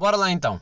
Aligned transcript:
Bora 0.00 0.16
lá 0.16 0.32
então. 0.32 0.58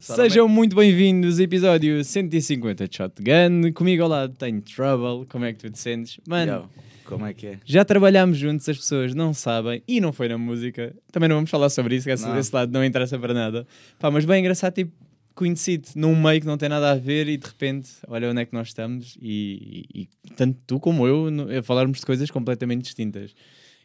Sejam 0.00 0.48
muito 0.48 0.74
bem-vindos, 0.74 1.38
episódio 1.38 2.02
150 2.02 2.88
de 2.88 2.96
Shotgun. 2.96 3.70
Comigo 3.74 4.02
ao 4.04 4.08
lado 4.08 4.34
tenho 4.34 4.62
Trouble. 4.62 5.26
Como 5.26 5.44
é 5.44 5.52
que 5.52 5.58
tu 5.58 5.70
te 5.70 5.78
sentes? 5.78 6.18
Mano, 6.26 6.52
Yo, 6.52 6.68
como 7.14 7.26
é 7.26 7.34
que 7.34 7.46
é? 7.46 7.58
já 7.64 7.84
trabalhámos 7.84 8.38
juntos, 8.38 8.68
as 8.68 8.76
pessoas 8.78 9.14
não 9.14 9.32
sabem 9.34 9.82
e 9.86 10.00
não 10.00 10.12
foi 10.12 10.28
na 10.28 10.36
música. 10.38 10.94
Também 11.10 11.28
não 11.28 11.36
vamos 11.36 11.50
falar 11.50 11.68
sobre 11.70 11.96
isso, 11.96 12.06
que 12.06 12.12
esse, 12.12 12.28
esse 12.38 12.54
lado 12.54 12.72
não 12.72 12.84
interessa 12.84 13.18
para 13.18 13.32
nada. 13.34 13.66
Pá, 13.98 14.10
mas 14.10 14.24
bem 14.24 14.40
engraçado, 14.40 14.74
tipo, 14.74 14.92
conheci-te 15.34 15.96
num 15.98 16.14
meio 16.20 16.40
que 16.40 16.46
não 16.46 16.58
tem 16.58 16.68
nada 16.68 16.90
a 16.90 16.94
ver 16.94 17.26
e 17.28 17.36
de 17.36 17.46
repente, 17.46 17.90
olha 18.06 18.30
onde 18.30 18.42
é 18.42 18.44
que 18.44 18.52
nós 18.52 18.68
estamos 18.68 19.16
e, 19.20 19.86
e- 19.94 20.00
e 20.02 20.30
tanto 20.34 20.58
tu 20.66 20.78
como 20.78 21.06
eu 21.06 21.30
no- 21.30 21.58
a 21.58 21.62
falarmos 21.62 22.00
de 22.00 22.06
coisas 22.06 22.30
completamente 22.30 22.82
distintas. 22.82 23.34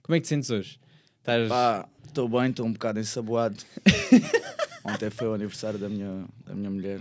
Como 0.04 0.16
é 0.16 0.20
que 0.20 0.24
te 0.24 0.30
sentes 0.30 0.50
hoje? 0.50 0.80
Estás... 1.20 1.48
Pá, 1.50 1.88
estou 2.06 2.28
bem, 2.30 2.50
estou 2.50 2.66
um 2.66 2.74
bocado 2.74 3.00
ensaboado. 3.00 3.58
Ontem 4.84 5.10
foi 5.10 5.28
o 5.28 5.34
aniversário 5.34 5.78
da 5.80 5.90
minha, 5.90 6.26
da 6.46 6.54
minha 6.56 6.70
mulher. 6.70 7.00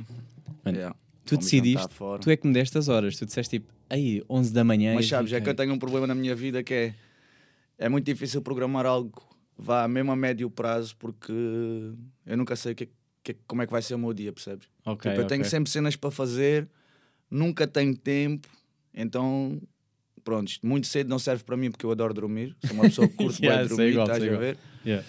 Yeah, 0.66 0.94
tu 1.26 1.36
decidiste, 1.36 1.88
tu 2.20 2.30
é 2.30 2.36
que 2.36 2.46
me 2.46 2.52
deste 2.54 2.78
as 2.78 2.88
horas, 2.88 3.16
tu 3.16 3.26
disseste 3.26 3.58
tipo, 3.58 3.72
aí, 3.90 4.22
11 4.28 4.52
da 4.52 4.64
manhã. 4.64 4.94
Mas 4.94 5.06
sabes, 5.08 5.32
é 5.32 5.36
fiquei- 5.36 5.44
que 5.44 5.50
eu 5.50 5.54
tenho 5.54 5.74
um 5.74 5.78
problema 5.78 6.06
na 6.06 6.14
minha 6.14 6.34
vida 6.34 6.62
que 6.62 6.72
é... 6.74 6.94
É 7.78 7.88
muito 7.90 8.06
difícil 8.06 8.40
programar 8.40 8.86
algo 8.86 9.22
vá 9.58 9.86
mesmo 9.86 10.10
a 10.12 10.16
médio 10.16 10.48
prazo 10.50 10.96
porque 10.96 11.32
eu 12.24 12.36
nunca 12.36 12.56
sei 12.56 12.74
que, 12.74 12.88
que- 13.22 13.36
como 13.46 13.60
é 13.62 13.66
que 13.66 13.72
vai 13.72 13.82
ser 13.82 13.94
o 13.94 13.98
meu 13.98 14.12
dia, 14.14 14.32
percebes? 14.32 14.66
Ok, 14.84 15.10
Tipo, 15.10 15.22
eu 15.22 15.26
tenho 15.26 15.42
ok. 15.42 15.50
sempre 15.50 15.70
cenas 15.70 15.94
para 15.96 16.10
fazer, 16.10 16.68
nunca 17.30 17.66
tenho 17.66 17.94
tempo, 17.96 18.48
então... 18.94 19.60
Pronto, 20.24 20.48
isto 20.48 20.66
muito 20.66 20.88
cedo 20.88 21.08
não 21.08 21.20
serve 21.20 21.44
para 21.44 21.56
mim 21.56 21.70
porque 21.70 21.86
eu 21.86 21.90
adoro 21.92 22.12
dormir. 22.12 22.56
Sou 22.60 22.74
uma 22.74 22.88
pessoa 22.88 23.08
que 23.08 23.14
curte 23.22 23.40
Yeah, 23.40 23.62
bem 23.62 23.68
dormir, 23.68 23.90
igual, 23.90 24.06
estás 24.08 24.24
a 24.24 24.36
ver? 24.36 24.58
Yeah. 24.84 25.06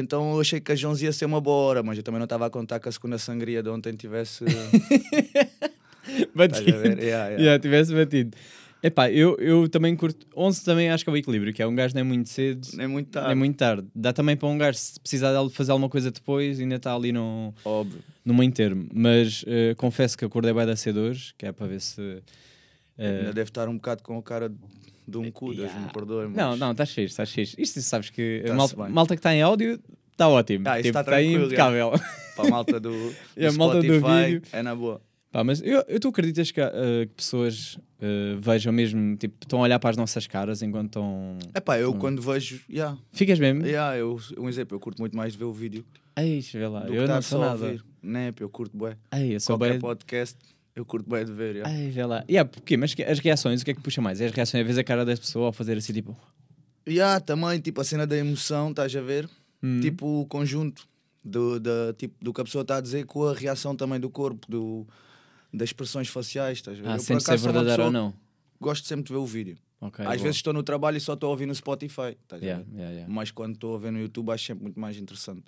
Então 0.00 0.32
eu 0.34 0.40
achei 0.40 0.60
que 0.60 0.72
as 0.72 0.82
11 0.82 1.04
ia 1.04 1.12
ser 1.12 1.24
uma 1.26 1.40
boa 1.40 1.56
hora, 1.56 1.82
mas 1.82 1.96
eu 1.98 2.02
também 2.02 2.18
não 2.18 2.24
estava 2.24 2.46
a 2.46 2.50
contar 2.50 2.78
que 2.80 2.88
a 2.88 2.92
segunda 2.92 3.18
sangria 3.18 3.62
de 3.62 3.68
ontem 3.68 3.92
tivesse. 3.94 4.44
Batido. 6.34 6.70
a? 6.78 6.82
Yeah, 6.86 7.00
yeah. 7.02 7.36
Yeah, 7.38 7.58
tivesse 7.62 7.94
batido. 7.94 8.36
Epá, 8.82 9.10
eu, 9.10 9.36
eu 9.38 9.68
também 9.68 9.94
curto. 9.96 10.24
11 10.36 10.64
também 10.64 10.88
acho 10.88 11.02
que 11.04 11.10
é 11.10 11.12
o 11.12 11.16
equilíbrio, 11.16 11.52
que 11.52 11.60
é 11.60 11.66
um 11.66 11.74
gajo 11.74 11.94
nem 11.94 12.04
muito 12.04 12.28
cedo, 12.28 12.66
Nem 12.74 12.86
muito 12.86 13.10
tarde. 13.10 13.28
nem 13.28 13.36
muito 13.36 13.56
tarde. 13.56 13.86
Dá 13.94 14.12
também 14.12 14.36
para 14.36 14.48
um 14.48 14.56
gajo, 14.56 14.78
se 14.78 15.00
precisar 15.00 15.32
de 15.42 15.50
fazer 15.52 15.72
alguma 15.72 15.88
coisa 15.88 16.10
depois, 16.12 16.60
ainda 16.60 16.76
está 16.76 16.94
ali 16.94 17.10
no, 17.10 17.52
Óbvio. 17.64 17.98
no 18.24 18.32
meio 18.34 18.52
termo. 18.52 18.88
Mas 18.94 19.44
eh, 19.48 19.74
confesso 19.76 20.16
que 20.16 20.24
acordei 20.24 20.52
bem 20.54 20.64
da 20.64 20.76
cedo 20.76 21.00
hoje, 21.00 21.34
que 21.36 21.44
é 21.46 21.50
para 21.52 21.66
ver 21.66 21.80
se. 21.80 22.22
eh, 22.96 23.18
Ainda 23.18 23.32
deve 23.32 23.50
estar 23.50 23.68
um 23.68 23.74
bocado 23.74 24.02
com 24.04 24.16
a 24.16 24.22
cara 24.22 24.48
de 24.48 24.56
um 25.16 25.30
cu, 25.30 25.54
Deus 25.54 25.72
me 25.74 25.92
perdoe. 25.92 26.26
Mas... 26.26 26.36
Não, 26.36 26.56
não, 26.56 26.72
estás 26.72 26.90
fixe, 26.90 27.06
estás 27.12 27.30
fixe. 27.30 27.56
Isto 27.58 27.80
sabes 27.82 28.10
que 28.10 28.40
a 28.44 28.48
Tá-se 28.48 28.56
malta, 28.56 28.76
bem. 28.76 28.88
malta 28.92 29.14
que 29.16 29.20
está 29.20 29.34
em 29.34 29.42
áudio 29.42 29.80
está 30.12 30.28
ótimo. 30.28 30.68
Ah, 30.68 30.76
tipo, 30.82 30.92
tá 30.92 31.00
está 31.00 31.04
tranquilo, 31.04 31.46
impecável. 31.46 31.92
Para 32.36 32.46
a 32.46 32.50
malta 32.50 32.78
do, 32.80 32.90
do 33.36 33.46
a 33.46 33.52
malta 33.52 33.80
do 33.82 33.94
Spotify, 33.98 34.24
vídeo. 34.34 34.42
é 34.52 34.62
na 34.62 34.74
boa. 34.74 35.00
Pá, 35.30 35.44
mas 35.44 35.60
eu, 35.62 35.84
eu 35.88 36.00
tu 36.00 36.08
acreditas 36.08 36.50
que, 36.50 36.58
eh, 36.60 36.70
que 37.06 37.14
pessoas 37.14 37.78
eh, 38.00 38.36
vejam 38.40 38.72
mesmo, 38.72 39.14
tipo, 39.16 39.36
estão 39.42 39.58
a 39.58 39.62
olhar 39.64 39.78
para 39.78 39.90
as 39.90 39.96
nossas 39.96 40.26
caras 40.26 40.62
enquanto 40.62 40.86
estão. 40.86 41.36
É 41.52 41.60
pá, 41.60 41.78
eu 41.78 41.92
quando 41.94 42.22
vejo. 42.22 42.60
Yeah, 42.70 42.96
Ficas 43.12 43.38
mesmo? 43.38 43.66
yeah, 43.66 43.94
eu, 43.96 44.18
um 44.38 44.48
exemplo, 44.48 44.74
eu 44.74 44.80
curto 44.80 44.98
muito 45.00 45.14
mais 45.14 45.32
de 45.34 45.38
ver 45.38 45.44
o 45.44 45.52
vídeo 45.52 45.84
Ei, 46.16 46.40
vê 46.40 46.66
lá, 46.66 46.80
do 46.80 46.94
eu 46.94 47.06
não 47.06 47.20
sou 47.20 47.40
só 47.40 47.44
a 47.44 47.48
nada. 47.50 47.64
ouvir. 47.66 47.84
Nep, 48.02 48.40
eu 48.40 48.48
curto 48.48 48.76
bem. 48.76 48.94
Ei, 49.14 49.34
eu 49.36 49.40
sou 49.40 49.58
Qualquer 49.58 49.72
bem. 49.72 49.80
podcast, 49.80 50.38
eu 50.80 50.84
curto 50.84 51.08
bem 51.08 51.24
de 51.24 51.32
ver. 51.32 51.56
yeah. 51.56 51.70
Ai, 51.70 51.90
vê 51.90 52.04
lá. 52.04 52.24
Yeah, 52.28 52.48
porquê? 52.48 52.76
Mas 52.76 52.94
as 53.06 53.18
reações, 53.18 53.62
o 53.62 53.64
que 53.64 53.70
é 53.70 53.74
que 53.74 53.80
puxa 53.80 54.00
mais? 54.00 54.20
É 54.20 54.26
as 54.26 54.32
reações, 54.32 54.60
a 54.62 54.64
vez 54.64 54.78
a 54.78 54.84
cara 54.84 55.04
da 55.04 55.16
pessoa 55.16 55.46
ao 55.46 55.52
fazer 55.52 55.76
assim, 55.76 55.92
tipo. 55.92 56.16
Yeah, 56.88 57.20
também, 57.20 57.60
tipo, 57.60 57.80
a 57.80 57.84
cena 57.84 58.06
da 58.06 58.16
emoção, 58.16 58.70
estás 58.70 58.94
a 58.96 59.00
ver? 59.00 59.28
hum, 59.62 59.80
tipo 59.80 60.20
o 60.22 60.26
conjunto 60.26 60.86
do, 61.22 61.58
da, 61.60 61.92
tipo, 61.96 62.14
do 62.24 62.32
que 62.32 62.40
a 62.40 62.44
pessoa 62.44 62.62
está 62.62 62.76
a 62.76 62.80
dizer 62.80 63.04
com 63.06 63.24
a 63.26 63.34
reação 63.34 63.76
também 63.76 64.00
do 64.00 64.08
corpo, 64.08 64.46
do, 64.50 64.86
das 65.52 65.68
expressões 65.70 66.08
faciais. 66.08 66.58
Estás 66.58 66.78
a 66.78 66.82
ver? 66.82 66.88
ah, 66.88 66.92
Eu, 66.92 66.96
por 66.98 67.02
sente 67.04 67.24
se 67.24 67.30
é 67.30 67.34
acaso, 67.34 67.42
sou 67.44 67.52
uma 67.52 67.58
verdadeiro 67.64 67.84
ou 67.84 67.90
não. 67.92 68.14
Gosto 68.60 68.86
sempre 68.86 69.04
de 69.06 69.12
ver 69.12 69.18
o 69.18 69.26
vídeo. 69.26 69.58
Ok, 69.80 70.04
Às 70.04 70.12
boa. 70.14 70.22
vezes 70.24 70.36
estou 70.36 70.52
no 70.52 70.62
trabalho 70.62 70.96
e 70.96 71.00
só 71.00 71.12
estou 71.14 71.28
a 71.28 71.30
ouvir 71.30 71.46
no 71.46 71.54
Spotify. 71.54 72.16
Estás 72.22 72.42
a 72.42 72.46
Yeah, 72.46 72.64
ver? 72.64 72.74
yeah, 72.76 72.92
yeah. 72.94 73.12
Mas 73.14 73.30
quando 73.30 73.54
estou 73.54 73.76
a 73.76 73.78
ver 73.78 73.92
no 73.92 74.00
YouTube 74.00 74.30
acho 74.30 74.46
sempre 74.46 74.64
muito 74.64 74.80
mais 74.80 74.96
interessante. 74.96 75.44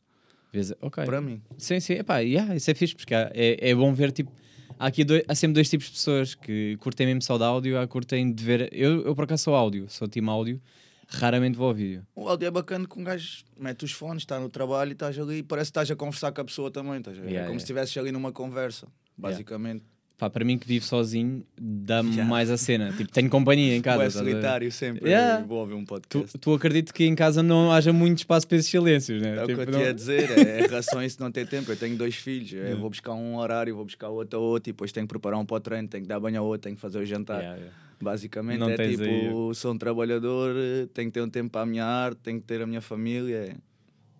Vês- 0.52 0.72
Ok. 0.80 1.04
Para 1.04 1.20
mim. 1.20 1.40
Sim, 1.58 1.80
sim. 1.80 1.94
Epá, 1.94 2.18
yeah, 2.18 2.54
isso 2.54 2.70
é 2.70 2.74
fixe, 2.74 2.94
porque 2.94 3.14
é, 3.14 3.30
é 3.70 3.74
bom 3.74 3.92
ver, 3.94 4.12
tipo. 4.12 4.30
Há, 4.78 4.86
aqui 4.86 5.04
dois- 5.04 5.22
há 5.28 5.34
sempre 5.34 5.54
dois 5.54 5.68
tipos 5.68 5.86
de 5.86 5.92
pessoas 5.92 6.34
que 6.34 6.76
curtem 6.78 7.06
mesmo 7.06 7.22
só 7.22 7.36
de 7.36 7.44
áudio, 7.44 7.78
há 7.78 7.86
curtem 7.86 8.32
de 8.32 8.42
ver. 8.44 8.68
Eu, 8.72 9.02
eu 9.04 9.14
por 9.14 9.24
acaso 9.24 9.44
sou 9.44 9.54
áudio, 9.54 9.88
sou 9.88 10.08
time 10.08 10.28
áudio, 10.28 10.60
raramente 11.08 11.56
vou 11.56 11.68
ao 11.68 11.74
vídeo. 11.74 12.06
O 12.14 12.28
áudio 12.28 12.46
é 12.46 12.50
bacana 12.50 12.86
que 12.86 12.98
um 12.98 13.04
gajo 13.04 13.44
mete 13.58 13.84
os 13.84 13.92
fones, 13.92 14.22
está 14.22 14.38
no 14.40 14.48
trabalho 14.48 14.90
e 14.90 14.92
estás 14.92 15.18
ali 15.18 15.38
e 15.38 15.42
parece 15.42 15.68
que 15.68 15.72
estás 15.72 15.90
a 15.90 15.96
conversar 15.96 16.32
com 16.32 16.40
a 16.40 16.44
pessoa 16.44 16.70
também. 16.70 16.98
Estás 16.98 17.18
a 17.18 17.20
ver? 17.20 17.28
Yeah, 17.28 17.40
é 17.40 17.46
como 17.46 17.52
yeah. 17.52 17.58
se 17.58 17.64
estivesses 17.64 17.96
ali 17.96 18.12
numa 18.12 18.32
conversa, 18.32 18.86
basicamente. 19.16 19.84
Pá, 20.20 20.28
para 20.28 20.44
mim 20.44 20.58
que 20.58 20.68
vivo 20.68 20.84
sozinho, 20.84 21.42
dá-me 21.58 22.10
Yeah. 22.10 22.28
mais 22.30 22.50
a 22.50 22.58
cena. 22.58 22.92
Tipo, 22.92 23.10
tenho 23.10 23.30
companhia 23.30 23.74
em 23.74 23.80
casa. 23.80 24.02
é 24.02 24.06
a 24.06 24.10
solitário 24.10 24.70
sempre. 24.70 25.08
Yeah. 25.08 25.40
eu 25.40 25.46
Vou 25.46 25.58
ouvir 25.60 25.72
um 25.72 25.82
Tu, 25.82 25.88
podcast. 25.88 26.38
tu 26.38 26.52
acredito 26.52 26.92
que 26.92 27.04
em 27.06 27.14
casa 27.14 27.42
não 27.42 27.72
haja 27.72 27.90
muito 27.90 28.18
espaço 28.18 28.46
para 28.46 28.58
esses 28.58 28.70
silêncios, 28.70 29.22
né? 29.22 29.36
É 29.38 29.42
o 29.42 29.46
que 29.46 29.52
Tipo, 29.54 29.62
eu 29.62 29.66
te 29.66 29.72
não- 29.72 29.80
ia 29.80 29.94
dizer, 29.94 30.30
é 30.38 30.58
em 30.60 30.68
relação 30.68 30.98
a 30.98 31.06
isso 31.06 31.16
não 31.20 31.32
ter 31.32 31.48
tempo. 31.48 31.72
Eu 31.72 31.76
tenho 31.76 31.96
dois 31.96 32.14
filhos, 32.16 32.52
eu 32.52 32.58
Yeah. 32.58 32.78
vou 32.80 32.90
buscar 32.90 33.14
um 33.14 33.36
horário, 33.38 33.74
vou 33.74 33.84
buscar 33.86 34.10
outro 34.10 34.38
a 34.38 34.42
outro, 34.42 34.68
e 34.68 34.72
depois 34.74 34.92
tenho 34.92 35.06
que 35.06 35.10
preparar 35.10 35.40
um 35.40 35.46
para 35.46 35.56
o 35.56 35.60
treino, 35.60 35.88
tenho 35.88 36.02
que 36.04 36.08
dar 36.08 36.20
banho 36.20 36.38
ao 36.38 36.46
outro, 36.46 36.64
tenho 36.64 36.76
que 36.76 36.82
fazer 36.82 36.98
o 36.98 37.06
jantar. 37.06 37.40
Yeah. 37.40 37.62
Basicamente 38.02 38.58
Não 38.58 38.68
é 38.68 38.76
tipo, 38.76 39.02
aí- 39.02 39.54
sou 39.54 39.72
um 39.72 39.78
trabalhador, 39.78 40.54
tenho 40.92 41.08
que 41.08 41.14
ter 41.14 41.22
um 41.22 41.30
tempo 41.30 41.50
para 41.50 41.62
a 41.62 41.66
minha 41.66 41.84
arte, 41.84 42.18
tenho 42.22 42.38
que 42.40 42.46
ter 42.46 42.60
a 42.60 42.66
minha 42.66 42.80
família, 42.82 43.56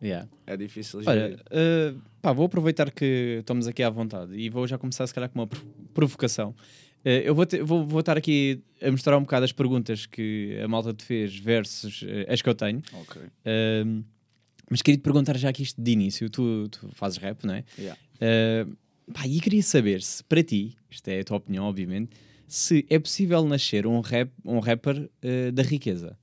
Yeah. 0.03 0.29
é, 0.47 0.57
difícil 0.57 1.01
Olha, 1.07 1.39
eh, 1.51 1.95
pá, 2.23 2.33
vou 2.33 2.47
aproveitar 2.47 2.91
que 2.91 3.39
estamos 3.41 3.67
aqui 3.67 3.83
à 3.83 3.91
vontade 3.91 4.35
e 4.35 4.49
vou 4.49 4.67
já 4.67 4.79
começar, 4.79 5.07
se 5.07 5.13
calhar, 5.15 5.29
com 5.29 5.39
uma 5.41 5.47
pro- 5.47 5.61
provocação. 5.93 6.55
Eh, 7.05 7.23
eu 7.29 7.35
vou, 7.35 7.45
te- 7.45 7.63
vou, 7.63 7.87
vou 7.87 8.01
estar 8.01 8.17
aqui 8.17 8.63
a 8.83 8.91
mostrar 8.91 9.17
um 9.19 9.23
bocado 9.23 9.45
as 9.45 9.53
perguntas 9.53 10.07
que 10.07 10.59
a 10.63 10.67
malta 10.69 10.95
te 10.95 11.05
fez 11.05 11.37
versus 11.39 12.03
eh, 12.07 12.27
as 12.33 12.41
que 12.41 12.49
eu 12.49 12.55
tenho. 12.55 12.83
Ok. 12.95 13.21
Ahm, 13.45 14.03
mas 14.71 14.81
queria 14.83 14.99
te 14.99 15.03
perguntar 15.03 15.37
já 15.37 15.49
aqui 15.51 15.63
isto 15.65 15.81
de 15.83 15.91
início. 15.91 16.31
Tu, 16.31 16.69
tu 16.69 16.89
fazes 16.93 17.19
rap, 17.19 17.45
não 17.45 17.55
é? 17.55 17.65
Yeah. 17.79 18.01
Ah, 18.21 18.67
pá, 19.13 19.27
e 19.27 19.39
queria 19.41 19.63
saber 19.63 20.01
se 20.03 20.23
para 20.25 20.43
ti, 20.43 20.77
isto 20.91 21.09
é 21.09 21.21
a 21.21 21.25
tua 21.25 21.37
opinião, 21.39 21.65
obviamente, 21.65 22.11
se 22.47 22.87
é 22.89 22.99
possível 22.99 23.45
nascer 23.45 23.87
um, 23.87 24.01
rap, 24.01 24.31
um 24.45 24.61
rapper 24.61 25.11
da 25.53 25.63
riqueza. 25.63 26.17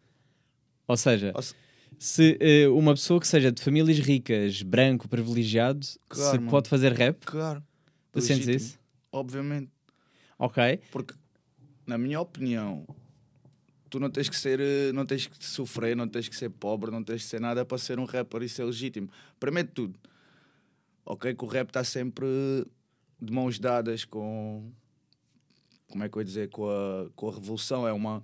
Ou 0.88 0.95
seja, 0.95 1.31
Ou 1.35 1.41
se- 1.41 1.53
se 2.00 2.38
ah, 2.41 2.72
uma 2.74 2.94
pessoa 2.94 3.19
que 3.19 3.28
seja 3.28 3.52
de 3.52 3.62
famílias 3.62 3.97
ricas, 4.00 4.62
branco, 4.62 5.08
privilegiado, 5.08 5.85
Claro, 6.09 6.31
se 6.31 6.38
mano. 6.40 6.50
pode 6.52 6.69
fazer 6.69 6.94
rap, 6.94 7.25
Claro. 7.25 7.63
tu 8.12 8.22
sentes 8.22 8.47
isso? 8.47 8.80
Obviamente. 9.12 9.72
Ok. 10.38 10.80
Porque, 10.91 11.13
na 11.86 11.97
minha 11.97 12.19
opinião, 12.22 12.86
tu 13.90 14.00
não 14.00 14.09
tens 14.09 14.30
que 14.30 14.36
ser, 14.36 14.59
eh, 14.59 14.91
não 14.94 15.06
tens 15.06 15.25
que 15.25 15.44
sofrer, 15.44 15.96
não 15.96 16.07
tens 16.07 16.28
que 16.30 16.36
ser 16.36 16.50
pobre, 16.50 16.91
não 16.91 17.03
tens 17.03 17.24
que 17.24 17.28
ser 17.30 17.40
nada 17.41 17.66
para 17.66 17.78
ser 17.78 17.97
um 18.00 18.06
rapper 18.06 18.44
e 18.44 18.50
ser 18.50 18.63
legítimo. 18.66 19.09
Primeiro 19.40 19.68
de 19.69 19.74
tudo, 19.74 20.00
ok, 21.06 21.34
que 21.34 21.44
o 21.44 21.47
rap 21.47 21.69
está 21.69 21.84
sempre 21.84 22.28
de 23.19 23.34
mãos 23.34 23.57
dadas 23.57 24.06
com, 24.06 24.69
como 25.90 26.03
é 26.03 26.09
que 26.09 26.16
eu 26.18 26.22
ia 26.22 26.25
dizer, 26.25 26.50
com 26.50 26.69
a, 26.69 27.09
com 27.16 27.30
a 27.30 27.34
revolução, 27.34 27.88
é 27.88 27.94
uma, 27.94 28.24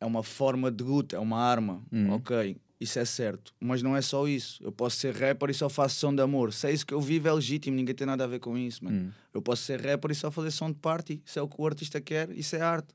é 0.00 0.06
uma 0.06 0.22
forma 0.22 0.70
de 0.70 0.84
luta, 0.84 1.16
é 1.16 1.18
uma 1.18 1.38
arma, 1.40 1.82
Uhum. 1.90 2.12
ok, 2.12 2.56
isso 2.80 2.98
é 2.98 3.04
certo. 3.04 3.54
Mas 3.60 3.82
não 3.82 3.96
é 3.96 4.02
só 4.02 4.26
isso. 4.28 4.62
Eu 4.62 4.70
posso 4.72 4.96
ser 4.96 5.14
rapper 5.14 5.50
e 5.50 5.54
só 5.54 5.68
faço 5.68 5.96
som 5.96 6.14
de 6.14 6.20
amor. 6.22 6.52
Se 6.52 6.66
é 6.66 6.72
isso 6.72 6.84
que 6.86 6.92
eu 6.94 7.00
vivo, 7.00 7.26
é 7.28 7.32
legítimo, 7.32 7.76
ninguém 7.76 7.94
tem 7.94 8.06
nada 8.06 8.24
a 8.24 8.26
ver 8.26 8.38
com 8.40 8.56
isso, 8.58 8.84
mano. 8.84 8.96
Hum, 9.06 9.10
Eu 9.32 9.40
posso 9.42 9.62
ser 9.62 9.80
rapper 9.80 10.10
e 10.10 10.14
só 10.14 10.30
fazer 10.30 10.50
som 10.50 10.70
de 10.70 10.76
party. 10.78 11.22
Isso 11.24 11.38
é 11.38 11.42
o 11.42 11.48
que 11.48 11.56
o 11.58 11.66
artista 11.66 12.00
quer, 12.00 12.30
isso 12.30 12.54
é 12.56 12.60
arte. 12.60 12.88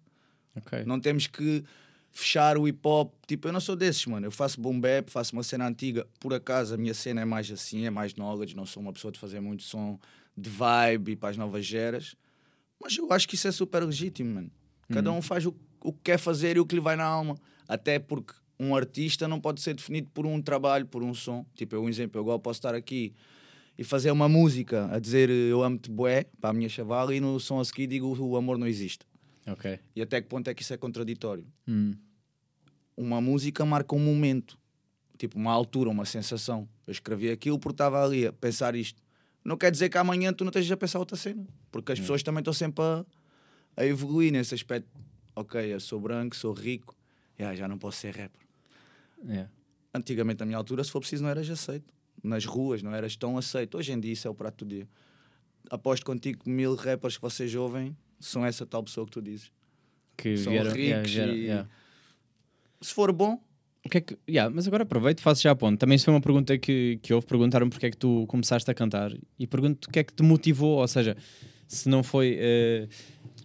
ok. 0.55 0.83
Não 0.85 0.99
temos 0.99 1.25
que 1.27 1.63
fechar 2.11 2.57
o 2.57 2.67
hip 2.67 2.79
hop. 2.83 3.13
Tipo, 3.25 3.47
eu 3.47 3.53
não 3.53 3.59
sou 3.59 3.75
desses, 3.75 4.05
mano. 4.05 4.27
Eu 4.27 4.31
faço 4.31 4.59
boom 4.61 4.79
bap, 4.79 5.09
faço 5.09 5.33
uma 5.33 5.43
cena 5.43 5.67
antiga. 5.67 6.05
Por 6.19 6.33
acaso, 6.33 6.73
a 6.73 6.77
minha 6.77 6.93
cena 6.93 7.21
é 7.21 7.25
mais 7.25 7.49
assim, 7.49 7.85
é 7.85 7.89
mais 7.89 8.13
knowledge. 8.15 8.55
Não 8.55 8.65
sou 8.65 8.83
uma 8.83 8.91
pessoa 8.93 9.11
de 9.11 9.17
fazer 9.19 9.39
muito 9.39 9.63
som 9.63 9.97
de 10.37 10.49
vibe 10.49 11.15
para 11.15 11.29
as 11.29 11.37
novas 11.37 11.65
geras. 11.65 12.15
Mas 12.81 12.97
eu 12.97 13.11
acho 13.13 13.27
que 13.27 13.35
isso 13.35 13.47
é 13.47 13.51
super 13.51 13.83
legítimo, 13.83 14.33
mano. 14.35 14.51
Cada 14.91 15.11
um 15.11 15.21
faz 15.21 15.45
o, 15.45 15.55
o 15.81 15.93
que 15.93 15.99
quer 16.03 16.17
fazer 16.19 16.57
e 16.57 16.59
o 16.59 16.65
que 16.65 16.75
lhe 16.75 16.81
vai 16.81 16.95
na 16.97 17.05
alma. 17.05 17.35
Até 17.67 17.97
porque 17.97 18.33
um 18.63 18.75
artista 18.75 19.27
não 19.27 19.39
pode 19.41 19.59
ser 19.61 19.73
definido 19.73 20.09
por 20.13 20.25
um 20.25 20.41
trabalho, 20.41 20.85
por 20.85 21.01
um 21.03 21.13
som. 21.13 21.45
Tipo, 21.55 21.75
eu, 21.75 21.83
um 21.83 21.89
exemplo, 21.89 22.17
eu 22.19 22.21
agora 22.23 22.39
posso 22.39 22.59
estar 22.59 22.75
aqui 22.75 23.13
e 23.77 23.83
fazer 23.83 24.11
uma 24.11 24.29
música 24.29 24.87
a 24.93 24.99
dizer 24.99 25.29
eu 25.29 25.63
amo-te 25.63 25.89
bué 25.89 26.25
para 26.39 26.51
a 26.51 26.53
minha 26.53 26.69
chavala 26.69 27.15
e 27.15 27.19
no 27.19 27.39
som 27.39 27.59
a 27.59 27.65
seguir 27.65 27.87
digo 27.87 28.15
o 28.19 28.35
amor 28.37 28.57
não 28.57 28.67
existe. 28.67 29.05
Ok. 29.47 29.79
E 29.95 30.01
até 30.01 30.21
que 30.21 30.27
ponto 30.27 30.47
é 30.47 30.53
que 30.53 30.61
isso 30.61 30.73
é 30.73 30.77
contraditório? 30.77 31.45
Hum, 31.67 31.93
Uma 32.95 33.19
música 33.19 33.65
marca 33.65 33.95
um 33.95 33.99
momento. 33.99 34.59
tipo 35.17 35.37
uma 35.37 35.51
altura, 35.51 35.89
uma 35.89 36.05
sensação. 36.05 36.67
Eu 36.87 36.91
escrevi 36.91 37.29
aquilo 37.31 37.57
porque 37.59 37.73
estava 37.75 38.03
ali 38.03 38.25
a 38.27 38.33
pensar 38.33 38.75
isto. 38.75 39.01
Não 39.45 39.55
quer 39.57 39.71
dizer 39.71 39.89
que 39.89 39.97
amanhã 39.97 40.31
tu 40.33 40.43
não 40.43 40.49
estejas 40.49 40.71
a 40.71 40.77
pensar 40.77 40.99
outra 40.99 41.15
cena, 41.17 41.45
porque 41.71 41.91
as 41.91 41.99
Hum. 41.99 42.01
pessoas 42.03 42.21
também 42.23 42.41
estão 42.41 42.53
sempre 42.53 42.83
a, 42.83 43.05
a 43.77 43.85
evoluir 43.85 44.31
nesse 44.31 44.53
aspecto. 44.53 44.87
Ok, 45.35 45.59
eu 45.73 45.79
sou 45.79 45.99
branco, 45.99 46.35
sou 46.35 46.53
rico, 46.53 46.95
yeah, 47.39 47.55
já 47.55 47.67
não 47.67 47.77
posso 47.77 47.99
ser 47.99 48.15
rapper. 48.15 48.41
Yeah. 49.25 49.49
Antigamente, 49.93 50.39
na 50.39 50.45
minha 50.45 50.57
altura, 50.57 50.83
se 50.83 50.91
for 50.91 50.99
preciso, 50.99 51.23
não 51.23 51.29
eras 51.29 51.49
aceito. 51.49 51.93
Nas 52.23 52.45
ruas, 52.45 52.81
não 52.83 52.93
eras 52.93 53.15
tão 53.15 53.37
aceito. 53.37 53.77
Hoje 53.77 53.91
em 53.91 53.99
dia, 53.99 54.13
isso 54.13 54.27
é 54.27 54.31
o 54.31 54.35
prato 54.35 54.63
do 54.63 54.69
dia. 54.69 54.87
Aposto 55.69 56.05
contigo 56.05 56.43
que 56.43 56.49
mil 56.49 56.75
rappers 56.75 57.15
que 57.17 57.21
vocês 57.21 57.53
ouvem 57.55 57.95
são 58.19 58.45
essa 58.45 58.65
tal 58.65 58.83
pessoa 58.83 59.05
que 59.05 59.11
tu 59.11 59.21
dizes. 59.21 59.51
Que 60.17 60.37
São 60.37 60.51
vieram, 60.53 60.71
ricos 60.71 61.11
yeah, 61.13 61.33
vieram- 61.33 61.67
e-. 62.81 62.85
Se 62.85 62.93
for 62.93 63.11
bom, 63.11 63.39
O 63.85 63.89
que 63.89 63.97
é 63.97 64.01
que, 64.01 64.17
yeah, 64.29 64.53
mas 64.53 64.67
agora 64.67 64.83
aproveito 64.83 65.19
e 65.19 65.21
faço 65.23 65.41
já 65.41 65.51
a 65.51 65.55
ponto. 65.55 65.79
Também 65.79 65.95
isso 65.95 66.05
foi 66.05 66.13
uma 66.13 66.21
pergunta 66.21 66.55
que, 66.57 66.99
que 67.01 67.13
houve. 67.13 67.25
Perguntaram 67.25 67.67
porque 67.69 67.87
é 67.87 67.91
que 67.91 67.97
tu 67.97 68.25
começaste 68.27 68.69
a 68.69 68.73
cantar 68.73 69.11
e 69.39 69.47
pergunto 69.47 69.87
o 69.87 69.91
que 69.91 69.99
é 69.99 70.03
que 70.03 70.13
te 70.13 70.21
motivou. 70.23 70.77
Ou 70.79 70.87
seja, 70.87 71.17
se 71.67 71.89
não 71.89 72.03
foi. 72.03 72.37
eh, 72.39 72.87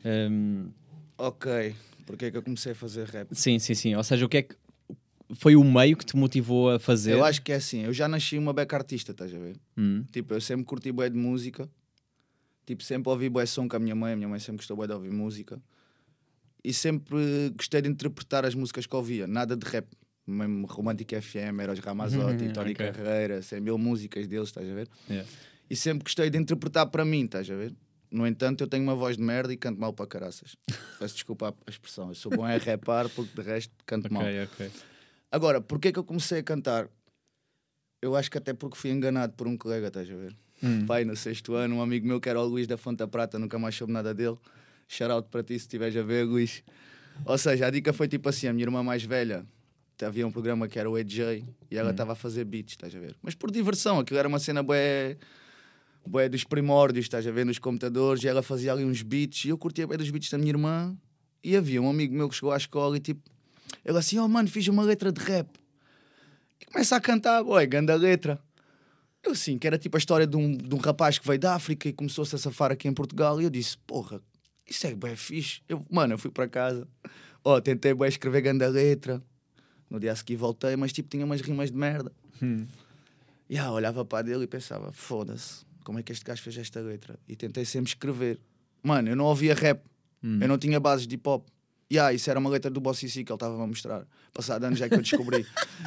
ehm, 0.04 0.68
ok. 1.18 1.74
Porque 2.04 2.26
é 2.26 2.30
que 2.30 2.36
eu 2.36 2.42
comecei 2.42 2.72
a 2.72 2.74
fazer 2.74 3.06
rap? 3.08 3.28
sim, 3.34 3.58
sim, 3.58 3.74
sim. 3.74 3.94
Ou 3.94 4.04
seja, 4.04 4.24
o 4.26 4.28
que 4.28 4.36
é 4.38 4.42
que 4.42 4.54
foi 5.34 5.56
o 5.56 5.64
meio 5.64 5.96
que 5.96 6.04
te 6.06 6.16
motivou 6.16 6.70
a 6.70 6.78
fazer? 6.78 7.12
Eu 7.12 7.24
acho 7.24 7.42
que 7.42 7.52
é 7.52 7.56
assim. 7.56 7.82
Eu 7.84 7.92
já 7.92 8.06
nasci 8.08 8.38
uma 8.38 8.52
beca 8.52 8.76
artista, 8.76 9.12
estás 9.12 9.32
a 9.34 9.38
ver? 9.38 9.56
Hum, 9.76 10.04
Tipo, 10.12 10.34
eu 10.34 10.40
sempre 10.40 10.64
curti 10.64 10.92
bué 10.92 11.08
de 11.10 11.16
música. 11.16 11.68
Tipo, 12.64 12.82
sempre 12.82 13.10
ouvi 13.10 13.28
bué 13.28 13.46
som 13.46 13.68
com 13.68 13.76
a 13.76 13.78
minha 13.78 13.94
mãe. 13.94 14.12
A 14.12 14.16
minha 14.16 14.28
mãe 14.28 14.38
sempre 14.38 14.58
gostou 14.58 14.76
bué 14.76 14.86
de 14.86 14.92
ouvir 14.92 15.10
música. 15.10 15.60
E 16.64 16.72
sempre 16.72 17.50
gostei 17.56 17.80
de 17.80 17.88
interpretar 17.88 18.44
as 18.44 18.54
músicas 18.54 18.86
que 18.86 18.96
ouvia. 18.96 19.26
Nada 19.26 19.56
de 19.56 19.64
rap. 19.66 19.86
Mesmo 20.26 20.66
Romântica 20.66 21.22
FM, 21.22 21.60
Eros 21.62 21.78
Ramazotti, 21.78 22.48
Tony 22.52 22.72
Ok. 22.72 22.74
Carreira, 22.90 23.40
sei, 23.42 23.60
mil 23.60 23.78
músicas 23.78 24.26
deles, 24.26 24.48
estás 24.48 24.68
a 24.68 24.74
ver? 24.74 24.88
yeah. 25.08 25.28
E 25.70 25.76
sempre 25.76 26.02
gostei 26.02 26.28
de 26.28 26.36
interpretar 26.36 26.86
para 26.86 27.04
mim, 27.04 27.26
estás 27.26 27.48
a 27.48 27.54
ver? 27.54 27.72
No 28.10 28.26
entanto, 28.26 28.62
eu 28.64 28.66
tenho 28.66 28.82
uma 28.82 28.96
voz 28.96 29.16
de 29.16 29.22
merda 29.22 29.52
e 29.52 29.56
canto 29.56 29.80
mal 29.80 29.92
para 29.92 30.04
caraças. 30.06 30.56
Peço 30.98 31.14
desculpa 31.14 31.54
a 31.64 31.70
expressão. 31.70 32.08
Eu 32.08 32.14
sou 32.16 32.32
bom 32.32 32.44
a 32.44 32.56
rapar 32.56 33.08
porque 33.10 33.40
de 33.40 33.48
resto 33.48 33.72
canto 33.86 34.12
mal. 34.12 34.24
Ok, 34.24 34.42
ok. 34.44 34.70
Agora, 35.36 35.60
porquê 35.60 35.92
que 35.92 35.98
eu 35.98 36.02
comecei 36.02 36.38
a 36.38 36.42
cantar? 36.42 36.88
Eu 38.00 38.16
acho 38.16 38.30
que 38.30 38.38
até 38.38 38.54
porque 38.54 38.74
fui 38.74 38.90
enganado 38.90 39.34
por 39.34 39.46
um 39.46 39.54
colega, 39.54 39.88
estás 39.88 40.10
a 40.10 40.14
ver? 40.14 40.34
Hum. 40.62 40.86
Pai, 40.86 41.04
no 41.04 41.14
sexto 41.14 41.52
ano, 41.52 41.76
um 41.76 41.82
amigo 41.82 42.06
meu 42.06 42.18
que 42.18 42.26
era 42.26 42.40
o 42.40 42.44
Luís 42.46 42.66
da 42.66 42.78
Fonte 42.78 43.00
da 43.00 43.06
Prata, 43.06 43.38
nunca 43.38 43.58
mais 43.58 43.74
soube 43.74 43.92
nada 43.92 44.14
dele. 44.14 44.38
Shout 44.88 45.12
out 45.12 45.28
para 45.28 45.42
ti 45.42 45.52
se 45.52 45.66
estiveres 45.66 45.94
a 45.94 46.02
ver, 46.02 46.24
Luís. 46.24 46.64
Ou 47.22 47.36
seja, 47.36 47.66
a 47.66 47.70
dica 47.70 47.92
foi 47.92 48.08
tipo 48.08 48.26
assim: 48.30 48.46
a 48.46 48.52
minha 48.54 48.64
irmã 48.64 48.82
mais 48.82 49.02
velha 49.02 49.44
havia 50.00 50.26
um 50.26 50.32
programa 50.32 50.66
que 50.68 50.78
era 50.78 50.88
o 50.88 50.96
AJ 50.96 51.44
e 51.70 51.76
ela 51.76 51.90
estava 51.90 52.12
a 52.12 52.14
fazer 52.14 52.46
beats, 52.46 52.72
estás 52.72 52.94
a 52.94 52.98
ver? 52.98 53.14
Mas 53.20 53.34
por 53.34 53.50
diversão, 53.50 53.98
aquilo 53.98 54.18
era 54.18 54.28
uma 54.28 54.38
cena 54.38 54.62
bué, 54.62 55.18
bué 56.06 56.30
dos 56.30 56.44
primórdios, 56.44 57.04
estás 57.04 57.26
a 57.26 57.30
ver, 57.30 57.44
nos 57.44 57.58
computadores, 57.58 58.24
e 58.24 58.28
ela 58.28 58.42
fazia 58.42 58.72
ali 58.72 58.86
uns 58.86 59.02
beats 59.02 59.44
e 59.44 59.50
eu 59.50 59.58
curtia 59.58 59.86
bem 59.86 59.98
dos 59.98 60.08
beats 60.08 60.30
da 60.30 60.38
minha 60.38 60.52
irmã. 60.52 60.96
E 61.44 61.54
havia 61.54 61.82
um 61.82 61.90
amigo 61.90 62.14
meu 62.14 62.26
que 62.26 62.34
chegou 62.34 62.52
à 62.52 62.56
escola 62.56 62.96
e 62.96 63.00
tipo, 63.00 63.20
ele 63.86 63.96
assim: 63.98 64.18
Oh 64.18 64.28
mano, 64.28 64.48
fiz 64.48 64.66
uma 64.68 64.82
letra 64.82 65.12
de 65.12 65.20
rap. 65.22 65.48
E 66.60 66.64
começa 66.66 66.96
a 66.96 67.00
cantar, 67.00 67.42
boy, 67.44 67.64
ganda 67.66 67.94
letra. 67.94 68.38
Eu 69.22 69.32
assim, 69.32 69.58
que 69.58 69.66
era 69.66 69.78
tipo 69.78 69.96
a 69.96 69.98
história 69.98 70.26
de 70.26 70.36
um, 70.36 70.56
de 70.56 70.74
um 70.74 70.78
rapaz 70.78 71.18
que 71.18 71.26
veio 71.26 71.38
da 71.38 71.54
África 71.54 71.88
e 71.88 71.92
começou-se 71.92 72.34
a 72.34 72.38
safar 72.38 72.70
aqui 72.72 72.88
em 72.88 72.92
Portugal. 72.94 73.40
E 73.40 73.44
eu 73.44 73.50
disse, 73.50 73.76
porra, 73.78 74.20
isso 74.68 74.86
é 74.86 74.94
bem 74.94 75.16
fixe. 75.16 75.60
Eu, 75.68 75.84
mano, 75.90 76.14
eu 76.14 76.18
fui 76.18 76.30
para 76.30 76.48
casa, 76.48 76.86
ó, 77.44 77.60
tentei 77.60 77.94
bem 77.94 78.08
escrever 78.08 78.40
ganda 78.40 78.68
letra. 78.68 79.22
No 79.88 80.00
dia 80.00 80.12
a 80.12 80.16
seguir 80.16 80.36
voltei, 80.36 80.74
mas 80.76 80.92
tipo 80.92 81.08
tinha 81.08 81.24
umas 81.24 81.40
rimas 81.40 81.70
de 81.70 81.76
merda. 81.76 82.12
Hum. 82.42 82.66
E 83.48 83.56
ah, 83.56 83.70
olhava 83.70 84.04
para 84.04 84.22
dele 84.26 84.44
e 84.44 84.46
pensava, 84.48 84.90
foda-se, 84.92 85.64
como 85.84 85.98
é 85.98 86.02
que 86.02 86.10
este 86.12 86.24
gajo 86.24 86.42
fez 86.42 86.56
esta 86.58 86.80
letra? 86.80 87.16
E 87.28 87.36
tentei 87.36 87.64
sempre 87.64 87.90
escrever. 87.90 88.40
Mano, 88.82 89.08
eu 89.08 89.16
não 89.16 89.24
ouvia 89.26 89.54
rap, 89.54 89.80
Hum. 90.22 90.38
eu 90.40 90.48
não 90.48 90.58
tinha 90.58 90.80
bases 90.80 91.06
de 91.06 91.14
hip 91.14 91.28
hop. 91.28 91.46
E 91.88 92.00
ah, 92.00 92.12
isso 92.12 92.28
era 92.28 92.40
uma 92.40 92.50
letra 92.50 92.68
do 92.68 92.80
Bossy 92.80 93.06
que 93.06 93.18
ele 93.30 93.36
estava 93.36 93.62
a 93.62 93.66
mostrar. 93.66 94.02
Passado 94.34 94.64
anos 94.64 94.80
é 94.82 94.88
que 94.88 94.96
eu 94.96 95.00
descobri. 95.02 95.46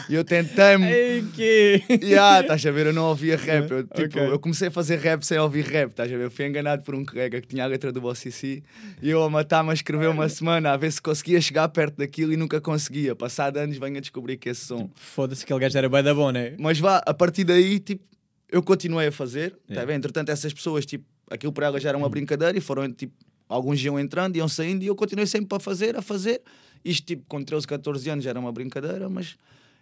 e 0.09 0.15
eu 0.15 0.23
tentei-me. 0.23 0.85
Ei, 0.89 1.23
que... 1.35 1.83
Yeah, 2.01 2.39
estás 2.39 2.65
a 2.65 2.71
ver? 2.71 2.85
Eu 2.87 2.93
não 2.93 3.03
ouvia 3.09 3.35
rap. 3.35 3.69
Eu, 3.69 3.83
tipo, 3.83 4.17
Ok. 4.17 4.31
eu 4.31 4.39
comecei 4.39 4.69
a 4.69 4.71
fazer 4.71 4.97
rap 4.99 5.23
sem 5.23 5.37
ouvir 5.37 5.65
rap, 5.65 5.89
estás 5.91 6.09
a 6.11 6.15
ver? 6.15 6.23
Eu 6.23 6.31
fui 6.31 6.45
enganado 6.47 6.83
por 6.83 6.95
um 6.95 7.03
colega 7.03 7.41
que 7.41 7.47
tinha 7.49 7.65
a 7.65 7.67
letra 7.67 7.91
do 7.91 7.99
Bossy 7.99 8.63
e 9.01 9.09
eu 9.09 9.21
a 9.21 9.29
matar-me 9.29 9.71
a 9.71 9.73
escrever 9.73 10.07
uma 10.07 10.29
semana 10.29 10.71
a 10.71 10.77
ver 10.77 10.89
se 10.91 11.01
conseguia 11.01 11.41
chegar 11.41 11.67
perto 11.67 11.97
daquilo 11.97 12.31
e 12.31 12.37
nunca 12.37 12.61
conseguia. 12.61 13.13
Passado 13.13 13.57
anos 13.57 13.77
venho 13.77 13.97
a 13.97 13.99
descobrir 13.99 14.37
que 14.37 14.47
esse 14.49 14.65
som. 14.65 14.89
Foda-se, 14.95 15.43
aquele 15.43 15.59
gajo 15.59 15.77
era 15.77 15.89
bem 15.89 16.01
da 16.01 16.13
bom, 16.15 16.31
né? 16.31 16.55
Mas 16.57 16.79
vá, 16.79 17.03
a 17.05 17.13
partir 17.13 17.43
daí, 17.43 17.77
tipo, 17.77 18.03
eu 18.49 18.63
continuei 18.63 19.07
a 19.07 19.11
fazer, 19.11 19.51
tá 19.51 19.57
Yeah. 19.69 19.85
bem? 19.85 19.97
Entretanto, 19.97 20.29
essas 20.29 20.53
pessoas, 20.53 20.85
tipo, 20.85 21.03
aquilo 21.29 21.51
para 21.51 21.65
elas 21.67 21.83
já 21.83 21.89
era 21.89 21.97
uma 21.97 22.07
brincadeira 22.09 22.57
e 22.57 22.61
foram, 22.61 22.89
tipo, 22.91 23.13
alguns 23.49 23.83
iam 23.83 23.99
entrando, 23.99 24.37
iam 24.37 24.47
saindo 24.47 24.83
e 24.83 24.87
eu 24.87 24.95
continuei 24.95 25.25
sempre 25.27 25.57
a 25.57 25.59
fazer, 25.59 25.97
a 25.97 26.01
fazer. 26.01 26.41
Isto, 26.85 27.05
tipo, 27.07 27.25
com 27.27 27.43
13, 27.43 27.67
14 27.67 28.09
anos 28.09 28.25
era 28.25 28.39
uma 28.39 28.51
brincadeira, 28.51 29.09
mas 29.09 29.35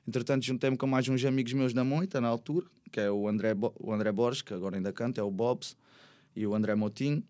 entretanto 0.08 0.44
juntei-me 0.46 0.78
com 0.78 0.88
mais 0.88 1.08
uns 1.08 1.24
amigos 1.25 1.54
meus 1.54 1.74
da 1.74 1.84
Moita, 1.84 2.19
na 2.19 2.28
altura, 2.30 2.66
que 2.92 3.00
é 3.00 3.12
o 3.12 3.28
André, 3.28 3.54
Bo- 3.54 3.74
o 3.80 3.94
André 3.94 4.12
Borges, 4.12 4.42
que 4.42 4.54
agora 4.54 4.78
ainda 4.78 4.92
canta, 4.94 5.22
é 5.22 5.24
o 5.24 5.30
Bobs, 5.30 5.75
e 6.36 6.48
o 6.48 6.56
André 6.56 6.74
Motinho. 6.74 7.22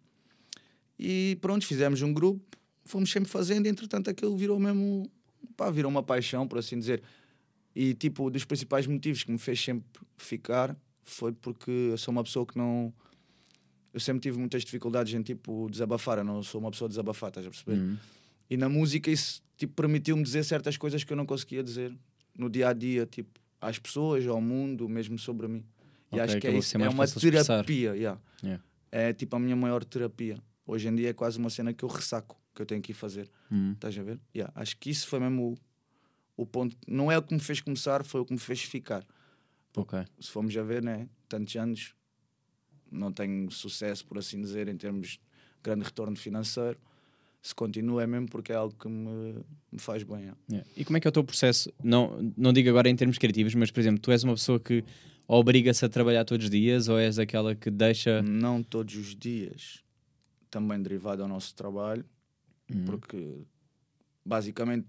E 1.00 1.38
pronto, 1.42 1.66
fizemos 1.66 2.02
um 2.02 2.14
grupo, 2.14 2.42
fomos 2.86 3.12
sempre 3.12 3.30
fazendo 3.30 3.66
e 3.66 3.70
entretanto 3.70 4.10
aquilo 4.10 4.36
virou 4.38 4.60
mesmo, 4.60 5.10
pá, 5.56 5.70
virou 5.70 5.90
uma 5.92 6.04
paixão, 6.04 6.48
por 6.48 6.60
assim 6.60 6.78
dizer. 6.78 7.02
E 7.76 7.94
tipo, 7.94 8.30
dos 8.30 8.44
principais 8.46 8.88
motivos 8.88 9.24
que 9.24 9.32
me 9.32 9.38
fez 9.38 9.60
sempre 9.64 9.86
ficar 10.18 10.76
foi 11.04 11.32
porque 11.32 11.70
eu 11.92 11.98
sou 11.98 12.12
uma 12.12 12.24
pessoa 12.24 12.46
que 12.46 12.58
não. 12.58 12.94
Eu 13.94 14.00
sempre 14.00 14.22
tive 14.22 14.38
muitas 14.38 14.64
dificuldades 14.64 15.14
em 15.14 15.22
tipo 15.22 15.68
desabafar, 15.70 16.18
eu 16.20 16.24
não 16.24 16.44
sou 16.44 16.60
uma 16.62 16.72
pessoa 16.72 16.88
de 16.88 16.94
desabafar, 16.94 17.30
estás 17.30 17.46
a 17.46 17.50
perceber? 17.50 17.78
Hum. 17.78 17.98
E 18.50 18.58
na 18.58 18.70
música 18.70 19.10
isso 19.10 19.42
tipo, 19.58 19.74
permitiu-me 19.74 20.24
dizer 20.24 20.44
certas 20.44 20.78
coisas 20.78 21.04
que 21.04 21.12
eu 21.12 21.18
não 21.18 21.26
conseguia 21.26 21.64
dizer 21.64 21.94
no 22.38 22.50
dia 22.50 22.70
a 22.70 22.74
dia, 22.74 23.06
tipo, 23.06 23.40
às 23.60 23.80
pessoas, 23.80 24.26
ao 24.28 24.40
mundo, 24.40 24.88
mesmo 24.88 25.18
sobre 25.18 25.48
mim. 25.48 25.66
E 26.12 26.16
Ok, 26.16 26.22
acho 26.22 26.40
que 26.40 26.48
é 26.48 26.58
isso, 26.58 26.78
é 26.78 26.88
uma 26.88 27.08
terapia, 27.08 27.96
yeah. 27.96 28.22
Yeah. 28.44 28.64
é 28.92 29.12
tipo 29.12 29.36
a 29.36 29.40
minha 29.40 29.56
maior 29.56 29.84
terapia. 29.84 30.38
Hoje 30.66 30.88
em 30.88 30.96
dia 30.96 31.10
é 31.10 31.14
quase 31.14 31.38
uma 31.40 31.50
cena 31.50 31.74
que 31.74 31.84
eu 31.84 31.90
ressaco, 31.90 32.40
que 32.54 32.62
eu 32.62 32.66
tenho 32.66 32.82
que 32.82 32.92
ir 32.92 32.96
fazer. 32.96 33.30
Hum. 33.52 33.72
Estás 33.72 33.98
a 33.98 34.04
ver? 34.04 34.20
Yeah, 34.36 34.54
acho 34.56 34.78
que 34.78 34.90
isso 34.90 35.08
foi 35.08 35.20
mesmo 35.20 35.58
o, 36.38 36.44
o 36.44 36.46
ponto. 36.46 36.78
Não 36.88 37.12
é 37.12 37.18
o 37.18 37.22
que 37.22 37.34
me 37.34 37.40
fez 37.40 37.60
começar, 37.60 38.04
foi 38.04 38.22
o 38.22 38.26
que 38.26 38.34
me 38.34 38.40
fez 38.40 38.62
ficar. 38.62 39.06
Ok. 39.76 40.00
Se 40.20 40.30
formos 40.30 40.56
a 40.56 40.64
ver, 40.64 40.84
né? 40.84 41.10
Tantos 41.28 41.56
anos, 41.56 41.94
não 42.92 43.12
tenho 43.12 43.50
sucesso, 43.52 44.06
por 44.06 44.18
assim 44.18 44.42
dizer, 44.42 44.68
em 44.68 44.78
termos 44.78 45.10
de 45.10 45.20
grande 45.64 45.84
retorno 45.84 46.16
financeiro. 46.16 46.78
Se 47.42 47.54
continua 47.56 48.04
é 48.04 48.08
mesmo 48.08 48.28
porque 48.28 48.52
é 48.52 48.56
algo 48.56 48.76
que 48.76 48.88
me, 48.90 49.36
me 49.72 49.80
faz 49.80 50.04
bem. 50.04 50.32
Yeah. 50.50 50.68
E 50.76 50.84
como 50.84 50.98
é 50.98 51.00
que 51.00 51.08
é 51.08 51.10
o 51.10 51.12
teu 51.12 51.24
processo? 51.24 51.72
Não, 51.84 52.34
não 52.36 52.52
digo 52.52 52.70
agora 52.70 52.90
em 52.90 52.96
termos 52.96 53.18
criativos, 53.18 53.54
mas 53.56 53.72
por 53.72 53.80
exemplo, 53.80 54.00
tu 54.02 54.12
és 54.12 54.24
uma 54.24 54.34
pessoa 54.34 54.60
que 54.60 54.84
obriga-se 55.28 55.86
a 55.86 55.90
trabalhar 55.90 56.26
todos 56.26 56.46
os 56.46 56.50
dias 56.50 56.88
ou 56.90 56.98
és 57.00 57.20
aquela 57.20 57.56
que 57.56 57.70
deixa. 57.70 58.22
Não 58.22 58.62
todos 58.64 58.96
os 58.96 59.16
dias, 59.16 59.84
também 60.50 60.82
derivado 60.82 61.22
ao 61.22 61.28
nosso 61.30 61.56
trabalho, 61.56 62.04
Hum. 62.70 62.84
porque 62.86 63.46
basicamente 64.26 64.86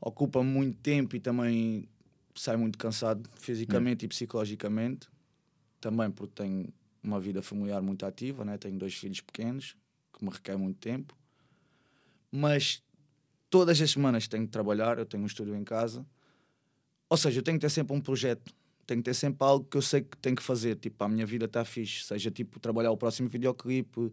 ocupa 0.00 0.42
muito 0.42 0.76
tempo 0.80 1.16
e 1.16 1.20
também 1.20 1.88
sai 2.34 2.56
muito 2.58 2.76
cansado 2.76 3.28
fisicamente 3.36 4.04
e 4.04 4.08
psicologicamente. 4.08 5.08
Também 5.80 6.10
porque 6.10 6.42
tenho 6.42 6.68
uma 7.04 7.20
vida 7.20 7.42
familiar 7.42 7.82
muito 7.82 8.04
ativa, 8.06 8.44
né? 8.44 8.56
tenho 8.58 8.78
dois 8.78 8.94
filhos 8.94 9.20
pequenos 9.20 9.76
que 10.12 10.24
me 10.24 10.30
requer 10.30 10.56
muito 10.56 10.78
tempo. 10.78 11.14
Mas 12.30 12.82
todas 13.50 13.80
as 13.80 13.90
semanas 13.90 14.26
tenho 14.26 14.44
que 14.44 14.50
trabalhar, 14.50 14.98
eu 14.98 15.06
tenho 15.06 15.22
um 15.22 15.26
estúdio 15.26 15.54
em 15.54 15.64
casa. 15.64 16.04
Ou 17.08 17.16
seja, 17.16 17.38
eu 17.38 17.42
tenho 17.42 17.58
que 17.58 17.62
ter 17.62 17.70
sempre 17.70 17.94
um 17.94 18.00
projeto, 18.00 18.52
tenho 18.86 19.00
que 19.00 19.04
ter 19.04 19.14
sempre 19.14 19.46
algo 19.46 19.64
que 19.64 19.76
eu 19.76 19.82
sei 19.82 20.02
que 20.02 20.16
tenho 20.16 20.34
que 20.34 20.42
fazer. 20.42 20.76
Tipo, 20.76 21.04
a 21.04 21.08
minha 21.08 21.26
vida 21.26 21.44
está 21.44 21.64
fixe, 21.64 22.04
seja 22.04 22.30
tipo 22.30 22.58
trabalhar 22.58 22.90
o 22.90 22.96
próximo 22.96 23.28
videoclipe, 23.28 24.12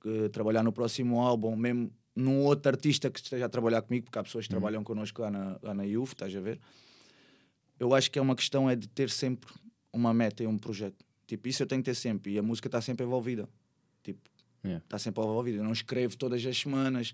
que- 0.00 0.28
trabalhar 0.30 0.62
no 0.62 0.72
próximo 0.72 1.20
álbum, 1.20 1.56
mesmo 1.56 1.90
num 2.14 2.40
outro 2.40 2.70
artista 2.70 3.10
que 3.10 3.20
esteja 3.20 3.46
a 3.46 3.48
trabalhar 3.48 3.80
comigo, 3.80 4.04
porque 4.04 4.18
há 4.18 4.22
pessoas 4.22 4.44
que 4.44 4.50
trabalham 4.50 4.84
connosco 4.84 5.22
lá 5.22 5.30
na, 5.30 5.58
lá 5.62 5.72
na 5.72 5.84
UF, 5.84 6.12
estás 6.12 6.34
a 6.36 6.40
ver? 6.40 6.60
Eu 7.78 7.94
acho 7.94 8.10
que 8.10 8.18
é 8.18 8.22
uma 8.22 8.36
questão 8.36 8.68
é 8.68 8.76
de 8.76 8.86
ter 8.88 9.08
sempre 9.08 9.50
uma 9.92 10.12
meta 10.12 10.42
e 10.42 10.46
um 10.46 10.58
projeto. 10.58 11.04
Tipo, 11.26 11.48
isso 11.48 11.62
eu 11.62 11.66
tenho 11.66 11.82
que 11.82 11.86
ter 11.90 11.94
sempre. 11.94 12.32
E 12.32 12.38
a 12.38 12.42
música 12.42 12.68
está 12.68 12.80
sempre 12.80 13.04
envolvida. 13.06 13.48
Tipo, 14.02 14.20
Yeah. 14.64 14.84
está 14.84 14.96
sempre 14.96 15.20
envolvida. 15.24 15.58
Eu 15.58 15.64
não 15.64 15.72
escrevo 15.72 16.16
todas 16.16 16.44
as 16.46 16.56
semanas. 16.56 17.12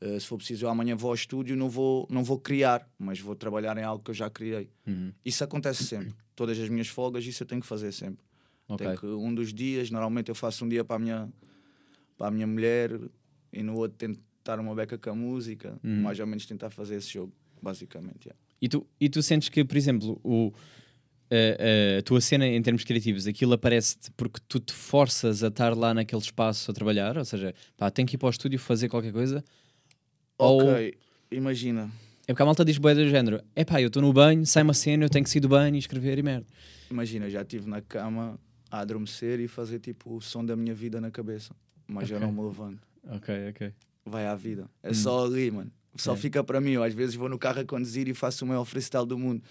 Uh, 0.00 0.18
se 0.18 0.26
for 0.26 0.38
preciso, 0.38 0.64
eu 0.64 0.70
amanhã 0.70 0.96
vou 0.96 1.10
ao 1.10 1.14
estúdio, 1.14 1.54
não 1.54 1.68
vou, 1.68 2.06
não 2.08 2.24
vou 2.24 2.38
criar, 2.38 2.88
mas 2.98 3.20
vou 3.20 3.34
trabalhar 3.34 3.76
em 3.76 3.82
algo 3.82 4.02
que 4.02 4.10
eu 4.10 4.14
já 4.14 4.30
criei. 4.30 4.70
Uhum. 4.86 5.12
Isso 5.24 5.44
acontece 5.44 5.84
sempre. 5.84 6.14
Todas 6.34 6.58
as 6.58 6.68
minhas 6.70 6.86
folgas, 6.88 7.26
isso 7.26 7.42
eu 7.42 7.46
tenho 7.46 7.60
que 7.60 7.66
fazer 7.66 7.92
sempre. 7.92 8.24
Ok. 8.68 8.86
Tenho 8.86 8.98
que, 8.98 9.06
um 9.06 9.34
dos 9.34 9.52
dias, 9.52 9.90
normalmente 9.90 10.30
eu 10.30 10.34
faço 10.34 10.64
um 10.64 10.68
dia 10.68 10.82
para 10.84 10.96
a 10.96 10.98
minha, 10.98 11.28
para 12.16 12.28
a 12.28 12.30
minha 12.30 12.46
mulher 12.46 12.98
e 13.52 13.62
no 13.62 13.74
outro 13.76 13.98
tento 13.98 14.18
dar 14.44 14.58
uma 14.58 14.74
beca 14.74 14.96
com 14.96 15.10
a 15.10 15.14
música, 15.14 15.78
Uhum. 15.84 16.00
mais 16.02 16.18
ou 16.20 16.26
menos 16.26 16.46
tentar 16.46 16.70
fazer 16.70 16.94
esse 16.96 17.12
jogo, 17.12 17.32
basicamente. 17.60 18.26
yeah. 18.28 18.38
E 18.62 18.68
tu, 18.68 18.86
e 18.98 19.08
tu 19.10 19.22
sentes 19.22 19.48
que, 19.50 19.62
por 19.62 19.76
exemplo, 19.76 20.18
o, 20.24 20.52
a, 21.30 21.98
a 21.98 22.02
tua 22.02 22.20
cena 22.20 22.46
em 22.46 22.60
termos 22.62 22.84
criativos, 22.84 23.26
aquilo 23.26 23.52
aparece-te 23.52 24.10
porque 24.12 24.40
tu 24.48 24.58
te 24.60 24.72
forças 24.72 25.42
a 25.44 25.48
estar 25.48 25.76
lá 25.76 25.92
naquele 25.94 26.22
espaço 26.22 26.70
a 26.70 26.74
trabalhar? 26.74 27.16
Ou 27.18 27.24
seja, 27.24 27.54
pá, 27.76 27.90
tenho 27.90 28.06
que 28.08 28.14
ir 28.16 28.18
para 28.18 28.26
o 28.28 28.30
estúdio 28.30 28.58
fazer 28.58 28.88
qualquer 28.88 29.12
coisa? 29.12 29.44
Ou- 30.38 30.62
Ok, 30.70 30.94
imagina. 31.30 31.90
É 32.26 32.32
porque 32.32 32.42
a 32.42 32.46
malta 32.46 32.64
diz 32.64 32.78
bué 32.78 32.94
do 32.94 33.08
género: 33.08 33.40
é 33.56 33.64
pá, 33.64 33.80
eu 33.80 33.88
estou 33.88 34.02
no 34.02 34.12
banho, 34.12 34.44
sai 34.46 34.62
uma 34.62 34.74
cena, 34.74 35.04
eu 35.04 35.08
tenho 35.08 35.24
que 35.24 35.30
sair 35.30 35.40
do 35.40 35.48
banho 35.48 35.74
e 35.74 35.78
escrever 35.78 36.18
e 36.18 36.22
merda. 36.22 36.46
Imagina, 36.90 37.28
já 37.28 37.42
estive 37.42 37.68
na 37.68 37.80
cama 37.80 38.38
a 38.70 38.80
adormecer 38.80 39.40
e 39.40 39.48
fazer 39.48 39.78
tipo 39.78 40.16
o 40.16 40.20
som 40.20 40.44
da 40.44 40.54
minha 40.56 40.74
vida 40.74 41.00
na 41.00 41.10
cabeça. 41.10 41.54
Mas 41.86 42.10
eu 42.10 42.16
Ok. 42.18 42.26
não 42.26 42.32
me 42.34 42.42
levanto. 42.46 42.80
Ok, 43.10 43.34
ok. 43.50 43.72
Vai 44.04 44.26
à 44.26 44.34
vida. 44.34 44.68
É 44.82 44.90
Hum. 44.90 44.94
só 44.94 45.24
ali, 45.24 45.50
mano. 45.50 45.70
Só 45.96 46.12
É. 46.12 46.16
fica 46.16 46.44
para 46.44 46.60
mim. 46.60 46.72
Eu 46.72 46.82
às 46.82 46.92
vezes 46.92 47.14
vou 47.14 47.28
no 47.30 47.38
carro 47.38 47.60
a 47.60 47.64
conduzir 47.64 48.06
e 48.08 48.14
faço 48.14 48.44
o 48.44 48.48
maior 48.48 48.64
freestyle 48.66 49.06
do 49.06 49.18
mundo. 49.18 49.42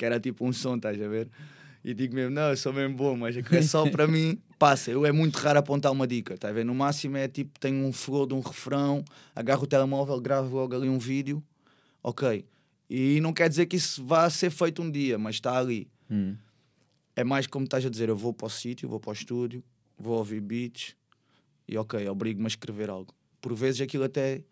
Que 0.00 0.06
era 0.06 0.18
tipo 0.18 0.46
um 0.46 0.50
som, 0.50 0.76
estás 0.76 0.98
a 0.98 1.06
ver? 1.06 1.28
E 1.84 1.92
digo 1.92 2.14
mesmo, 2.14 2.30
não, 2.34 2.48
eu 2.48 2.56
sou 2.56 2.72
mesmo 2.72 2.96
bom, 2.96 3.14
mas 3.18 3.36
aquilo 3.36 3.58
é 3.58 3.60
só 3.60 3.86
para 3.90 4.06
mim. 4.06 4.40
Passa. 4.58 4.90
Eu 4.90 5.04
é 5.04 5.12
muito 5.12 5.36
raro 5.36 5.58
apontar 5.58 5.92
uma 5.92 6.06
dica, 6.06 6.38
tá 6.38 6.48
a 6.48 6.52
ver? 6.52 6.64
No 6.64 6.74
máximo 6.74 7.18
é 7.18 7.28
tipo, 7.28 7.60
tenho 7.60 7.84
um 7.84 7.92
flow 7.92 8.24
de 8.24 8.32
um 8.32 8.40
refrão, 8.40 9.04
agarro 9.36 9.64
o 9.64 9.66
telemóvel, 9.66 10.18
gravo 10.18 10.56
logo 10.56 10.74
ali 10.74 10.88
um 10.88 10.98
vídeo. 10.98 11.44
Ok. 12.02 12.46
E 12.88 13.20
não 13.20 13.30
quer 13.34 13.50
dizer 13.50 13.66
que 13.66 13.76
isso 13.76 14.02
vá 14.02 14.30
ser 14.30 14.48
feito 14.48 14.80
um 14.80 14.90
dia, 14.90 15.18
mas 15.18 15.34
está 15.34 15.58
ali. 15.58 15.86
Hum. 16.10 16.34
É 17.14 17.22
mais 17.22 17.46
como 17.46 17.66
estás 17.66 17.84
a 17.84 17.90
dizer, 17.90 18.08
eu 18.08 18.16
vou 18.16 18.32
para 18.32 18.46
o 18.46 18.50
sítio, 18.50 18.88
vou 18.88 18.98
para 18.98 19.10
o 19.10 19.12
estúdio, 19.12 19.62
vou 19.98 20.16
ouvir 20.16 20.40
beats 20.40 20.96
e 21.68 21.76
ok, 21.76 22.08
obrigo-me 22.08 22.46
a 22.46 22.48
escrever 22.48 22.88
algo. 22.88 23.14
Por 23.38 23.54
vezes 23.54 23.82
aquilo 23.82 24.04
até 24.04 24.42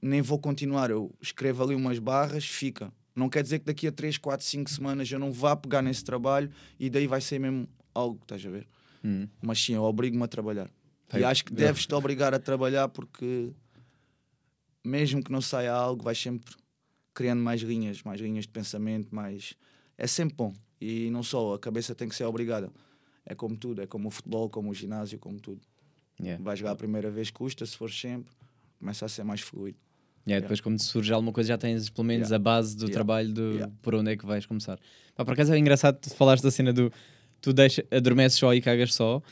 nem 0.00 0.22
vou 0.22 0.38
continuar, 0.38 0.88
eu 0.88 1.14
escrevo 1.20 1.62
ali 1.62 1.74
umas 1.74 1.98
barras, 1.98 2.46
fica. 2.46 2.90
Não 3.18 3.28
quer 3.28 3.42
dizer 3.42 3.58
que 3.58 3.64
daqui 3.64 3.86
a 3.86 3.92
3, 3.92 4.16
4, 4.18 4.46
5 4.46 4.70
semanas 4.70 5.10
eu 5.10 5.18
não 5.18 5.32
vá 5.32 5.56
pegar 5.56 5.82
nesse 5.82 6.04
trabalho 6.04 6.50
e 6.78 6.88
daí 6.88 7.06
vai 7.06 7.20
ser 7.20 7.38
mesmo 7.38 7.68
algo, 7.94 8.20
estás 8.22 8.44
a 8.46 8.50
ver? 8.50 8.66
Hum. 9.04 9.28
Mas 9.42 9.60
sim, 9.60 9.74
eu 9.74 9.82
obrigo-me 9.82 10.22
a 10.22 10.28
trabalhar. 10.28 10.70
Pai, 11.08 11.20
E 11.20 11.24
acho 11.24 11.44
que 11.44 11.52
deves-te 11.52 11.92
obrigar 11.94 12.32
a 12.34 12.38
trabalhar 12.38 12.88
porque 12.88 13.52
mesmo 14.84 15.22
que 15.22 15.32
não 15.32 15.40
saia 15.40 15.72
algo, 15.72 16.02
vais 16.02 16.18
sempre 16.18 16.54
criando 17.12 17.42
mais 17.42 17.60
linhas, 17.60 18.02
mais 18.02 18.20
linhas 18.20 18.44
de 18.44 18.50
pensamento, 18.50 19.14
mais. 19.14 19.54
É 19.96 20.06
sempre 20.06 20.36
bom. 20.36 20.54
E 20.80 21.10
não 21.10 21.22
só, 21.22 21.54
a 21.54 21.58
cabeça 21.58 21.94
tem 21.94 22.08
que 22.08 22.14
ser 22.14 22.24
obrigada. 22.24 22.70
É 23.26 23.34
como 23.34 23.56
tudo, 23.56 23.82
é 23.82 23.86
como 23.86 24.08
o 24.08 24.10
futebol, 24.10 24.48
como 24.48 24.70
o 24.70 24.74
ginásio, 24.74 25.18
como 25.18 25.40
tudo. 25.40 25.60
Yeah. 26.20 26.42
Vais 26.42 26.58
jogar 26.58 26.72
a 26.72 26.76
primeira 26.76 27.10
vez, 27.10 27.30
custa, 27.30 27.66
se 27.66 27.76
for 27.76 27.90
sempre, 27.90 28.32
começa 28.78 29.04
a 29.04 29.08
ser 29.08 29.24
mais 29.24 29.40
fluido. 29.40 29.78
Yeah, 30.28 30.40
depois, 30.42 30.60
quando 30.60 30.78
surge 30.80 31.12
alguma 31.12 31.32
coisa, 31.32 31.48
já 31.48 31.58
tens 31.58 31.88
pelo 31.88 32.06
menos 32.06 32.28
Yeah. 32.28 32.36
a 32.36 32.38
base 32.38 32.76
do 32.76 32.88
trabalho 32.88 33.32
do, 33.32 33.72
por 33.82 33.94
onde 33.94 34.12
é 34.12 34.16
que 34.16 34.26
vais 34.26 34.44
começar. 34.46 34.78
Pá, 35.16 35.24
por 35.24 35.32
acaso 35.32 35.52
é 35.54 35.58
engraçado 35.58 35.98
tu 36.00 36.10
falaste 36.14 36.42
da 36.42 36.50
cena 36.50 36.72
do 36.72 36.92
tu 37.40 37.52
deixa, 37.52 37.84
adormeces 37.90 38.38
só 38.38 38.52
e 38.54 38.60
cagas 38.60 38.94
só. 38.94 39.22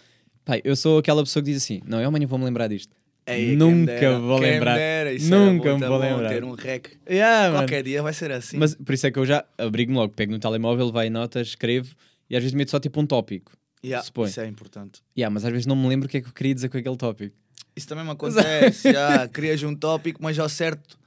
Pá, 0.45 0.59
eu 0.65 0.75
sou 0.77 0.99
aquela 0.99 1.23
pessoa 1.23 1.43
que 1.43 1.51
diz 1.53 1.63
assim: 1.63 1.81
não, 1.87 2.01
eu 2.01 2.09
amanhã 2.09 2.27
vou-me 2.27 2.45
lembrar 2.45 2.69
disto. 2.69 2.95
Ei, 3.29 3.57
Nunca 3.57 3.93
dera, 3.93 4.19
vou 4.21 4.39
lembrar. 4.39 4.77
dera, 4.77 5.11
Nunca 5.19 5.75
me 5.77 5.85
vou 5.87 5.99
lembrar. 5.99 6.29
Ter 6.29 6.45
um 6.45 6.53
rec. 6.53 6.93
Yeah, 7.11 7.49
mano. 7.49 7.63
Qualquer 7.65 7.83
dia 7.83 8.01
vai 8.03 8.13
ser 8.13 8.31
assim. 8.31 8.57
Mas 8.57 8.75
por 8.77 8.95
isso 8.95 9.07
é 9.07 9.11
que 9.11 9.19
eu 9.19 9.27
já 9.27 9.45
abrigo-me 9.59 9.99
logo, 9.99 10.13
pego 10.15 10.31
no 10.31 10.39
telemóvel, 10.39 10.93
vai 10.93 11.09
em 11.09 11.11
notas, 11.11 11.49
escrevo 11.49 11.93
e 12.31 12.37
às 12.37 12.43
vezes 12.43 12.55
meto 12.55 12.71
só 12.71 12.79
tipo 12.79 13.01
um 13.01 13.07
tópico. 13.07 13.53
Yeah, 13.85 14.07
isso 14.27 14.41
é 14.41 14.47
importante. 14.47 15.01
Yeah, 15.19 15.33
mas 15.33 15.45
às 15.45 15.51
vezes 15.51 15.67
não 15.67 15.75
me 15.77 15.89
lembro 15.89 16.07
o 16.07 16.09
que 16.11 16.17
é 16.19 16.21
que 16.21 16.29
eu 16.29 16.33
queria 16.33 16.55
dizer 16.55 16.69
com 16.69 16.79
aquele 16.79 16.97
tópico. 16.97 17.37
Isso 17.77 17.87
também 17.87 18.05
me 18.05 18.11
acontece. 18.11 18.91
já 18.93 19.29
crias 19.29 19.63
um 19.63 19.75
tópico, 19.75 20.21
mas 20.23 20.39
ao 20.39 20.49
certo 20.49 20.99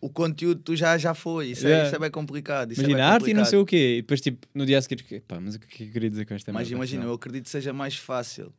o 0.00 0.08
conteúdo 0.08 0.60
tu 0.62 0.76
já, 0.76 0.96
já 0.98 1.14
foi. 1.14 1.48
Isso, 1.48 1.66
Yeah. 1.66 1.82
é, 1.84 1.86
isso 1.86 1.96
é 1.96 1.98
bem 1.98 2.10
complicado. 2.10 2.72
Isso 2.72 2.82
Imagina, 2.82 3.00
é 3.00 3.02
bem 3.02 3.12
arte 3.14 3.30
e 3.30 3.34
não 3.34 3.44
complicado. 3.44 3.50
sei 3.50 3.58
o 3.58 3.66
quê. 3.66 3.96
E 3.98 4.02
depois, 4.02 4.20
tipo, 4.20 4.46
no 4.54 4.64
dia 4.66 4.78
a 4.78 4.82
seguir, 4.82 5.20
pá, 5.26 5.40
mas 5.40 5.54
o 5.54 5.58
que 5.58 5.66
é 5.66 5.68
que 5.68 5.82
eu 5.84 5.92
queria 5.92 6.10
dizer 6.10 6.24
com 6.26 6.34
esta 6.34 6.52
Mas 6.52 6.70
imagina, 6.70 7.04
eu 7.04 7.12
acredito 7.14 7.44
que 7.44 7.50
seja 7.50 7.72
mais 7.72 7.96
fácil 7.96 8.52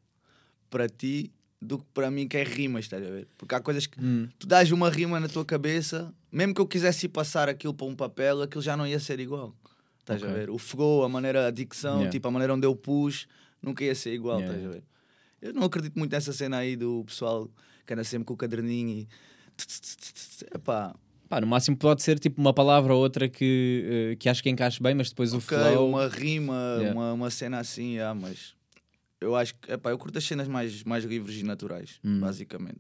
para 0.70 0.90
ti 0.90 1.32
do 1.62 1.80
que 1.80 1.86
para 1.94 2.12
mim 2.12 2.28
que 2.28 2.36
é 2.38 2.44
rimas, 2.44 2.86
estás 2.86 3.06
a 3.06 3.10
ver? 3.10 3.28
Porque 3.38 3.56
há 3.56 3.60
coisas 3.62 3.88
que 3.88 4.00
Hum, 4.02 4.28
tu 4.38 4.46
dás 4.48 4.72
uma 4.72 4.90
rima 4.90 5.20
na 5.20 5.28
tua 5.28 5.46
cabeça, 5.46 6.14
mesmo 6.32 6.54
que 6.54 6.62
eu 6.62 6.68
quisesse 6.68 7.06
ir 7.06 7.10
passar 7.10 7.48
aquilo 7.48 7.74
para 7.74 7.88
um 7.88 7.96
papel, 7.96 8.42
aquilo 8.42 8.62
já 8.62 8.76
não 8.76 8.86
ia 8.86 9.00
ser 9.00 9.20
igual. 9.20 9.56
Estás 10.00 10.22
a 10.22 10.26
Ok. 10.28 10.36
ver? 10.40 10.50
O 10.50 10.58
flow, 10.58 11.04
a 11.04 11.10
maneira, 11.10 11.48
a 11.48 11.52
dicção, 11.52 11.96
Yeah. 12.00 12.12
tipo, 12.12 12.28
a 12.28 12.32
maneira 12.32 12.54
onde 12.54 12.68
eu 12.68 12.76
pus, 12.76 13.28
nunca 13.62 13.84
ia 13.84 13.96
ser 13.96 14.14
igual, 14.14 14.40
Yeah, 14.42 14.56
estás 14.56 14.70
a 14.70 14.74
ver? 14.74 14.84
Eu 15.46 15.54
não 15.54 15.64
acredito 15.64 15.96
muito 15.98 16.12
nessa 16.12 16.34
cena 16.34 16.58
aí 16.58 16.75
do 16.75 17.04
pessoal 17.06 17.48
que 17.86 17.94
anda 17.94 18.04
sempre 18.04 18.25
com 18.25 18.34
o 18.34 18.38
caderninho 18.38 18.90
e. 18.90 19.08
Epá, 20.54 20.96
Pá, 21.30 21.40
no 21.42 21.48
máximo 21.48 21.78
pode 21.78 22.02
ser 22.04 22.20
tipo 22.20 22.40
uma 22.42 22.54
palavra 22.54 22.94
ou 22.94 23.02
outra 23.02 23.28
que, 23.30 24.12
eh, 24.12 24.16
que 24.16 24.28
acho 24.30 24.42
que 24.44 24.50
encaixe 24.50 24.82
bem, 24.82 24.94
mas 24.96 25.10
depois 25.10 25.34
o 25.34 25.38
ok, 25.38 25.48
flow. 25.58 25.90
uma 25.90 26.08
rima, 26.08 26.54
Yeah. 26.80 26.92
uma, 26.94 27.14
uma 27.14 27.30
cena 27.32 27.60
assim, 27.60 27.94
yeah, 27.96 28.20
mas 28.20 28.54
eu 29.22 29.36
acho 29.36 29.56
que, 29.56 29.72
epá, 29.72 29.90
eu 29.92 29.98
curto 29.98 30.18
as 30.18 30.24
cenas 30.24 30.48
mais, 30.48 30.84
mais 30.84 31.04
livres 31.04 31.38
e 31.40 31.44
naturais, 31.44 32.00
Hum. 32.04 32.20
basicamente. 32.20 32.80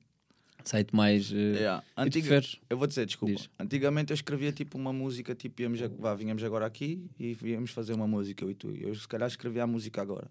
Sai-te 0.63 0.95
mais. 0.95 1.31
eh, 1.31 1.35
Yeah. 1.59 1.83
Antiga-? 1.95 2.41
Eu 2.69 2.77
vou 2.77 2.87
dizer, 2.87 3.05
desculpa. 3.05 3.35
Diz. 3.35 3.49
Antigamente 3.59 4.11
eu 4.11 4.15
escrevia 4.15 4.51
tipo 4.51 4.77
uma 4.77 4.91
música, 4.93 5.33
tipo, 5.35 5.61
íamos, 5.61 5.81
a- 5.81 5.87
vá, 5.87 6.13
vinhamos 6.15 6.43
agora 6.43 6.65
aqui 6.65 7.03
e 7.19 7.35
íamos 7.43 7.71
fazer 7.71 7.93
uma 7.93 8.07
música, 8.07 8.43
eu 8.43 8.51
e 8.51 8.55
tu. 8.55 8.69
Eu 8.75 8.93
se 8.95 9.07
calhar 9.07 9.27
escrevia 9.27 9.63
a 9.63 9.67
música 9.67 10.01
agora. 10.01 10.27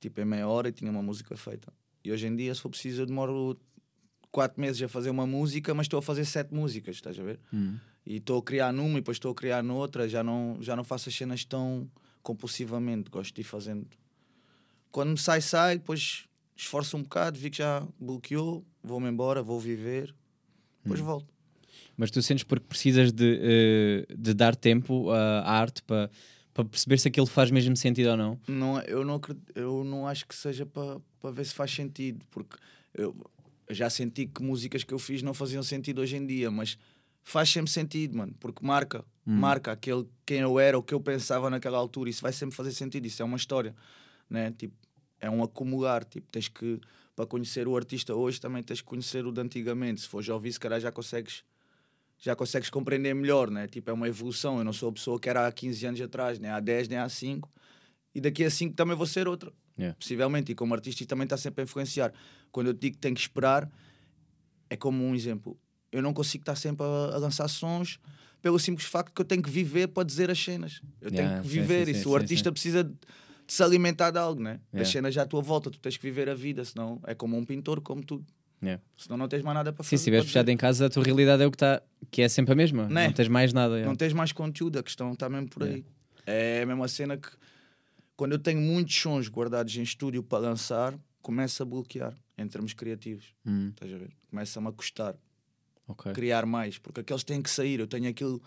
Tipo, 0.00 0.20
em 0.20 0.24
meia 0.24 0.48
hora 0.48 0.68
e 0.68 0.72
tinha 0.72 0.90
uma 0.90 1.02
música 1.02 1.36
feita. 1.36 1.72
E 2.02 2.10
hoje 2.10 2.26
em 2.26 2.34
dia, 2.34 2.54
se 2.54 2.60
for 2.60 2.70
preciso, 2.70 3.02
eu 3.02 3.06
demoro 3.06 3.60
quatro 4.30 4.60
meses 4.60 4.80
a 4.82 4.88
fazer 4.88 5.10
uma 5.10 5.26
música, 5.26 5.74
mas 5.74 5.84
estou 5.84 5.98
a 5.98 6.02
fazer 6.02 6.24
sete 6.24 6.54
músicas, 6.54 6.96
estás 6.96 7.18
a 7.18 7.22
ver? 7.22 7.38
Hum. 7.52 7.76
E 8.06 8.16
estou 8.16 8.38
a 8.38 8.42
criar 8.42 8.72
numa 8.72 8.92
e 8.92 9.00
depois 9.00 9.16
estou 9.16 9.32
a 9.32 9.34
criar 9.34 9.62
noutra, 9.62 10.08
já 10.08 10.24
não, 10.24 10.56
já 10.60 10.74
não 10.74 10.82
faço 10.82 11.08
as 11.08 11.14
cenas 11.14 11.44
tão 11.44 11.90
compulsivamente, 12.22 13.10
gosto 13.10 13.34
de 13.34 13.42
ir 13.42 13.44
fazendo. 13.44 13.86
Quando 14.90 15.10
me 15.10 15.18
sai, 15.18 15.40
sai, 15.40 15.78
depois 15.78 16.26
esforço 16.56 16.96
um 16.96 17.02
bocado, 17.02 17.38
vi 17.38 17.50
que 17.50 17.58
já 17.58 17.86
bloqueou, 17.98 18.64
vou-me 18.82 19.08
embora, 19.08 19.42
vou 19.42 19.60
viver, 19.60 20.14
depois 20.82 21.00
volto. 21.00 21.32
Mas 21.96 22.10
tu 22.10 22.22
sentes 22.22 22.44
porque 22.44 22.66
precisas 22.66 23.12
de, 23.12 23.38
eh, 23.42 24.14
de 24.16 24.34
dar 24.34 24.56
tempo 24.56 25.10
à 25.10 25.40
à 25.40 25.60
arte 25.60 25.82
para 25.82 26.10
para 26.64 26.70
perceber 26.70 26.98
se 26.98 27.08
aquilo 27.08 27.26
faz 27.26 27.50
mesmo 27.50 27.76
sentido 27.76 28.10
ou 28.10 28.16
não. 28.16 28.40
Não, 28.48 28.78
é- 28.78 28.84
eu, 28.88 29.04
não 29.04 29.20
eu 29.54 29.84
não 29.84 30.06
acho 30.06 30.26
que 30.26 30.34
seja 30.34 30.64
para 30.66 31.00
para 31.20 31.30
ver 31.30 31.44
se 31.44 31.52
faz 31.54 31.70
sentido, 31.70 32.24
porque 32.30 32.56
eu, 32.94 33.14
já 33.68 33.90
senti 33.90 34.26
que 34.26 34.42
músicas 34.42 34.82
que 34.82 34.94
eu 34.94 34.98
fiz 34.98 35.20
não 35.22 35.34
faziam 35.34 35.62
sentido 35.62 36.00
hoje 36.00 36.16
em 36.16 36.26
dia, 36.26 36.50
mas 36.50 36.78
faz 37.22 37.50
sempre 37.50 37.70
sentido, 37.70 38.16
mano, 38.16 38.34
porque 38.40 38.64
marca, 38.64 39.04
marca 39.26 39.70
aquele 39.72 40.06
quem 40.24 40.38
eu 40.38 40.58
era, 40.58 40.78
o 40.78 40.82
que 40.82 40.94
eu 40.94 41.00
pensava 41.00 41.50
naquela 41.50 41.76
altura, 41.76 42.08
isso 42.08 42.22
vai 42.22 42.32
sempre 42.32 42.56
fazer 42.56 42.72
sentido, 42.72 43.04
isso 43.06 43.20
é 43.20 43.24
uma 43.24 43.36
história, 43.36 43.74
né? 44.30 44.50
Tipo, 44.56 44.74
é 45.20 45.28
um 45.30 45.42
acumular, 45.42 46.04
tipo, 46.04 46.26
tens 46.32 46.48
que 46.48 46.80
para 47.14 47.26
conhecer 47.26 47.68
o 47.68 47.76
artista 47.76 48.14
hoje 48.14 48.40
também 48.40 48.62
tens 48.62 48.80
que 48.80 48.86
conhecer 48.86 49.26
o 49.26 49.30
de 49.32 49.40
antigamente, 49.42 50.00
se 50.00 50.08
for 50.08 50.22
já 50.22 50.32
ouvir, 50.32 50.52
se 50.52 50.58
calhar 50.58 50.80
já 50.80 50.90
consegues 50.90 51.44
já 52.20 52.36
consegues 52.36 52.68
compreender 52.68 53.14
melhor, 53.14 53.50
né? 53.50 53.66
Tipo, 53.66 53.90
é 53.90 53.92
uma 53.94 54.06
evolução. 54.06 54.58
Eu 54.58 54.64
não 54.64 54.74
sou 54.74 54.90
a 54.90 54.92
pessoa 54.92 55.18
que 55.18 55.28
era 55.28 55.46
há 55.46 55.50
15 55.52 55.86
anos 55.86 56.00
atrás, 56.02 56.38
nem 56.38 56.50
há 56.50 56.60
10, 56.60 56.88
nem 56.88 56.98
há 56.98 57.08
5. 57.08 57.50
E 58.14 58.20
daqui 58.20 58.44
a 58.44 58.50
5 58.50 58.74
também 58.74 58.94
vou 58.94 59.06
ser 59.06 59.26
outra. 59.26 59.50
Yeah. 59.78 59.96
Possivelmente. 59.98 60.52
E 60.52 60.54
como 60.54 60.74
artista, 60.74 61.04
também 61.06 61.24
está 61.24 61.38
sempre 61.38 61.62
a 61.62 61.64
influenciar. 61.64 62.12
Quando 62.52 62.66
eu 62.66 62.74
te 62.74 62.80
digo 62.80 62.96
que 62.96 63.00
tenho 63.00 63.14
que 63.14 63.20
esperar, 63.22 63.70
é 64.68 64.76
como 64.76 65.02
um 65.02 65.14
exemplo. 65.14 65.58
Eu 65.90 66.02
não 66.02 66.12
consigo 66.12 66.42
estar 66.42 66.56
sempre 66.56 66.84
a, 66.84 67.14
a 67.14 67.18
lançar 67.18 67.48
sons 67.48 67.98
pelo 68.42 68.58
simples 68.58 68.86
facto 68.86 69.14
que 69.14 69.20
eu 69.20 69.24
tenho 69.24 69.42
que 69.42 69.50
viver 69.50 69.88
para 69.88 70.02
dizer 70.04 70.30
as 70.30 70.38
cenas. 70.38 70.80
Eu 71.00 71.10
Yeah, 71.10 71.30
tenho 71.30 71.42
que 71.42 71.48
viver 71.48 71.86
sim, 71.86 71.92
isso. 71.92 72.02
sim, 72.02 72.08
o 72.10 72.16
artista 72.16 72.52
precisa 72.52 72.84
de, 72.84 72.90
de 72.90 73.52
se 73.52 73.62
alimentar 73.62 74.10
de 74.10 74.18
algo, 74.18 74.42
né? 74.42 74.60
Yeah. 74.72 74.82
As 74.82 74.88
cenas 74.88 75.14
já 75.14 75.22
à 75.22 75.26
tua 75.26 75.40
volta. 75.40 75.70
Tu 75.70 75.78
tens 75.80 75.96
que 75.96 76.02
viver 76.02 76.28
a 76.28 76.34
vida, 76.34 76.64
senão 76.64 77.00
é 77.06 77.14
como 77.14 77.36
um 77.36 77.44
pintor, 77.46 77.80
como 77.80 78.04
tudo. 78.04 78.26
Yeah. 78.62 78.82
Senão 78.96 79.16
não 79.16 79.26
tens 79.28 79.42
mais 79.42 79.54
nada 79.54 79.72
para 79.72 79.82
Sim, 79.82 79.88
fazer. 79.88 79.96
se 79.96 80.02
estiveres 80.02 80.26
fechado 80.26 80.48
em 80.50 80.56
casa, 80.56 80.86
a 80.86 80.90
tua 80.90 81.02
realidade 81.02 81.42
é 81.42 81.46
o 81.46 81.50
que 81.50 81.56
está, 81.56 81.82
que 82.10 82.20
é 82.22 82.28
sempre 82.28 82.52
a 82.52 82.56
mesma. 82.56 82.88
Né? 82.88 83.06
Não 83.06 83.12
tens 83.14 83.28
mais 83.28 83.52
nada. 83.52 83.72
yeah. 83.74 83.88
Não 83.88 83.96
tens 83.96 84.12
mais 84.12 84.32
conteúdo, 84.32 84.78
a 84.78 84.82
questão 84.82 85.12
está 85.12 85.28
mesmo 85.28 85.48
por 85.48 85.62
aí. 85.62 85.84
É 86.26 86.62
a 86.62 86.66
mesma 86.66 86.86
cena 86.88 87.16
que 87.16 87.28
quando 88.16 88.32
eu 88.32 88.38
tenho 88.38 88.60
muitos 88.60 88.94
sons 89.00 89.28
guardados 89.28 89.74
em 89.76 89.82
estúdio 89.82 90.22
para 90.22 90.38
lançar, 90.38 90.94
começa 91.22 91.62
a 91.62 91.66
bloquear 91.66 92.14
em 92.36 92.46
termos 92.46 92.74
criativos. 92.74 93.34
Hum, 93.46 93.70
Estás 93.70 93.92
a 93.94 93.96
ver? 93.96 94.10
Começa-me 94.28 94.68
a 94.68 94.72
custar 94.72 95.14
ok. 95.88 96.12
criar 96.12 96.44
mais, 96.44 96.76
porque 96.76 97.00
aqueles 97.00 97.24
têm 97.24 97.40
que 97.40 97.48
sair. 97.50 97.80
Eu 97.80 97.86
tenho 97.86 98.08
aquilo, 98.10 98.42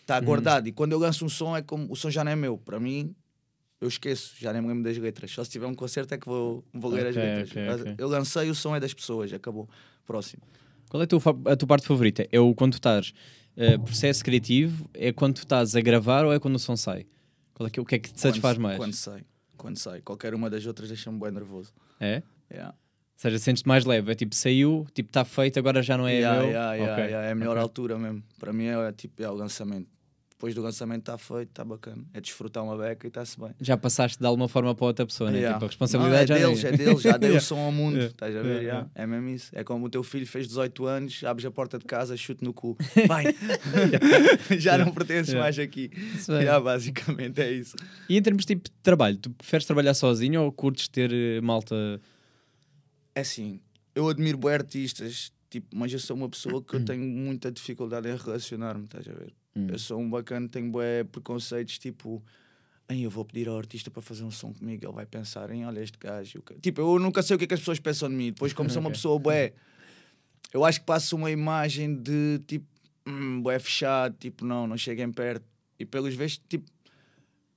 está 0.00 0.18
Uhum. 0.18 0.24
guardado. 0.24 0.66
E 0.68 0.72
quando 0.72 0.90
eu 0.92 0.98
lanço 0.98 1.24
um 1.24 1.28
som, 1.28 1.56
é 1.56 1.62
como 1.62 1.86
o 1.90 1.94
som 1.94 2.10
já 2.10 2.24
não 2.24 2.32
é 2.32 2.36
meu. 2.36 2.58
Para 2.58 2.80
mim, 2.80 3.14
eu 3.82 3.88
esqueço, 3.88 4.34
já 4.38 4.52
nem 4.52 4.62
me 4.62 4.68
lembro 4.68 4.84
das 4.84 4.96
letras. 4.96 5.30
Só 5.30 5.42
se 5.44 5.50
tiver 5.50 5.66
um 5.66 5.74
concerto 5.74 6.14
é 6.14 6.18
que 6.18 6.26
vou, 6.26 6.64
vou 6.72 6.90
ler 6.90 7.06
as 7.08 7.16
Ok, 7.16 7.22
letras. 7.22 7.50
ok, 7.50 7.68
ok. 7.90 7.94
Eu 7.98 8.08
lancei, 8.08 8.48
o 8.48 8.54
som 8.54 8.74
é 8.74 8.80
das 8.80 8.94
pessoas, 8.94 9.32
acabou. 9.32 9.68
Próximo. 10.06 10.42
Qual 10.88 11.00
é 11.00 11.04
a 11.04 11.06
tua, 11.06 11.20
a 11.46 11.56
tua 11.56 11.66
parte 11.68 11.86
favorita? 11.86 12.26
É 12.30 12.38
o 12.40 12.54
quando 12.54 12.72
tu 12.72 12.76
estás 12.76 13.12
eh, 13.56 13.78
processo 13.78 14.24
criativo? 14.24 14.88
É 14.94 15.12
quando 15.12 15.34
tu 15.36 15.42
estás 15.42 15.74
a 15.76 15.80
gravar 15.80 16.24
ou 16.24 16.32
é 16.32 16.38
quando 16.38 16.56
o 16.56 16.58
som 16.58 16.76
sai? 16.76 17.06
Qual 17.54 17.66
é 17.66 17.70
que, 17.70 17.80
o 17.80 17.84
que 17.84 17.94
é 17.94 17.98
que 17.98 18.12
te 18.12 18.20
satisfaz 18.20 18.56
mais? 18.58 18.76
Quando 18.76 18.92
sai. 18.94 19.22
Quando 19.56 19.76
sai. 19.78 20.00
Qualquer 20.02 20.34
uma 20.34 20.48
das 20.50 20.64
outras 20.66 20.88
deixa-me 20.88 21.18
bem 21.18 21.30
nervoso. 21.30 21.72
É? 22.00 22.22
Yeah. 22.50 22.72
Ou 22.74 23.18
seja, 23.22 23.38
sentes-te 23.38 23.68
mais 23.68 23.84
leve. 23.84 24.10
É 24.10 24.14
tipo, 24.14 24.34
saiu, 24.34 24.86
tipo, 24.92 25.08
está 25.08 25.24
feito, 25.24 25.58
agora 25.58 25.82
já 25.82 25.96
não 25.96 26.06
é 26.08 26.14
Yeah, 26.14 26.40
meu. 26.40 26.50
yeah, 26.50 26.74
yeah, 26.74 26.92
Ok, 26.92 27.04
yeah, 27.04 27.28
É 27.28 27.32
a 27.32 27.34
melhor 27.34 27.52
ok. 27.56 27.62
altura 27.62 27.98
mesmo. 27.98 28.22
Para 28.38 28.52
mim 28.52 28.64
é 28.66 28.92
tipo 28.92 29.22
é 29.22 29.28
o 29.30 29.34
lançamento. 29.34 29.88
Depois 30.42 30.56
do 30.56 30.60
lançamento 30.62 31.02
está 31.02 31.16
feito, 31.16 31.50
está 31.50 31.64
bacana. 31.64 32.04
É 32.12 32.20
desfrutar 32.20 32.64
uma 32.64 32.76
beca 32.76 33.06
e 33.06 33.08
está-se 33.08 33.38
bem. 33.38 33.50
Já 33.60 33.76
passaste 33.76 34.18
de 34.18 34.26
alguma 34.26 34.48
forma 34.48 34.74
para 34.74 34.86
outra 34.86 35.06
pessoa, 35.06 35.30
né? 35.30 35.36
Yeah. 35.38 35.54
Tipo, 35.54 35.66
a 35.66 35.68
responsabilidade 35.68 36.30
Não, 36.32 36.36
é 36.36 36.40
já 36.40 36.46
deles, 36.48 36.62
não 36.64 36.68
é 36.68 36.76
deles, 36.76 37.00
já 37.00 37.10
Yeah. 37.22 37.38
o 37.38 37.40
som 37.40 37.58
ao 37.60 37.70
mundo, 37.70 37.92
Yeah. 37.92 38.10
estás 38.10 38.36
a 38.36 38.42
ver? 38.42 38.62
Yeah. 38.62 38.90
É 38.92 39.06
mesmo 39.06 39.28
isso. 39.28 39.50
É 39.52 39.62
como 39.62 39.86
o 39.86 39.88
teu 39.88 40.02
filho 40.02 40.26
fez 40.26 40.48
18 40.48 40.84
anos, 40.84 41.22
abres 41.22 41.46
a 41.46 41.50
porta 41.52 41.78
de 41.78 41.84
casa, 41.84 42.16
chute 42.16 42.42
no 42.42 42.52
cu. 42.52 42.76
Vai! 43.06 43.26
já 44.58 44.76
não 44.76 44.92
pertences 44.92 45.32
mais 45.32 45.56
aqui. 45.60 45.92
É. 46.28 46.32
Yeah, 46.32 46.58
basicamente 46.60 47.40
é 47.40 47.52
isso. 47.52 47.76
E 48.08 48.16
em 48.16 48.22
termos 48.22 48.44
tipo, 48.44 48.64
de 48.64 48.72
trabalho, 48.82 49.16
tu 49.18 49.30
preferes 49.30 49.64
trabalhar 49.64 49.94
sozinho 49.94 50.42
ou 50.42 50.50
curtes 50.50 50.88
ter 50.88 51.12
eh, 51.12 51.40
malta? 51.40 52.00
É 53.14 53.20
assim, 53.20 53.60
eu 53.94 54.08
admiro 54.08 54.38
bem 54.38 54.54
artistas, 54.54 55.32
tipo, 55.48 55.68
mas 55.72 55.92
eu 55.92 56.00
sou 56.00 56.16
uma 56.16 56.28
pessoa 56.28 56.60
que 56.60 56.74
eu 56.74 56.84
tenho 56.84 57.04
muita 57.04 57.52
dificuldade 57.52 58.08
em 58.08 58.16
relacionar-me, 58.16 58.86
estás 58.86 59.06
a 59.06 59.12
ver? 59.12 59.32
Hum. 59.54 59.66
Eu 59.68 59.78
sou 59.78 60.00
um 60.00 60.08
bacana, 60.08 60.48
tenho 60.48 60.70
bué 60.70 61.04
preconceitos, 61.04 61.78
tipo, 61.78 62.22
"Ei, 62.88 63.04
eu 63.04 63.10
vou 63.10 63.24
pedir 63.24 63.48
ao 63.48 63.56
artista 63.56 63.90
para 63.90 64.02
fazer 64.02 64.24
um 64.24 64.30
som 64.30 64.52
comigo, 64.52 64.84
ele 64.84 64.92
vai 64.92 65.06
pensar 65.06 65.50
em, 65.50 65.64
olha 65.66 65.80
este 65.80 65.98
gajo. 65.98 66.38
o 66.38 66.42
ca-" 66.42 66.54
Tipo, 66.60 66.80
eu 66.80 66.98
nunca 66.98 67.22
sei 67.22 67.36
o 67.36 67.38
que 67.38 67.44
é 67.44 67.48
que 67.48 67.54
as 67.54 67.60
pessoas 67.60 67.78
pensam 67.78 68.08
de 68.08 68.14
mim. 68.14 68.32
Depois, 68.32 68.52
como 68.52 68.70
sou 68.70 68.80
uma 68.80 68.90
pessoa 68.92 69.18
bué, 69.18 69.52
eu 70.52 70.64
acho 70.64 70.80
que 70.80 70.86
passo 70.86 71.16
uma 71.16 71.30
imagem 71.30 71.94
de, 71.94 72.40
tipo, 72.46 72.66
hum, 73.06 73.40
bué 73.42 73.58
fechado, 73.58 74.16
tipo, 74.18 74.44
não, 74.44 74.66
não 74.66 74.76
cheguem 74.76 75.10
perto. 75.10 75.44
E 75.78 75.84
pelos 75.84 76.14
vezes, 76.14 76.40
tipo, 76.48 76.70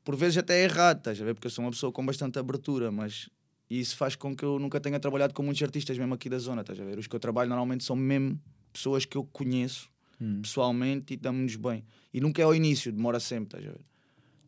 por 0.04 0.16
vezes 0.16 0.38
até 0.38 0.62
é 0.62 0.64
errado, 0.64 1.00
estás 1.00 1.22
a 1.22 1.26
ver? 1.26 1.34
Porque 1.34 1.48
eu 1.48 1.52
sou 1.52 1.66
uma 1.66 1.72
pessoa 1.72 1.92
com 1.92 2.06
bastante 2.06 2.38
abertura, 2.38 2.92
mas 2.92 3.30
isso 3.70 3.96
faz 3.98 4.16
com 4.16 4.36
que 4.36 4.44
eu 4.44 4.60
nunca 4.60 4.80
tenha 4.80 5.00
trabalhado 5.00 5.34
com 5.34 5.42
muitos 5.42 5.62
artistas 5.64 5.98
mesmo 5.98 6.14
aqui 6.14 6.30
da 6.30 6.38
zona, 6.38 6.62
estás 6.62 6.80
a 6.80 6.84
ver? 6.84 6.98
Os 7.00 7.08
que 7.08 7.16
eu 7.16 7.20
trabalho 7.20 7.50
normalmente 7.50 7.84
são 7.84 7.96
mesmo 7.96 8.40
pessoas 8.72 9.06
que 9.06 9.18
eu 9.18 9.24
conheço 9.26 9.90
Hum. 10.20 10.42
pessoalmente 10.42 11.14
e 11.14 11.18
damos-nos 11.18 11.56
bem. 11.56 11.84
E 12.14 12.22
nunca 12.22 12.42
é 12.42 12.46
ao 12.46 12.56
início, 12.56 12.92
demora 12.92 13.20
sempre, 13.20 13.58
estás 13.60 13.66
a 13.66 13.78
ver? 13.78 13.86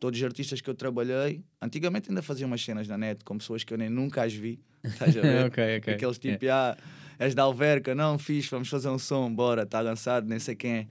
Todos 0.00 0.18
os 0.18 0.24
artistas 0.24 0.60
que 0.60 0.70
eu 0.70 0.74
trabalhei, 0.74 1.44
antigamente 1.60 2.08
ainda 2.08 2.22
fazia 2.22 2.46
umas 2.46 2.62
cenas 2.64 2.86
na 2.86 2.96
net 2.96 3.24
com 3.24 3.36
pessoas 3.36 3.64
que 3.64 3.72
eu 3.74 3.78
nem 3.78 3.90
nunca 3.90 4.22
as 4.22 4.32
vi, 4.32 4.60
estás 4.84 5.16
a 5.16 5.20
ver? 5.22 5.46
ok, 5.46 5.78
ok. 5.78 5.94
Aqueles 5.94 6.18
tipo, 6.18 6.46
ah, 6.50 6.76
és 7.18 7.34
da 7.34 7.42
Alverca, 7.42 7.94
não, 7.94 8.18
fixe, 8.18 8.48
vamos 8.50 8.68
fazer 8.68 8.88
um 8.88 8.98
som, 8.98 9.32
bora, 9.34 9.62
está 9.64 9.80
lançado, 9.80 10.26
nem 10.26 10.38
sei 10.38 10.54
quem 10.54 10.72
é, 10.72 10.88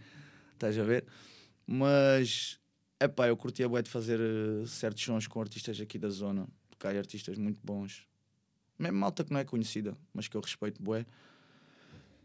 estás 0.54 0.78
a 0.78 0.84
ver? 0.84 1.06
Mas, 1.66 2.60
é 3.00 3.08
pá, 3.08 3.28
eu 3.28 3.38
curtia 3.38 3.68
bué 3.68 3.82
de 3.82 3.90
fazer 3.90 4.20
eh, 4.20 4.66
certos 4.66 5.04
sons 5.04 5.26
com 5.28 5.40
artistas 5.40 5.80
aqui 5.80 5.98
da 5.98 6.10
zona, 6.10 6.48
porque 6.70 6.86
há 6.88 6.92
artistas 6.92 7.38
muito 7.38 7.60
bons, 7.64 8.06
mesmo 8.78 8.98
malta 8.98 9.24
que 9.24 9.32
não 9.32 9.40
é 9.40 9.46
conhecida, 9.46 9.98
mas 10.14 10.28
que 10.28 10.36
eu 10.38 10.42
respeito 10.42 10.82
bué. 10.84 11.06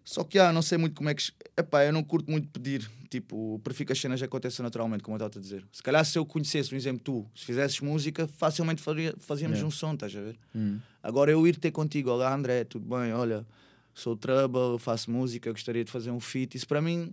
Só 0.05 0.25
que, 0.25 0.39
ah, 0.39 0.53
não 0.53 0.63
sei 0.63 0.79
muito 0.79 0.95
como 0.95 1.09
é 1.09 1.15
que. 1.15 1.31
Epá, 1.57 1.85
eu 1.85 1.93
não 1.93 2.03
curto 2.03 2.31
muito 2.31 2.49
pedir. 2.49 2.91
Tipo, 3.09 3.61
prefiro 3.63 3.87
que 3.89 3.93
as 3.93 4.01
cenas 4.01 4.23
aconteçam 4.23 4.65
naturalmente, 4.65 5.03
como 5.03 5.15
eu 5.15 5.25
estava 5.25 5.39
a 5.39 5.43
dizer. 5.43 5.65
Se 5.71 5.83
calhar, 5.83 6.05
se 6.05 6.19
eu 6.19 6.25
conhecesse, 6.27 6.75
um 6.75 6.77
exemplo, 6.77 7.01
tu, 7.05 7.27
se 7.35 7.45
fizesses 7.45 7.79
música, 7.81 8.27
facilmente 8.27 8.81
faria, 8.83 9.15
fazíamos 9.19 9.59
Yeah. 9.59 9.69
um 9.69 9.71
som, 9.71 9.93
estás 9.95 10.15
a 10.17 10.21
ver? 10.21 10.37
Hum. 10.55 10.79
Agora 11.03 11.31
eu 11.31 11.47
ir 11.47 11.57
ter 11.57 11.71
contigo, 11.71 12.11
olá 12.11 12.35
André, 12.35 12.65
tudo 12.65 12.87
bem? 12.89 13.13
Olha, 13.13 13.47
sou 13.95 14.17
Trouble, 14.17 14.79
faço 14.79 15.11
música, 15.11 15.53
gostaria 15.53 15.85
de 15.85 15.91
fazer 15.91 16.11
um 16.11 16.19
feat. 16.21 16.57
Isso 16.57 16.67
para 16.67 16.81
mim 16.81 17.13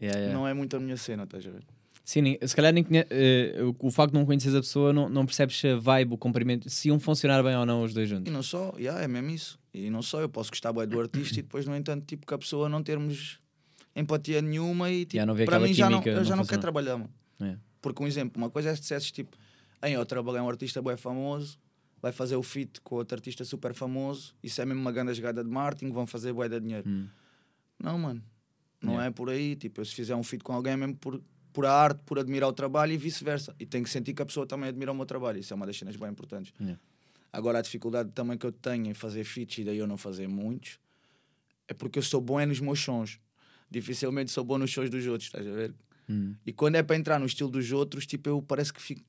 Yeah, 0.00 0.18
yeah. 0.18 0.36
não 0.38 0.48
é 0.48 0.52
muito 0.54 0.76
a 0.76 0.80
minha 0.80 0.96
cena, 0.96 1.22
estás 1.24 1.46
a 1.46 1.50
ver? 1.50 1.62
Sim, 2.04 2.36
se 2.44 2.56
calhar 2.56 2.72
nem 2.72 2.82
conhe- 2.82 3.06
eh, 3.08 3.60
o, 3.78 3.90
facto 3.90 4.12
de 4.12 4.18
não 4.18 4.26
conheces 4.26 4.52
a 4.54 4.60
pessoa 4.60 4.92
não, 4.92 5.08
não 5.08 5.24
percebes 5.24 5.62
a 5.64 5.76
vibe, 5.76 6.14
o 6.14 6.18
comprimento, 6.18 6.68
se 6.68 6.88
iam 6.88 6.98
funcionar 6.98 7.40
bem 7.44 7.54
ou 7.54 7.64
não 7.64 7.84
os 7.84 7.94
dois 7.94 8.08
E 8.08 8.10
juntos. 8.14 8.32
não 8.32 8.42
só, 8.42 8.74
yeah, 8.78 9.00
é 9.00 9.06
mesmo 9.06 9.30
isso. 9.30 9.59
E 9.72 9.88
não 9.90 10.02
só, 10.02 10.20
eu 10.20 10.28
posso 10.28 10.50
gostar 10.50 10.72
bué 10.72 10.86
do 10.86 10.98
artista 11.00 11.38
e 11.38 11.42
depois, 11.42 11.66
no 11.66 11.76
entanto, 11.76 12.04
tipo, 12.04 12.26
que 12.26 12.34
a 12.34 12.38
pessoa 12.38 12.68
não 12.68 12.82
termos 12.82 13.38
empatia 13.94 14.40
nenhuma 14.42 14.90
e 14.90 15.04
tipo, 15.04 15.16
Já 15.16 15.26
não 15.26 15.34
para 15.36 15.60
mim 15.60 15.72
já 15.74 15.88
não, 15.90 15.98
eu 15.98 16.04
já 16.04 16.10
não 16.10 16.16
não 16.16 16.24
funciona. 16.24 16.46
quero 16.48 16.60
trabalhar, 16.60 16.96
mano. 16.98 17.10
É. 17.40 17.56
Porque 17.80 18.02
um 18.02 18.06
exemplo, 18.06 18.40
uma 18.40 18.50
coisa 18.50 18.70
é 18.70 18.74
se 18.74 18.80
dissesses 18.82 19.10
tipo, 19.10 19.36
em 19.82 19.94
eu 19.94 20.04
trabalhei 20.04 20.40
um 20.40 20.48
artista 20.48 20.82
bem 20.82 20.96
famoso, 20.96 21.58
vai 22.02 22.12
fazer 22.12 22.36
o 22.36 22.42
feat 22.42 22.80
com 22.82 22.96
outro 22.96 23.16
artista 23.16 23.44
super 23.44 23.74
famoso, 23.74 24.34
isso 24.42 24.60
é 24.60 24.64
mesmo 24.64 24.80
uma 24.80 24.92
grande 24.92 25.14
jogada 25.14 25.42
de 25.44 25.50
marketing, 25.50 25.92
vão 25.92 26.06
fazer 26.06 26.32
bué 26.32 26.48
de 26.48 26.60
dinheiro. 26.60 26.88
Hum. 26.88 27.06
Não, 27.78 27.98
mano. 27.98 28.22
Não 28.82 28.92
Yeah. 28.94 29.08
é 29.08 29.10
por 29.10 29.28
aí. 29.30 29.56
Tipo, 29.56 29.80
eu 29.82 29.84
se 29.84 29.94
fizer 29.94 30.14
um 30.16 30.22
feat 30.22 30.42
com 30.42 30.52
alguém 30.54 30.72
é 30.72 30.76
mesmo 30.76 30.96
por, 30.96 31.22
por 31.52 31.66
a 31.66 31.72
arte, 31.72 32.02
por 32.04 32.18
admirar 32.18 32.48
o 32.48 32.52
trabalho 32.52 32.92
e 32.92 32.96
vice-versa. 32.96 33.54
E 33.60 33.66
tenho 33.66 33.84
que 33.84 33.90
sentir 33.90 34.14
que 34.14 34.22
a 34.22 34.26
pessoa 34.26 34.46
também 34.46 34.68
admira 34.70 34.90
o 34.90 34.94
meu 34.94 35.04
trabalho. 35.04 35.38
Isso 35.38 35.52
é 35.52 35.56
uma 35.56 35.66
das 35.66 35.76
cenas 35.76 35.96
bem 35.96 36.08
importantes. 36.08 36.52
Yeah. 36.58 36.80
Agora, 37.32 37.58
a 37.58 37.62
dificuldade 37.62 38.10
também 38.12 38.36
que 38.36 38.44
eu 38.46 38.52
tenho 38.52 38.86
em 38.88 38.94
fazer 38.94 39.24
feats 39.24 39.58
e 39.58 39.64
daí 39.64 39.78
eu 39.78 39.86
não 39.86 39.96
fazer 39.96 40.26
muitos 40.28 40.78
é 41.68 41.72
porque 41.74 41.98
eu 41.98 42.02
sou 42.02 42.20
bom 42.20 42.40
é 42.40 42.44
nos 42.44 42.58
meus 42.60 42.80
sons. 42.80 43.20
Dificilmente 43.70 44.32
sou 44.32 44.42
bom 44.42 44.58
nos 44.58 44.72
sons 44.72 44.90
dos 44.90 45.06
outros, 45.06 45.28
estás 45.28 45.46
a 45.46 45.52
ver? 45.52 45.72
Hum. 46.08 46.34
E 46.44 46.52
quando 46.52 46.74
é 46.74 46.82
para 46.82 46.96
entrar 46.96 47.20
no 47.20 47.26
estilo 47.26 47.48
dos 47.48 47.70
outros, 47.70 48.04
tipo, 48.04 48.28
eu 48.28 48.42
parece 48.42 48.72
que 48.72 48.82
fico. 48.82 49.02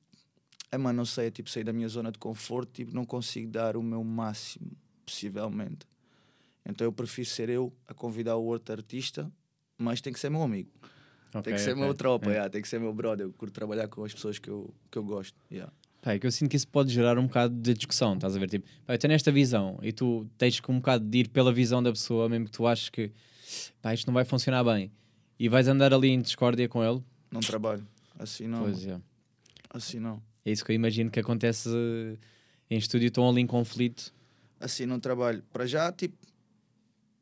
É, 0.70 0.78
mano, 0.78 0.98
não 0.98 1.04
sei, 1.04 1.26
é 1.26 1.30
tipo 1.30 1.50
sair 1.50 1.64
da 1.64 1.72
minha 1.72 1.88
zona 1.88 2.12
de 2.12 2.18
conforto, 2.20 2.70
tipo, 2.72 2.94
não 2.94 3.04
consigo 3.04 3.50
dar 3.50 3.76
o 3.76 3.82
meu 3.82 4.04
máximo, 4.04 4.70
possivelmente. 5.04 5.84
Então 6.64 6.84
eu 6.86 6.92
prefiro 6.92 7.28
ser 7.28 7.48
eu 7.50 7.72
a 7.88 7.92
convidar 7.92 8.36
o 8.36 8.44
outro 8.44 8.72
artista, 8.72 9.30
mas 9.76 10.00
tem 10.00 10.12
que 10.12 10.20
ser 10.20 10.30
meu 10.30 10.42
amigo. 10.42 10.70
Ok, 11.34 11.42
tem 11.42 11.54
que 11.54 11.60
ser 11.60 11.72
ok. 11.72 11.82
meu 11.82 11.94
tropa, 11.94 12.26
É. 12.30 12.34
yeah, 12.34 12.48
tem 12.48 12.62
que 12.62 12.68
ser 12.68 12.78
meu 12.78 12.94
brother. 12.94 13.26
Eu 13.26 13.32
curto 13.32 13.52
trabalhar 13.52 13.88
com 13.88 14.04
as 14.04 14.14
pessoas 14.14 14.38
que 14.38 14.48
eu, 14.48 14.72
que 14.90 14.96
eu 14.96 15.02
gosto. 15.02 15.36
Yeah. 15.50 15.72
Pá, 16.02 16.14
é 16.14 16.18
que 16.18 16.26
eu 16.26 16.32
sinto 16.32 16.50
que 16.50 16.56
isso 16.56 16.66
pode 16.66 16.92
gerar 16.92 17.16
um 17.16 17.28
bocado 17.28 17.54
de 17.54 17.74
discussão, 17.74 18.14
estás 18.14 18.34
a 18.34 18.38
ver? 18.38 18.50
Tipo, 18.50 18.68
pá, 18.84 18.94
eu 18.94 18.98
tenho 18.98 19.14
esta 19.14 19.30
visão 19.30 19.78
e 19.82 19.92
tu 19.92 20.26
tens 20.36 20.58
que 20.58 20.70
um 20.70 20.78
bocado 20.78 21.08
de 21.08 21.18
ir 21.18 21.28
pela 21.28 21.52
visão 21.52 21.80
da 21.80 21.92
pessoa, 21.92 22.28
mesmo 22.28 22.46
que 22.46 22.50
tu 22.50 22.66
aches 22.66 22.90
que 22.90 23.12
pá, 23.80 23.94
isto 23.94 24.08
não 24.08 24.12
vai 24.12 24.24
funcionar 24.24 24.64
bem 24.64 24.90
e 25.38 25.48
vais 25.48 25.68
andar 25.68 25.94
ali 25.94 26.08
em 26.08 26.20
discórdia 26.20 26.68
com 26.68 26.82
ele. 26.82 27.00
Não 27.30 27.40
trabalho. 27.40 27.86
Assim 28.18 28.48
não. 28.48 28.62
Pois 28.62 28.84
é. 28.84 29.00
Assim 29.70 30.00
não. 30.00 30.20
É 30.44 30.50
isso 30.50 30.64
que 30.64 30.72
eu 30.72 30.74
imagino 30.74 31.08
que 31.08 31.20
acontece 31.20 31.68
eh, 31.68 32.16
em 32.68 32.78
estúdio, 32.78 33.06
estão 33.06 33.28
ali 33.28 33.40
em 33.40 33.46
conflito. 33.46 34.12
Assim 34.58 34.86
não 34.86 34.98
trabalho. 34.98 35.42
Para 35.52 35.66
já, 35.66 35.92
tipo, 35.92 36.16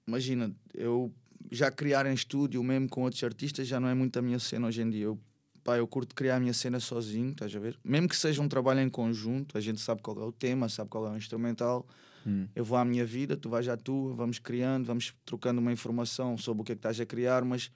imagina, 0.07 0.51
eu 0.73 1.13
já 1.51 1.71
criar 1.71 2.07
em 2.07 2.15
estúdio, 2.15 2.63
mesmo 2.63 2.89
com 2.89 3.03
outros 3.03 3.23
artistas, 3.23 3.69
já 3.69 3.79
não 3.79 3.89
é 3.89 3.95
muito 3.95 4.19
a 4.19 4.23
minha 4.23 4.39
cena 4.39 4.69
hoje 4.69 4.81
em 4.81 4.89
dia. 4.89 5.05
Eu, 5.05 5.19
pá, 5.63 5.77
eu 5.77 5.87
curto 5.87 6.15
criar 6.15 6.37
a 6.37 6.41
minha 6.41 6.53
cena 6.53 6.81
sozinho, 6.81 7.31
estás 7.31 7.55
a 7.55 7.59
ver? 7.59 7.79
Mesmo 7.85 8.09
que 8.09 8.17
seja 8.17 8.41
um 8.43 8.49
trabalho 8.49 8.81
em 8.81 8.89
conjunto, 8.89 9.57
a 9.57 9.61
gente 9.61 9.81
sabe 9.81 10.03
qual 10.03 10.21
é 10.21 10.25
o 10.25 10.33
tema, 10.33 10.69
sabe 10.69 10.91
qual 10.91 11.07
é 11.07 11.11
o 11.11 11.17
instrumental. 11.17 11.87
Hum. 12.27 12.47
Eu 12.55 12.65
vou 12.65 12.77
à 12.77 12.85
minha 12.85 13.05
vida, 13.05 13.37
tu 13.37 13.49
vais 13.49 13.69
à 13.69 13.77
tua, 13.77 14.15
vamos 14.15 14.39
criando, 14.39 14.87
vamos 14.87 15.15
trocando 15.25 15.61
uma 15.61 15.73
informação 15.73 16.37
sobre 16.37 16.63
o 16.63 16.65
que 16.65 16.73
é 16.73 16.75
que 16.75 16.79
estás 16.79 17.01
a 17.01 17.07
criar, 17.07 17.45
mas 17.45 17.71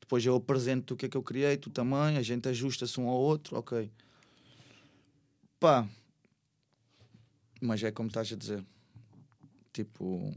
depois 0.00 0.24
eu 0.24 0.34
apresento 0.34 0.94
o 0.94 0.96
que 0.96 1.06
é 1.06 1.08
que 1.08 1.16
eu 1.16 1.22
criei, 1.22 1.56
tu 1.56 1.70
também, 1.70 2.16
a 2.16 2.22
gente 2.22 2.48
ajusta-se 2.48 3.00
um 3.00 3.08
ao 3.08 3.18
outro, 3.18 3.56
ok. 3.56 3.90
Pá, 5.58 5.88
mas 7.60 7.82
é 7.82 7.90
como 7.90 8.08
estás 8.08 8.32
a 8.32 8.36
dizer. 8.36 8.64
Tipo, 9.72 10.32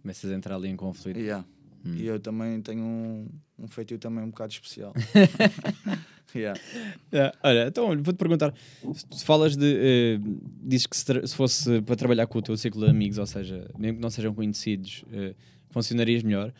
Começas 0.00 0.30
a 0.30 0.34
entrar 0.34 0.54
ali 0.56 0.68
em 0.68 0.76
conflito. 0.76 1.18
yeah. 1.18 1.46
Hum. 1.86 1.94
E 1.96 2.06
eu 2.06 2.18
também 2.20 2.60
tenho 2.60 2.82
um, 2.82 3.28
um 3.58 3.68
feitio 3.68 3.98
também 3.98 4.24
um 4.24 4.28
bocado 4.30 4.52
especial. 4.52 4.92
yeah. 6.34 6.60
É, 7.12 7.32
olha, 7.42 7.68
então 7.68 7.86
vou-te 8.02 8.16
perguntar: 8.16 8.52
se 9.10 9.24
falas 9.24 9.56
de. 9.56 9.76
eh, 9.76 10.18
dizes 10.62 10.86
que 10.86 10.96
se, 10.96 11.26
se 11.26 11.34
fosse 11.34 11.80
para 11.82 11.96
trabalhar 11.96 12.26
com 12.26 12.38
o 12.38 12.42
teu 12.42 12.56
ciclo 12.56 12.84
de 12.84 12.90
amigos, 12.90 13.18
ou 13.18 13.26
seja, 13.26 13.70
mesmo 13.78 13.96
que 13.96 14.02
não 14.02 14.10
sejam 14.10 14.34
conhecidos, 14.34 15.04
eh, 15.12 15.34
funcionarias 15.70 16.22
melhor. 16.22 16.52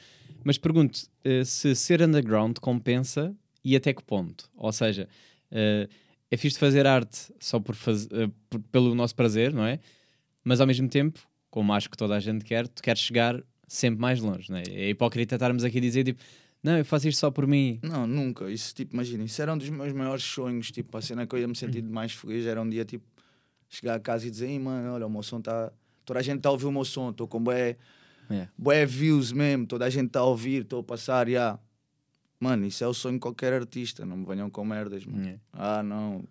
Mas 0.45 0.59
pergunto 0.59 1.01
eh, 1.25 1.45
se 1.45 1.75
ser 1.75 2.03
underground 2.03 2.59
compensa 2.61 3.35
e 3.65 3.75
até 3.75 3.93
que 3.93 4.03
ponto? 4.03 4.49
Ou 4.57 4.71
seja, 4.73 5.09
eh, 5.51 5.89
é 6.31 6.37
fixe 6.37 6.55
de 6.55 6.61
fazer 6.61 6.87
arte 6.87 7.33
só 7.41 7.59
por 7.61 7.75
faz, 7.75 8.09
por- 8.49 8.61
pelo 8.71 8.95
nosso 8.95 9.15
prazer, 9.15 9.53
não 9.53 9.65
é? 9.65 9.81
Mas 10.45 10.61
ao 10.61 10.67
mesmo 10.67 10.89
tempo, 10.89 11.21
como 11.51 11.73
acho 11.73 11.91
que 11.91 11.97
toda 11.97 12.15
a 12.15 12.21
gente 12.21 12.45
quer, 12.45 12.69
tu 12.69 12.83
queres 12.83 13.01
chegar 13.01 13.43
sempre 13.67 14.01
mais 14.01 14.21
longe, 14.21 14.51
não 14.51 14.59
é? 14.59 14.63
É 14.69 14.89
hipócrita 14.91 15.35
estarmos 15.37 15.65
aqui 15.65 15.79
a 15.79 15.81
dizer 15.81 16.05
tipo, 16.05 16.23
não, 16.63 16.79
eu 16.79 16.85
faço 16.85 17.07
isto 17.09 17.19
só 17.21 17.31
por 17.31 17.47
mim. 17.47 17.79
Não, 17.83 18.07
nunca. 18.07 18.51
Isso, 18.51 18.75
tipo, 18.75 18.95
imagina, 18.95 19.23
isso 19.25 19.41
era 19.41 19.53
um 19.53 19.59
dos 19.59 19.69
meus 19.71 19.93
maiores 19.93 20.25
sonhos. 20.25 20.71
Tipo, 20.71 20.97
a 20.99 21.03
cena 21.03 21.27
que 21.27 21.35
eu 21.35 21.39
ia 21.39 21.47
me 21.49 21.55
sentir 21.57 21.83
mais 21.83 22.13
feliz 22.13 22.45
era 22.47 22.61
um 22.61 22.69
dia, 22.69 22.85
tipo, 22.85 23.05
chegar 23.69 23.95
a 23.95 24.01
casa 24.01 24.27
e 24.27 24.31
dizer, 24.31 24.47
"Ei, 24.49 24.59
mano, 24.59 24.93
olha, 24.95 25.07
o 25.07 25.11
meu 25.11 25.23
som 25.23 25.39
está. 25.39 25.73
Toda 26.05 26.19
a 26.21 26.23
gente 26.23 26.39
está 26.39 26.49
a 26.49 26.53
ouvir 26.53 26.67
o 26.67 26.73
meu 26.73 26.85
som, 26.85 27.11
estou 27.11 27.27
com 27.29 27.43
bué, 27.43 27.77
É. 28.31 28.49
bué 28.57 28.85
views 28.87 29.33
mesmo, 29.33 29.67
toda 29.67 29.85
a 29.85 29.91
gente 29.91 30.07
está 30.09 30.21
a 30.21 30.25
ouvir, 30.25 30.63
estou 30.63 30.81
a 30.81 30.83
passar, 30.85 31.29
já. 31.29 31.59
Mano, 32.41 32.67
isso 32.67 32.83
é 32.85 32.87
o 32.87 32.95
sonho 32.95 33.15
de 33.15 33.21
qualquer 33.21 33.53
artista, 33.53 34.05
não 34.05 34.17
me 34.19 34.27
venham 34.27 34.51
com 34.51 34.65
merdas, 34.65 35.05
mano. 35.07 35.27
É. 35.29 35.39
Ah, 35.53 35.83
não. 35.83 36.25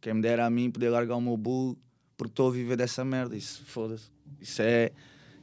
Quem 0.00 0.14
me 0.14 0.22
dera 0.22 0.46
a 0.46 0.50
mim 0.50 0.70
poder 0.70 0.88
largar 0.90 1.16
o 1.16 1.20
meu 1.20 1.36
bull 1.36 1.76
porque 2.16 2.32
estou 2.32 2.48
a 2.48 2.52
viver 2.52 2.76
dessa 2.76 3.04
merda. 3.04 3.36
Isso, 3.36 3.64
foda-se. 3.66 4.10
Isso 4.40 4.62
é, 4.62 4.90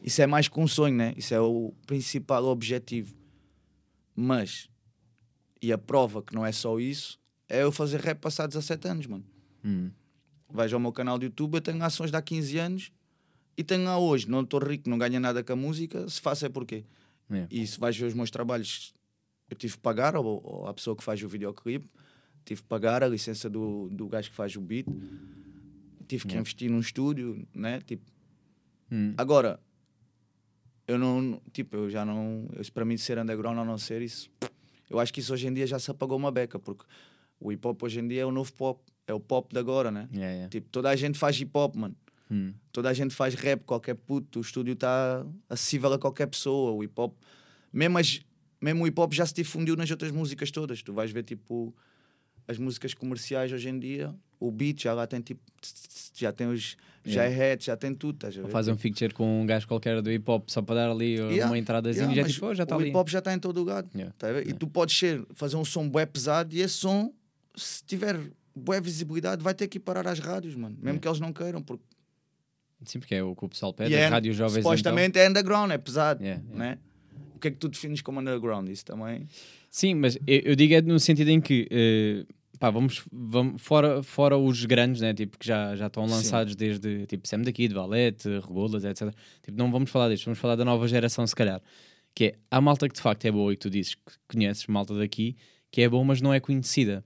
isso 0.01 0.21
é 0.21 0.27
mais 0.27 0.47
que 0.47 0.59
um 0.59 0.67
sonho, 0.67 0.95
né? 0.95 1.13
Isso 1.17 1.33
é 1.33 1.39
o 1.41 1.73
principal 1.85 2.45
objetivo. 2.45 3.15
Mas, 4.15 4.69
e 5.61 5.71
a 5.71 5.77
prova 5.77 6.21
que 6.21 6.33
não 6.33 6.45
é 6.45 6.51
só 6.51 6.79
isso, 6.79 7.19
é 7.47 7.63
eu 7.63 7.71
fazer 7.71 7.99
rap 7.99 8.19
passar 8.19 8.47
17 8.47 8.87
anos, 8.87 9.07
mano. 9.07 9.25
Hum. 9.63 9.91
Vais 10.49 10.71
ao 10.73 10.79
meu 10.79 10.91
canal 10.91 11.19
de 11.19 11.25
YouTube, 11.25 11.55
eu 11.55 11.61
tenho 11.61 11.83
ações 11.83 12.09
de 12.09 12.17
há 12.17 12.21
15 12.21 12.57
anos 12.57 12.91
e 13.57 13.63
tenho 13.63 13.87
a 13.89 13.97
hoje. 13.97 14.29
Não 14.29 14.41
estou 14.41 14.59
rico, 14.59 14.89
não 14.89 14.97
ganho 14.97 15.19
nada 15.19 15.43
com 15.43 15.53
a 15.53 15.55
música. 15.55 16.07
Se 16.09 16.21
faço 16.21 16.45
é 16.45 16.49
porquê. 16.49 16.85
É. 17.29 17.47
E 17.51 17.67
se 17.67 17.79
vais 17.79 17.95
ver 17.97 18.05
os 18.05 18.13
meus 18.13 18.31
trabalhos, 18.31 18.93
eu 19.49 19.57
tive 19.57 19.73
que 19.73 19.79
pagar, 19.81 20.15
ou, 20.15 20.41
ou 20.43 20.67
a 20.67 20.73
pessoa 20.73 20.95
que 20.95 21.03
faz 21.03 21.21
o 21.21 21.27
videoclipe, 21.27 21.89
tive 22.45 22.61
que 22.61 22.67
pagar 22.67 23.03
a 23.03 23.07
licença 23.07 23.49
do, 23.49 23.89
do 23.89 24.07
gajo 24.07 24.29
que 24.29 24.35
faz 24.35 24.55
o 24.55 24.61
beat, 24.61 24.87
tive 26.07 26.25
que 26.27 26.37
investir 26.37 26.71
num 26.71 26.79
estúdio, 26.79 27.45
né? 27.53 27.81
Tipo, 27.81 28.03
Hum. 28.89 29.13
agora, 29.17 29.59
eu 30.87 30.97
não, 30.97 31.41
tipo, 31.51 31.75
eu 31.75 31.89
já 31.89 32.05
não, 32.05 32.47
para 32.73 32.85
mim 32.85 32.97
ser 32.97 33.19
underground 33.19 33.57
ou 33.57 33.65
não 33.65 33.77
ser 33.77 34.01
isso, 34.01 34.29
eu 34.89 34.99
acho 34.99 35.13
que 35.13 35.19
isso 35.19 35.33
hoje 35.33 35.47
em 35.47 35.53
dia 35.53 35.67
já 35.67 35.77
se 35.77 35.91
apagou 35.91 36.17
uma 36.17 36.31
beca, 36.31 36.57
porque 36.57 36.85
o 37.39 37.51
hip 37.51 37.67
hop 37.67 37.83
hoje 37.83 37.99
em 37.99 38.07
dia 38.07 38.21
é 38.21 38.25
o 38.25 38.31
novo 38.31 38.51
pop, 38.53 38.81
é 39.05 39.13
o 39.13 39.19
pop 39.19 39.53
de 39.53 39.59
agora, 39.59 39.91
né? 39.91 40.07
Yeah, 40.11 40.33
yeah. 40.33 40.49
Tipo, 40.49 40.69
toda 40.69 40.89
a 40.89 40.95
gente 40.95 41.17
faz 41.17 41.39
hip 41.39 41.51
hop, 41.53 41.75
mano. 41.75 41.95
Hum. 42.29 42.53
Toda 42.71 42.89
a 42.89 42.93
gente 42.93 43.13
faz 43.13 43.33
rap, 43.35 43.63
qualquer 43.63 43.95
puto, 43.95 44.39
o 44.39 44.41
estúdio 44.41 44.73
está 44.73 45.25
acessível 45.49 45.91
a 45.93 45.99
qualquer 45.99 46.27
pessoa. 46.27 46.71
O 46.71 46.83
hip 46.83 46.93
hop, 46.99 47.13
mesmo, 47.71 47.97
as, 47.97 48.21
mesmo 48.61 48.83
o 48.83 48.87
hip 48.87 48.99
hop 48.99 49.13
já 49.13 49.25
se 49.25 49.33
difundiu 49.33 49.75
nas 49.75 49.89
outras 49.91 50.11
músicas 50.11 50.51
todas. 50.51 50.81
Tu 50.81 50.93
vais 50.93 51.11
ver 51.11 51.23
tipo 51.23 51.75
as 52.47 52.57
músicas 52.57 52.93
comerciais 52.93 53.51
hoje 53.51 53.69
em 53.69 53.77
dia, 53.77 54.15
o 54.39 54.51
beat 54.51 54.81
já 54.83 54.93
lá 54.93 55.05
tem 55.07 55.21
tipo, 55.21 55.41
já 56.15 56.31
tem 56.31 56.47
os 56.47 56.75
Yeah. 57.05 57.29
hi-hats, 57.33 57.63
já 57.65 57.77
tem 57.77 57.95
tudo. 57.95 58.15
Estás 58.15 58.35
a 58.37 58.41
Ou 58.41 58.47
ver? 58.47 58.51
faz 58.51 58.67
um 58.67 58.75
feature 58.75 59.13
com 59.13 59.41
um 59.41 59.45
gajo 59.45 59.65
qualquer 59.65 60.01
do 60.01 60.11
hip 60.11 60.29
hop 60.29 60.49
só 60.49 60.61
para 60.61 60.75
dar 60.75 60.91
ali 60.91 61.15
uh, 61.21 61.29
Yeah, 61.31 61.45
uma 61.45 61.57
entradazinha 61.57 62.03
Yeah, 62.03 62.11
e 62.13 62.15
já 62.17 62.21
mas 62.23 62.33
tipo, 62.33 62.45
oh, 62.47 62.53
já 62.53 62.63
está 62.63 62.75
o 62.75 62.79
ali. 62.79 62.89
hip 62.89 62.97
hop 62.97 63.07
já 63.07 63.19
está 63.19 63.33
em 63.33 63.39
todo 63.39 63.57
lugar. 63.57 63.85
Yeah. 63.95 64.13
tá 64.17 64.27
a 64.27 64.31
ver? 64.33 64.39
E 64.39 64.43
Yeah. 64.47 64.59
tu 64.59 64.67
podes 64.67 64.97
ser, 64.97 65.23
fazer 65.33 65.55
um 65.55 65.63
som 65.63 65.87
bué 65.87 66.05
pesado 66.05 66.53
e 66.53 66.59
esse 66.59 66.73
som, 66.73 67.13
se 67.55 67.81
tiver 67.85 68.19
boa 68.53 68.81
visibilidade, 68.81 69.41
vai 69.41 69.53
ter 69.53 69.69
que 69.69 69.77
ir 69.77 69.79
parar 69.79 70.05
às 70.05 70.19
rádios, 70.19 70.53
mano. 70.55 70.75
Mesmo 70.75 70.83
Yeah. 70.85 70.99
que 71.01 71.07
eles 71.07 71.19
não 71.21 71.31
queiram. 71.31 71.61
Porque 71.63 71.83
Sim, 72.83 72.99
porque 72.99 73.15
é 73.15 73.23
o 73.23 73.33
que 73.33 73.45
o 73.45 73.47
pessoal 73.49 73.73
pede, 73.73 73.91
E 73.93 73.95
as 73.95 74.01
é- 74.01 74.07
rádios 74.07 74.35
jovens 74.35 74.61
supostamente 74.63 75.17
é 75.17 75.29
underground, 75.29 75.71
é 75.71 75.77
pesado. 75.77 76.21
então. 76.21 76.27
Yeah, 76.27 76.43
yeah. 76.57 76.71
Né? 76.75 76.79
O 77.35 77.39
que 77.39 77.47
é 77.47 77.51
que 77.51 77.57
tu 77.57 77.69
defines 77.69 78.01
como 78.01 78.19
underground? 78.19 78.67
Isso 78.67 78.83
também. 78.83 79.25
Sim, 79.71 79.93
mas 79.95 80.17
eu, 80.27 80.39
eu 80.43 80.55
digo 80.57 80.73
é 80.73 80.81
no 80.81 80.99
sentido 80.99 81.29
em 81.29 81.39
que 81.39 81.67
eh, 81.71 82.25
pá, 82.59 82.69
vamos, 82.69 83.03
vamos 83.11 83.61
fora, 83.61 84.01
fora 84.03 84.37
os 84.37 84.65
grandes, 84.65 85.01
né? 85.01 85.13
tipo, 85.13 85.37
que 85.37 85.47
já, 85.47 85.75
já 85.75 85.87
estão 85.87 86.07
Sim. 86.07 86.13
lançados 86.13 86.55
desde 86.55 87.05
tipo 87.05 87.27
Sam 87.27 87.41
daqui, 87.41 87.67
de 87.67 87.73
Valete, 87.73 88.27
Regulas, 88.39 88.83
etc. 88.83 89.13
Tipo, 89.43 89.57
não 89.57 89.71
vamos 89.71 89.89
falar 89.89 90.09
disto, 90.09 90.25
vamos 90.25 90.39
falar 90.39 90.55
da 90.55 90.65
nova 90.65 90.87
geração, 90.87 91.25
se 91.25 91.35
calhar. 91.35 91.61
Que 92.13 92.25
é 92.25 92.35
a 92.49 92.59
malta 92.59 92.87
que 92.87 92.95
de 92.95 93.01
facto 93.01 93.25
é 93.25 93.31
boa 93.31 93.53
e 93.53 93.55
que 93.55 93.61
tu 93.61 93.69
dizes 93.69 93.95
que 93.95 94.13
conheces, 94.27 94.65
malta 94.67 94.93
daqui, 94.97 95.35
que 95.71 95.81
é 95.81 95.89
boa, 95.89 96.03
mas 96.03 96.21
não 96.21 96.33
é 96.33 96.39
conhecida. 96.39 97.03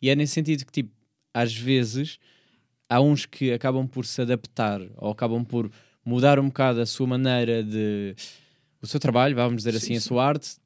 E 0.00 0.08
é 0.08 0.14
nesse 0.16 0.34
sentido 0.34 0.64
que, 0.64 0.72
tipo, 0.72 0.90
às 1.34 1.54
vezes 1.54 2.18
há 2.88 3.00
uns 3.00 3.26
que 3.26 3.52
acabam 3.52 3.86
por 3.86 4.04
se 4.04 4.20
adaptar 4.20 4.80
ou 4.96 5.10
acabam 5.10 5.44
por 5.44 5.70
mudar 6.04 6.38
um 6.38 6.46
bocado 6.46 6.80
a 6.80 6.86
sua 6.86 7.06
maneira 7.06 7.62
de. 7.62 8.14
o 8.80 8.86
seu 8.86 9.00
trabalho, 9.00 9.34
vamos 9.34 9.62
dizer 9.64 9.72
Sim, 9.72 9.76
assim, 9.78 9.96
a 9.96 10.00
sim. 10.00 10.08
sua 10.08 10.26
arte, 10.26 10.56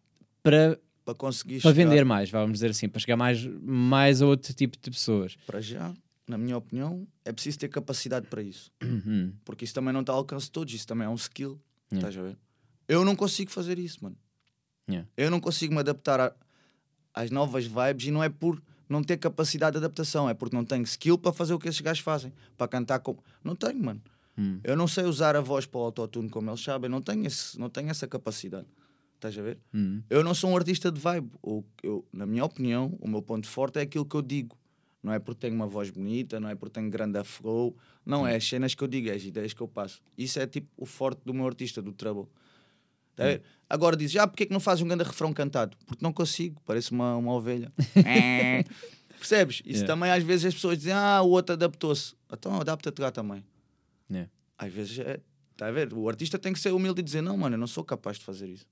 para 0.43 0.79
Para 1.07 1.15
conseguir 1.15 1.63
para 1.63 1.73
chegar 1.73 1.89
vender 1.89 2.05
mais, 2.05 2.29
vamos 2.31 2.55
dizer 2.55 2.71
assim, 2.73 2.89
para 2.89 3.01
chegar 3.01 3.17
mais, 3.17 3.43
mais 3.63 4.21
a 4.21 4.27
outro 4.27 4.53
tipo 4.53 4.77
de 4.77 4.91
pessoas. 4.91 5.37
para 5.47 5.61
já, 5.63 5.95
na 6.29 6.37
minha 6.37 6.57
opinião, 6.59 7.07
é 7.25 7.33
preciso 7.33 7.59
ter 7.61 7.69
capacidade 7.69 8.27
para 8.27 8.43
isso. 8.43 8.71
Uhum. 8.83 9.33
Porque 9.45 9.65
isso 9.65 9.73
também 9.73 9.93
não 9.95 10.01
está 10.01 10.13
ao 10.13 10.19
alcance 10.19 10.47
de 10.47 10.51
todos, 10.53 10.75
isso 10.75 10.87
também 10.87 11.07
é 11.07 11.09
um 11.09 11.15
skill. 11.15 11.59
Yeah. 11.93 12.09
Estás 12.09 12.19
a 12.19 12.29
ver? 12.29 12.37
Eu 12.89 13.05
não 13.05 13.15
consigo 13.17 13.51
fazer 13.53 13.79
isso, 13.79 14.03
mano. 14.03 14.17
Yeah. 14.91 15.09
Eu 15.17 15.31
não 15.31 15.39
consigo 15.41 15.73
me 15.73 15.79
adaptar 15.81 16.21
a- 16.21 16.33
às 17.15 17.31
novas 17.31 17.65
vibes 17.67 18.07
e 18.07 18.11
não 18.11 18.23
é 18.23 18.29
por 18.29 18.61
não 18.89 19.03
ter 19.03 19.17
capacidade 19.17 19.73
de 19.73 19.79
adaptação, 19.79 20.29
é 20.29 20.35
porque 20.35 20.55
não 20.57 20.65
tenho 20.65 20.83
skill 20.83 21.17
para 21.17 21.33
fazer 21.33 21.55
o 21.55 21.59
que 21.59 21.69
esses 21.69 21.81
gajos 21.81 22.03
fazem, 22.03 22.33
para 22.57 22.67
cantar 22.69 22.99
como. 22.99 23.23
Não 23.45 23.55
tenho, 23.57 23.81
mano. 23.83 24.03
Hum. 24.37 24.59
Eu 24.65 24.77
não 24.77 24.87
sei 24.89 25.05
usar 25.05 25.35
a 25.37 25.41
voz 25.41 25.67
para 25.67 25.79
o 25.81 25.85
autotune 25.85 26.29
como 26.29 26.51
eles 26.51 26.61
sabem, 26.61 26.91
não 26.91 27.01
tenho, 27.01 27.25
esse, 27.27 27.57
não 27.59 27.71
tenho 27.71 27.89
essa 27.91 28.07
capacidade. 28.09 28.67
Estás 29.29 29.39
a 29.39 29.43
ver? 29.43 29.59
Uhum. 29.75 30.03
Eu 30.09 30.23
não 30.23 30.35
sou 30.35 30.51
um 30.51 30.57
artista 30.57 30.91
de 30.91 31.01
vibe. 31.01 31.31
O, 31.43 31.65
eu, 31.83 32.05
na 32.13 32.27
minha 32.27 32.45
opinião, 32.45 32.97
o 33.01 33.09
meu 33.09 33.21
ponto 33.23 33.47
forte 33.49 33.79
é 33.79 33.83
aquilo 33.83 34.05
que 34.05 34.15
eu 34.15 34.23
digo. 34.23 34.57
Não 35.03 35.13
é 35.13 35.19
porque 35.19 35.41
tenho 35.41 35.55
uma 35.55 35.67
voz 35.67 35.91
bonita, 35.91 36.41
não 36.41 36.49
é 36.49 36.55
porque 36.55 36.75
tenho 36.75 36.91
grande 36.91 37.23
flow. 37.25 37.77
Não, 38.05 38.27
é 38.27 38.37
as 38.37 38.49
cenas 38.49 38.75
que 38.75 38.83
eu 38.83 38.89
digo, 38.89 39.09
é 39.09 39.13
as 39.13 39.23
ideias 39.23 39.53
que 39.53 39.61
eu 39.61 39.69
passo. 39.69 40.01
Isso 40.17 40.39
é 40.39 40.47
tipo 40.47 40.69
o 40.77 40.85
forte 40.87 41.21
do 41.25 41.33
meu 41.33 41.47
artista, 41.47 41.81
do 41.81 41.93
trouble. 41.93 42.29
Tá 43.15 43.25
ver? 43.25 43.43
Agora 43.69 43.97
dizes, 43.97 44.17
ah, 44.17 44.27
porque 44.27 44.43
é 44.45 44.47
que 44.47 44.53
não 44.53 44.61
fazes 44.61 44.83
um 44.83 44.89
grande 44.89 45.05
refrão 45.05 45.33
cantado? 45.33 45.77
Porque 45.87 46.05
não 46.05 46.13
consigo, 46.13 46.61
parece 46.65 46.93
uma, 46.93 47.17
uma 47.17 47.33
ovelha. 47.33 47.73
É. 48.05 48.65
Percebes? 49.17 49.57
Isso 49.65 49.81
Yeah. 49.83 49.87
também 49.87 50.11
às 50.11 50.23
vezes 50.23 50.47
as 50.47 50.55
pessoas 50.55 50.79
dizem, 50.79 50.93
ah, 50.93 51.23
o 51.23 51.31
outro 51.31 51.55
adaptou-se. 51.55 52.15
Então 52.33 52.61
adapta-te 52.61 53.01
lá 53.01 53.11
também. 53.11 53.45
Yeah. 54.11 54.31
Às 54.59 54.73
vezes 54.73 54.99
é. 54.99 55.21
Está 55.53 55.69
a 55.69 55.71
ver? 55.71 55.95
O 55.95 56.07
artista 56.07 56.39
tem 56.39 56.53
que 56.53 56.59
ser 56.61 56.73
humilde 56.73 57.01
e 57.01 57.03
dizer, 57.03 57.23
não, 57.23 57.35
mano, 57.37 57.55
eu 57.55 57.59
não 57.59 57.67
sou 57.67 57.83
capaz 57.83 58.19
de 58.19 58.25
fazer 58.25 58.47
isso. 58.49 58.67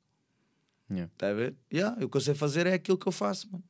Yeah. 0.91 1.11
Está 1.13 1.29
a 1.31 1.33
ver? 1.35 1.55
Yeah, 1.73 2.05
o 2.05 2.09
que 2.09 2.17
eu 2.17 2.21
sei 2.21 2.35
fazer 2.35 2.67
é 2.67 2.75
aquilo 2.75 2.99
que 2.99 3.07
eu 3.07 3.13
faço, 3.13 3.49
mano. 3.51 3.65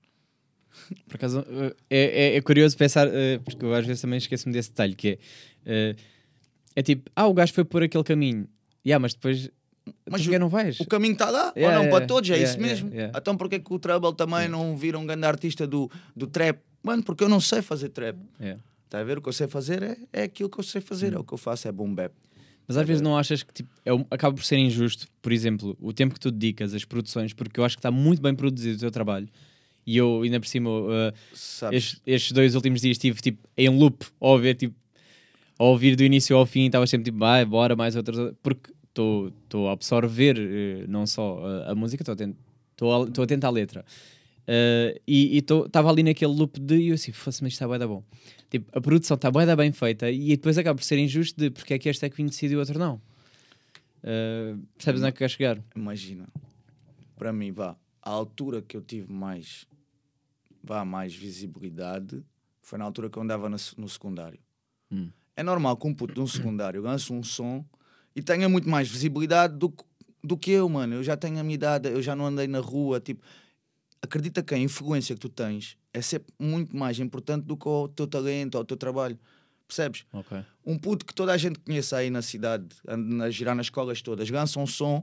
Por 1.07 1.14
acaso, 1.16 1.40
uh, 1.40 1.74
é, 1.88 2.33
é- 2.33 2.37
é 2.37 2.40
curioso 2.42 2.77
pensar, 2.77 3.07
uh, 3.07 3.12
porque 3.44 3.64
eu 3.64 3.72
às 3.72 3.87
vezes 3.87 4.03
também 4.03 4.18
esqueço-me 4.18 4.53
desse 4.53 4.70
detalhe, 4.70 4.94
que 4.96 5.18
é, 5.64 5.92
uh, 5.92 6.00
é 6.74 6.83
tipo, 6.83 7.09
ah, 7.14 7.27
o 7.29 7.33
gajo 7.35 7.53
foi 7.53 7.64
por 7.64 7.83
aquele 7.83 8.03
caminho, 8.03 8.48
yeah, 8.85 9.00
mas 9.00 9.14
depois, 9.14 9.48
Mas 10.11 10.27
o- 10.27 10.38
não 10.38 10.48
vais. 10.48 10.81
O 10.81 10.87
caminho 10.87 11.12
está 11.12 11.31
lá, 11.31 11.53
Yeah, 11.57 11.66
ou 11.66 11.72
não, 11.72 11.83
yeah, 11.83 11.90
para 11.90 12.07
todos, 12.07 12.29
é 12.31 12.35
yeah, 12.35 12.50
isso 12.53 12.61
mesmo. 12.61 12.90
Então 13.16 13.37
porque 13.37 13.57
é 13.57 13.59
que 13.61 13.72
o 13.72 13.79
Trouble 13.79 14.14
também 14.16 14.48
não 14.48 14.77
vira 14.77 14.98
um 14.98 15.07
grande 15.07 15.24
artista 15.27 15.66
do, 15.66 15.88
do 16.16 16.27
trap? 16.27 16.59
Mano, 16.83 17.03
porque 17.05 17.22
eu 17.22 17.29
não 17.29 17.40
sei 17.40 17.62
fazer 17.62 17.90
trap. 17.90 18.18
Está 18.85 18.98
a 19.00 19.05
ver? 19.05 19.18
O 19.18 19.22
que 19.22 19.29
eu 19.29 19.33
sei 19.33 19.46
fazer 19.46 19.83
é, 19.83 19.96
é 20.12 20.22
aquilo 20.24 20.48
que 20.50 20.59
eu 20.59 20.64
sei 20.64 20.81
fazer, 20.81 21.12
é 21.14 21.18
o 21.18 21.24
que 21.24 21.33
eu 21.35 21.38
faço, 21.38 21.68
é 21.68 21.72
boom 21.72 21.94
bap. 21.94 22.12
Mas 22.66 22.77
às 22.77 22.87
vezes 22.87 23.03
não 23.03 23.16
achas 23.16 23.42
que 23.42 23.53
tipo, 23.53 23.70
é 23.85 23.90
acaba 24.11 24.35
por 24.35 24.44
ser 24.44 24.57
injusto, 24.57 25.07
por 25.20 25.33
exemplo, 25.33 25.77
o 25.81 25.92
tempo 25.92 26.14
que 26.14 26.20
tu 26.20 26.31
dedicas, 26.31 26.72
as 26.72 26.85
produções, 26.85 27.33
porque 27.33 27.61
eu 27.61 27.64
acho 27.64 27.77
que 27.77 27.81
está 27.81 27.90
muito 27.90 28.22
bem 28.22 28.35
produzido 28.35 28.77
o 28.77 28.81
teu 28.81 28.90
trabalho. 28.90 29.29
E 29.87 29.96
eu, 29.98 30.22
ainda 30.22 30.40
por 30.40 30.46
cima, 30.46 30.70
uh, 30.70 31.12
estes, 31.70 32.00
estes 32.07 32.33
dois 32.33 32.55
últimos 32.55 32.81
dias 32.81 32.92
estive 32.92 33.20
tipo, 33.20 33.46
em 33.57 33.68
loop 33.68 34.07
a 34.18 34.29
ouvir, 34.29 34.55
tipo, 34.55 34.74
a 35.59 35.64
ouvir 35.64 35.94
do 35.94 36.03
início 36.03 36.35
ao 36.37 36.46
fim, 36.46 36.66
estava 36.66 36.87
sempre 36.87 37.05
tipo, 37.05 37.18
vai, 37.18 37.44
bora, 37.44 37.77
mais 37.77 37.94
outras, 37.94 38.33
porque 38.42 38.72
estou 38.88 39.68
a 39.68 39.72
absorver 39.72 40.37
eh, 40.38 40.85
não 40.88 41.07
só 41.07 41.38
a, 41.44 41.72
a 41.72 41.74
música, 41.74 42.03
estou 42.03 42.14
atento, 42.14 42.37
tô 42.77 43.22
atento 43.22 43.46
à 43.46 43.50
letra. 43.50 43.85
Eh, 44.46 45.00
e 45.07 45.38
estava 45.38 45.90
ali 45.90 46.03
naquele 46.03 46.33
loop 46.33 46.61
de 46.61 46.77
e 46.77 46.88
eu 46.88 46.94
assim, 46.94 47.12
fosse, 47.12 47.42
mas 47.42 47.53
isto 47.53 47.64
está 47.64 47.79
da 47.79 47.87
bom. 47.87 48.03
Tipo, 48.50 48.76
a 48.76 48.80
produção 48.80 49.14
está 49.16 49.30
da 49.30 49.57
bem 49.57 49.72
feita 49.72 50.11
e 50.11 50.28
depois 50.37 50.57
acaba 50.59 50.76
por 50.76 50.85
ser 50.85 50.98
injusto 50.98 51.38
de 51.40 51.50
porque 51.50 51.74
é 51.74 51.78
que 51.78 51.88
este 51.88 52.07
é 52.07 52.11
conhecido 52.11 52.52
e 52.54 52.57
o 52.57 52.61
outro 52.61 52.78
não. 52.78 53.00
Eh, 54.02 54.54
percebes 54.76 55.00
onde 55.00 55.09
é 55.09 55.12
que 55.12 55.18
quer 55.18 55.30
chegar? 55.30 55.59
Imagina, 55.74 56.26
para 57.16 57.33
mim, 57.33 57.50
vá, 57.52 57.76
a 58.02 58.11
altura 58.11 58.61
que 58.62 58.76
eu 58.76 58.83
tive 58.83 59.11
mais, 59.12 59.66
vá, 60.62 60.85
mais 60.85 61.14
visibilidade 61.14 62.22
foi 62.62 62.78
na 62.78 62.85
altura 62.85 63.09
que 63.11 63.16
eu 63.18 63.22
andava 63.22 63.48
no, 63.48 63.57
no 63.78 63.88
secundário. 63.88 64.38
Hum. 64.92 65.09
É 65.37 65.42
normal 65.42 65.76
que 65.76 65.87
um 65.87 65.94
puto 65.94 66.14
de 66.14 66.20
um 66.20 66.26
secundário 66.26 66.80
lance 66.83 67.12
um 67.12 67.22
som 67.22 67.64
e 68.14 68.22
tenha 68.22 68.48
muito 68.48 68.68
mais 68.68 68.88
visibilidade 68.88 69.57
do, 69.59 69.70
que- 69.70 69.85
do 70.22 70.37
que 70.37 70.50
eu, 70.52 70.68
mano. 70.68 70.94
Eu 70.94 71.02
já 71.02 71.16
tenho 71.16 71.38
a 71.40 71.42
minha 71.42 71.54
idade, 71.54 71.88
eu 71.88 72.00
já 72.00 72.14
não 72.14 72.26
andei 72.26 72.46
na 72.46 72.61
rua, 72.61 73.00
tipo... 73.00 73.22
Acredita 74.04 74.42
que 74.42 74.54
a 74.54 74.58
influência 74.58 75.14
que 75.14 75.20
tu 75.20 75.30
tens 75.30 75.78
é 75.92 76.02
sempre 76.02 76.32
muito 76.38 76.76
mais 76.76 76.98
importante 76.98 77.44
do 77.44 77.56
que 77.56 77.66
o 77.66 77.88
teu 77.88 78.06
talento 78.06 78.56
ou 78.56 78.60
o 78.60 78.64
teu 78.64 78.76
trabalho. 78.76 79.18
Percebes? 79.66 80.04
Ok. 80.12 80.44
um 80.66 80.78
puto 80.78 81.06
que 81.06 81.14
toda 81.14 81.32
a 81.32 81.36
gente 81.38 81.58
conhece 81.58 81.94
aí 81.94 82.10
na 82.10 82.20
cidade, 82.20 82.66
anda 82.86 83.24
a 83.24 83.30
girar 83.30 83.54
nas 83.54 83.66
escolas 83.66 84.02
todas, 84.02 84.28
lança 84.28 84.60
um 84.60 84.66
som, 84.66 85.02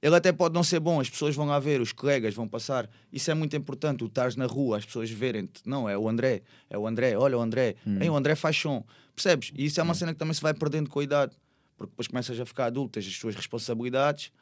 ele 0.00 0.14
até 0.14 0.32
pode 0.32 0.54
não 0.54 0.62
ser 0.62 0.80
bom, 0.80 0.98
as 0.98 1.10
pessoas 1.10 1.34
vão 1.34 1.46
lá 1.46 1.58
ver, 1.58 1.80
os 1.80 1.92
colegas 1.92 2.34
vão 2.34 2.48
passar. 2.48 2.88
Isso 3.12 3.30
é 3.30 3.34
muito 3.34 3.54
importante, 3.54 4.02
o 4.02 4.06
estares 4.06 4.34
na 4.34 4.46
rua, 4.46 4.78
as 4.78 4.84
pessoas 4.86 5.10
verem-te. 5.10 5.60
Não, 5.66 5.88
é 5.88 5.98
o 5.98 6.08
André, 6.08 6.42
é 6.70 6.78
o 6.78 6.86
André, 6.86 7.18
olha 7.18 7.36
o 7.36 7.40
André, 7.40 7.76
Ei, 8.00 8.08
o 8.08 8.16
André 8.16 8.34
faz 8.34 8.56
som. 8.56 8.84
Percebes? 9.14 9.52
E 9.54 9.66
isso 9.66 9.78
é 9.78 9.82
uma 9.82 9.94
cena 9.94 10.12
que 10.12 10.18
também 10.18 10.32
se 10.32 10.40
vai 10.40 10.54
perdendo 10.54 10.88
com 10.88 11.00
a 11.00 11.04
idade, 11.04 11.36
porque 11.76 11.90
depois 11.90 12.08
começas 12.08 12.38
a 12.40 12.46
ficar 12.46 12.66
adulto, 12.66 12.92
tens 12.92 13.06
as 13.06 13.18
tuas 13.18 13.34
responsabilidades. 13.34 14.32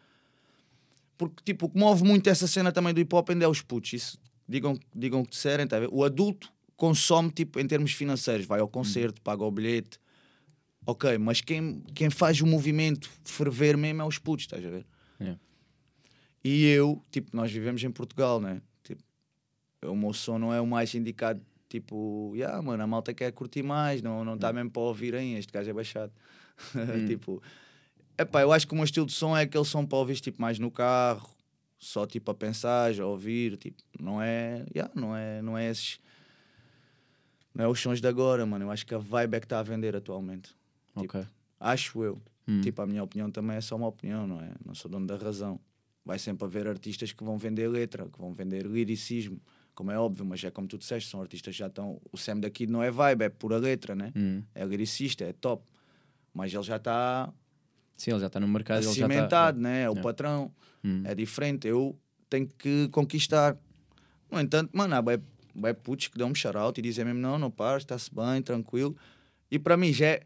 Porque, 1.16 1.42
tipo, 1.44 1.66
o 1.66 1.70
que 1.70 1.78
move 1.78 2.04
muito 2.04 2.28
essa 2.28 2.46
cena 2.46 2.70
também 2.70 2.92
do 2.92 3.00
hip 3.00 3.14
hop 3.14 3.30
ainda 3.30 3.44
é 3.44 3.48
os 3.48 3.62
putos. 3.62 3.92
Isso, 3.92 4.18
digam, 4.48 4.78
digam 4.94 5.20
o 5.20 5.24
que 5.24 5.30
disserem, 5.30 5.66
tá? 5.66 5.76
O 5.90 6.04
adulto 6.04 6.52
consome, 6.76 7.30
tipo, 7.30 7.58
em 7.58 7.66
termos 7.66 7.92
financeiros, 7.92 8.46
vai 8.46 8.60
ao 8.60 8.68
concerto, 8.68 9.22
paga 9.22 9.42
o 9.42 9.50
bilhete, 9.50 9.98
Ok, 10.86 11.18
mas 11.18 11.40
quem, 11.40 11.82
quem 11.94 12.08
faz 12.08 12.40
o 12.40 12.46
movimento 12.46 13.10
ferver 13.24 13.76
mesmo 13.76 14.02
é 14.02 14.04
os 14.04 14.18
putos, 14.18 14.44
estás 14.44 14.64
a 14.64 14.70
ver? 14.70 14.86
Yeah. 15.20 15.40
E 16.44 16.64
eu, 16.66 17.02
tipo, 17.10 17.36
nós 17.36 17.50
vivemos 17.50 17.82
em 17.82 17.90
Portugal, 17.90 18.40
né? 18.40 18.62
Tipo, 18.84 19.02
o 19.82 19.96
meu 19.96 20.12
som 20.12 20.38
não 20.38 20.54
é 20.54 20.60
o 20.60 20.66
mais 20.66 20.94
indicado, 20.94 21.44
tipo, 21.68 22.32
yeah, 22.36 22.62
mano, 22.62 22.84
a 22.84 22.86
malta 22.86 23.12
quer 23.12 23.32
curtir 23.32 23.64
mais, 23.64 24.00
não 24.00 24.20
está 24.20 24.24
não 24.24 24.38
tá 24.38 24.52
mesmo 24.52 24.70
para 24.70 24.82
ouvirem, 24.82 25.34
este 25.34 25.52
gajo 25.52 25.68
é 25.68 25.72
baixado. 25.72 26.12
tipo, 27.08 27.42
epá, 28.18 28.42
eu 28.42 28.52
acho 28.52 28.66
que 28.66 28.72
o 28.72 28.76
meu 28.76 28.84
estilo 28.84 29.06
de 29.06 29.12
som 29.12 29.36
é 29.36 29.42
aquele 29.42 29.64
som 29.64 29.84
para 29.84 29.98
ouvir, 29.98 30.20
tipo, 30.20 30.40
mais 30.40 30.58
no 30.58 30.70
carro, 30.70 31.28
só 31.78 32.06
tipo 32.06 32.30
a 32.30 32.34
pensar, 32.34 32.98
a 32.98 33.06
ouvir, 33.06 33.56
tipo, 33.56 33.82
não 34.00 34.20
é, 34.20 34.64
yeah, 34.74 34.92
não 34.94 35.16
é, 35.16 35.42
não 35.42 35.56
é 35.56 35.70
esses, 35.70 35.98
não 37.54 37.64
é 37.64 37.68
os 37.68 37.80
sons 37.80 38.00
de 38.00 38.08
agora, 38.08 38.44
mano. 38.44 38.64
Eu 38.64 38.70
acho 38.70 38.86
que 38.86 38.94
a 38.94 38.98
vibe 38.98 39.34
é 39.34 39.40
que 39.40 39.46
está 39.46 39.58
a 39.58 39.62
vender 39.62 39.94
atualmente. 39.96 40.50
Tipo, 40.98 41.18
Ok. 41.18 41.26
Acho 41.58 42.02
eu. 42.02 42.20
Hum. 42.46 42.60
Tipo, 42.60 42.82
a 42.82 42.86
minha 42.86 43.02
opinião 43.02 43.30
também 43.30 43.56
é 43.56 43.60
só 43.60 43.76
uma 43.76 43.88
opinião, 43.88 44.26
não 44.26 44.40
é? 44.40 44.52
Não 44.64 44.74
sou 44.74 44.90
dono 44.90 45.06
da 45.06 45.16
razão. 45.16 45.58
Vai 46.04 46.18
sempre 46.18 46.44
haver 46.44 46.68
artistas 46.68 47.12
que 47.12 47.24
vão 47.24 47.36
vender 47.36 47.66
letra, 47.68 48.06
que 48.08 48.18
vão 48.18 48.32
vender 48.32 48.64
liricismo, 48.66 49.40
como 49.74 49.90
é 49.90 49.98
óbvio, 49.98 50.24
mas 50.24 50.42
é 50.44 50.50
como 50.50 50.68
tu 50.68 50.78
disseste, 50.78 51.10
são 51.10 51.20
artistas 51.20 51.54
que 51.54 51.58
já 51.58 51.66
estão. 51.66 52.00
O 52.12 52.16
Sam 52.16 52.40
daqui 52.40 52.66
não 52.66 52.82
é 52.82 52.90
vibe, 52.90 53.22
é 53.22 53.28
pura 53.28 53.58
letra, 53.58 53.94
né? 53.94 54.12
Hum. 54.14 54.42
É 54.54 54.64
lyricista, 54.64 55.24
é 55.24 55.32
top. 55.32 55.64
Mas 56.32 56.52
ele 56.52 56.62
já 56.62 56.76
está 56.76 57.32
Sim, 57.96 58.10
ele 58.12 58.20
já 58.20 58.26
está 58.26 58.38
no 58.40 58.46
mercado. 58.48 58.80
está- 58.80 58.92
cimentado, 58.94 59.60
né? 59.60 59.82
É 59.82 59.88
o 59.88 59.92
Yeah. 59.92 60.02
patrão. 60.02 60.52
Hum. 60.84 61.02
É 61.04 61.14
diferente. 61.14 61.66
Eu 61.66 61.98
tenho 62.28 62.46
que 62.58 62.88
conquistar. 62.90 63.56
No 64.30 64.40
entanto, 64.40 64.70
mano, 64.72 64.94
há 64.94 65.00
bué- 65.02 65.20
bué 65.54 65.72
putos 65.72 66.08
que 66.08 66.18
dão-me 66.18 66.34
shout-out 66.36 66.78
e 66.78 66.82
dizem 66.82 67.04
mesmo: 67.04 67.20
não, 67.20 67.38
não 67.38 67.50
pares, 67.50 67.82
está-se 67.82 68.14
bem, 68.14 68.42
tranquilo. 68.42 68.96
E 69.50 69.58
para 69.58 69.76
mim 69.76 69.92
já 69.92 70.06
é. 70.06 70.20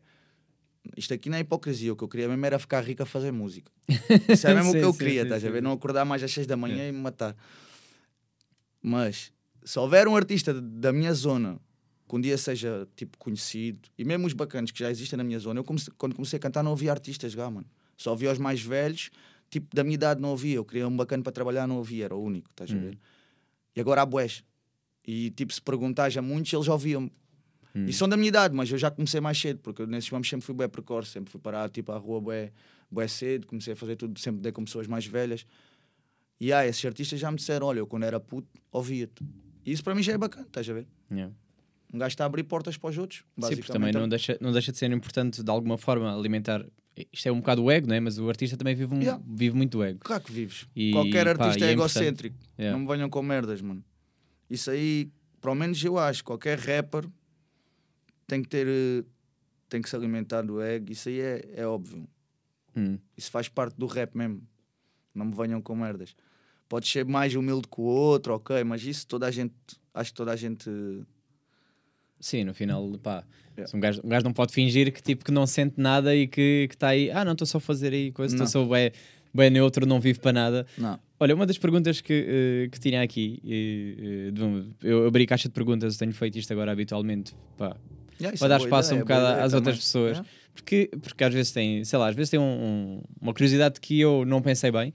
Isto 0.96 1.12
aqui 1.14 1.28
não 1.28 1.36
é 1.36 1.40
hipocrisia. 1.40 1.92
O 1.92 1.96
que 1.96 2.02
eu 2.02 2.08
queria 2.08 2.26
mesmo 2.28 2.44
era 2.46 2.58
ficar 2.58 2.80
rico 2.82 3.02
a 3.02 3.06
fazer 3.06 3.30
música. 3.30 3.70
Isso 4.28 4.46
é 4.48 4.54
mesmo 4.54 4.70
o 4.70 4.72
Sim, 4.72 4.78
que 4.80 4.84
eu 4.84 4.92
sim, 4.92 4.98
queria, 4.98 5.20
sim, 5.22 5.26
estás 5.26 5.44
a 5.44 5.50
ver? 5.50 5.62
Não 5.62 5.72
acordar 5.72 6.04
mais 6.06 6.22
às 6.22 6.32
6 6.32 6.46
da 6.46 6.56
manhã 6.56 6.76
Yeah. 6.76 6.88
e 6.90 6.92
me 6.92 7.00
matar. 7.02 7.36
Mas 8.82 9.32
se 9.64 9.78
houver 9.78 10.08
um 10.08 10.16
artista 10.16 10.54
da 10.60 10.92
minha 10.92 11.12
zona 11.12 11.58
que 12.10 12.16
um 12.16 12.20
dia 12.20 12.36
seja 12.36 12.88
tipo 12.96 13.16
conhecido, 13.18 13.88
e 13.96 14.04
mesmo 14.04 14.26
os 14.26 14.32
bacanas 14.32 14.70
que 14.72 14.78
já 14.80 14.90
existem 14.90 15.16
na 15.16 15.22
minha 15.22 15.38
zona, 15.38 15.60
eu 15.60 15.64
comecei- 15.64 15.94
quando 15.96 16.14
comecei 16.14 16.36
a 16.38 16.40
cantar 16.40 16.62
não 16.62 16.72
havia 16.72 16.90
artistas 16.90 17.34
lá, 17.34 17.48
mano. 17.48 17.66
Só 17.96 18.12
havia 18.12 18.32
os 18.32 18.38
mais 18.38 18.60
velhos, 18.60 19.10
tipo 19.48 19.74
da 19.74 19.84
minha 19.84 19.94
idade 19.94 20.20
não 20.20 20.32
havia. 20.32 20.56
Eu 20.56 20.64
queria 20.64 20.88
um 20.88 20.96
bacana 20.96 21.22
para 21.22 21.30
trabalhar, 21.32 21.66
não 21.68 21.78
havia, 21.78 22.06
era 22.06 22.14
o 22.16 22.22
único, 22.22 22.50
estás 22.50 22.70
a 22.70 22.74
Hum. 22.74 22.80
ver? 22.80 22.98
E 23.76 23.80
agora 23.80 24.02
há 24.02 24.06
bués. 24.06 24.42
E 25.06 25.30
tipo, 25.30 25.52
se 25.52 25.62
perguntar 25.62 26.10
a 26.16 26.22
muitos, 26.22 26.52
eles 26.52 26.66
já 26.66 26.72
ouviam-me. 26.72 27.12
Hum. 27.74 27.86
E 27.86 27.92
são 27.92 28.08
da 28.08 28.16
minha 28.16 28.28
idade, 28.28 28.54
mas 28.54 28.70
eu 28.72 28.76
já 28.78 28.90
comecei 28.90 29.20
mais 29.20 29.38
cedo, 29.40 29.60
porque 29.60 29.86
nesses 29.86 30.10
momentos 30.10 30.28
sempre 30.30 30.44
fui 30.46 30.54
bem 30.54 30.68
precoce, 30.68 31.10
sempre 31.10 31.30
fui 31.30 31.40
parar 31.40 31.70
tipo, 31.70 31.92
à 31.92 31.96
rua 31.96 32.20
bué, 32.20 32.52
bué 32.90 33.06
cedo, 33.06 33.46
comecei 33.46 33.74
a 33.74 33.76
fazer 33.76 33.94
tudo, 33.96 34.18
sempre 34.18 34.40
dei 34.40 34.50
com 34.50 34.64
pessoas 34.64 34.88
mais 34.88 35.06
velhas. 35.06 35.46
E 36.40 36.52
ah, 36.52 36.66
esses 36.66 36.84
artistas 36.84 37.20
já 37.20 37.30
me 37.30 37.36
disseram: 37.36 37.66
olha, 37.68 37.78
eu 37.78 37.86
quando 37.86 38.02
era 38.02 38.18
puto, 38.18 38.48
ouvia-te. 38.72 39.22
E 39.64 39.70
isso 39.72 39.84
para 39.84 39.94
mim 39.94 40.02
já 40.02 40.12
é 40.14 40.18
bacana, 40.18 40.46
estás 40.46 40.68
a 40.68 40.72
ver? 40.72 40.86
Yeah. 41.12 41.32
Um 41.92 41.98
gajo 41.98 42.12
está 42.12 42.24
a 42.24 42.26
abrir 42.26 42.44
portas 42.44 42.76
para 42.76 42.90
os 42.90 42.98
outros. 42.98 43.24
Sim, 43.42 43.56
porque 43.56 43.72
também 43.72 43.92
não 43.92 44.08
deixa, 44.08 44.38
não 44.40 44.52
deixa 44.52 44.70
de 44.70 44.78
ser 44.78 44.90
importante 44.92 45.42
de 45.42 45.50
alguma 45.50 45.76
forma 45.76 46.14
alimentar. 46.16 46.64
Isto 47.12 47.28
é 47.28 47.32
um 47.32 47.40
bocado 47.40 47.64
o 47.64 47.70
ego, 47.70 47.88
não 47.88 47.94
é? 47.94 48.00
Mas 48.00 48.18
o 48.18 48.28
artista 48.28 48.56
também 48.56 48.74
vive, 48.74 48.94
um, 48.94 49.00
Yeah. 49.00 49.22
vive 49.26 49.56
muito 49.56 49.78
o 49.78 49.82
ego. 49.84 50.00
Claro 50.00 50.22
que 50.22 50.32
vives. 50.32 50.66
E, 50.76 50.92
Qualquer 50.92 51.36
pá, 51.36 51.44
artista 51.44 51.64
e 51.64 51.68
é, 51.68 51.70
é 51.70 51.72
egocêntrico. 51.72 52.36
Yeah. 52.58 52.78
Não 52.78 52.84
me 52.86 52.92
venham 52.94 53.08
com 53.08 53.22
merdas, 53.22 53.60
mano. 53.60 53.82
Isso 54.48 54.70
aí, 54.70 55.10
pelo 55.40 55.54
menos 55.54 55.82
eu 55.82 55.98
acho, 55.98 56.22
qualquer 56.22 56.58
rapper 56.58 57.06
tem 58.26 58.42
que 58.42 58.48
ter. 58.48 59.04
tem 59.68 59.80
que 59.80 59.88
se 59.88 59.96
alimentar 59.96 60.42
do 60.42 60.60
ego. 60.60 60.92
Isso 60.92 61.08
aí 61.08 61.20
é, 61.20 61.54
é 61.56 61.66
óbvio. 61.66 62.06
Hum. 62.76 62.98
Isso 63.16 63.30
faz 63.30 63.48
parte 63.48 63.76
do 63.76 63.86
rap 63.86 64.14
mesmo. 64.16 64.42
Não 65.14 65.26
me 65.26 65.34
venham 65.34 65.60
com 65.60 65.74
merdas. 65.74 66.14
Pode 66.68 66.86
ser 66.86 67.04
mais 67.04 67.34
humilde 67.34 67.66
que 67.66 67.80
o 67.80 67.84
outro, 67.84 68.34
ok, 68.34 68.62
mas 68.62 68.84
isso 68.84 69.06
toda 69.06 69.26
a 69.26 69.30
gente. 69.30 69.54
Acho 69.92 70.10
que 70.12 70.16
toda 70.16 70.32
a 70.32 70.36
gente. 70.36 70.70
Sim, 72.20 72.44
no 72.44 72.54
final, 72.54 72.86
pá. 73.02 73.24
Yeah. 73.56 73.76
Um, 73.76 73.80
gajo, 73.80 74.00
um 74.04 74.08
gajo 74.08 74.24
não 74.24 74.32
pode 74.32 74.52
fingir 74.52 74.92
que, 74.92 75.02
tipo, 75.02 75.24
que 75.24 75.32
não 75.32 75.46
sente 75.46 75.74
nada 75.78 76.14
e 76.14 76.26
que 76.26 76.68
está 76.70 76.88
aí. 76.88 77.10
Ah, 77.10 77.24
não, 77.24 77.32
estou 77.32 77.46
só 77.46 77.58
a 77.58 77.60
fazer 77.60 77.92
aí 77.92 78.12
coisa, 78.12 78.34
estou 78.34 78.46
só 78.46 78.64
bem, 78.64 78.92
bem 79.34 79.50
neutro, 79.50 79.84
não 79.86 80.00
vivo 80.00 80.20
para 80.20 80.32
nada. 80.32 80.66
Não. 80.78 80.98
Olha, 81.18 81.34
uma 81.34 81.44
das 81.46 81.58
perguntas 81.58 82.00
que, 82.00 82.12
eh, 82.64 82.68
que 82.70 82.78
tinha 82.80 83.02
aqui, 83.02 83.40
de- 84.32 84.88
eu 84.88 85.06
abri 85.06 85.26
caixa 85.26 85.48
de 85.48 85.52
perguntas, 85.54 85.96
tenho 85.96 86.12
feito 86.12 86.38
isto 86.38 86.50
agora 86.52 86.72
habitualmente, 86.72 87.34
pá, 87.56 87.76
Yeah, 88.20 88.36
para 88.38 88.46
é 88.46 88.48
dar 88.50 88.60
espaço 88.60 88.88
ideia, 88.90 88.98
um 89.00 89.04
bocado 89.04 89.24
ideia 89.26 89.44
às 89.44 89.54
outras 89.54 89.74
também. 89.76 89.80
pessoas. 89.80 90.10
Yeah. 90.18 90.28
Porque, 90.54 90.90
porque 91.00 91.24
às 91.24 91.32
vezes 91.32 91.52
tem, 91.52 91.84
sei 91.84 91.98
lá, 91.98 92.08
às 92.08 92.14
vezes 92.14 92.28
tem 92.30 92.38
um- 92.40 92.42
um- 92.42 93.02
uma 93.20 93.32
curiosidade 93.32 93.80
que 93.80 93.98
eu 94.00 94.24
não 94.26 94.40
pensei 94.42 94.70
bem. 94.70 94.92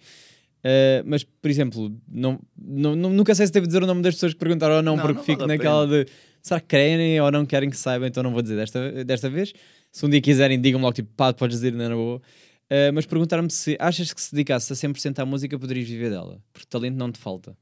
eh, 0.67 1.03
mas, 1.05 1.23
por 1.23 1.49
exemplo, 1.51 1.95
não, 2.11 2.39
não, 2.57 2.95
nunca 2.95 3.35
sei 3.35 3.45
se 3.45 3.53
devo 3.53 3.67
dizer 3.67 3.83
o 3.83 3.85
nome 3.85 4.01
das 4.01 4.15
pessoas 4.15 4.33
que 4.33 4.39
perguntaram 4.39 4.77
ou 4.77 4.81
não, 4.81 4.95
Não, 4.95 5.03
porque 5.03 5.17
não 5.19 5.23
fico 5.23 5.39
vale 5.41 5.53
a 5.53 5.57
naquela 5.57 5.85
de 5.87 6.07
será 6.45 6.59
que 6.59 6.67
querem 6.67 7.19
ou 7.21 7.31
não 7.31 7.45
querem 7.45 7.69
que 7.69 7.77
saiba, 7.77 8.07
então 8.07 8.21
não 8.21 8.31
vou 8.31 8.41
dizer 8.41 8.55
desta, 8.55 9.03
desta 9.03 9.29
vez. 9.29 9.53
Se 9.91 10.05
um 10.05 10.09
dia 10.09 10.21
quiserem, 10.21 10.59
digam-me 10.61 10.83
logo, 10.83 10.93
tipo, 10.95 11.09
pá, 11.15 11.33
podes 11.33 11.57
dizer, 11.57 11.73
não 11.73 11.85
é 11.85 11.89
boa. 11.89 12.21
Eh, 12.69 12.91
mas 12.91 13.05
perguntaram-me 13.05 13.49
se 13.51 13.77
achas 13.79 14.11
que 14.13 14.21
se 14.21 14.31
dedicasse 14.33 14.71
a 14.71 14.75
100% 14.75 15.19
à 15.19 15.25
música 15.25 15.57
poderias 15.57 15.87
viver 15.87 16.09
dela, 16.09 16.41
porque 16.51 16.67
talento 16.67 16.95
não 16.95 17.11
te 17.11 17.17
falta. 17.19 17.57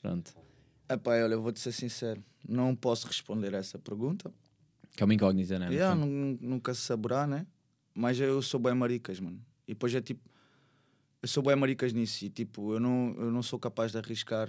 Pronto, 0.00 0.32
Epá, 0.88 1.12
olha, 1.22 1.34
eu 1.34 1.42
vou-te 1.42 1.58
ser 1.60 1.72
sincero. 1.72 2.22
Não 2.48 2.74
posso 2.74 3.06
responder 3.08 3.54
a 3.54 3.58
essa 3.58 3.76
pergunta. 3.78 4.32
que 4.96 5.02
é 5.02 5.04
uma 5.04 5.14
incógnita, 5.14 5.54
é? 5.54 5.58
No 5.58 5.72
Yeah, 5.72 5.94
nunca 5.94 6.72
se 6.74 6.80
saberá, 6.82 7.26
né? 7.26 7.44
Mas 7.94 8.18
eu 8.20 8.40
sou 8.40 8.60
bem 8.60 8.74
maricas, 8.74 9.18
mano. 9.20 9.40
E 9.66 9.72
depois 9.74 9.92
é 9.94 10.00
tipo. 10.00 10.20
Eu 11.22 11.28
sou 11.28 11.42
bem 11.42 11.56
maricas 11.56 11.92
nisso. 11.92 12.24
E 12.24 12.30
tipo, 12.30 12.72
eu 12.74 12.78
não, 12.80 13.14
eu 13.18 13.30
não 13.32 13.42
sou 13.42 13.58
capaz 13.58 13.90
de 13.92 13.98
arriscar 13.98 14.48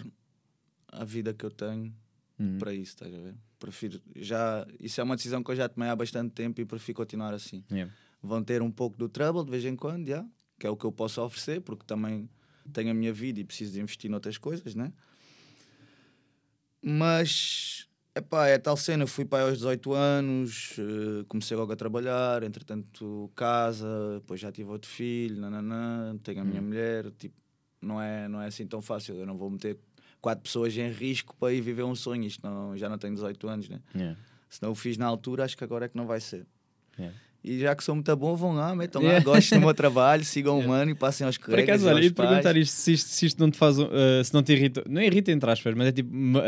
a 0.91 1.03
vida 1.03 1.33
que 1.33 1.43
eu 1.45 1.49
tenho 1.51 1.93
Uhum. 2.39 2.59
para 2.59 2.71
isso, 2.71 2.91
estás 2.91 3.11
a 3.13 3.17
ver? 3.17 3.33
Prefiro. 3.59 3.99
Já, 4.15 4.65
isso 4.79 5.01
é 5.01 5.03
uma 5.03 5.15
decisão 5.15 5.43
que 5.43 5.51
eu 5.51 5.55
já 5.55 5.67
tomei 5.67 5.89
há 5.89 5.95
bastante 5.95 6.31
tempo 6.31 6.61
e 6.61 6.65
prefiro 6.65 6.95
continuar 6.95 7.33
assim. 7.33 7.63
Yeah. 7.71 7.91
Vão 8.21 8.43
ter 8.43 8.61
um 8.61 8.71
pouco 8.71 8.97
do 8.97 9.09
trouble 9.09 9.43
de 9.43 9.51
vez 9.51 9.65
em 9.65 9.75
quando, 9.75 10.07
já, 10.07 10.25
que 10.59 10.67
é 10.67 10.69
o 10.69 10.75
que 10.75 10.85
eu 10.85 10.91
posso 10.91 11.21
oferecer, 11.21 11.61
porque 11.61 11.85
também 11.85 12.29
tenho 12.71 12.91
a 12.91 12.93
minha 12.93 13.13
vida 13.13 13.39
e 13.39 13.43
preciso 13.43 13.73
de 13.73 13.81
investir 13.81 14.09
noutras 14.09 14.37
coisas, 14.37 14.75
né? 14.75 14.91
Mas, 16.81 17.87
epá, 18.15 18.47
é 18.47 18.57
tal 18.57 18.77
cena. 18.77 19.07
Fui 19.07 19.25
pai 19.25 19.41
aos 19.41 19.57
18 19.57 19.93
anos, 19.93 20.75
eh, 20.77 21.25
comecei 21.27 21.57
logo 21.57 21.73
a 21.73 21.75
trabalhar, 21.75 22.43
entretanto, 22.43 23.31
casa, 23.35 24.19
depois 24.19 24.39
já 24.39 24.51
tive 24.51 24.69
outro 24.69 24.89
filho, 24.89 25.41
nananã, 25.41 26.17
tenho 26.23 26.41
a 26.41 26.45
minha 26.45 26.61
mulher. 26.61 27.11
Tipo, 27.11 27.35
não 27.81 28.01
é, 28.01 28.27
não 28.27 28.41
é 28.41 28.47
assim 28.47 28.65
tão 28.67 28.81
fácil. 28.81 29.15
Eu 29.15 29.25
não 29.25 29.37
vou 29.37 29.49
meter 29.49 29.79
quatro 30.21 30.43
pessoas 30.43 30.75
em 30.77 30.89
risco 30.91 31.35
para 31.39 31.53
ir 31.53 31.61
viver 31.61 31.83
um 31.83 31.95
sonho. 31.95 32.23
Isto 32.23 32.45
não, 32.47 32.75
já 32.77 32.89
não 32.89 32.97
tenho 32.97 33.13
18 33.13 33.47
anos, 33.47 33.69
né? 33.69 33.79
Yeah. 33.95 34.17
Se 34.49 34.61
não 34.61 34.71
o 34.71 34.75
fiz 34.75 34.97
na 34.97 35.05
altura, 35.05 35.43
acho 35.45 35.57
que 35.57 35.63
agora 35.63 35.85
é 35.85 35.89
que 35.89 35.95
não 35.97 36.05
vai 36.07 36.19
ser. 36.19 36.45
Yeah. 36.97 37.15
E 37.43 37.59
já 37.59 37.75
que 37.75 37.83
sou 37.83 37.95
muito 37.95 38.13
bom, 38.15 38.35
vão 38.35 38.53
lá, 38.53 38.75
metam 38.75 39.01
Yeah. 39.01 39.19
lá, 39.25 39.33
gostem 39.35 39.59
do 39.59 39.65
meu 39.65 39.73
trabalho, 39.75 40.25
sigam 40.25 40.59
o 40.59 40.67
mano 40.67 40.91
e 40.91 40.95
passem 40.95 41.25
aos 41.25 41.37
Por 41.37 41.45
colegas 41.45 41.69
acaso, 41.81 41.85
e 41.85 41.87
olha, 41.87 41.95
aos 41.97 42.03
ia 42.05 42.11
te 42.11 42.13
pais. 42.15 42.29
perguntar 42.29 42.57
isto 42.57 42.73
se, 42.73 42.93
isto, 42.93 43.07
se 43.09 43.25
isto 43.27 43.39
não 43.39 43.49
te 43.51 43.57
faz, 43.57 43.77
uh, 43.77 43.87
se 44.23 44.33
não 44.33 44.41
te 44.43 44.53
irrita, 44.53 44.83
não 44.89 45.01
irrita 45.01 45.31
entre 45.31 45.49
aspas, 45.49 45.73
mas 45.75 45.87
é 45.87 45.91
tipo, 45.91 46.09
uh, 46.13 46.41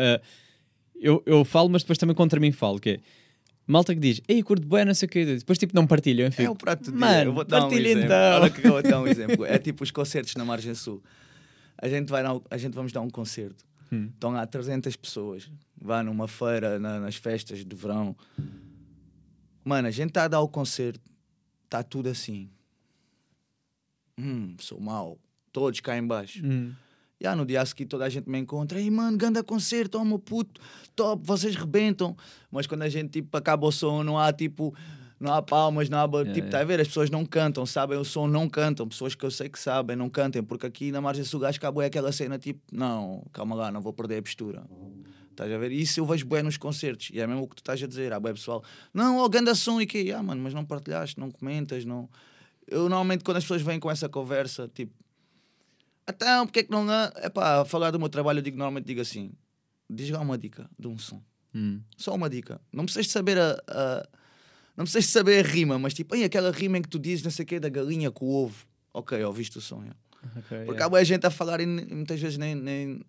eu, 0.99 1.23
eu 1.25 1.45
falo, 1.45 1.69
mas 1.69 1.83
depois 1.83 1.97
também 1.97 2.15
contra 2.15 2.39
mim 2.39 2.51
falo, 2.51 2.79
que 2.79 2.89
é, 2.89 2.99
malta 3.67 3.93
que 3.93 3.99
diz, 4.01 4.19
ei, 4.27 4.41
curto 4.43 4.67
bem, 4.67 4.83
não 4.83 4.93
sei 4.93 5.05
o 5.05 5.09
quê, 5.09 5.25
depois 5.25 5.57
tipo 5.57 5.73
não 5.75 5.85
partilham, 5.87 6.29
eu 6.37 6.45
É 6.45 6.49
o 6.49 6.55
prato 6.55 6.85
do 6.85 6.91
dia. 6.91 6.99
Mano, 6.99 7.29
Eu 7.29 7.33
vou 7.33 7.45
dar 7.45 7.65
um 7.67 7.71
exemplo. 7.71 8.03
então. 8.03 8.41
Olha 8.41 8.49
que 8.49 8.67
eu 8.67 8.71
vou 8.71 8.81
dar 8.83 8.99
um 9.01 9.07
exemplo. 9.07 9.45
É 9.45 9.57
tipo 9.59 9.83
os 9.83 9.91
concertos 9.91 10.35
na 10.35 10.43
Margem 10.43 10.73
Sul. 10.73 11.01
A 11.81 11.87
gente, 11.87 12.09
vai 12.09 12.21
dar- 12.23 12.41
a 12.49 12.57
gente 12.57 12.73
vamos 12.73 12.91
dar 12.91 13.01
um 13.01 13.09
concerto. 13.09 13.65
Hum. 13.91 14.09
Estão 14.13 14.31
lá 14.31 14.45
300 14.45 14.95
pessoas. 14.95 15.49
Vai 15.79 16.03
numa 16.03 16.27
feira, 16.27 16.77
na- 16.79 16.99
nas 16.99 17.15
festas 17.15 17.63
de 17.65 17.75
verão. 17.75 18.15
Mano, 19.63 19.87
a 19.87 19.91
gente 19.91 20.09
está 20.09 20.25
a 20.25 20.27
dar 20.27 20.41
o 20.41 20.47
concerto. 20.47 20.99
Está 21.65 21.81
tudo 21.83 22.09
assim. 22.09 22.49
Hum, 24.17 24.55
sou 24.59 24.79
mau. 24.79 25.17
Todos 25.51 25.79
cá 25.79 25.97
em 25.97 26.05
baixo. 26.05 26.41
Hum, 26.45 26.73
E 27.21 27.27
ah, 27.27 27.35
no 27.35 27.45
dia 27.45 27.61
a 27.61 27.65
seguir 27.65 27.85
toda 27.85 28.05
a 28.05 28.09
gente 28.09 28.29
me 28.29 28.37
encontra. 28.39 28.79
Ei, 28.79 28.89
mano, 28.89 29.17
ganda 29.17 29.43
concerto, 29.43 29.97
oh 29.97 30.05
meu 30.05 30.17
puto, 30.19 30.61
top, 30.95 31.21
vocês 31.25 31.53
rebentam. 31.55 32.15
Mas 32.49 32.65
quando 32.65 32.83
a 32.83 32.89
gente 32.89 33.09
tipo 33.11 33.35
acaba 33.35 33.67
o 33.67 33.71
som, 33.73 34.03
não 34.03 34.17
há 34.17 34.31
tipo, 34.31 34.73
não 35.19 35.33
há 35.33 35.41
palmas, 35.41 35.89
não 35.89 35.97
há. 35.99 36.03
Yeah, 36.05 36.33
tipo, 36.33 36.49
tá 36.49 36.61
a 36.61 36.63
ver? 36.63 36.79
As 36.79 36.87
pessoas 36.87 37.09
não 37.09 37.25
cantam, 37.25 37.65
sabem 37.65 37.97
o 37.97 38.05
som, 38.05 38.27
não 38.27 38.47
cantam. 38.49 38.87
Pessoas 38.87 39.15
que 39.15 39.25
eu 39.25 39.31
sei 39.31 39.49
que 39.49 39.59
sabem, 39.59 39.95
não 39.95 40.09
cantem, 40.09 40.41
porque 40.41 40.65
aqui 40.65 40.91
na 40.91 41.01
margem 41.01 41.23
sul 41.23 41.39
gajo 41.39 41.57
acabou 41.57 41.83
é 41.83 41.87
aquela 41.87 42.11
cena 42.11 42.37
tipo, 42.39 42.61
não, 42.71 43.25
calma 43.33 43.55
lá, 43.55 43.71
não 43.71 43.81
vou 43.81 43.91
perder 43.93 44.19
a 44.19 44.21
postura. 44.21 44.63
Estás 45.31 45.51
a 45.51 45.57
ver? 45.57 45.71
Isso 45.71 45.99
eu 45.99 46.05
vejo 46.05 46.25
bem 46.25 46.43
nos 46.43 46.57
concertos. 46.57 47.09
E 47.13 47.19
é 47.19 47.25
mesmo 47.27 47.43
o 47.43 47.47
que 47.47 47.55
tu 47.55 47.59
estás 47.59 47.81
a 47.81 47.87
dizer. 47.87 48.11
Há 48.11 48.19
bem 48.19 48.33
pessoal, 48.33 48.63
não, 48.93 49.17
ó, 49.19 49.29
ganda 49.29 49.55
som 49.55 49.79
e 49.81 49.85
que 49.85 50.11
Ah, 50.11 50.21
mano, 50.23 50.41
mas 50.41 50.53
não 50.53 50.65
partilhaste, 50.65 51.19
não 51.19 51.29
comentas, 51.31 51.85
não. 51.85 52.09
Eu 52.67 52.81
normalmente 52.83 53.23
quando 53.23 53.37
as 53.37 53.43
pessoas 53.43 53.61
vêm 53.61 53.79
com 53.79 53.89
essa 53.89 54.07
conversa, 54.07 54.69
tipo, 54.73 54.93
então, 56.09 56.45
porque 56.45 56.59
é 56.59 56.63
que 56.63 56.71
não? 56.71 56.91
É 56.91 57.29
pá, 57.29 57.63
falar 57.65 57.91
do 57.91 57.99
meu 57.99 58.09
trabalho, 58.09 58.39
eu 58.39 58.43
digo, 58.43 58.57
normalmente 58.57 58.85
digo 58.85 59.01
assim: 59.01 59.31
diz 59.89 60.09
lá 60.09 60.19
uma 60.19 60.37
dica 60.37 60.69
de 60.77 60.87
um 60.87 60.97
som. 60.97 61.21
hum. 61.53 61.81
Só 61.97 62.15
uma 62.15 62.29
dica. 62.29 62.59
Não 62.73 62.83
precisas 62.85 63.05
de 63.07 63.11
saber 63.11 63.37
a. 63.37 63.57
a- 63.67 64.07
não 64.79 64.85
precisas 64.85 65.07
saber 65.11 65.45
a 65.45 65.47
rima, 65.47 65.77
mas 65.77 65.93
tipo, 65.93 66.15
"Ei, 66.15 66.23
aquela 66.23 66.51
rima 66.51 66.77
em 66.77 66.81
que 66.81 66.87
tu 66.89 66.97
dizes 66.97 67.21
não 67.23 67.29
sei 67.29 67.43
o 67.43 67.45
quê 67.45 67.59
da 67.59 67.67
galinha 67.67 68.09
com 68.09 68.25
o 68.25 68.33
ovo. 68.45 68.65
Ok, 68.93 69.21
ouviste 69.25 69.57
o 69.57 69.61
som. 69.61 69.83
já. 69.85 69.91
Ok, 70.37 70.41
Porque 70.41 70.55
yeah. 70.71 70.85
há 70.85 70.89
boa 70.89 71.03
gente 71.03 71.25
a 71.27 71.29
falar 71.29 71.59
e, 71.61 71.65
muitas 71.65 72.19
vezes 72.19 72.37
nem, 72.37 72.55
nem, 72.55 73.01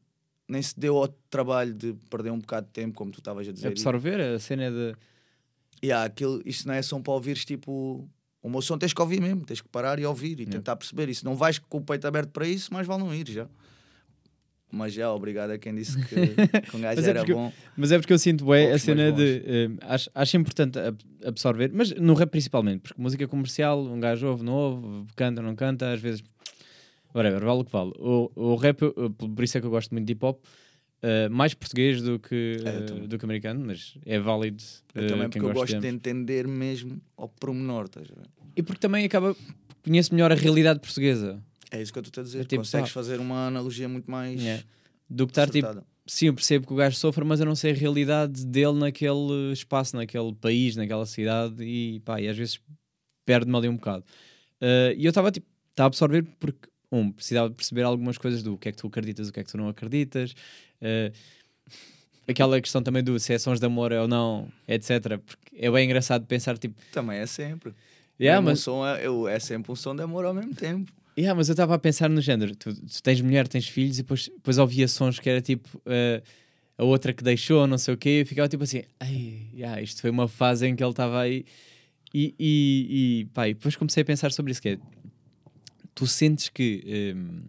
nem 0.48 0.60
se 0.62 0.78
deu 0.78 0.96
ao 0.96 1.08
trabalho 1.30 1.72
de 1.72 1.94
perder 2.10 2.30
um 2.30 2.38
bocado 2.38 2.66
de 2.66 2.72
tempo, 2.72 2.94
como 2.94 3.10
tu 3.12 3.20
estavas 3.20 3.48
a 3.48 3.52
dizer. 3.52 3.68
Absorver 3.68 4.20
a 4.20 4.38
cena 4.38 4.70
de, 4.70 5.90
há 5.92 6.04
aquilo, 6.04 6.42
isto 6.44 6.66
não 6.68 6.74
é 6.74 6.82
som 6.82 7.00
para 7.00 7.12
ouvires 7.12 7.44
tipo. 7.44 8.08
O 8.42 8.48
meu 8.48 8.62
som 8.62 8.76
tens 8.78 8.92
que 8.94 9.00
ouvir 9.00 9.20
mesmo, 9.20 9.44
tens 9.44 9.60
que 9.60 9.68
parar 9.68 9.98
e 9.98 10.04
ouvir 10.06 10.38
e 10.40 10.42
Yeah. 10.42 10.52
tentar 10.52 10.74
perceber. 10.76 11.08
E 11.08 11.14
se 11.14 11.24
não 11.24 11.36
vais 11.36 11.58
com 11.58 11.78
o 11.78 11.82
peito 11.82 12.06
aberto 12.06 12.30
para 12.30 12.46
isso, 12.48 12.72
mais 12.72 12.86
vale 12.86 13.02
não 13.02 13.14
ir 13.14 13.28
já. 13.30 13.46
Mas 14.72 14.92
já, 14.94 15.12
obrigado 15.12 15.50
a 15.50 15.58
quem 15.58 15.74
disse 15.74 15.98
que, 16.06 16.14
que 16.70 16.76
um 16.76 16.80
gajo 16.80 16.96
Mas 17.00 17.06
é 17.06 17.10
era 17.10 17.18
porque- 17.20 17.34
bom. 17.34 17.52
Mas 17.76 17.90
é 17.92 17.98
porque 17.98 18.12
eu 18.12 18.18
sinto 18.18 18.44
bem 18.46 18.70
a 18.70 18.78
cena 18.78 19.10
de. 19.10 19.42
eh, 19.44 19.68
acho, 19.82 20.10
acho 20.14 20.36
importante 20.36 20.78
ab- 20.78 20.98
absorver, 21.24 21.70
mas 21.72 21.90
no 21.96 22.14
rap 22.14 22.30
principalmente, 22.30 22.80
porque 22.82 23.00
música 23.02 23.26
comercial, 23.26 23.82
um 23.84 23.98
gajo 23.98 24.28
ouve, 24.28 24.44
não 24.44 24.52
ouve, 24.52 25.06
canta, 25.16 25.42
não 25.42 25.54
canta, 25.56 25.92
às 25.92 26.00
vezes. 26.00 26.22
Whatever, 27.12 27.44
vale 27.44 27.60
o 27.60 27.64
que 27.64 27.72
vale. 27.72 27.90
O, 27.98 28.30
o 28.36 28.54
rap, 28.54 28.80
eu- 28.82 28.94
eu- 28.96 29.10
por 29.10 29.42
isso 29.42 29.58
é 29.58 29.60
que 29.60 29.66
eu 29.66 29.70
gosto 29.70 29.90
muito 29.92 30.06
de 30.06 30.12
hip 30.12 30.24
hop. 30.24 30.40
Uh, 31.02 31.30
mais 31.30 31.54
português 31.54 32.02
do 32.02 32.18
que, 32.18 32.58
eu 32.90 33.04
uh, 33.04 33.08
do 33.08 33.18
que 33.18 33.24
americano, 33.24 33.64
mas 33.66 33.94
é 34.04 34.18
válido. 34.20 34.62
Eu 34.94 35.04
uh, 35.04 35.06
também 35.08 35.28
quem 35.30 35.40
porque 35.40 35.46
eu 35.56 35.60
gosto 35.60 35.70
de 35.70 35.76
ambos. 35.78 35.88
entender 35.88 36.46
mesmo 36.46 37.00
ao 37.16 37.26
pormenor, 37.26 37.86
estás 37.86 38.06
a 38.10 38.14
ver? 38.14 38.26
E 38.54 38.62
porque 38.62 38.78
também 38.80 39.04
acaba. 39.06 39.34
Conheço 39.82 40.14
melhor 40.14 40.30
a 40.30 40.34
realidade 40.34 40.78
portuguesa. 40.78 41.42
É 41.70 41.80
isso 41.80 41.92
que 41.92 41.98
eu 41.98 42.02
estou 42.02 42.20
a 42.20 42.24
dizer. 42.24 42.40
É 42.40 42.44
tipo, 42.44 42.56
Consegues 42.62 42.90
pá. 42.90 42.94
fazer 42.94 43.20
uma 43.20 43.46
analogia 43.46 43.88
muito 43.88 44.10
mais 44.10 44.40
Yeah. 44.40 44.64
Do 45.08 45.26
que 45.26 45.32
estar 45.32 45.50
tipo. 45.50 45.68
Sim, 46.06 46.26
eu 46.26 46.34
percebo 46.34 46.66
que 46.66 46.72
o 46.72 46.76
gajo 46.76 46.96
sofre, 46.96 47.24
mas 47.24 47.38
eu 47.40 47.46
não 47.46 47.54
sei 47.54 47.70
a 47.72 47.74
realidade 47.74 48.44
dele 48.44 48.72
naquele 48.72 49.52
espaço, 49.52 49.96
naquele 49.96 50.32
país, 50.34 50.74
naquela 50.74 51.06
cidade 51.06 51.62
e 51.62 52.00
pá, 52.00 52.20
e 52.20 52.28
às 52.28 52.36
vezes 52.36 52.60
perde-me 53.24 53.56
ali 53.56 53.68
um 53.68 53.76
bocado. 53.76 54.04
Uh, 54.60 54.92
e 54.96 55.04
eu 55.04 55.10
estava 55.10 55.30
tipo, 55.30 55.46
a 55.78 55.84
absorver 55.84 56.24
porque, 56.40 56.68
um, 56.90 57.12
precisava 57.12 57.48
de 57.48 57.54
perceber 57.54 57.82
algumas 57.82 58.18
coisas 58.18 58.42
do 58.42 58.56
que 58.58 58.68
é 58.68 58.72
que 58.72 58.78
tu 58.78 58.88
acreditas, 58.88 59.28
o 59.28 59.32
que 59.32 59.40
é 59.40 59.44
que 59.44 59.50
tu 59.50 59.56
não 59.58 59.68
acreditas. 59.68 60.32
uh, 60.80 61.12
aquela 62.26 62.60
questão 62.60 62.82
também 62.82 63.02
do 63.02 63.18
se 63.18 63.32
é 63.32 63.38
sons 63.38 63.60
de 63.60 63.66
amor 63.66 63.92
ou 63.92 64.08
não, 64.08 64.48
etc. 64.66 65.18
Porque 65.24 65.56
é 65.56 65.70
bem 65.70 65.84
engraçado 65.84 66.26
pensar 66.26 66.58
tipo, 66.58 66.74
Também 66.92 67.18
é 67.18 67.26
sempre. 67.26 67.72
yeah, 68.20 68.40
Mesmo 68.40 68.48
um 68.48 68.52
mas, 68.52 68.60
som 68.60 69.28
é, 69.28 69.34
é 69.34 69.38
sempre 69.38 69.70
um 69.72 69.76
som 69.76 69.94
de 69.94 70.02
amor 70.02 70.24
ao 70.24 70.34
mesmo 70.34 70.54
tempo. 70.54 70.90
Yeah, 71.18 71.34
mas 71.36 71.48
eu 71.48 71.52
estava 71.52 71.74
a 71.74 71.78
pensar 71.78 72.08
no 72.08 72.20
género: 72.20 72.54
tu, 72.56 72.74
tu 72.74 73.02
tens 73.02 73.20
mulher, 73.20 73.46
tens 73.48 73.68
filhos, 73.68 73.98
e 73.98 74.02
depois, 74.02 74.28
depois 74.28 74.58
ouvia 74.58 74.86
sons 74.88 75.18
que 75.18 75.28
era 75.28 75.40
tipo. 75.40 75.68
uh, 75.78 76.22
a 76.78 76.84
outra 76.84 77.12
que 77.12 77.22
deixou, 77.22 77.66
não 77.66 77.76
sei 77.76 77.92
o 77.92 77.96
quê, 77.98 78.22
e 78.22 78.24
ficava 78.24 78.48
tipo 78.48 78.62
assim, 78.64 78.82
ai, 78.98 79.48
yeah, 79.52 79.82
isto 79.82 80.00
foi 80.00 80.08
uma 80.08 80.26
fase 80.26 80.66
em 80.66 80.74
que 80.74 80.82
ele 80.82 80.90
estava 80.92 81.20
aí. 81.20 81.44
E, 82.14 82.34
e, 82.38 83.20
e, 83.20 83.24
pá, 83.34 83.46
e 83.48 83.52
depois 83.52 83.76
comecei 83.76 84.02
a 84.02 84.06
pensar 84.06 84.32
sobre 84.32 84.50
isso, 84.52 84.62
que 84.62 84.70
é, 84.70 84.78
tu 85.94 86.06
sentes 86.06 86.48
que... 86.48 87.14
hum, 87.14 87.42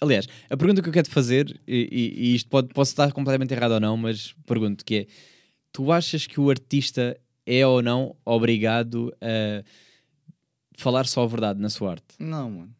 Aliás, 0.00 0.26
a 0.50 0.56
pergunta 0.56 0.82
que 0.82 0.88
eu 0.88 0.92
quero 0.92 1.08
te 1.08 1.12
fazer, 1.14 1.60
e, 1.66 1.88
e- 1.90 2.26
e 2.30 2.34
isto 2.36 2.48
pode, 2.48 2.68
posso 2.68 2.92
estar 2.92 3.12
completamente 3.12 3.52
errado 3.54 3.72
ou 3.72 3.80
não, 3.80 3.96
mas 3.96 4.34
pergunto 4.46 4.84
que 4.84 4.94
é, 4.96 5.06
tu 5.72 5.92
achas 5.92 6.26
que 6.26 6.40
o 6.40 6.48
artista 6.50 7.16
é 7.44 7.66
ou 7.66 7.82
não 7.82 8.14
obrigado 8.24 9.12
a 9.20 9.64
falar 10.76 11.06
só 11.06 11.22
a 11.24 11.26
verdade 11.26 11.60
na 11.60 11.68
sua 11.70 11.92
arte? 11.92 12.04
Não, 12.18 12.50
mano. 12.50 12.74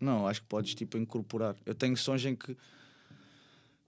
Não, 0.00 0.26
acho 0.28 0.40
que 0.42 0.46
podes 0.46 0.74
tipo 0.74 0.96
incorporar. 0.96 1.56
Eu 1.66 1.74
tenho 1.74 1.96
sons 1.96 2.24
em 2.24 2.34
que. 2.36 2.56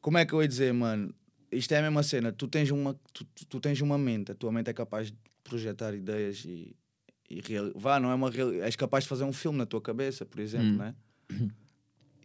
Como 0.01 0.19
é 0.19 0.25
que 0.27 0.33
eu 0.33 0.43
ia 0.43 0.49
dizer, 0.49 0.73
mano? 0.73 1.15
Isto 1.53 1.73
é 1.73 1.79
a 1.79 1.83
mesma 1.83 2.03
cena. 2.03 2.33
Tu 2.33 2.49
tens 2.49 2.71
uma, 2.71 2.95
tu, 3.13 3.25
tu- 3.49 3.61
tens 3.61 3.81
uma 3.81 3.99
mente, 3.99 4.33
a 4.33 4.35
tua 4.35 4.51
mente 4.53 4.69
é 4.71 4.73
capaz 4.73 5.09
de 5.11 5.17
projetar 5.45 5.95
ideias 5.95 6.45
e. 6.45 6.75
e 7.29 7.41
real... 7.41 7.71
Vá, 7.75 8.01
não 8.01 8.11
é 8.11 8.15
uma 8.15 8.31
real... 8.31 8.53
És 8.55 8.77
capaz 8.77 9.05
de 9.05 9.09
fazer 9.09 9.25
um 9.25 9.33
filme 9.33 9.59
na 9.59 9.67
tua 9.67 9.81
cabeça, 9.81 10.25
por 10.25 10.41
exemplo, 10.41 10.69
Hum. 10.69 10.77
né? 10.77 10.95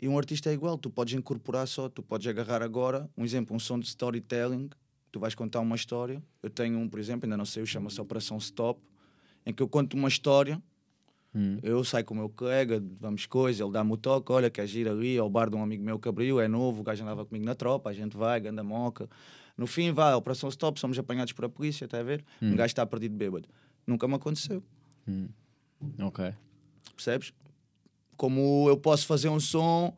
E 0.01 0.07
um 0.07 0.17
artista 0.17 0.49
é 0.49 0.53
igual, 0.53 0.77
tu 0.77 0.89
podes 0.89 1.13
incorporar 1.13 1.67
só, 1.67 1.87
tu 1.89 2.03
podes 2.03 2.27
agarrar 2.27 2.61
agora, 2.61 3.09
um 3.17 3.23
exemplo, 3.23 3.55
um 3.55 3.59
som 3.59 3.79
de 3.79 3.87
storytelling, 3.87 4.69
tu 5.11 5.19
vais 5.19 5.33
contar 5.33 5.59
uma 5.61 5.75
história. 5.75 6.21
Eu 6.43 6.49
tenho 6.49 6.77
um, 6.77 6.87
por 6.89 6.99
exemplo, 6.99 7.25
ainda 7.25 7.37
não 7.37 7.45
sei, 7.45 7.65
chama-se 7.65 7.99
Operação 8.01 8.37
Stop, 8.37 8.79
em 9.45 9.53
que 9.53 9.63
eu 9.63 9.67
conto 9.69 9.95
uma 9.95 10.07
história 10.09 10.61
Hum. 11.35 11.59
eu 11.61 11.83
saio 11.83 12.05
com 12.05 12.13
o 12.13 12.17
meu 12.17 12.29
colega, 12.29 12.81
vamos 12.99 13.25
coisa, 13.25 13.61
ele 13.63 13.71
dá-me 13.73 13.91
o 13.91 13.97
toque, 13.97 14.31
olha, 14.31 14.49
quer 14.49 14.69
ir 14.69 14.87
ali 14.87 15.17
ao 15.17 15.29
bar 15.29 15.49
de 15.49 15.55
um 15.57 15.61
amigo 15.61 15.83
meu 15.83 15.99
que 15.99 16.07
abriu, 16.07 16.39
é 16.39 16.47
novo, 16.47 16.79
o 16.79 16.83
gajo 16.83 17.03
andava 17.03 17.25
comigo 17.25 17.45
na 17.45 17.53
tropa, 17.53 17.89
a 17.89 17.93
gente 17.93 18.15
vai, 18.15 18.39
ganda 18.39 18.63
moca. 18.63 19.09
No 19.57 19.67
fim, 19.67 19.91
vai, 19.91 20.13
Operação 20.13 20.47
Stop, 20.49 20.79
somos 20.79 20.97
apanhados 20.97 21.33
por 21.33 21.43
a 21.45 21.49
polícia, 21.49 21.83
está 21.85 21.99
a 21.99 22.03
ver? 22.03 22.23
Um 22.41 22.55
gajo 22.55 22.67
está 22.67 22.85
perdido 22.85 23.15
bêbado. 23.15 23.49
Nunca 23.85 24.07
me 24.07 24.15
aconteceu, 24.15 24.63
Ok. 26.01 26.33
percebes? 26.95 27.33
Como 28.17 28.67
eu 28.69 28.77
posso 28.77 29.05
fazer 29.05 29.29
um 29.29 29.39
som 29.39 29.95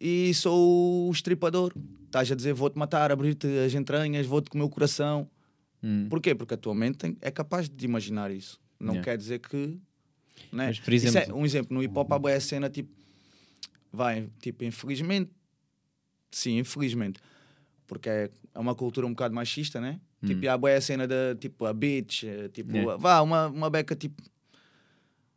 e 0.00 0.32
sou 0.34 1.08
o 1.08 1.10
estripador. 1.10 1.72
Estás 2.06 2.30
a 2.30 2.34
dizer, 2.34 2.52
vou-te 2.54 2.78
matar, 2.78 3.10
abrir-te 3.10 3.46
as 3.58 3.74
entranhas, 3.74 4.26
vou-te 4.26 4.48
comer 4.50 4.64
o 4.64 4.68
coração. 4.68 5.28
Hum. 5.82 6.06
Porquê? 6.08 6.34
Porque 6.34 6.54
a 6.54 6.56
tua 6.56 6.74
mente 6.74 7.16
é 7.20 7.30
capaz 7.30 7.68
de 7.68 7.84
imaginar 7.84 8.30
isso. 8.30 8.60
Não 8.78 8.94
Yeah. 8.94 9.04
quer 9.04 9.16
dizer 9.16 9.38
que. 9.40 9.78
Né? 10.52 10.66
Mas, 10.68 10.80
por 10.80 10.92
Isso 10.92 11.06
é- 11.06 11.08
exemplo- 11.10 11.36
um 11.36 11.44
exemplo, 11.44 11.74
no 11.74 11.82
hip 11.82 11.96
hop 11.98 12.12
há 12.12 12.18
boa 12.18 12.40
cena 12.40 12.68
tipo. 12.70 12.90
Vai, 13.92 14.28
tipo, 14.40 14.64
infelizmente. 14.64 15.30
Sim, 16.30 16.58
infelizmente. 16.58 17.20
Porque 17.86 18.08
é, 18.08 18.30
é 18.54 18.58
uma 18.58 18.74
cultura 18.74 19.06
um 19.06 19.10
bocado 19.10 19.34
machista, 19.34 19.80
né? 19.80 20.00
Tipo, 20.24 20.44
e 20.44 20.48
há 20.48 20.58
boa 20.58 20.80
cena 20.80 21.06
da 21.06 21.34
tipo 21.38 21.64
a 21.64 21.72
bitch, 21.72 22.24
eh, 22.24 22.48
tipo, 22.48 22.72
Yeah. 22.76 22.96
vá, 22.96 23.20
uma, 23.22 23.46
uma 23.46 23.70
beca 23.70 23.94
tipo. 23.96 24.22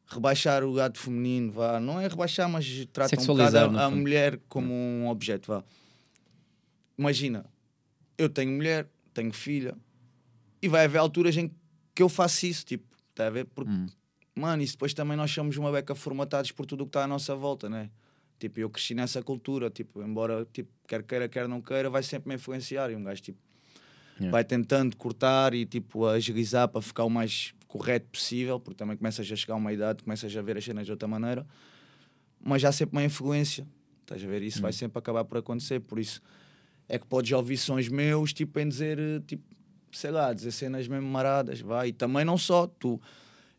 Rebaixar 0.07 0.63
o 0.65 0.71
lado 0.71 0.97
feminino, 0.99 1.51
vá. 1.53 1.79
Não 1.79 1.99
é 1.99 2.07
rebaixar, 2.07 2.49
mas 2.49 2.65
trata 2.91 3.19
um 3.21 3.25
bocado 3.25 3.57
a, 3.77 3.85
a 3.85 3.89
mulher 3.89 4.37
como 4.49 4.73
um 4.73 5.07
objeto, 5.07 5.47
vá. 5.47 5.63
Imagina, 6.97 7.45
eu 8.17 8.27
tenho 8.27 8.51
mulher, 8.51 8.89
tenho 9.13 9.31
filha, 9.31 9.75
e 10.61 10.67
vai 10.67 10.83
haver 10.85 10.97
alturas 10.97 11.37
em 11.37 11.49
que 11.95 12.03
eu 12.03 12.09
faço 12.09 12.45
isso, 12.45 12.65
tipo, 12.65 12.85
está 13.09 13.27
a 13.27 13.29
ver? 13.29 13.45
Porque, 13.45 13.71
Hum. 13.71 13.87
Mano, 14.35 14.61
isso 14.63 14.73
depois 14.73 14.93
também 14.93 15.17
nós 15.17 15.31
somos 15.31 15.57
uma 15.57 15.71
beca 15.71 15.93
formatados 15.95 16.51
por 16.51 16.65
tudo 16.65 16.81
o 16.81 16.85
que 16.85 16.89
está 16.89 17.03
à 17.03 17.07
nossa 17.07 17.35
volta, 17.35 17.69
né? 17.69 17.89
Tipo, 18.39 18.59
eu 18.59 18.69
cresci 18.69 18.95
nessa 18.95 19.21
cultura, 19.21 19.69
tipo, 19.69 20.01
embora, 20.01 20.47
tipo, 20.51 20.69
quer 20.87 21.03
queira, 21.03 21.29
quer 21.29 21.47
não 21.47 21.61
queira, 21.61 21.89
vai 21.89 22.01
sempre 22.01 22.29
me 22.29 22.35
influenciar. 22.35 22.89
E 22.91 22.95
um 22.95 23.03
gajo, 23.03 23.21
tipo, 23.21 23.39
Yeah. 24.19 24.31
vai 24.31 24.43
tentando 24.43 24.95
cortar 24.97 25.51
e, 25.53 25.65
tipo, 25.65 26.05
agilizar 26.05 26.67
para 26.67 26.79
ficar 26.81 27.05
o 27.05 27.09
mais 27.09 27.55
correto 27.67 28.05
possível, 28.11 28.59
porque 28.59 28.77
também 28.77 28.95
começas 28.95 29.31
a 29.31 29.35
chegar 29.35 29.55
a 29.55 29.57
uma 29.57 29.73
idade, 29.73 30.03
começas 30.03 30.35
a 30.35 30.41
ver 30.43 30.57
as 30.57 30.63
cenas 30.63 30.85
de 30.85 30.91
outra 30.91 31.07
maneira, 31.07 31.43
mas 32.39 32.61
já 32.61 32.71
sempre 32.71 32.97
uma 32.97 33.03
influência. 33.03 33.65
Estás 34.01 34.23
a 34.23 34.27
ver? 34.27 34.43
Isso 34.43 34.61
vai 34.61 34.73
sempre 34.73 34.99
acabar 34.99 35.23
por 35.25 35.37
acontecer, 35.37 35.79
por 35.79 35.97
isso 35.97 36.21
é 36.87 36.99
que 36.99 37.07
podes 37.07 37.31
ouvir 37.31 37.57
sons 37.57 37.87
meus, 37.87 38.31
tipo, 38.31 38.59
em 38.59 38.67
dizer, 38.69 38.99
tipo, 39.25 39.43
sei 39.91 40.11
lá, 40.11 40.31
dizer 40.33 40.51
cenas 40.51 40.87
mesmo 40.87 41.07
maradas, 41.07 41.59
vai. 41.61 41.87
E 41.87 41.93
também 41.93 42.23
não 42.25 42.37
só, 42.37 42.67
tu. 42.67 43.01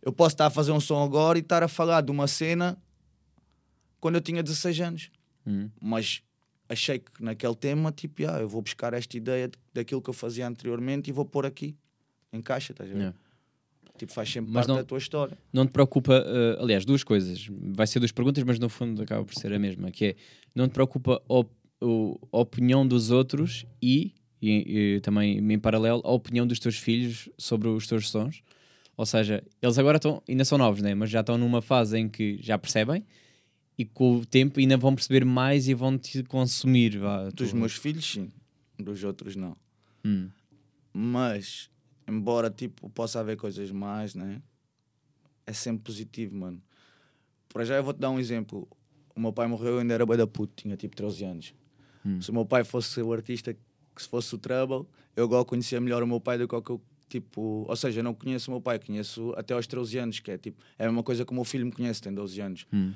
Eu 0.03 0.13
posso 0.13 0.35
estar 0.35 0.47
a 0.47 0.51
fazer 0.51 0.73
um 0.73 0.81
som 0.81 1.03
agora 1.03 1.39
e 1.39 1.43
estar 1.43 1.63
a 1.63 1.69
falar 1.69 2.01
de 2.01 2.11
uma 2.11 2.27
cena 2.27 2.77
quando 4.01 4.17
eu 4.17 4.21
tinha 4.21 4.43
16 4.43 4.81
anos. 4.81 5.11
Hum. 5.47 5.71
Mas 5.81 6.23
achei 6.69 6.99
que 6.99 7.23
naquele 7.23 7.55
tema, 7.55 7.93
tipo, 7.93 8.23
ah, 8.29 8.41
eu 8.41 8.49
vou 8.49 8.63
buscar 8.63 8.93
esta 8.95 9.17
ideia 9.17 9.49
de- 9.49 9.59
daquilo 9.73 10.03
que 10.03 10.11
eu 10.11 10.15
fazia 10.15 10.47
anteriormente 10.47 11.09
e 11.09 11.13
vou 11.13 11.25
pôr 11.25 11.47
aqui. 11.47 11.77
Encaixa, 12.33 12.73
estás 12.73 12.91
a 12.91 12.93
ver? 12.93 12.99
Yeah. 12.99 13.19
Tipo, 13.99 14.13
faz 14.13 14.29
sempre 14.33 14.51
Mas 14.51 14.63
parte 14.67 14.69
não- 14.69 14.77
da 14.77 14.85
tua 14.85 14.99
história. 14.99 15.39
não 15.53 15.67
te 15.67 15.71
preocupa, 15.73 16.15
eh, 16.15 16.57
aliás, 16.61 16.85
duas 16.85 17.05
coisas. 17.05 17.47
Vai 17.51 17.87
ser 17.87 17.99
duas 18.01 18.11
perguntas, 18.11 18.43
mas 18.43 18.59
no 18.59 18.69
fundo 18.69 19.03
acaba 19.03 19.25
por 19.25 19.35
ser 19.35 19.53
a 19.53 19.59
mesma, 19.59 19.91
que 19.91 20.05
é 20.07 20.17
não 20.55 20.67
te 20.67 20.73
preocupa 20.73 21.23
a, 21.29 21.35
op- 21.35 21.53
o- 21.81 22.19
a 22.33 22.39
opinião 22.39 22.87
dos 22.89 23.11
outros 23.11 23.67
e, 23.81 24.15
e- 24.41 24.95
e 24.97 25.01
também 25.01 25.39
em 25.39 25.59
paralelo 25.59 26.01
a 26.05 26.11
opinião 26.11 26.47
dos 26.47 26.59
teus 26.59 26.77
filhos 26.79 27.29
sobre 27.37 27.69
os 27.69 27.87
teus 27.87 28.09
sons. 28.11 28.43
Ou 28.97 29.07
seja, 29.07 29.43
eles 29.61 29.79
agora 29.79 29.97
estão, 29.97 30.23
ainda 30.29 30.45
são 30.45 30.59
novos, 30.59 30.83
né? 30.83 30.95
mas 30.95 31.11
já 31.11 31.21
estão 31.21 31.39
numa 31.39 31.63
fase 31.63 31.99
em 31.99 32.09
que 32.09 32.39
já 32.43 32.59
percebem 32.59 33.05
e 33.79 33.85
com 33.87 34.17
o 34.19 34.27
tempo 34.27 34.61
ainda 34.61 34.77
vão 34.77 34.95
perceber 34.95 35.25
mais 35.25 35.67
e 35.67 35.75
vão 35.75 35.97
te 35.99 36.23
consumir. 36.25 36.99
Vá, 36.99 37.31
Dos 37.31 37.51
tu- 37.51 37.57
meus 37.57 37.75
filhos, 37.75 38.05
sim. 38.13 38.31
Dos 38.79 39.03
outros, 39.03 39.35
não. 39.35 39.57
Hum. 40.05 40.29
Mas, 40.93 41.71
embora, 42.07 42.51
tipo, 42.51 42.89
possa 42.91 43.21
haver 43.21 43.37
coisas 43.37 43.71
mais, 43.71 44.15
né? 44.15 44.43
É 45.47 45.53
sempre 45.53 45.83
positivo, 45.85 46.37
mano. 46.37 46.63
Para 47.49 47.65
já 47.65 47.77
eu 47.77 47.85
vou-te 47.85 47.99
dar 47.99 48.11
um 48.11 48.19
exemplo. 48.19 48.69
O 49.15 49.21
meu 49.21 49.33
pai 49.33 49.47
morreu, 49.47 49.75
eu 49.75 49.79
ainda 49.81 49.95
era 49.95 50.07
bué 50.07 50.17
da 50.17 50.27
puto, 50.27 50.53
tinha 50.63 50.77
tipo 50.77 50.95
13 50.97 51.25
anos. 51.25 51.55
Hum. 52.05 52.21
Se 52.21 52.31
o 52.31 52.35
meu 52.35 52.45
pai 52.47 52.65
fosse 52.65 53.01
o 53.01 53.13
artista, 53.13 53.55
que 53.55 54.03
se 54.03 54.09
fosse 54.09 54.35
o 54.35 54.39
Trouble, 54.39 54.87
eu 55.17 55.25
agora 55.25 55.45
conhecia 55.45 55.81
melhor 55.81 56.03
o 56.03 56.07
meu 56.07 56.21
pai 56.21 56.39
do 56.39 56.47
que 56.49 56.55
o 56.55 56.63
que 56.63 56.71
eu, 56.71 56.81
tipo... 57.19 57.67
Ou 57.69 57.77
seja, 57.77 58.01
eu 58.01 58.05
não 58.05 58.15
conheço 58.15 58.51
o 58.51 58.55
meu 58.55 58.61
pai, 58.61 58.79
conheço 58.79 59.33
até 59.37 59.53
aos 59.55 59.67
13 59.67 59.99
anos, 59.99 60.21
que 60.21 60.31
é 60.31 60.39
tipo... 60.39 60.63
É 60.79 60.85
a 60.85 60.89
mesma 60.89 61.03
coisa 61.03 61.25
que 61.25 61.33
o 61.33 61.35
meu 61.35 61.45
filho 61.45 61.67
me 61.67 61.73
conhece, 61.73 62.01
tem 62.01 62.13
12 62.13 62.41
anos. 62.41 62.67
Hum. 62.73 62.93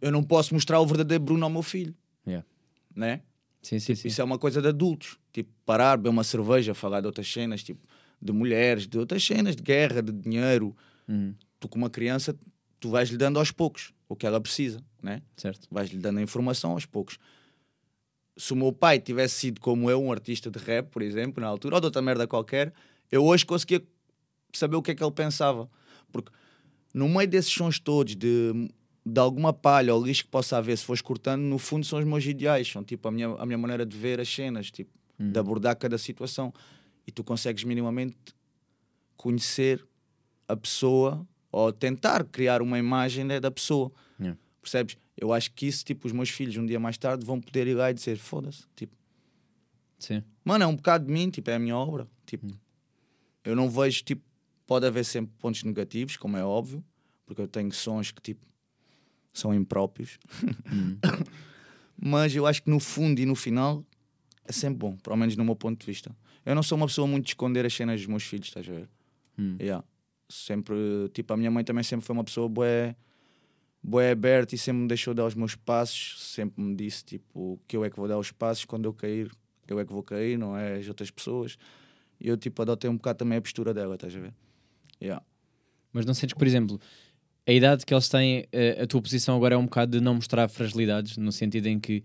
Eu 0.00 0.10
não 0.12 0.22
posso 0.22 0.54
mostrar 0.54 0.80
o 0.80 0.86
verdadeiro 0.86 1.22
Bruno 1.22 1.44
ao 1.44 1.50
meu 1.50 1.62
filho, 1.62 1.94
Yeah. 2.26 2.46
né? 2.94 3.22
Sim, 3.62 3.78
sim, 3.78 3.94
sim. 3.94 4.08
Isso 4.08 4.20
é 4.20 4.24
uma 4.24 4.38
coisa 4.38 4.60
de 4.62 4.68
adultos. 4.68 5.18
Tipo, 5.32 5.50
parar, 5.64 5.96
beber 5.96 6.10
uma 6.10 6.24
cerveja, 6.24 6.74
falar 6.74 7.00
de 7.00 7.06
outras 7.06 7.30
cenas, 7.30 7.62
tipo, 7.62 7.80
de 8.20 8.32
mulheres, 8.32 8.86
de 8.86 8.98
outras 8.98 9.24
cenas, 9.24 9.56
de 9.56 9.62
guerra, 9.62 10.02
de 10.02 10.12
dinheiro. 10.12 10.76
Hum. 11.08 11.34
Tu, 11.58 11.68
com 11.68 11.78
uma 11.78 11.90
criança, 11.90 12.36
tu 12.78 12.90
vais-lhe 12.90 13.16
dando 13.16 13.38
aos 13.38 13.50
poucos 13.50 13.92
o 14.08 14.16
que 14.16 14.26
ela 14.26 14.40
precisa, 14.40 14.82
né? 15.02 15.22
Certo. 15.36 15.66
Vais-lhe 15.70 15.98
dando 15.98 16.18
a 16.18 16.22
informação 16.22 16.72
aos 16.72 16.84
poucos. 16.86 17.18
Se 18.36 18.52
o 18.52 18.56
meu 18.56 18.72
pai 18.72 18.98
tivesse 18.98 19.34
sido 19.34 19.60
como 19.60 19.90
eu, 19.90 20.02
um 20.02 20.10
artista 20.12 20.50
de 20.50 20.58
rap, 20.58 20.90
por 20.90 21.02
exemplo, 21.02 21.40
na 21.40 21.46
altura, 21.48 21.76
ou 21.76 21.80
de 21.80 21.86
outra 21.86 22.02
merda 22.02 22.26
qualquer, 22.26 22.72
eu 23.12 23.24
hoje 23.24 23.44
conseguia 23.44 23.82
saber 24.54 24.76
o 24.76 24.82
que 24.82 24.90
é 24.90 24.94
que 24.94 25.04
ele 25.04 25.12
pensava. 25.12 25.68
Porque 26.10 26.32
no 26.94 27.08
meio 27.08 27.28
desses 27.28 27.52
sons 27.52 27.78
todos, 27.78 28.16
de, 28.16 28.70
de 29.04 29.20
alguma 29.20 29.52
palha 29.52 29.94
ou 29.94 30.04
lixo 30.04 30.24
que 30.24 30.30
possa 30.30 30.56
haver, 30.56 30.76
se 30.78 30.84
fores 30.84 31.02
cortando, 31.02 31.42
no 31.42 31.58
fundo 31.58 31.84
são 31.86 31.98
os 31.98 32.04
meus 32.04 32.24
ideais, 32.24 32.66
são 32.66 32.82
tipo 32.82 33.06
a 33.06 33.10
minha, 33.10 33.28
a 33.28 33.44
minha 33.46 33.58
maneira 33.58 33.84
de 33.84 33.96
ver 33.96 34.18
as 34.18 34.28
cenas, 34.28 34.70
tipo, 34.70 34.90
de 35.18 35.38
abordar 35.38 35.76
cada 35.76 35.98
situação. 35.98 36.52
E 37.06 37.12
tu 37.12 37.22
consegues 37.22 37.64
minimamente 37.64 38.16
conhecer 39.16 39.86
a 40.48 40.56
pessoa 40.56 41.26
ou 41.50 41.72
tentar 41.72 42.24
criar 42.24 42.62
uma 42.62 42.78
imagem 42.78 43.24
né, 43.24 43.38
da 43.38 43.50
pessoa. 43.50 43.92
Yeah. 44.18 44.38
Percebes? 44.60 44.96
Eu 45.16 45.32
acho 45.32 45.52
que 45.52 45.66
isso, 45.66 45.84
tipo, 45.84 46.06
os 46.06 46.12
meus 46.12 46.30
filhos 46.30 46.56
um 46.56 46.64
dia 46.64 46.80
mais 46.80 46.96
tarde 46.96 47.24
vão 47.26 47.40
poder 47.40 47.66
ir 47.66 47.74
lá 47.74 47.90
e 47.90 47.94
dizer, 47.94 48.16
foda-se, 48.16 48.64
tipo, 48.74 48.96
Sim. 49.98 50.22
mano, 50.44 50.64
é 50.64 50.66
um 50.66 50.74
bocado 50.74 51.06
de 51.06 51.12
mim, 51.12 51.28
tipo, 51.30 51.50
é 51.50 51.54
a 51.54 51.58
minha 51.58 51.76
obra. 51.76 52.08
Tipo, 52.26 52.46
Hum. 52.46 52.52
Eu 53.44 53.56
não 53.56 53.68
vejo, 53.68 54.02
tipo, 54.04 54.22
pode 54.66 54.86
haver 54.86 55.04
sempre 55.04 55.32
pontos 55.38 55.62
negativos, 55.64 56.16
como 56.16 56.36
é 56.36 56.44
óbvio, 56.44 56.84
porque 57.26 57.42
eu 57.42 57.48
tenho 57.48 57.72
sons 57.72 58.10
que, 58.10 58.22
tipo, 58.22 58.46
são 59.32 59.54
impróprios. 59.54 60.18
Hum. 60.72 60.98
Mas 62.00 62.34
eu 62.34 62.46
acho 62.46 62.62
que 62.62 62.70
no 62.70 62.80
fundo 62.80 63.20
e 63.20 63.26
no 63.26 63.34
final 63.34 63.84
é 64.44 64.52
sempre 64.52 64.78
bom, 64.78 64.96
pelo 64.96 65.16
menos 65.16 65.36
no 65.36 65.44
meu 65.44 65.54
ponto 65.54 65.78
de 65.78 65.86
vista. 65.86 66.14
Eu 66.44 66.54
não 66.54 66.62
sou 66.62 66.76
uma 66.76 66.86
pessoa 66.86 67.06
muito 67.06 67.24
de 67.24 67.30
esconder 67.30 67.64
as 67.64 67.72
cenas 67.72 68.00
dos 68.00 68.08
meus 68.08 68.24
filhos, 68.24 68.48
estás 68.48 68.68
a 68.68 68.72
ver? 68.72 68.88
Hum. 69.38 69.56
Yeah. 69.60 69.84
Sempre, 70.28 70.74
tipo, 71.12 71.32
a 71.32 71.36
minha 71.36 71.50
mãe 71.50 71.62
também 71.62 71.84
sempre 71.84 72.04
foi 72.04 72.14
uma 72.14 72.24
pessoa 72.24 72.48
bué, 72.48 72.96
bué 73.82 74.10
aberta 74.10 74.54
e 74.54 74.58
sempre 74.58 74.82
me 74.82 74.88
deixou 74.88 75.14
dar 75.14 75.26
os 75.26 75.34
meus 75.34 75.54
passos, 75.54 76.20
sempre 76.20 76.62
me 76.62 76.74
disse, 76.74 77.04
tipo, 77.04 77.60
que 77.68 77.76
eu 77.76 77.84
é 77.84 77.90
que 77.90 77.96
vou 77.96 78.08
dar 78.08 78.18
os 78.18 78.32
passos, 78.32 78.64
quando 78.64 78.86
eu 78.86 78.92
cair, 78.92 79.30
eu 79.68 79.78
é 79.78 79.84
que 79.84 79.92
vou 79.92 80.02
cair, 80.02 80.38
não 80.38 80.56
é 80.56 80.78
as 80.78 80.88
outras 80.88 81.10
pessoas. 81.10 81.56
E 82.22 82.28
eu, 82.28 82.36
tipo, 82.36 82.62
adotei 82.62 82.88
um 82.88 82.96
bocado 82.96 83.18
também 83.18 83.36
a 83.36 83.42
postura 83.42 83.74
dela, 83.74 83.96
estás 83.96 84.14
a 84.14 84.20
ver? 84.20 84.32
Yeah. 85.02 85.24
Mas 85.92 86.06
não 86.06 86.14
sentes 86.14 86.34
que, 86.34 86.38
por 86.38 86.46
exemplo, 86.46 86.80
a 87.46 87.52
idade 87.52 87.84
que 87.84 87.92
eles 87.92 88.08
têm, 88.08 88.46
eh, 88.52 88.80
a 88.80 88.86
tua 88.86 89.02
posição 89.02 89.36
agora 89.36 89.56
é 89.56 89.58
um 89.58 89.64
bocado 89.64 89.98
de 89.98 90.00
não 90.00 90.14
mostrar 90.14 90.48
fragilidades, 90.48 91.16
no 91.16 91.32
sentido 91.32 91.66
em 91.66 91.80
que 91.80 92.04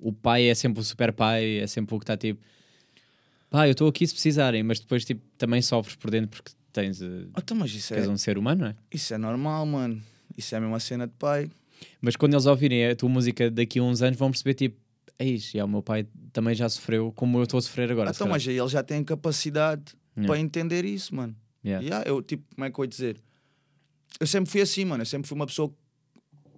o 0.00 0.12
pai 0.12 0.48
é 0.48 0.54
sempre 0.54 0.80
o 0.80 0.82
super 0.82 1.12
pai, 1.12 1.58
é 1.58 1.66
sempre 1.68 1.94
o 1.94 1.98
que 1.98 2.02
está 2.02 2.16
tipo, 2.16 2.40
pá, 3.48 3.68
eu 3.68 3.72
estou 3.72 3.88
aqui 3.88 4.04
se 4.04 4.12
precisarem, 4.12 4.64
mas 4.64 4.80
depois 4.80 5.04
tipo, 5.04 5.22
também 5.38 5.62
sofres 5.62 5.94
por 5.94 6.10
dentro 6.10 6.30
porque 6.30 6.50
tens, 6.72 7.00
eh, 7.00 7.26
Então, 7.38 7.56
mas 7.56 7.72
isso 7.72 7.94
é, 7.94 8.08
um 8.08 8.16
ser 8.16 8.36
humano, 8.36 8.62
não 8.62 8.68
é? 8.70 8.76
isso 8.92 9.14
é 9.14 9.18
normal, 9.18 9.64
mano. 9.64 10.02
Isso 10.36 10.54
é 10.54 10.58
a 10.58 10.60
mesma 10.60 10.80
cena 10.80 11.06
de 11.06 11.14
pai. 11.14 11.48
Mas 12.00 12.16
quando 12.16 12.34
eles 12.34 12.46
ouvirem 12.46 12.86
a 12.86 12.96
tua 12.96 13.08
música 13.08 13.50
daqui 13.50 13.78
a 13.78 13.82
uns 13.82 14.02
anos, 14.02 14.18
vão 14.18 14.30
perceber 14.30 14.54
tipo, 14.54 14.76
é 15.18 15.24
isso, 15.26 15.56
já, 15.56 15.64
o 15.64 15.68
meu 15.68 15.82
pai 15.82 16.06
também 16.32 16.54
já 16.54 16.68
sofreu 16.68 17.12
como 17.12 17.38
eu 17.38 17.42
estou 17.44 17.58
a 17.58 17.62
sofrer 17.62 17.90
agora. 17.90 18.12
se 18.12 18.16
então, 18.16 18.26
calhar." 18.26 18.36
mas 18.40 18.48
aí 18.48 18.58
eles 18.58 18.70
já 18.72 18.82
têm 18.82 19.02
capacidade 19.04 19.94
Yeah. 20.16 20.32
para 20.32 20.40
entender 20.40 20.84
isso, 20.86 21.14
mano. 21.14 21.36
Yeah. 21.64 21.84
Yeah, 21.84 22.08
eu, 22.08 22.22
tipo, 22.22 22.42
como 22.54 22.64
é 22.64 22.70
que 22.70 22.78
eu 22.80 22.84
ia 22.84 22.88
dizer? 22.88 23.20
Eu 24.18 24.26
sempre 24.26 24.50
fui 24.50 24.62
assim, 24.62 24.84
mano. 24.86 25.02
Eu 25.02 25.06
sempre 25.06 25.28
fui 25.28 25.36
uma 25.36 25.46
pessoa. 25.46 25.68
que- 25.68 25.76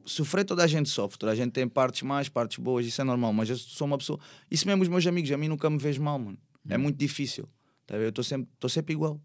Sofrer, 0.04 0.44
toda 0.44 0.62
a 0.62 0.66
gente 0.68 0.88
sofre. 0.88 1.18
Toda 1.18 1.32
a 1.32 1.34
gente 1.34 1.50
tem 1.50 1.66
partes 1.66 2.02
mais, 2.02 2.28
partes 2.28 2.56
boas, 2.59 2.86
isso 2.86 3.00
é 3.00 3.04
normal. 3.04 3.32
Mas 3.32 3.50
eu 3.50 3.56
sou 3.56 3.84
uma 3.86 3.98
pessoa. 3.98 4.18
Isso 4.48 4.64
mesmo, 4.66 4.82
os 4.84 4.88
meus 4.88 5.04
amigos, 5.09 5.30
a 5.32 5.36
mim 5.36 5.48
nunca 5.48 5.68
me 5.68 5.76
vejo 5.76 6.00
mal, 6.00 6.18
mano. 6.20 6.38
É 6.68 6.78
muito 6.78 6.96
difícil. 6.98 7.48
Tá? 7.84 7.96
Eu 7.96 8.11
estou 8.11 8.22
sempre, 8.22 8.48
tô 8.61 8.68
sempre 8.68 8.92
igual. 8.94 9.20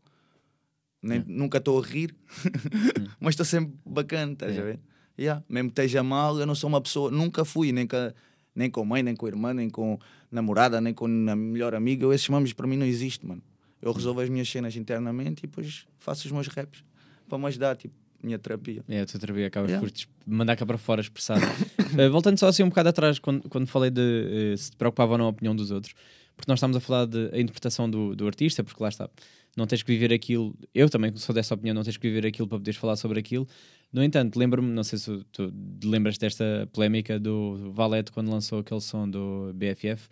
Nem. 1.02 1.24
Nunca 1.28 1.58
estou 1.60 1.80
a 1.80 1.86
rir, 1.86 2.16
mas 3.20 3.34
estou 3.34 3.46
sempre 3.46 3.74
bacana, 3.86 4.34
estás 4.34 4.58
a 4.58 4.62
ver? 4.64 4.80
Yeah. 5.20 5.44
Mesmo 5.48 5.70
que 5.70 5.74
esteja 5.82 6.02
mal, 6.02 6.40
eu 6.40 6.46
não 6.48 6.56
sou 6.56 6.68
uma 6.70 6.82
pessoa. 6.82 7.12
Nunca 7.12 7.46
fui, 7.46 7.72
nem 7.72 7.86
a- 7.92 8.14
nem 8.56 8.70
com 8.70 8.82
a 8.82 8.86
mãe, 8.86 9.04
nem 9.04 9.16
com 9.16 9.26
a 9.26 9.30
irmã, 9.30 9.54
nem 9.54 9.70
com 9.70 9.98
namorada, 10.32 10.80
nem 10.82 10.94
com 10.94 11.06
a 11.06 11.36
melhor 11.36 11.74
amiga. 11.76 12.14
Esses 12.14 12.28
mames 12.30 12.54
para 12.54 12.68
mim 12.68 12.78
não 12.78 12.86
existe, 12.86 13.26
mano. 13.26 13.42
Eu 13.82 13.92
resolvo 13.92 14.22
as 14.22 14.30
minhas 14.30 14.48
cenas 14.50 14.76
internamente 14.76 15.40
e 15.44 15.48
depois 15.48 15.86
faço 16.00 16.26
os 16.26 16.32
meus 16.32 16.48
raps 16.48 16.84
para 17.28 17.38
me 17.38 17.46
ajudar, 17.48 17.76
tipo, 17.76 17.94
minha 18.24 18.40
terapia. 18.40 18.84
É, 18.88 19.02
a 19.02 19.06
tua 19.06 19.20
terapia 19.20 19.48
acabas 19.48 19.70
Yeah. 19.72 19.86
por 19.88 20.32
mandar 20.34 20.56
cá 20.56 20.66
para 20.66 20.78
fora 20.78 21.02
expressar. 21.02 21.38
Eh, 21.96 22.10
voltando 22.10 22.40
só 22.40 22.48
assim 22.48 22.64
um 22.64 22.70
bocado 22.70 22.90
atrás, 22.90 23.20
quando, 23.20 23.48
quando 23.48 23.68
falei 23.68 23.92
de 23.92 24.54
eh, 24.54 24.58
se 24.58 24.72
te 24.72 24.78
preocupava 24.78 25.12
ou 25.12 25.18
não 25.20 25.26
a 25.26 25.30
opinião 25.30 25.56
dos 25.56 25.70
outros, 25.70 25.94
porque 26.36 26.50
nós 26.52 26.58
estamos 26.58 26.76
a 26.76 26.80
falar 26.80 27.06
de 27.06 27.30
a 27.32 27.40
interpretação 27.40 27.88
do, 27.88 28.16
do 28.16 28.26
artista, 28.26 28.64
porque 28.64 28.82
lá 28.82 28.90
está, 28.90 29.08
não 29.56 29.68
tens 29.68 29.84
que 29.84 29.92
viver 29.92 30.12
aquilo. 30.12 30.56
Eu 30.74 30.90
também 30.90 31.16
sou 31.18 31.36
dessa 31.36 31.54
opinião, 31.54 31.76
não 31.76 31.84
tens 31.84 31.96
que 31.98 32.08
viver 32.08 32.26
aquilo 32.26 32.48
para 32.48 32.58
poderes 32.58 32.80
falar 32.80 32.96
sobre 32.96 33.20
aquilo. 33.20 33.48
No 33.94 34.04
entanto, 34.04 34.40
lembro-me, 34.40 34.70
não 34.72 34.84
sei 34.84 34.98
se 34.98 35.24
tu 35.32 35.54
lembras 35.84 36.18
desta 36.18 36.68
polémica 36.74 37.20
do 37.20 37.72
Valete 37.74 38.12
quando 38.12 38.32
lançou 38.32 38.60
aquele 38.60 38.82
som 38.82 39.08
do 39.08 39.52
BFF, 39.54 40.10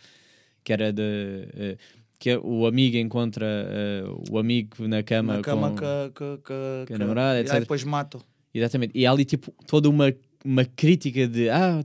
que 0.63 0.71
era 0.71 0.93
de. 0.93 1.01
eh, 1.55 1.77
que 2.19 2.37
o 2.37 2.67
amigo 2.67 2.97
encontra 2.97 3.47
eh, 3.47 4.03
o 4.29 4.37
amigo 4.37 4.87
na 4.87 5.01
cama, 5.01 5.37
Na 5.37 5.41
cama 5.41 5.71
com... 5.71 5.77
com, 6.13 6.37
com, 6.37 6.85
com 6.87 6.93
a 6.93 6.97
namorada, 6.99 7.39
e 7.39 7.41
etc. 7.41 7.53
aí 7.55 7.59
depois 7.61 7.83
mato. 7.83 8.23
Exatamente. 8.53 8.91
E 8.95 9.07
há 9.07 9.11
ali 9.11 9.25
tipo 9.25 9.51
toda 9.65 9.89
uma, 9.89 10.13
uma 10.45 10.63
crítica 10.63 11.27
de 11.27 11.49
ah, 11.49 11.79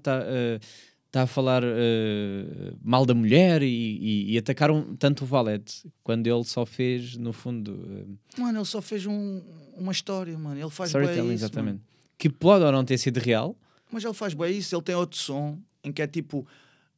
está 1.17 1.21
tá 1.21 1.23
a 1.25 1.27
falar 1.27 1.63
eh, 1.65 2.73
mal 2.83 3.05
da 3.07 3.15
mulher 3.15 3.63
e, 3.63 3.67
e- 3.67 4.33
e 4.35 4.39
atacaram 4.39 4.95
tanto 4.97 5.25
o 5.25 5.27
Valete 5.27 5.83
quando 6.03 6.27
ele 6.27 6.45
só 6.45 6.65
fez, 6.67 7.17
no 7.17 7.33
fundo, 7.33 8.07
eh, 8.37 8.41
Mano, 8.41 8.59
ele 8.59 8.65
só 8.65 8.81
fez 8.83 9.07
um- 9.07 9.43
uma 9.77 9.93
história, 9.93 10.37
mano. 10.39 10.61
Ele 10.61 10.71
faz 10.71 10.93
bem 10.93 11.05
isso, 11.05 11.31
exatamente. 11.33 11.75
mano. 11.75 11.81
Que 12.19 12.29
pode 12.31 12.65
ou 12.65 12.73
não 12.73 12.85
ter 12.85 12.99
sido 12.99 13.19
real. 13.19 13.57
Mas 13.91 14.05
ele 14.05 14.15
faz 14.15 14.35
bem 14.35 14.57
isso. 14.57 14.75
Ele 14.75 14.83
tem 14.83 14.95
outro 14.95 15.19
som 15.19 15.59
em 15.85 15.93
que 15.93 16.03
é 16.03 16.07
tipo 16.07 16.47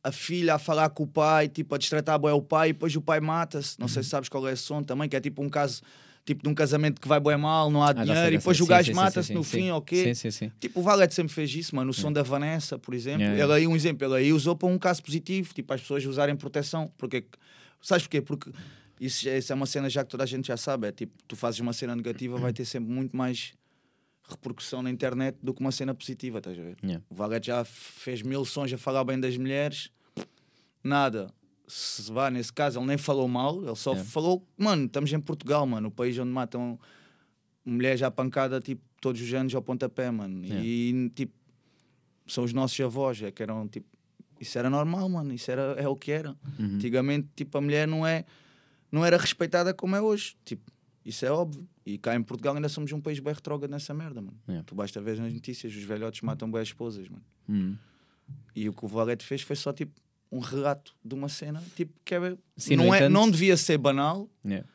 a 0.02 0.12
filha 0.12 0.54
a 0.54 0.58
falar 0.58 0.88
com 0.90 1.02
o 1.02 1.06
pai, 1.06 1.48
tipo 1.48 1.74
a 1.74 1.78
destratar 1.78 2.18
bem 2.18 2.30
o 2.30 2.40
pai 2.40 2.70
e 2.70 2.72
depois 2.72 2.94
o 2.96 3.00
pai 3.00 3.20
mata-se. 3.20 3.78
Não 3.78 3.84
Uhum. 3.84 3.88
sei 3.88 4.02
se 4.02 4.08
sabes 4.10 4.28
qual 4.28 4.46
é 4.48 4.52
esse 4.52 4.62
som 4.62 4.82
também, 4.82 5.08
que 5.08 5.16
é 5.16 5.20
tipo 5.20 5.42
um 5.42 5.48
caso 5.48 5.82
tipo 6.28 6.42
de 6.42 6.48
um 6.48 6.54
casamento 6.54 7.00
que 7.00 7.08
vai 7.08 7.18
bem 7.18 7.36
mal, 7.38 7.70
não 7.70 7.82
há 7.82 7.90
Ah, 7.90 7.94
sei, 7.94 8.02
dinheiro 8.04 8.20
já 8.20 8.28
e 8.34 8.38
depois 8.38 8.56
sei. 8.56 8.64
o 8.64 8.68
gajo 8.68 8.94
mata-se 8.94 9.32
no 9.32 9.42
sim. 9.42 9.58
fim, 9.60 9.70
ok? 9.70 10.04
Sim, 10.04 10.14
sim, 10.14 10.30
sim. 10.30 10.52
Tipo, 10.60 10.80
o 10.80 10.82
Valete 10.82 11.14
sempre 11.14 11.32
fez 11.32 11.54
isso, 11.54 11.74
mano. 11.74 11.90
O 11.90 11.94
som 11.94 12.12
da 12.12 12.22
Vanessa, 12.22 12.78
por 12.78 12.92
exemplo. 12.94 13.22
Yeah, 13.22 13.42
Ele 13.44 13.52
aí, 13.52 13.66
um 13.66 13.74
exemplo, 13.74 14.06
ele 14.06 14.14
aí 14.14 14.32
usou 14.32 14.54
para 14.54 14.68
um 14.68 14.78
caso 14.78 15.02
positivo, 15.02 15.52
tipo, 15.54 15.72
as 15.72 15.80
pessoas 15.80 16.04
usarem 16.04 16.36
proteção. 16.36 16.92
Porque, 16.98 17.24
sabes 17.80 18.04
porquê? 18.04 18.20
Porque 18.20 18.50
isso, 19.00 19.28
isso 19.28 19.52
é 19.52 19.54
uma 19.56 19.66
cena 19.66 19.88
já 19.88 20.04
que 20.04 20.10
toda 20.10 20.24
a 20.24 20.26
gente 20.26 20.46
já 20.48 20.56
sabe. 20.56 20.88
É 20.88 20.92
tipo, 20.92 21.12
tu 21.26 21.34
fazes 21.34 21.58
uma 21.60 21.72
cena 21.72 21.96
negativa, 21.96 22.36
vai 22.36 22.52
ter 22.52 22.64
sempre 22.66 22.92
muito 22.92 23.16
mais 23.16 23.54
repercussão 24.28 24.82
na 24.82 24.90
internet 24.90 25.38
do 25.42 25.54
que 25.54 25.60
uma 25.60 25.72
cena 25.72 25.94
positiva, 25.94 26.36
estás 26.38 26.58
a 26.58 26.62
ver? 26.62 26.76
Yeah. 26.84 27.02
O 27.08 27.14
Valete 27.14 27.46
já 27.46 27.64
fez 27.64 28.20
mil 28.20 28.44
sons 28.44 28.70
a 28.72 28.76
falar 28.76 29.02
bem 29.04 29.18
das 29.18 29.36
mulheres, 29.38 29.90
nada. 30.84 31.28
Se 31.70 32.10
vá, 32.10 32.30
nesse 32.30 32.52
caso, 32.52 32.78
ele 32.78 32.86
nem 32.86 32.96
falou 32.98 33.28
mal, 33.28 33.62
ele 33.62 33.76
só 33.76 33.92
Yeah. 33.92 34.10
falou, 34.10 34.46
mano, 34.56 34.86
estamos 34.86 35.12
em 35.12 35.20
Portugal, 35.20 35.66
mano, 35.66 35.88
o 35.88 35.90
país 35.90 36.18
onde 36.18 36.30
matam 36.30 36.78
mulheres 37.64 38.02
à 38.02 38.10
pancada, 38.10 38.60
tipo, 38.60 38.82
todos 39.00 39.20
os 39.20 39.32
anos 39.34 39.54
ao 39.54 39.60
pontapé, 39.60 40.10
mano. 40.10 40.42
Yeah. 40.44 40.64
E, 40.64 41.10
tipo, 41.14 41.34
são 42.26 42.42
os 42.44 42.52
nossos 42.54 42.80
avós, 42.80 43.22
é 43.22 43.30
que 43.30 43.42
eram, 43.42 43.68
tipo, 43.68 43.86
isso 44.40 44.58
era 44.58 44.70
normal, 44.70 45.08
mano, 45.08 45.32
isso 45.34 45.50
era, 45.50 45.74
é 45.78 45.86
o 45.86 45.94
que 45.94 46.10
era. 46.10 46.30
Uhum. 46.58 46.76
Antigamente, 46.76 47.28
tipo, 47.36 47.58
a 47.58 47.60
mulher 47.60 47.86
não 47.86 48.06
é, 48.06 48.24
não 48.90 49.04
era 49.04 49.18
respeitada 49.18 49.74
como 49.74 49.94
é 49.94 50.00
hoje, 50.00 50.36
tipo, 50.44 50.70
isso 51.04 51.24
é 51.26 51.30
óbvio. 51.30 51.68
E 51.84 51.98
cá 51.98 52.14
em 52.14 52.22
Portugal 52.22 52.54
ainda 52.54 52.68
somos 52.68 52.92
um 52.92 53.00
país 53.00 53.18
bem 53.18 53.32
retrógrado 53.32 53.70
nessa 53.70 53.92
merda, 53.92 54.20
mano. 54.20 54.38
Yeah. 54.48 54.64
Tu 54.66 54.74
basta 54.74 55.00
ver 55.00 55.18
nas 55.18 55.32
notícias, 55.32 55.74
os 55.74 55.82
velhotes 55.82 56.22
matam 56.22 56.50
bem 56.50 56.60
as 56.62 56.68
esposas, 56.68 57.08
mano. 57.08 57.24
Uhum. 57.48 57.76
E 58.54 58.68
o 58.68 58.72
que 58.72 58.84
o 58.84 58.88
Valete 58.88 59.24
fez 59.24 59.42
foi 59.42 59.56
só 59.56 59.72
tipo 59.72 59.92
um 60.30 60.38
relato 60.40 60.92
de 61.04 61.14
uma 61.14 61.28
cena, 61.28 61.62
tipo, 61.76 61.92
que 62.04 62.14
é, 62.14 62.36
Sim, 62.56 62.76
não, 62.76 62.92
é, 62.94 62.98
entanto- 62.98 63.12
não 63.12 63.30
devia 63.30 63.56
ser 63.56 63.78
banal, 63.78 64.28
Yeah. 64.44 64.66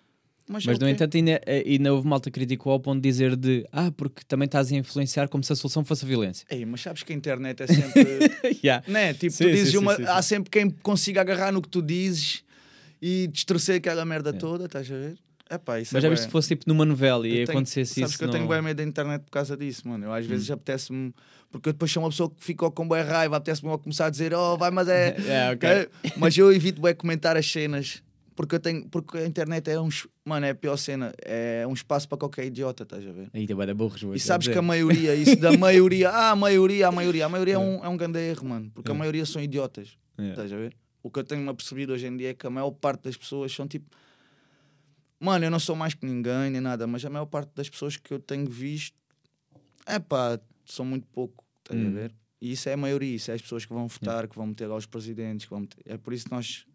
mas, 0.49 0.66
Mas, 0.66 0.78
é 0.78 0.80
no 0.84 0.89
entanto, 0.89 1.16
ainda, 1.16 1.39
eh, 1.45 1.64
ainda 1.66 1.93
houve 1.93 2.08
malta 2.08 2.32
criticou 2.32 2.74
ao 2.74 2.80
ponto 2.80 3.01
de 3.01 3.08
dizer 3.10 3.36
de 3.36 3.66
ah, 3.72 3.91
porque 3.91 4.24
também 4.28 4.45
estás 4.45 4.72
a 4.72 4.76
influenciar 4.76 5.28
como 5.30 5.43
se 5.43 5.54
a 5.54 5.56
solução 5.56 5.84
fosse 5.86 6.04
a 6.06 6.08
violência. 6.08 6.45
Ei, 6.49 6.66
mas 6.66 6.82
sabes 6.82 7.04
que 7.04 7.14
a 7.14 7.16
internet 7.16 7.62
é 7.64 7.68
sempre. 7.68 8.04
yeah. 8.64 8.84
né? 8.91 9.14
Tipo, 9.14 9.32
Sim, 9.34 9.43
tu 9.45 9.51
dizes 9.51 9.72
sim, 9.72 9.78
uma. 9.78 9.95
sim, 9.95 10.04
Há 10.06 10.22
sempre 10.22 10.49
quem 10.49 10.70
consiga 10.70 11.22
agarrar 11.22 11.51
no 11.51 11.62
que 11.62 11.70
tu 11.70 11.82
dizes 11.82 12.43
e 13.01 13.28
distorcer 13.28 13.76
aquela 13.78 14.04
merda 14.06 14.32
É. 14.32 14.34
toda, 14.34 14.66
estás 14.66 14.89
a 14.91 14.95
ver? 14.95 15.18
Epá, 15.56 15.80
isso 15.80 15.93
Mas 15.93 16.04
é 16.04 16.08
já 16.08 16.10
viste 16.10 16.24
se 16.24 16.30
fosse 16.30 16.49
tipo 16.49 16.64
numa 16.68 16.86
novela 16.86 17.28
e 17.28 17.32
Eu 17.32 17.36
ia 17.39 17.45
tenho- 17.45 17.58
acontecesse 17.58 17.93
sabes 17.95 18.10
isso. 18.12 18.18
que 18.20 18.24
eu 18.26 18.30
tenho 18.30 18.43
não- 18.43 18.49
Hum. 18.51 18.54
bem 18.56 18.62
medo 18.64 18.78
da 18.78 18.84
internet 18.84 19.22
por 19.24 19.32
causa 19.32 19.56
disso, 19.58 19.88
mano. 19.88 20.06
Eu 20.06 20.14
às 20.14 20.26
vezes 20.26 20.49
apetece-me. 20.51 21.14
Porque 21.51 21.70
eu 21.70 21.74
depois 21.74 21.91
sou 21.91 22.01
uma 22.01 22.10
pessoa 22.10 22.30
que 22.32 22.43
ficou 22.43 22.72
com 22.72 22.88
boa 22.88 23.04
raiva, 23.04 23.38
apetece-me 23.38 23.72
a 23.72 23.78
começar 23.78 24.08
a 24.08 24.10
dizer, 24.10 24.34
oh, 24.34 24.58
vai, 24.58 24.72
mas 24.72 24.88
é. 24.88 25.16
Yeah, 25.20 25.54
ok. 25.56 25.70
É, 25.70 25.89
mas 26.18 26.36
eu 26.38 26.51
evito 26.51 26.82
bem 26.82 26.95
comentar 26.95 27.38
as 27.38 27.45
cenas 27.49 28.01
porque 28.36 28.56
eu 28.56 28.60
tenho 28.60 28.88
porque 28.89 29.20
a 29.20 29.28
internet 29.28 29.70
é 29.70 29.80
um 29.80 29.89
mano 30.26 30.43
é 30.47 30.49
a 30.49 30.56
pior 30.56 30.76
cena 30.76 31.14
é 31.24 31.64
um 31.68 31.74
espaço 31.74 32.10
para 32.10 32.18
qualquer 32.18 32.45
idiota 32.47 32.82
estás 32.82 33.06
a 33.08 33.12
ver 33.12 33.30
bué 33.56 33.66
de 33.68 33.74
burros, 33.76 34.01
e 34.16 34.20
sabes 34.20 34.47
que 34.47 34.58
a 34.58 34.62
maioria 34.64 35.14
isso 35.14 35.36
da 35.36 35.51
maioria 35.56 36.10
ah 36.10 36.32
a 36.32 36.36
maioria 36.36 36.88
a 36.88 36.91
maioria 36.91 37.28
a 37.28 37.30
maioria 37.30 37.54
é 37.54 37.58
um, 37.60 37.86
é 37.86 37.88
um 37.88 37.95
grande 37.95 38.18
erro 38.18 38.47
mano 38.49 38.72
porque 38.74 38.89
a 38.91 38.95
É. 38.95 38.97
maioria 38.97 39.24
são 39.24 39.39
idiotas 39.39 39.89
Yeah. 40.18 40.34
estás 40.34 40.51
a 40.51 40.56
ver 40.58 40.74
o 41.04 41.12
que 41.12 41.20
eu 41.20 41.24
tenho-me 41.24 41.49
apercebido 41.49 41.93
hoje 41.93 42.08
em 42.08 42.18
dia 42.18 42.32
é 42.32 42.34
que 42.34 42.47
a 42.47 42.49
maior 42.49 42.72
parte 42.72 43.04
das 43.04 43.16
pessoas 43.16 43.51
são 43.54 43.68
tipo 43.68 43.86
mano 45.24 45.46
eu 45.46 45.52
não 45.52 45.60
sou 45.60 45.76
mais 45.76 45.94
que 45.94 46.06
ninguém 46.06 46.50
nem 46.52 46.62
nada 46.62 46.86
mas 46.88 47.04
a 47.06 47.10
maior 47.10 47.26
parte 47.26 47.52
das 47.56 47.70
pessoas 47.70 47.98
que 47.98 48.14
eu 48.14 48.20
tenho 48.20 48.46
visto 48.50 48.96
é 49.86 50.00
pá 50.00 50.40
são 50.66 50.86
muito 50.86 51.08
pouco 51.08 51.44
estás 51.60 51.80
Hum. 51.82 51.88
a 51.88 51.92
ver 51.92 52.14
e 52.42 52.52
isso 52.52 52.68
é 52.70 52.74
a 52.74 52.78
maioria 52.78 53.16
isso 53.16 53.32
é 53.32 53.34
as 53.36 53.42
pessoas 53.42 53.66
que 53.66 53.74
vão 53.74 53.88
votar 53.88 54.28
que 54.28 54.36
vão 54.36 54.48
meter 54.48 54.68
lá 54.68 54.76
os 54.76 54.86
presidentes 54.86 55.46
que 55.46 55.52
vão 55.52 55.62
meter... 55.62 55.82
é 55.86 55.98
por 55.98 56.14
isso 56.14 56.26
que 56.26 56.32
nós 56.32 56.66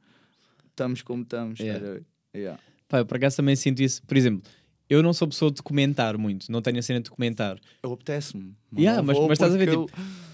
estamos 0.71 1.03
como 1.03 1.23
estamos 1.23 1.59
Yeah. 1.61 1.79
estás 1.79 1.91
a 1.91 1.95
ver 1.99 2.07
Yeah. 2.35 2.61
Pá, 2.89 2.99
eu 3.01 3.07
por 3.07 3.17
acaso 3.17 3.37
também 3.39 3.57
sinto 3.57 3.83
isso. 3.83 4.03
Por 4.07 4.17
exemplo, 4.17 4.43
eu 4.89 5.03
não 5.03 5.13
sou 5.13 5.27
pessoa 5.29 5.51
de 5.51 5.63
comentar 5.63 6.17
muito, 6.17 6.51
não 6.53 6.63
tenho 6.63 6.79
a 6.79 6.83
cena 6.83 7.01
de 7.01 7.11
comentar. 7.11 7.59
Eu 7.83 7.93
apetece-me. 7.93 8.55
Yeah, 8.77 9.03
mas- 9.03 9.19
mas 9.19 9.33
estás 9.33 9.55
a 9.55 9.59
ver, 9.59 9.71
porque 9.75 9.93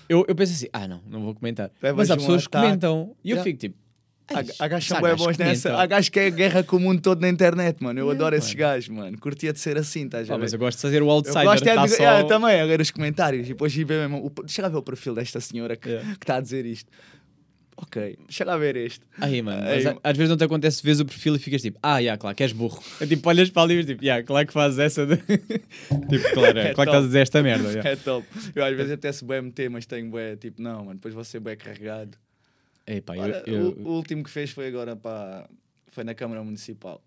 Eu, 0.08 0.24
eu 0.28 0.34
penso 0.34 0.52
assim, 0.52 0.66
ah 0.72 0.86
não, 0.86 1.00
não 1.06 1.22
vou 1.24 1.34
comentar. 1.34 1.70
Levas 1.82 1.96
mas 2.08 2.10
há 2.10 2.16
pessoas 2.16 2.46
que 2.46 2.52
comentam 2.56 3.16
e 3.24 3.30
eu 3.30 3.36
Yeah. 3.36 3.42
fico 3.44 3.58
tipo, 3.58 3.76
Há 4.28 5.00
bem 5.02 5.14
bons 5.16 5.36
nessa. 5.36 5.76
Há 5.76 5.86
gajos 5.86 6.08
que 6.08 6.18
é 6.18 6.30
guerra 6.30 6.62
com 6.62 6.76
o 6.76 6.80
mundo 6.80 7.00
todo 7.00 7.20
na 7.20 7.28
internet, 7.28 7.82
mano. 7.82 8.00
Eu 8.00 8.10
É, 8.10 8.14
adoro 8.14 8.34
esses 8.34 8.50
mano. 8.54 8.58
gajos, 8.60 8.88
mano. 8.88 9.18
Curtia 9.18 9.52
de 9.52 9.58
ser 9.60 9.76
assim, 9.76 10.06
estás 10.06 10.30
a 10.30 10.34
ver? 10.34 10.40
mas 10.40 10.52
eu 10.52 10.58
gosto 10.58 10.78
de 10.78 10.82
fazer 10.82 11.02
o 11.02 11.06
Eu 11.06 11.10
outsider. 11.10 11.44
gosto 11.44 11.68
é 11.68 11.74
tá 11.74 11.84
de. 11.84 11.90
só... 11.90 12.02
Yeah, 12.02 12.20
eu 12.22 12.26
também, 12.26 12.60
a 12.60 12.64
ler 12.64 12.80
os 12.80 12.90
comentários 12.90 13.44
e 13.46 13.48
depois 13.50 13.74
ver 13.74 13.86
mesmo. 14.08 14.24
o- 14.26 14.42
Deixa 14.42 14.62
lá 14.62 14.68
ver 14.68 14.76
o 14.78 14.82
perfil 14.82 15.14
desta 15.14 15.40
senhora 15.40 15.76
que 15.76 15.88
Yeah. 15.90 16.12
está 16.12 16.36
a 16.36 16.40
dizer 16.40 16.64
isto. 16.64 16.90
Ok, 17.76 18.16
deixa 18.28 18.44
lá 18.44 18.56
ver 18.56 18.76
este. 18.76 19.00
Aí, 19.20 19.42
mano, 19.42 19.62
Aí, 19.66 19.82
mas 19.84 19.86
a- 19.86 19.98
às 20.04 20.16
vezes 20.16 20.30
não 20.30 20.36
te 20.36 20.44
acontece, 20.44 20.80
vês 20.82 21.00
o 21.00 21.04
perfil 21.04 21.34
e 21.34 21.38
ficas 21.40 21.60
tipo, 21.60 21.76
ah, 21.82 21.98
yeah, 21.98 22.16
claro, 22.16 22.34
que 22.36 22.44
és 22.44 22.52
burro. 22.52 22.80
É 23.02 23.06
tipo, 23.06 23.28
olhas 23.28 23.50
para 23.50 23.62
ali 23.62 23.80
e 23.80 23.84
tipo, 23.84 24.02
yeah, 24.04 24.24
claro 24.24 24.46
que 24.46 24.52
fazes 24.52 24.78
essa 24.78 25.04
de... 25.04 25.16
tipo, 25.26 26.32
claro, 26.34 26.58
é, 26.58 26.68
É 26.70 26.72
claro 26.72 26.90
que 26.90 26.96
estás 26.96 27.04
a 27.04 27.06
dizer 27.08 27.20
esta 27.20 27.42
merda. 27.42 27.68
yeah. 27.74 27.90
É 27.90 27.96
top. 27.96 28.24
Eu 28.54 28.64
às 28.64 28.76
vezes 28.76 28.92
até 28.92 29.10
se 29.10 29.24
bem 29.24 29.42
meter, 29.42 29.68
mas 29.68 29.86
tenho 29.86 30.08
bué, 30.08 30.36
tipo, 30.36 30.62
não, 30.62 30.78
mano, 30.84 30.94
depois 30.94 31.12
vou 31.12 31.24
ser 31.24 31.40
bem 31.40 31.56
carregado. 31.56 32.16
Ei, 32.86 33.00
pá, 33.00 33.16
eu, 33.16 33.24
eu- 33.46 33.68
O, 33.84 33.88
o 33.88 33.92
último 33.96 34.22
que 34.22 34.30
fez 34.30 34.50
foi 34.50 34.66
agora 34.68 34.94
para. 34.94 35.48
Foi 35.88 36.04
na 36.04 36.14
Câmara 36.14 36.42
Municipal. 36.42 37.02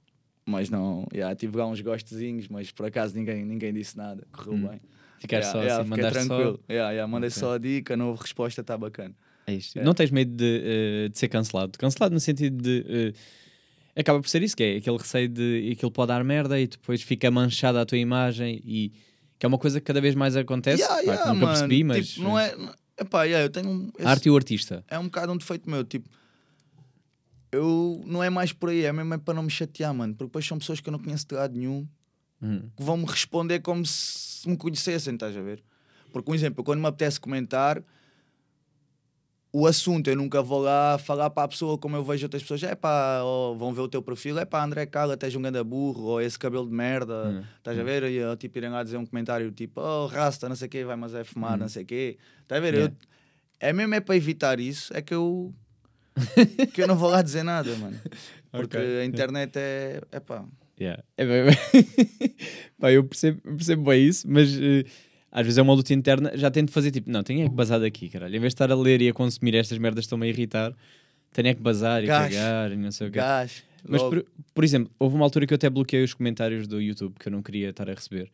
Mas 0.45 0.69
não, 0.69 1.05
yeah, 1.13 1.35
tive 1.35 1.57
lá 1.57 1.67
uns 1.67 1.81
gostezinhos, 1.81 2.47
mas 2.47 2.71
por 2.71 2.85
acaso 2.85 3.13
ninguém, 3.13 3.43
ninguém 3.43 3.73
disse 3.73 3.97
nada, 3.97 4.25
correu 4.31 4.53
Hum. 4.53 4.67
bem. 4.69 4.81
ficaste 5.19 5.47
Yeah, 5.47 5.51
só 5.51 5.61
yeah, 5.61 5.81
assim, 5.81 5.89
mandaste 5.89 6.13
tranquilo. 6.27 6.59
só... 6.65 6.73
Yeah, 6.73 6.91
yeah, 6.91 7.11
mandei 7.11 7.27
Ok. 7.27 7.39
só 7.39 7.53
a 7.55 7.57
dica, 7.57 7.97
não 7.97 8.07
houve 8.09 8.21
resposta, 8.21 8.61
está 8.61 8.77
bacana. 8.77 9.13
É 9.45 9.53
isto. 9.55 9.77
É. 9.77 9.83
Não 9.83 9.93
tens 9.93 10.09
medo 10.09 10.31
de, 10.37 10.61
eh, 10.63 11.09
de 11.09 11.17
ser 11.19 11.27
cancelado? 11.27 11.77
Cancelado 11.77 12.13
no 12.13 12.19
sentido 12.21 12.61
de... 12.63 13.13
eh, 13.95 13.99
acaba 13.99 14.21
por 14.21 14.29
ser 14.29 14.41
isso, 14.41 14.55
que 14.55 14.63
é 14.63 14.77
aquele 14.77 14.97
receio 14.97 15.27
de 15.27 15.69
aquilo 15.73 15.91
pode 15.91 16.07
dar 16.09 16.23
merda 16.23 16.57
e 16.59 16.67
depois 16.67 17.01
fica 17.01 17.29
manchada 17.29 17.81
a 17.81 17.85
tua 17.85 17.97
imagem 17.97 18.61
e... 18.63 18.93
Que 19.37 19.45
é 19.45 19.49
uma 19.49 19.57
coisa 19.57 19.79
que 19.81 19.85
cada 19.85 19.99
vez 19.99 20.15
mais 20.15 20.35
acontece, 20.37 20.81
Yeah, 20.81 21.01
yeah, 21.01 21.25
nunca 21.33 21.45
mano, 21.45 21.57
percebi, 21.57 21.83
mas... 21.83 22.07
tipo, 22.07 22.21
não 22.21 22.39
é. 22.39 22.55
Epá, 22.99 23.23
yeah, 23.25 23.45
eu 23.45 23.49
tenho 23.49 23.69
um. 23.69 23.91
esse- 23.97 24.07
A 24.07 24.11
arte 24.11 24.25
e 24.27 24.31
o 24.31 24.35
artista. 24.35 24.83
é 24.87 24.97
um 24.97 25.05
bocado 25.05 25.31
um 25.31 25.37
defeito 25.37 25.69
meu, 25.69 25.83
tipo. 25.83 26.09
Eu 27.51 28.03
não 28.05 28.21
é 28.23 28.29
mais 28.29 28.51
por 28.51 28.69
aí, 28.69 28.83
é 28.83 28.91
mesmo 28.91 29.13
é 29.13 29.17
para 29.17 29.33
não 29.33 29.43
me 29.43 29.49
chatear, 29.49 29.93
mano. 29.93 30.13
Porque 30.13 30.25
depois 30.25 30.45
são 30.45 30.57
pessoas 30.59 30.79
que 30.81 30.89
eu 30.89 30.91
não 30.91 30.99
conheço 30.99 31.25
de 31.27 31.35
lado 31.35 31.55
nenhum 31.57 31.87
Hum. 32.41 32.69
que 32.75 32.83
vão 32.83 32.97
me 32.97 33.05
responder 33.05 33.61
como 33.61 33.85
se 33.85 34.47
me 34.47 34.57
conhecessem, 34.57 35.13
estás 35.13 35.35
a 35.35 35.41
ver? 35.41 35.63
Porque, 36.11 36.29
um 36.29 36.35
exemplo, 36.35 36.63
quando 36.63 36.79
me 36.79 36.87
apetece 36.87 37.19
comentar, 37.19 37.81
o 39.51 39.65
assunto 39.65 40.09
eu 40.09 40.15
nunca 40.15 40.41
vou 40.41 40.59
lá 40.61 40.97
falar 40.97 41.29
para 41.29 41.43
a 41.43 41.47
pessoa 41.47 41.77
como 41.77 41.95
eu 41.95 42.03
vejo 42.03 42.25
outras 42.25 42.41
pessoas, 42.43 42.61
é 42.63 42.75
pá, 42.75 43.21
vão 43.57 43.73
ver 43.73 43.81
o 43.81 43.87
teu 43.87 44.01
perfil, 44.01 44.37
é 44.37 44.45
pá, 44.45 44.63
André 44.63 44.85
Cala, 44.85 45.15
tens 45.17 45.35
um 45.35 45.41
ganda 45.41 45.63
burro, 45.63 46.03
ou 46.03 46.21
esse 46.21 46.37
cabelo 46.37 46.65
de 46.67 46.73
merda, 46.73 47.29
Hum. 47.29 47.43
estás 47.57 47.79
a 47.79 47.83
ver? 47.83 48.03
E 48.03 48.21
ó, 48.23 48.35
tipo, 48.35 48.57
irem 48.57 48.69
lá 48.69 48.83
dizer 48.83 48.97
um 48.97 49.05
comentário 49.05 49.49
tipo, 49.51 49.79
oh, 49.81 50.05
rasta, 50.07 50.47
não 50.49 50.55
sei 50.55 50.67
o 50.67 50.69
quê, 50.71 50.83
vai, 50.83 50.95
mas 50.95 51.13
é 51.13 51.23
fumar, 51.23 51.55
Hum. 51.55 51.61
não 51.61 51.69
sei 51.69 51.83
o 51.83 51.85
quê, 51.85 52.17
estás 52.41 52.61
a 52.61 52.63
ver? 52.63 52.73
Yeah. 52.75 52.93
Eu, 52.93 53.07
é 53.69 53.73
mesmo 53.73 53.95
é 53.95 53.99
para 53.99 54.15
evitar 54.15 54.59
isso, 54.59 54.95
é 54.95 55.01
que 55.01 55.13
eu. 55.13 55.53
que 56.73 56.81
eu 56.81 56.87
não 56.87 56.95
vou 56.95 57.09
lá 57.09 57.21
dizer 57.21 57.43
nada, 57.43 57.75
mano. 57.77 57.99
Porque 58.51 58.77
Ok. 58.77 58.99
a 59.01 59.05
internet 59.05 59.55
é. 59.57 60.01
é 60.11 60.19
pá. 60.19 60.43
Yeah. 60.79 61.03
É, 61.17 61.25
bem- 61.25 61.57
Pá, 62.79 62.91
eu 62.91 63.03
percebo, 63.03 63.41
eu 63.45 63.55
percebo 63.55 63.83
bem 63.89 64.05
isso, 64.05 64.27
mas 64.29 64.49
eh, 64.59 64.83
às 65.31 65.45
vezes 65.45 65.57
é 65.57 65.61
uma 65.61 65.73
luta 65.73 65.93
interna. 65.93 66.31
Já 66.35 66.49
tento 66.49 66.71
fazer 66.71 66.91
tipo, 66.91 67.09
não, 67.09 67.23
tenho 67.23 67.45
é 67.45 67.49
que 67.49 67.55
basar 67.55 67.79
daqui, 67.79 68.09
caralho. 68.09 68.35
Em 68.35 68.39
vez 68.39 68.51
de 68.51 68.55
estar 68.55 68.71
a 68.71 68.75
ler 68.75 69.01
e 69.01 69.09
a 69.09 69.13
consumir 69.13 69.55
estas 69.55 69.77
merdas 69.77 70.05
estão-me 70.05 70.25
a 70.25 70.29
irritar, 70.29 70.73
tenho 71.33 71.49
é 71.49 71.53
que 71.53 71.61
basar 71.61 72.03
e 72.03 72.07
cagar 72.07 72.71
e 72.71 72.75
não 72.77 72.91
sei 72.91 73.07
o 73.07 73.11
quê. 73.11 73.19
Gás. 73.19 73.63
Mas, 73.87 74.01
por, 74.01 74.25
por 74.53 74.63
exemplo, 74.63 74.91
houve 74.99 75.15
uma 75.15 75.23
altura 75.25 75.45
que 75.45 75.53
eu 75.53 75.55
até 75.55 75.69
bloqueei 75.69 76.03
os 76.03 76.13
comentários 76.13 76.67
do 76.67 76.81
YouTube 76.81 77.15
que 77.19 77.27
eu 77.27 77.31
não 77.31 77.41
queria 77.41 77.69
estar 77.69 77.89
a 77.89 77.93
receber. 77.93 78.29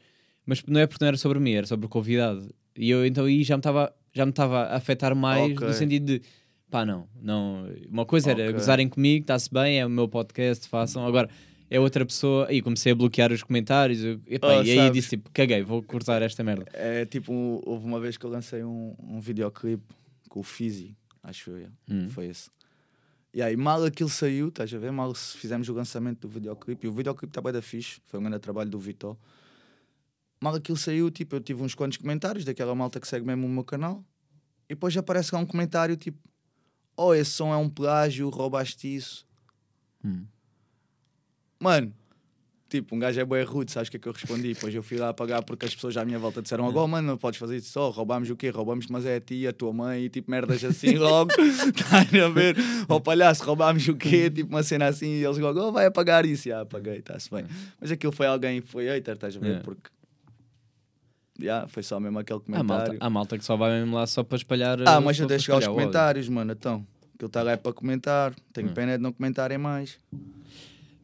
Mas 0.46 0.64
não 0.68 0.80
é 0.80 0.88
porque 0.88 1.04
não 1.04 1.08
era 1.08 1.18
sobre 1.18 1.40
mim, 1.40 1.52
era 1.52 1.68
sobre 1.68 1.86
o 1.86 1.90
convidado. 1.90 2.50
E 2.76 2.90
eu 2.90 3.06
então 3.06 3.26
aí 3.26 3.44
já 3.44 3.56
me 3.56 3.60
estava 3.60 3.94
já 4.14 4.26
me 4.26 4.32
estava 4.32 4.64
a 4.64 4.76
afetar 4.78 5.16
mais 5.16 5.54
Ok. 5.54 5.68
no 5.68 5.74
sentido 5.74 6.06
de 6.06 6.22
pá, 6.70 6.86
não, 6.86 7.08
não. 7.22 7.68
Uma 7.90 8.06
coisa 8.06 8.32
era 8.32 8.44
Ok. 8.44 8.54
gozarem 8.54 8.90
comigo, 8.90 9.24
está-se 9.24 9.52
bem, 9.54 9.80
é 9.80 9.86
o 9.86 9.90
meu 9.90 10.08
podcast, 10.08 10.68
façam. 10.68 11.06
Agora 11.06 11.30
é 11.76 11.80
outra 11.80 12.06
pessoa. 12.06 12.52
E 12.52 12.62
comecei 12.62 12.92
a 12.92 12.96
bloquear 12.96 13.32
os 13.32 13.44
comentários. 13.44 14.04
eu- 14.04 14.22
epá, 14.28 14.48
Oh, 14.60 14.64
e 14.64 14.72
aí 14.72 14.78
sabes. 14.78 14.94
disse 14.94 15.10
tipo, 15.12 15.30
caguei, 15.32 15.62
vou 15.64 15.82
cortar 15.84 16.22
esta 16.22 16.44
merda. 16.44 16.66
É 16.74 17.06
tipo, 17.06 17.62
houve 17.66 17.86
uma 17.86 18.00
vez 18.00 18.18
que 18.18 18.26
eu 18.26 18.30
lancei 18.30 18.64
um, 18.64 18.96
um 19.00 19.20
videoclipe 19.20 19.84
com 20.30 20.40
o 20.40 20.44
Fizi, 20.44 20.96
acho 21.22 21.52
eu. 21.52 21.70
Hum. 21.90 22.10
foi 22.10 22.28
esse. 22.28 22.50
E 23.34 23.42
aí, 23.42 23.56
mal 23.58 23.84
aquilo 23.84 24.10
saiu, 24.10 24.50
estás 24.50 24.72
a 24.74 24.78
ver? 24.78 24.92
Mal 24.92 25.14
se 25.16 25.36
fizemos 25.38 25.68
o 25.68 25.74
lançamento 25.74 26.20
do 26.22 26.30
videoclipe, 26.30 26.86
e 26.86 26.90
o 26.90 26.94
videoclipe 26.94 27.32
está 27.32 27.42
bem 27.42 27.52
da 27.52 27.62
fixe, 27.64 28.00
foi 28.06 28.20
um 28.20 28.24
grande 28.24 28.40
trabalho 28.40 28.70
do 28.70 28.78
Vitor. 28.78 29.18
Mal 30.40 30.54
aquilo 30.56 30.78
saiu, 30.78 31.10
tipo, 31.10 31.36
eu 31.36 31.40
tive 31.42 31.64
uns 31.64 31.74
quantos 31.74 31.98
comentários 31.98 32.46
daquela 32.46 32.76
malta 32.76 33.00
que 33.00 33.08
segue 33.08 33.26
mesmo 33.26 33.48
o 33.48 33.50
meu 33.50 33.64
canal, 33.64 34.04
e 34.70 34.76
depois 34.76 34.96
aparece 34.96 35.34
lá 35.34 35.42
um 35.42 35.46
comentário 35.48 35.96
tipo: 35.98 36.20
Oh, 36.96 37.14
esse 37.14 37.32
som 37.32 37.52
é 37.52 37.58
um 37.58 37.70
plágio, 37.70 38.30
roubaste 38.30 38.94
isso. 38.94 39.26
Hum. 40.06 40.26
Mano, 41.64 41.94
tipo, 42.70 42.96
um 42.96 43.00
gajo 43.00 43.20
é 43.20 43.26
bem 43.26 43.44
rude, 43.44 43.72
sabes 43.72 43.88
o 43.88 43.92
que 43.92 43.98
é 43.98 44.00
que 44.00 44.08
eu 44.08 44.12
respondi? 44.14 44.54
Depois 44.54 44.74
eu 44.76 44.82
fui 44.84 44.98
lá 44.98 45.10
apagar 45.10 45.44
porque 45.44 45.66
as 45.66 45.74
pessoas 45.76 45.96
à 45.96 46.04
minha 46.04 46.18
volta 46.20 46.42
disseram 46.42 46.68
agora, 46.68 46.88
mano, 46.88 47.08
não 47.08 47.18
podes 47.18 47.40
fazer 47.40 47.56
isso 47.58 47.70
só, 47.72 47.90
roubámos 47.90 48.30
o 48.30 48.36
quê? 48.36 48.50
Roubámos, 48.50 48.88
mas 48.88 49.06
é 49.06 49.16
a 49.18 49.22
tia, 49.22 49.52
a 49.52 49.54
tua 49.54 49.72
mãe, 49.72 50.04
e 50.06 50.10
tipo 50.10 50.30
merdas 50.32 50.64
assim 50.64 50.96
logo, 50.98 51.32
estás 51.40 52.14
a 52.14 52.30
ver? 52.30 52.56
Ó 52.90 53.00
palhaço, 53.00 53.44
roubámos 53.46 53.88
o 53.88 53.96
quê? 53.96 54.30
Tipo 54.30 54.50
uma 54.50 54.64
cena 54.64 54.88
assim, 54.88 55.08
e 55.08 55.24
eles 55.24 55.38
logo, 55.38 55.60
oh, 55.60 55.72
vai 55.72 55.86
apagar 55.86 56.26
isso, 56.26 56.50
já 56.50 56.62
apaguei, 56.62 56.98
está-se 56.98 57.30
bem. 57.32 57.46
Mas 57.80 57.92
aquilo 57.92 58.12
foi 58.12 58.26
alguém, 58.26 58.60
foi 58.62 58.86
hater, 58.88 59.14
estás 59.16 59.36
a 59.38 59.40
ver? 59.40 59.46
Yeah. 59.48 59.64
Porque, 59.64 59.90
já, 61.40 61.68
foi 61.68 61.84
só 61.84 62.00
mesmo 62.00 62.20
aquele 62.20 62.40
Há 62.48 62.52
malta, 62.52 62.66
comentário. 62.74 62.98
há 63.02 63.10
malta 63.10 63.38
que 63.38 63.46
só 63.46 63.56
vai 63.56 63.72
mesmo 63.80 63.96
lá 63.96 64.06
só 64.08 64.24
para 64.24 64.36
espalhar. 64.38 64.80
Ah, 64.88 65.00
mas 65.02 65.20
eu 65.20 65.28
deixo 65.28 65.52
lá 65.52 65.58
os 65.58 65.64
espalhar 65.64 65.70
o 65.70 65.74
ódio. 65.74 65.88
comentários, 65.92 66.30
mano, 66.30 66.52
então. 66.52 66.86
Aquilo 67.16 67.28
está 67.28 67.44
lá 67.44 67.52
é 67.52 67.58
para 67.58 67.72
comentar, 67.74 68.34
tenho 68.52 68.70
Hum. 68.70 68.74
pena 68.74 68.92
é 68.94 68.98
de 68.98 69.04
não 69.04 69.12
comentarem 69.14 69.58
mais. 69.58 69.98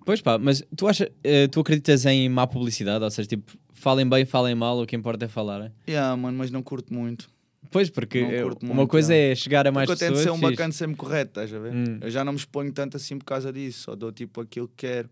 Pois 0.10 0.22
pá, 0.22 0.40
mas 0.40 0.64
tu 0.76 0.88
achas, 0.88 1.08
eh, 1.24 1.48
tu 1.50 1.60
acreditas 1.60 2.04
em 2.04 2.28
má 2.30 2.48
publicidade? 2.48 3.04
Ou 3.04 3.12
seja, 3.12 3.30
tipo, 3.30 3.56
falem 3.72 4.10
bem, 4.10 4.26
falem 4.26 4.56
mal, 4.56 4.82
o 4.82 4.88
que 4.88 4.96
importa 4.96 5.26
é 5.26 5.28
falar. 5.28 5.72
Yeah, 5.88 6.18
mano, 6.18 6.36
mas 6.36 6.50
não 6.50 6.64
curto 6.64 6.92
muito. 6.92 7.30
Pois, 7.70 7.92
porque 7.92 8.20
Não 8.22 8.32
eh, 8.32 8.44
uma 8.44 8.74
muito, 8.74 8.90
coisa 8.90 9.10
não. 9.14 9.20
é 9.20 9.36
chegar 9.36 9.68
a 9.68 9.72
mais 9.72 9.88
Porque 9.88 10.04
eu 10.04 10.08
tento 10.08 10.18
pessoas. 10.18 10.36
ser 10.40 10.46
um 10.48 10.50
bacana 10.50 10.74
sempre 10.74 10.96
correto, 10.96 11.30
estás 11.30 11.54
a 11.54 11.60
ver? 11.60 11.76
Hum. 11.76 12.00
Eu 12.02 12.10
já 12.10 12.26
não 12.26 12.34
me 12.34 12.40
exponho 12.40 12.72
tanto 12.74 12.98
assim 12.98 13.20
por 13.20 13.26
causa 13.26 13.54
disso, 13.54 13.82
só 13.84 13.96
dou 13.96 14.12
tipo 14.12 14.42
aquilo 14.42 14.68
que 14.70 14.78
quero. 14.78 15.12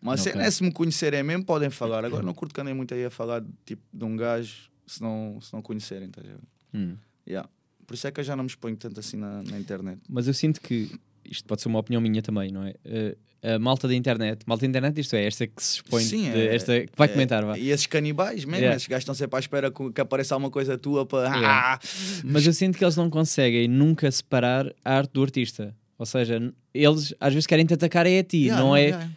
Mas 0.00 0.20
Ok. 0.20 0.30
se, 0.32 0.38
é, 0.38 0.48
se 0.48 0.62
me 0.62 0.70
conhecerem 0.70 1.24
mesmo, 1.24 1.44
podem 1.44 1.68
falar. 1.68 2.04
Agora 2.04 2.22
não 2.24 2.34
curto 2.34 2.54
que 2.54 2.60
andem 2.60 2.74
muito 2.74 2.94
aí 2.94 3.04
a 3.04 3.10
falar 3.10 3.42
tipo, 3.66 3.82
de 3.92 4.04
um 4.04 4.14
gajo 4.16 4.70
se 4.86 5.02
não, 5.02 5.40
se 5.40 5.52
não 5.52 5.60
conhecerem, 5.60 6.06
estás 6.06 6.24
a 6.24 6.30
ver? 6.30 6.40
Hum. 6.72 6.96
Yeah. 7.28 7.48
Por 7.84 7.94
isso 7.94 8.06
é 8.06 8.12
que 8.12 8.20
eu 8.20 8.24
já 8.24 8.36
não 8.36 8.44
me 8.44 8.48
exponho 8.48 8.76
tanto 8.76 9.00
assim 9.00 9.16
na, 9.16 9.42
na 9.42 9.58
internet. 9.58 10.00
Mas 10.08 10.28
eu 10.28 10.34
sinto 10.34 10.60
que 10.60 10.88
isto 11.24 11.44
pode 11.48 11.62
ser 11.62 11.66
uma 11.66 11.80
opinião 11.80 12.00
minha 12.00 12.22
também, 12.22 12.52
não 12.52 12.62
é? 12.62 12.74
Eh, 12.84 13.16
a 13.42 13.58
malta 13.58 13.88
da 13.88 13.94
internet, 13.94 14.42
malta 14.46 14.62
da 14.62 14.68
internet, 14.68 15.00
isto 15.00 15.16
é, 15.16 15.24
esta 15.26 15.46
que 15.46 15.62
se 15.62 15.74
expõe, 15.76 16.02
Sim, 16.04 16.30
de- 16.30 16.40
é- 16.40 16.54
esta 16.54 16.80
que 16.80 16.92
vai 16.96 17.08
É, 17.08 17.12
comentar. 17.12 17.58
E 17.58 17.70
esses 17.70 17.86
canibais 17.86 18.44
mesmo, 18.44 18.56
Yeah. 18.56 18.76
esses 18.76 18.86
gajos 18.88 19.02
estão 19.02 19.14
sempre 19.14 19.36
à 19.36 19.40
espera 19.40 19.70
que, 19.70 19.90
que 19.92 20.00
apareça 20.00 20.34
alguma 20.34 20.50
coisa 20.50 20.78
tua 20.78 21.04
para. 21.04 21.28
Yeah. 21.36 21.74
Ah! 21.74 21.78
Mas 22.24 22.46
eu 22.46 22.52
sinto 22.52 22.78
que 22.78 22.84
eles 22.84 22.96
não 22.96 23.10
conseguem 23.10 23.66
nunca 23.66 24.10
separar 24.10 24.72
a 24.84 24.96
arte 24.98 25.12
do 25.12 25.22
artista. 25.22 25.74
Ou 25.98 26.06
seja, 26.06 26.52
eles 26.72 27.14
às 27.20 27.32
vezes 27.32 27.46
querem 27.46 27.64
te 27.66 27.74
atacar 27.74 28.06
é 28.06 28.18
a 28.18 28.24
ti, 28.24 28.44
Yeah, 28.44 28.62
não 28.62 28.76
é? 28.76 29.08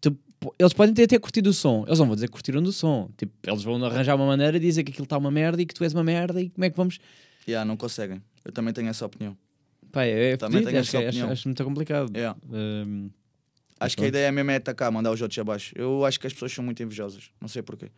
tu- 0.00 0.16
eles 0.58 0.72
podem 0.72 0.94
ter 0.94 1.04
até 1.04 1.18
curtido 1.18 1.50
o 1.50 1.52
som, 1.52 1.84
eles 1.86 1.98
não 1.98 2.06
vão 2.06 2.14
dizer 2.14 2.26
que 2.28 2.32
curtiram 2.32 2.62
do 2.62 2.72
som. 2.72 3.10
Tipo, 3.16 3.32
eles 3.46 3.62
vão 3.62 3.82
arranjar 3.84 4.14
uma 4.14 4.26
maneira 4.26 4.58
de 4.58 4.66
dizer 4.66 4.84
que 4.84 4.90
aquilo 4.90 5.04
está 5.04 5.18
uma 5.18 5.30
merda 5.30 5.60
e 5.60 5.66
que 5.66 5.74
tu 5.74 5.84
és 5.84 5.92
uma 5.94 6.04
merda 6.04 6.40
e 6.40 6.48
como 6.50 6.64
é 6.64 6.70
que 6.70 6.76
vamos. 6.76 6.98
Yeah, 7.48 7.64
não 7.66 7.76
conseguem. 7.76 8.22
Eu 8.44 8.52
também 8.52 8.72
tenho 8.72 8.88
essa 8.88 9.04
opinião. 9.06 9.36
Pá, 9.92 10.04
é, 10.04 10.32
é 10.32 10.36
Também 10.36 10.62
tenho 10.64 10.78
acho, 10.78 10.88
essa 10.96 10.96
é- 10.98 11.08
acho, 11.08 11.16
opinião. 11.18 11.32
acho 11.32 11.48
muito 11.48 11.64
complicado. 11.64 12.12
Yeah. 12.16 12.38
Hum, 12.50 13.10
Acho 13.80 13.96
que 13.96 14.04
a 14.04 14.08
ideia 14.08 14.30
mesmo 14.30 14.50
é 14.50 14.56
atacar, 14.56 14.92
mandar 14.92 15.10
os 15.10 15.22
outros 15.22 15.38
abaixo. 15.38 15.72
Eu 15.74 16.04
acho 16.04 16.20
que 16.20 16.26
as 16.26 16.32
pessoas 16.34 16.52
são 16.52 16.62
muito 16.62 16.82
invejosas. 16.82 17.30
Não 17.40 17.48
sei 17.48 17.62
porquê. 17.62 17.90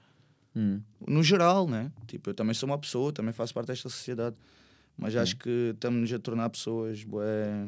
hum. 0.55 0.80
no 1.07 1.22
geral, 1.22 1.66
né? 1.68 1.91
Tipo, 2.07 2.30
eu 2.30 2.35
também 2.35 2.55
sou 2.55 2.68
uma 2.68 2.78
pessoa, 2.78 3.12
também 3.12 3.33
faço 3.33 3.53
parte 3.53 3.66
desta 3.66 3.89
sociedade. 3.89 4.37
Mas 4.97 5.16
acho 5.16 5.37
que 5.37 5.72
estamos-nos 5.74 6.12
a 6.12 6.18
tornar 6.18 6.49
pessoas, 6.51 7.03
bué... 7.03 7.66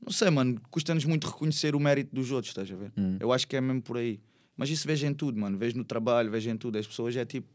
Não 0.00 0.12
sei, 0.12 0.30
mano, 0.30 0.60
custa-nos 0.70 1.04
muito 1.04 1.26
reconhecer 1.26 1.74
o 1.74 1.80
mérito 1.80 2.14
dos 2.14 2.30
outros, 2.30 2.50
estás 2.50 2.70
a 2.70 2.76
ver? 2.76 2.92
Hum. 2.96 3.16
Eu 3.18 3.32
acho 3.32 3.48
que 3.48 3.56
é 3.56 3.60
mesmo 3.60 3.82
por 3.82 3.96
aí. 3.96 4.20
Mas 4.56 4.70
isso 4.70 4.86
vejo 4.86 5.04
em 5.04 5.12
tudo, 5.12 5.40
mano. 5.40 5.58
Vejo 5.58 5.76
no 5.76 5.84
trabalho, 5.84 6.30
vejo 6.30 6.48
em 6.48 6.56
tudo. 6.56 6.78
As 6.78 6.86
pessoas 6.86 7.16
é 7.16 7.24
tipo... 7.24 7.48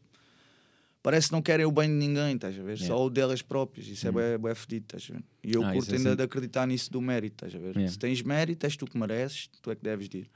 Parece 1.04 1.26
que 1.28 1.32
não 1.34 1.42
querem 1.42 1.66
o 1.66 1.70
bem 1.70 1.86
de 1.86 1.94
ninguém, 1.96 2.34
estás 2.34 2.58
a 2.58 2.62
ver? 2.62 2.78
Yeah. 2.78 2.86
Só 2.86 3.04
o 3.04 3.10
delas 3.10 3.42
próprias. 3.42 3.86
Isso 3.86 4.06
Hum. 4.06 4.08
é 4.08 4.12
bué, 4.12 4.38
bué 4.38 4.54
fedido, 4.54 4.86
estás 4.86 5.06
a 5.10 5.12
ver? 5.12 5.22
E 5.44 5.52
eu 5.54 5.62
Ah, 5.62 5.72
curto 5.74 5.90
é 5.90 5.96
ainda 5.98 6.10
sempre- 6.10 6.16
de 6.16 6.22
acreditar 6.22 6.66
nisso 6.66 6.90
do 6.90 7.00
mérito, 7.02 7.44
estás 7.44 7.54
a 7.54 7.58
ver? 7.64 7.74
Yeah. 7.76 7.92
Se 7.92 7.98
tens 7.98 8.22
mérito, 8.22 8.64
és 8.64 8.74
tu 8.74 8.86
que 8.86 8.96
mereces, 8.96 9.50
tu 9.60 9.70
é 9.70 9.74
que 9.76 9.82
deves 9.84 10.08
de 10.08 10.18
ir. 10.20 10.30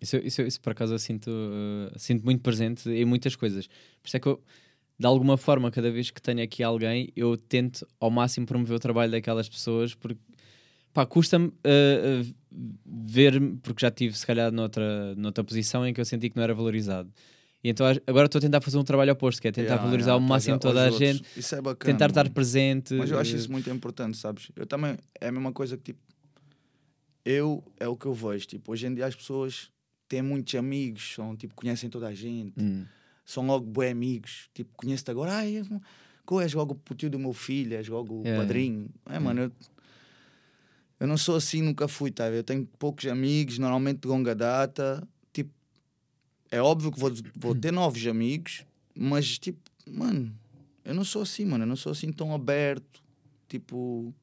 Isso, 0.00 0.16
isso, 0.18 0.42
isso 0.42 0.60
por 0.60 0.70
acaso 0.72 0.94
eu 0.94 0.98
sinto, 0.98 1.28
uh, 1.28 1.98
sinto 1.98 2.24
muito 2.24 2.40
presente 2.40 2.88
em 2.88 3.04
muitas 3.04 3.34
coisas. 3.34 3.66
Por 3.66 4.06
isso 4.06 4.16
é 4.16 4.20
que 4.20 4.28
eu, 4.28 4.40
de 4.98 5.06
alguma 5.06 5.36
forma, 5.36 5.70
cada 5.72 5.90
vez 5.90 6.10
que 6.10 6.20
tenho 6.22 6.42
aqui 6.42 6.62
alguém, 6.62 7.12
eu 7.16 7.36
tento 7.36 7.86
ao 7.98 8.10
máximo 8.10 8.46
promover 8.46 8.76
o 8.76 8.78
trabalho 8.80 9.10
daquelas 9.10 9.48
pessoas, 9.48 9.94
porque 9.94 10.20
pá, 10.92 11.04
custa-me 11.06 11.48
uh, 11.48 11.52
uh, 12.22 12.34
ver, 12.86 13.40
porque 13.62 13.80
já 13.84 13.90
tive 13.90 14.16
se 14.16 14.24
calhar 14.26 14.52
noutra, 14.52 15.14
noutra 15.16 15.42
posição 15.42 15.84
em 15.86 15.92
que 15.92 16.00
eu 16.00 16.04
senti 16.04 16.30
que 16.30 16.36
não 16.36 16.42
era 16.44 16.54
valorizado. 16.54 17.12
E 17.62 17.70
então 17.70 17.86
agora 18.06 18.26
estou 18.26 18.38
a 18.38 18.42
tentar 18.42 18.60
fazer 18.60 18.78
um 18.78 18.84
trabalho 18.84 19.12
oposto, 19.12 19.42
que 19.42 19.48
é 19.48 19.52
tentar 19.52 19.74
Yeah, 19.74 19.84
valorizar 19.84 20.10
yeah, 20.12 20.22
ao 20.22 20.28
máximo 20.28 20.58
toda 20.58 20.84
a 20.84 20.90
gente, 20.90 21.22
Isso 21.36 21.54
é 21.54 21.60
bacana. 21.60 21.92
tentar 21.92 22.06
estar 22.06 22.24
mano. 22.24 22.34
presente. 22.34 22.94
Mas 22.94 23.10
eu 23.10 23.18
acho 23.18 23.34
eh, 23.34 23.38
isso 23.38 23.50
muito 23.50 23.68
importante, 23.70 24.16
sabes? 24.16 24.50
Eu 24.54 24.66
também, 24.66 24.96
é 25.20 25.28
a 25.28 25.32
mesma 25.32 25.52
coisa 25.52 25.76
que 25.76 25.92
tipo, 25.92 26.00
eu, 27.24 27.62
é 27.78 27.86
o 27.88 27.96
que 27.96 28.06
eu 28.06 28.14
vejo, 28.14 28.46
tipo, 28.46 28.72
hoje 28.72 28.86
em 28.86 28.94
dia 28.94 29.06
as 29.06 29.14
pessoas 29.14 29.70
têm 30.08 30.22
muitos 30.22 30.54
amigos, 30.54 31.14
são, 31.14 31.36
tipo, 31.36 31.54
conhecem 31.54 31.90
toda 31.90 32.06
a 32.06 32.14
gente, 32.14 32.54
hum, 32.62 32.84
são 33.26 33.44
logo 33.46 33.66
bem 33.66 33.90
amigos, 33.90 34.48
tipo, 34.54 34.70
conheço-te 34.76 35.10
agora, 35.10 35.34
ai, 35.34 35.56
és 36.40 36.52
logo 36.54 36.80
o 36.90 36.94
tio 36.94 37.10
do 37.10 37.18
meu 37.18 37.32
filho, 37.32 37.74
és 37.74 37.88
logo 37.88 38.20
o 38.20 38.24
Yeah. 38.24 38.40
padrinho. 38.42 38.88
É, 39.06 39.18
mano, 39.18 39.42
eu, 39.42 39.52
eu 41.00 41.06
não 41.06 41.16
sou 41.16 41.36
assim, 41.36 41.62
nunca 41.62 41.86
fui, 41.88 42.10
tá? 42.10 42.28
Eu 42.30 42.42
tenho 42.44 42.66
poucos 42.78 43.06
amigos, 43.06 43.58
normalmente 43.58 44.00
de 44.00 44.08
longa 44.08 44.34
data, 44.34 45.06
é 46.50 46.60
óbvio 46.60 46.90
que 46.92 46.98
vou, 46.98 47.12
vou 47.36 47.54
ter 47.54 47.72
novos 47.72 48.06
amigos, 48.06 48.64
mas, 48.94 49.38
tipo, 49.38 49.58
mano, 49.90 50.34
eu 50.84 50.94
não 50.94 51.04
sou 51.04 51.22
assim, 51.22 51.44
mano, 51.44 51.64
eu 51.64 51.68
não 51.68 51.76
sou 51.76 51.92
assim 51.92 52.12
tão 52.12 52.34
aberto, 52.34 53.02
tipo... 53.48 54.14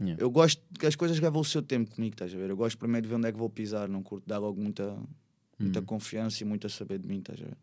Yeah. 0.00 0.20
Eu 0.20 0.28
gosto 0.28 0.60
que 0.78 0.86
as 0.86 0.96
coisas 0.96 1.20
levam 1.20 1.40
o 1.40 1.44
seu 1.44 1.62
tempo 1.62 1.94
comigo, 1.94 2.14
estás 2.14 2.34
a 2.34 2.36
ver? 2.36 2.50
Eu 2.50 2.56
gosto 2.56 2.76
primeiro 2.76 3.06
de 3.06 3.08
ver 3.10 3.14
onde 3.14 3.28
é 3.28 3.32
que 3.32 3.38
vou 3.38 3.48
pisar, 3.48 3.88
não 3.88 4.02
curto 4.02 4.26
dar 4.26 4.38
logo 4.38 4.60
muita, 4.60 4.96
muita 5.58 5.80
Hum. 5.80 5.84
confiança 5.84 6.42
e 6.42 6.46
muito 6.46 6.66
a 6.66 6.70
saber 6.70 6.98
de 6.98 7.06
mim, 7.06 7.18
estás 7.18 7.40
a 7.40 7.44
ver? 7.44 7.56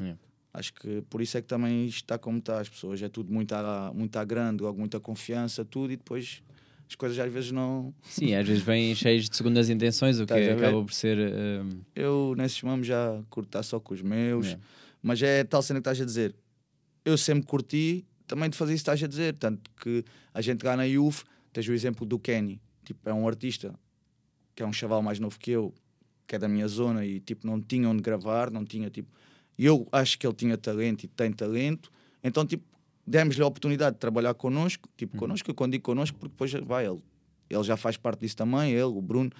Yeah. 0.00 0.20
Acho 0.54 0.72
que 0.72 1.02
por 1.02 1.20
isso 1.20 1.36
é 1.36 1.42
que 1.42 1.46
também 1.46 1.86
está 1.86 2.16
como 2.18 2.38
está, 2.38 2.60
as 2.60 2.68
pessoas 2.68 3.02
é 3.02 3.10
tudo 3.10 3.30
muito 3.30 3.52
à, 3.52 3.92
muito 3.94 4.16
à 4.16 4.24
grande, 4.24 4.62
logo 4.62 4.78
muita 4.78 4.98
confiança, 4.98 5.66
tudo, 5.66 5.92
e 5.92 5.96
depois 5.96 6.42
as 6.88 6.94
coisas 6.94 7.18
às 7.18 7.32
vezes 7.32 7.50
não. 7.50 7.94
Sim, 8.02 8.34
às 8.34 8.46
vezes 8.46 8.62
vêm 8.62 8.94
cheios 8.94 9.28
de 9.28 9.36
segundas 9.36 9.68
intenções, 9.68 10.20
o 10.20 10.26
que 10.26 10.32
acaba 10.32 10.82
por 10.82 10.92
ser. 10.92 11.18
eh, 11.18 11.62
Eu 11.94 12.34
nesses 12.36 12.62
mamos 12.62 12.86
já 12.86 13.22
curto 13.28 13.62
só 13.62 13.80
com 13.80 13.94
os 13.94 14.02
meus, 14.02 14.46
yeah. 14.46 14.64
mas 15.02 15.20
é 15.22 15.44
tal 15.44 15.62
cena 15.62 15.80
que 15.80 15.88
estás 15.88 16.00
a 16.00 16.04
dizer. 16.04 16.34
Eu 17.04 17.16
sempre 17.18 17.46
curti 17.46 18.04
também 18.26 18.50
de 18.50 18.56
fazer 18.56 18.74
isso 18.74 18.84
que 18.84 18.90
estás 18.90 19.02
a 19.02 19.06
dizer, 19.06 19.34
tanto 19.36 19.70
que 19.80 20.04
a 20.34 20.40
gente 20.40 20.64
lá 20.64 20.76
na 20.76 20.84
UF, 20.84 21.24
tens 21.52 21.68
o 21.68 21.72
exemplo 21.72 22.04
do 22.04 22.18
Kenny, 22.18 22.60
tipo, 22.84 23.08
é 23.08 23.14
um 23.14 23.26
artista 23.26 23.74
que 24.54 24.62
é 24.62 24.66
um 24.66 24.72
chaval 24.72 25.02
mais 25.02 25.18
novo 25.18 25.38
que 25.38 25.50
eu, 25.50 25.72
que 26.26 26.34
é 26.34 26.38
da 26.38 26.48
minha 26.48 26.66
zona 26.66 27.04
e 27.04 27.20
tipo, 27.20 27.46
não 27.46 27.60
tinha 27.60 27.88
onde 27.88 28.02
gravar, 28.02 28.50
não 28.50 28.64
tinha 28.64 28.90
tipo. 28.90 29.08
E 29.58 29.64
eu 29.64 29.86
acho 29.92 30.18
que 30.18 30.26
ele 30.26 30.34
tinha 30.34 30.56
talento 30.56 31.04
e 31.04 31.08
tem 31.08 31.32
talento, 31.32 31.90
então 32.22 32.44
tipo, 32.44 32.64
demos-lhe 33.06 33.42
a 33.42 33.46
oportunidade 33.46 33.94
de 33.94 34.00
trabalhar 34.00 34.34
connosco, 34.34 34.88
tipo, 34.96 35.16
connosco, 35.16 35.50
eu 35.50 35.54
quando 35.54 35.72
digo 35.72 35.84
connosco, 35.84 36.18
porque 36.18 36.32
depois 36.32 36.52
vai, 36.66 36.86
ele, 36.86 36.98
ele 37.48 37.62
já 37.62 37.76
faz 37.76 37.96
parte 37.96 38.20
disso 38.20 38.36
também, 38.36 38.72
ele, 38.72 38.82
o 38.82 39.00
Bruno. 39.00 39.30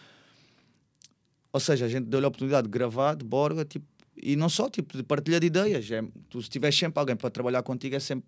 Ou 1.52 1.60
seja, 1.60 1.86
a 1.86 1.88
gente 1.88 2.06
deu-lhe 2.06 2.24
a 2.24 2.28
oportunidade 2.28 2.66
de 2.66 2.70
gravar, 2.70 3.14
de 3.16 3.24
borga, 3.24 3.64
tipo, 3.64 3.86
e 4.16 4.36
não 4.36 4.48
só, 4.48 4.68
tipo, 4.70 4.96
de 4.96 5.02
partilha 5.02 5.40
de 5.40 5.46
ideias. 5.46 5.90
É, 5.90 6.02
tu, 6.28 6.40
se 6.42 6.48
tiveres 6.48 6.78
sempre 6.78 6.98
alguém 7.00 7.16
para 7.16 7.30
trabalhar 7.30 7.62
contigo, 7.62 7.96
é 7.96 8.00
sempre, 8.00 8.26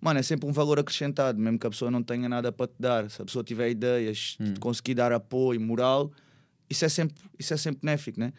mano, 0.00 0.20
é 0.20 0.22
sempre 0.22 0.48
um 0.48 0.52
valor 0.52 0.78
acrescentado, 0.78 1.38
mesmo 1.38 1.58
que 1.58 1.66
a 1.66 1.70
pessoa 1.70 1.90
não 1.90 2.02
tenha 2.02 2.28
nada 2.28 2.52
para 2.52 2.66
te 2.66 2.74
dar. 2.78 3.10
Se 3.10 3.20
a 3.20 3.24
pessoa 3.24 3.42
tiver 3.44 3.70
ideias, 3.70 4.36
Hum. 4.40 4.54
te 4.54 4.60
conseguir 4.60 4.94
dar 4.94 5.12
apoio, 5.12 5.60
moral, 5.60 6.10
isso 6.68 6.84
é 6.84 6.88
sempre, 6.88 7.16
isso 7.38 7.52
é 7.52 7.56
sempre 7.56 7.80
benéfico, 7.82 8.18
né? 8.20 8.32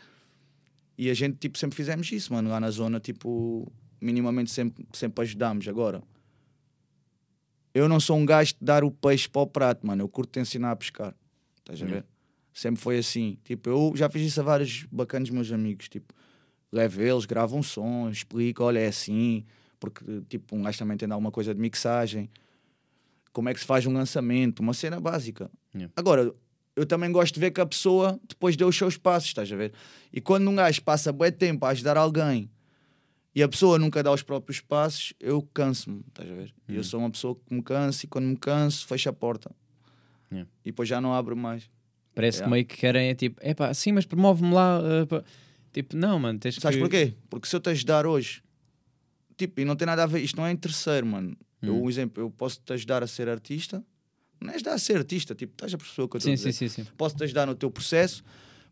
E 0.97 1.09
a 1.09 1.13
gente, 1.13 1.37
tipo, 1.37 1.57
sempre 1.57 1.75
fizemos 1.75 2.11
isso, 2.11 2.33
mano, 2.33 2.49
lá 2.49 2.59
na 2.59 2.71
zona, 2.71 2.99
tipo, 2.99 3.71
minimamente 4.01 4.49
sempre, 4.49 4.85
sempre 4.93 5.23
ajudámos. 5.23 5.67
Agora, 5.67 6.01
eu 7.77 7.87
não 7.87 7.99
sou 7.99 8.17
um 8.17 8.25
gajo 8.25 8.53
de 8.53 8.65
dar 8.65 8.83
o 8.83 8.89
peixe 8.89 9.29
para 9.29 9.41
o 9.41 9.47
prato, 9.47 9.85
mano, 9.85 10.01
eu 10.01 10.09
curto 10.09 10.31
te 10.31 10.39
ensinar 10.39 10.71
a 10.71 10.75
pescar, 10.75 11.13
estás 11.59 11.81
a 11.81 11.85
ver? 11.85 12.05
Sempre 12.53 12.81
foi 12.81 12.97
assim. 12.97 13.37
Tipo, 13.43 13.69
eu 13.69 13.93
já 13.95 14.09
fiz 14.09 14.23
isso 14.23 14.39
a 14.39 14.43
vários 14.43 14.87
bacanas 14.91 15.29
meus 15.29 15.51
amigos. 15.51 15.87
Tipo, 15.87 16.11
levo 16.71 17.01
eles, 17.01 17.25
gravo 17.25 17.55
um 17.55 17.61
som, 17.61 18.09
explico, 18.09 18.63
olha, 18.63 18.79
é 18.79 18.87
assim. 18.87 19.45
Porque, 19.79 20.03
tipo, 20.27 20.55
um 20.55 20.63
gajo 20.63 20.79
também 20.79 20.97
tem 20.97 21.07
de 21.07 21.13
alguma 21.13 21.31
coisa 21.31 21.53
de 21.53 21.61
mixagem. 21.61 22.31
Como 23.31 23.47
é 23.47 23.53
que 23.53 23.59
se 23.59 23.65
faz 23.65 23.85
um 23.85 23.93
lançamento, 23.93 24.61
uma 24.61 24.73
cena 24.73 24.99
básica. 24.99 25.51
Yeah. 25.75 25.93
Agora, 25.95 26.33
eu 26.75 26.85
também 26.87 27.11
gosto 27.11 27.35
de 27.35 27.39
ver 27.39 27.51
que 27.51 27.61
a 27.61 27.65
pessoa 27.65 28.19
depois 28.27 28.57
deu 28.57 28.69
os 28.69 28.75
seus 28.75 28.97
passos, 28.97 29.27
estás 29.27 29.51
a 29.51 29.55
ver? 29.55 29.71
E 30.11 30.19
quando 30.19 30.49
um 30.49 30.55
gajo 30.55 30.81
passa 30.81 31.13
bué 31.13 31.29
tempo 31.29 31.63
a 31.63 31.69
ajudar 31.69 31.95
alguém 31.95 32.49
e 33.37 33.43
a 33.43 33.47
pessoa 33.47 33.77
nunca 33.77 34.01
dá 34.01 34.11
os 34.11 34.23
próprios 34.23 34.59
passos, 34.61 35.13
eu 35.19 35.43
canso-me, 35.53 36.03
estás 36.07 36.27
a 36.27 36.33
ver? 36.33 36.51
E 36.67 36.71
Hum. 36.71 36.75
Eu 36.77 36.83
sou 36.83 36.99
uma 36.99 37.11
pessoa 37.11 37.35
que 37.35 37.53
me 37.53 37.61
canso 37.61 38.03
e 38.03 38.07
quando 38.07 38.25
me 38.25 38.35
canso, 38.35 38.87
fecho 38.87 39.09
a 39.09 39.13
porta. 39.13 39.51
Yeah. 40.31 40.49
E 40.65 40.71
depois 40.71 40.89
já 40.89 40.99
não 40.99 41.13
abro 41.13 41.37
mais. 41.37 41.69
Parece 42.15 42.41
que 42.41 42.49
meio 42.49 42.65
que 42.65 42.75
querem, 42.75 43.09
é 43.09 43.13
tipo, 43.13 43.39
é 43.43 43.53
pá, 43.53 43.71
sim, 43.75 43.91
mas 43.91 44.07
promove-me 44.07 44.51
lá. 44.51 44.81
pá." 45.07 45.23
Tipo, 45.71 45.95
não, 45.95 46.17
mano, 46.17 46.39
tens 46.39 46.55
Sabes 46.55 46.77
que. 46.77 46.81
porquê? 46.81 47.13
Porque 47.29 47.47
se 47.47 47.55
eu 47.55 47.59
te 47.59 47.69
ajudar 47.69 48.07
hoje, 48.07 48.41
tipo, 49.37 49.61
e 49.61 49.65
não 49.65 49.75
tem 49.75 49.85
nada 49.85 50.01
a 50.01 50.07
ver, 50.07 50.21
isto 50.23 50.35
não 50.35 50.45
é 50.47 50.51
em 50.51 50.57
terceiro, 50.57 51.05
mano. 51.05 51.37
Eu, 51.61 51.75
Hum. 51.75 51.83
um 51.83 51.89
exemplo, 51.89 52.23
eu 52.23 52.31
posso 52.31 52.59
te 52.59 52.73
ajudar 52.73 53.03
a 53.03 53.07
ser 53.07 53.29
artista, 53.29 53.85
não 54.41 54.51
é 54.51 54.55
ajudar 54.55 54.73
a 54.73 54.79
ser 54.79 54.97
artista, 54.97 55.35
tipo, 55.35 55.53
estás 55.53 55.71
a 55.71 55.77
perceber 55.77 56.01
o 56.01 56.09
que 56.09 56.15
eu 56.15 56.17
estou 56.17 56.31
a 56.31 56.35
dizer? 56.35 56.53
sim, 56.53 56.67
sim, 56.69 56.83
sim. 56.83 56.91
Posso 56.97 57.15
te 57.15 57.23
ajudar 57.23 57.45
no 57.45 57.53
teu 57.53 57.69
processo. 57.69 58.23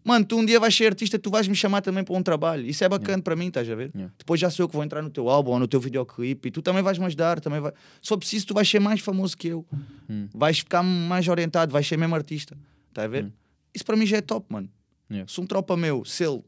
Mano, 0.06 0.24
tu 0.24 0.38
um 0.38 0.46
dia 0.46 0.60
vais 0.60 0.74
ser 0.74 0.86
artista, 0.86 1.18
tu 1.18 1.32
vais 1.32 1.48
me 1.48 1.56
chamar 1.56 1.82
também 1.82 2.04
para 2.04 2.16
um 2.16 2.22
trabalho. 2.22 2.64
Isso 2.68 2.84
é 2.84 2.88
bacana 2.88 3.24
para 3.24 3.36
mim, 3.36 3.48
estás 3.48 3.68
a 3.68 3.74
ver? 3.74 3.90
Yeah. 3.96 4.14
Depois 4.20 4.40
já 4.40 4.52
sou 4.52 4.66
eu 4.66 4.70
que 4.70 4.76
vou 4.76 4.84
entrar 4.84 5.02
no 5.02 5.10
teu 5.10 5.28
álbum 5.28 5.52
ou 5.52 5.60
no 5.60 5.68
teu 5.68 5.80
videoclipe 5.80 6.48
e 6.48 6.52
tu 6.52 6.62
também 6.62 6.84
vais 6.84 7.00
me 7.00 7.06
ajudar. 7.06 7.40
Também 7.40 7.60
vai... 7.60 7.74
Se 8.02 8.10
for 8.10 8.18
preciso, 8.20 8.46
tu 8.46 8.54
vais 8.54 8.70
ser 8.70 8.80
mais 8.80 9.00
famoso 9.02 9.36
que 9.36 9.48
eu. 9.48 9.66
Hum. 10.08 10.30
Vais 10.32 10.60
ficar 10.60 10.84
mais 10.84 11.28
orientado, 11.28 11.74
vais 11.74 11.88
ser 11.88 11.98
mesmo 11.98 12.14
artista. 12.14 12.56
Estás 12.90 13.06
a 13.06 13.08
ver? 13.08 13.26
Hum. 13.26 13.32
Isso 13.74 13.84
para 13.84 13.98
mim 13.98 14.06
já 14.06 14.18
é 14.18 14.22
top, 14.22 14.46
mano. 14.48 14.70
Yeah. 15.10 15.28
Se 15.32 15.42
um 15.42 15.48
tropa 15.48 15.76
meu, 15.76 16.06
se 16.06 16.24
ele, 16.24 16.44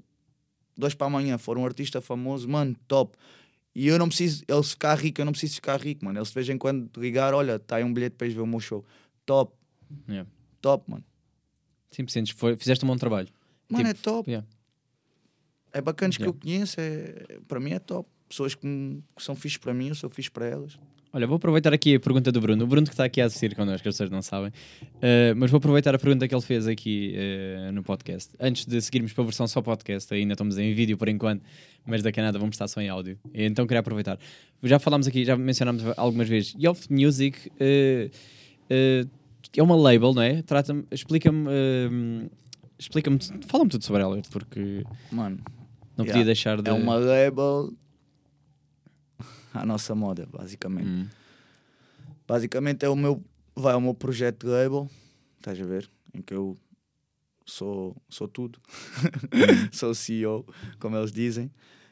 dois 0.78 0.94
para 0.94 1.08
amanhã, 1.08 1.40
for 1.40 1.58
um 1.58 1.66
artista 1.66 2.00
famoso, 2.00 2.48
mano, 2.48 2.76
top. 2.88 3.18
E 3.74 3.88
eu 3.88 3.98
não 3.98 4.08
preciso, 4.08 4.44
ele 4.48 4.64
se 4.64 4.72
ficar 4.72 4.96
rico, 4.96 5.20
eu 5.20 5.26
não 5.26 5.32
preciso 5.32 5.56
ficar 5.56 5.80
rico, 5.82 6.06
mano. 6.06 6.20
Ele 6.20 6.26
se 6.26 6.32
de 6.32 6.36
vez 6.36 6.50
em 6.50 6.58
quando 6.60 6.90
ligar, 6.98 7.34
olha, 7.34 7.56
está 7.56 7.78
aí 7.78 7.84
um 7.84 7.92
bilhete 7.92 8.16
para 8.16 8.28
ir 8.28 8.32
ver 8.36 8.42
o 8.42 8.48
meu 8.48 8.60
show. 8.60 8.86
Top, 9.26 9.52
Yeah. 10.08 10.30
top, 10.62 10.90
mano. 10.92 11.04
Sim, 11.92 12.06
sentes, 12.08 12.36
foi, 12.38 12.56
fizeste 12.58 12.84
um 12.84 12.88
bom 12.88 12.98
trabalho. 12.98 13.30
Mano, 13.70 13.86
Tipo, 13.86 14.00
é 14.00 14.02
top. 14.02 14.30
Yeah. 14.30 14.48
É 15.74 15.82
bacana 15.82 16.12
que 16.14 16.22
Yeah. 16.22 16.38
eu 16.38 16.42
conheço, 16.42 16.76
é, 16.80 17.40
para 17.48 17.60
mim 17.60 17.72
é 17.72 17.80
top. 17.80 18.10
Pessoas 18.30 18.56
que, 18.56 18.68
que 19.16 19.24
são 19.24 19.36
fixes 19.36 19.58
para 19.58 19.74
mim, 19.74 19.88
eu 19.90 19.96
sou 19.96 20.10
fixe 20.10 20.30
para 20.30 20.46
elas. 20.46 20.78
Olha, 21.14 21.26
vou 21.26 21.38
aproveitar 21.38 21.74
aqui 21.74 21.96
a 21.96 22.00
pergunta 22.00 22.32
do 22.32 22.42
Bruno. 22.42 22.64
O 22.66 22.68
Bruno 22.68 22.86
que 22.86 22.94
está 22.94 23.06
aqui 23.06 23.22
a 23.22 23.26
assistir 23.26 23.56
connosco, 23.56 23.88
as 23.88 23.94
pessoas 23.96 24.10
não 24.10 24.22
sabem. 24.22 24.50
Uh, 24.82 25.34
mas 25.38 25.50
vou 25.50 25.58
aproveitar 25.58 25.96
a 25.96 25.98
pergunta 25.98 26.28
que 26.28 26.36
ele 26.36 26.42
fez 26.42 26.68
aqui 26.68 27.16
uh, 27.16 27.72
no 27.72 27.82
podcast. 27.82 28.34
Antes 28.40 28.66
de 28.66 28.80
seguirmos 28.82 29.14
para 29.14 29.24
a 29.24 29.26
versão 29.26 29.48
só 29.48 29.62
podcast, 29.62 30.14
ainda 30.14 30.34
estamos 30.34 30.58
em 30.58 30.74
vídeo 30.74 30.98
por 30.98 31.08
enquanto, 31.08 31.42
mas 31.86 32.04
daqui 32.04 32.20
a 32.20 32.24
nada 32.24 32.38
vamos 32.38 32.56
estar 32.56 32.68
só 32.68 32.82
em 32.82 32.90
áudio. 32.90 33.18
Então 33.34 33.66
queria 33.66 33.80
aproveitar. 33.80 34.20
Já 34.62 34.78
falámos 34.80 35.08
aqui, 35.08 35.24
já 35.24 35.38
mencionámos 35.38 35.84
algumas 35.96 36.28
vezes. 36.28 36.54
Yoff 36.60 36.92
Music 36.92 37.50
uh, 37.50 38.12
é 38.70 39.64
uma 39.64 39.78
label, 39.78 40.14
não 40.14 40.22
é? 40.22 40.44
Explica-me, 40.92 41.48
explica-me, 42.80 43.18
fala-me 43.48 43.70
tudo 43.70 43.84
sobre 43.84 44.02
ela, 44.02 44.22
porque 44.32 44.84
Mano, 45.12 45.38
não 45.98 46.06
Yeah. 46.06 46.12
podia 46.14 46.26
deixar 46.26 46.62
de. 46.62 46.70
é 46.70 46.74
uma 46.74 46.96
label 46.96 47.74
à 49.54 49.66
nossa 49.66 49.94
moda, 49.96 50.28
basicamente. 50.32 50.88
Hum, 50.88 51.08
Basicamente 52.28 52.84
é 52.86 52.90
o 52.90 52.96
meu, 52.96 53.24
vai, 53.56 53.74
é 53.74 53.78
o 53.78 53.82
meu 53.82 53.94
projeto 53.94 54.46
de 54.46 54.52
label, 54.52 54.90
estás 55.38 55.60
a 55.62 55.66
ver? 55.66 55.90
Em 56.14 56.22
que 56.22 56.34
eu 56.34 56.58
sou, 57.46 57.96
sou 58.10 58.28
tudo. 58.28 58.60
sou 59.72 59.92
o 59.92 59.96
CEO, 59.96 60.46
como 60.78 60.98
eles 60.98 61.12
dizem. 61.14 61.50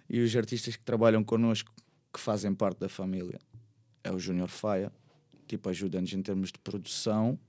E 0.10 0.20
os 0.22 0.36
artistas 0.36 0.76
que 0.76 0.84
trabalham 0.84 1.24
connosco, 1.24 1.72
que 2.14 2.20
fazem 2.20 2.54
parte 2.54 2.80
da 2.80 2.90
família, 2.90 3.40
é 4.04 4.12
o 4.12 4.20
Junior 4.20 4.50
Faia. 4.50 4.92
Tipo, 5.48 5.70
ajuda-nos 5.70 6.12
em 6.12 6.22
termos 6.22 6.52
de 6.52 6.60
produção. 6.60 7.40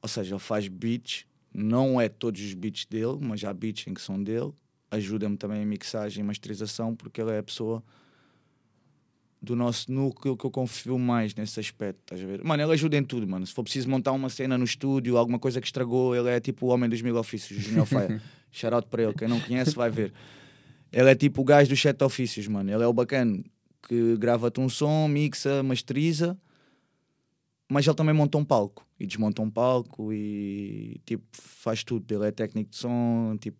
Ou 0.00 0.08
seja, 0.08 0.32
ele 0.34 0.40
faz 0.40 0.68
beats. 0.68 1.26
Não 1.58 1.98
é 1.98 2.06
todos 2.06 2.42
os 2.42 2.52
beats 2.52 2.84
dele, 2.84 3.16
mas 3.18 3.42
há 3.42 3.50
beats 3.54 3.86
em 3.86 3.94
que 3.94 4.00
são 4.02 4.22
dele. 4.22 4.52
Ajuda-me 4.90 5.38
também 5.38 5.62
em 5.62 5.66
mixagem 5.66 6.22
e 6.22 6.26
masterização, 6.26 6.94
porque 6.94 7.18
ele 7.18 7.30
é 7.30 7.38
a 7.38 7.42
pessoa 7.42 7.82
do 9.40 9.56
nosso 9.56 9.90
núcleo 9.90 10.36
que 10.36 10.44
eu 10.44 10.50
confio 10.50 10.98
mais 10.98 11.34
nesse 11.34 11.58
aspecto, 11.58 12.00
estás 12.00 12.22
a 12.22 12.26
ver? 12.26 12.44
Mano, 12.44 12.62
ele 12.62 12.72
ajuda 12.72 12.98
em 12.98 13.02
tudo, 13.02 13.26
mano. 13.26 13.46
Se 13.46 13.54
for 13.54 13.62
preciso 13.62 13.88
montar 13.88 14.12
uma 14.12 14.28
cena 14.28 14.58
no 14.58 14.64
estúdio, 14.64 15.16
alguma 15.16 15.38
coisa 15.38 15.58
que 15.58 15.66
estragou, 15.66 16.14
ele 16.14 16.28
é 16.28 16.38
tipo 16.40 16.66
o 16.66 16.68
homem 16.68 16.90
dos 16.90 17.00
mil 17.00 17.16
ofícios, 17.16 17.58
o 17.58 17.62
Junior 17.62 17.86
Faia. 17.88 18.20
Shout 18.52 18.74
out 18.74 18.88
para 18.88 19.04
ele, 19.04 19.14
quem 19.14 19.26
não 19.26 19.40
conhece 19.40 19.74
vai 19.74 19.88
ver. 19.88 20.12
Ele 20.92 21.08
é 21.08 21.14
tipo 21.14 21.40
o 21.40 21.44
gajo 21.44 21.70
dos 21.70 21.80
sete 21.80 22.04
ofícios, 22.04 22.46
mano. 22.48 22.70
Ele 22.70 22.82
é 22.82 22.86
o 22.86 22.92
bacana 22.92 23.42
que 23.88 24.16
grava-te 24.18 24.60
um 24.60 24.68
som, 24.68 25.08
mixa, 25.08 25.62
masteriza, 25.62 26.36
mas 27.68 27.86
ele 27.86 27.96
também 27.96 28.14
monta 28.14 28.38
um 28.38 28.44
palco 28.44 28.86
e 28.98 29.06
desmonta 29.06 29.42
um 29.42 29.50
palco 29.50 30.12
e 30.12 31.00
tipo 31.04 31.24
faz 31.32 31.82
tudo. 31.84 32.12
Ele 32.14 32.26
é 32.28 32.30
técnico 32.30 32.70
de 32.70 32.76
som, 32.76 33.36
tipo, 33.40 33.58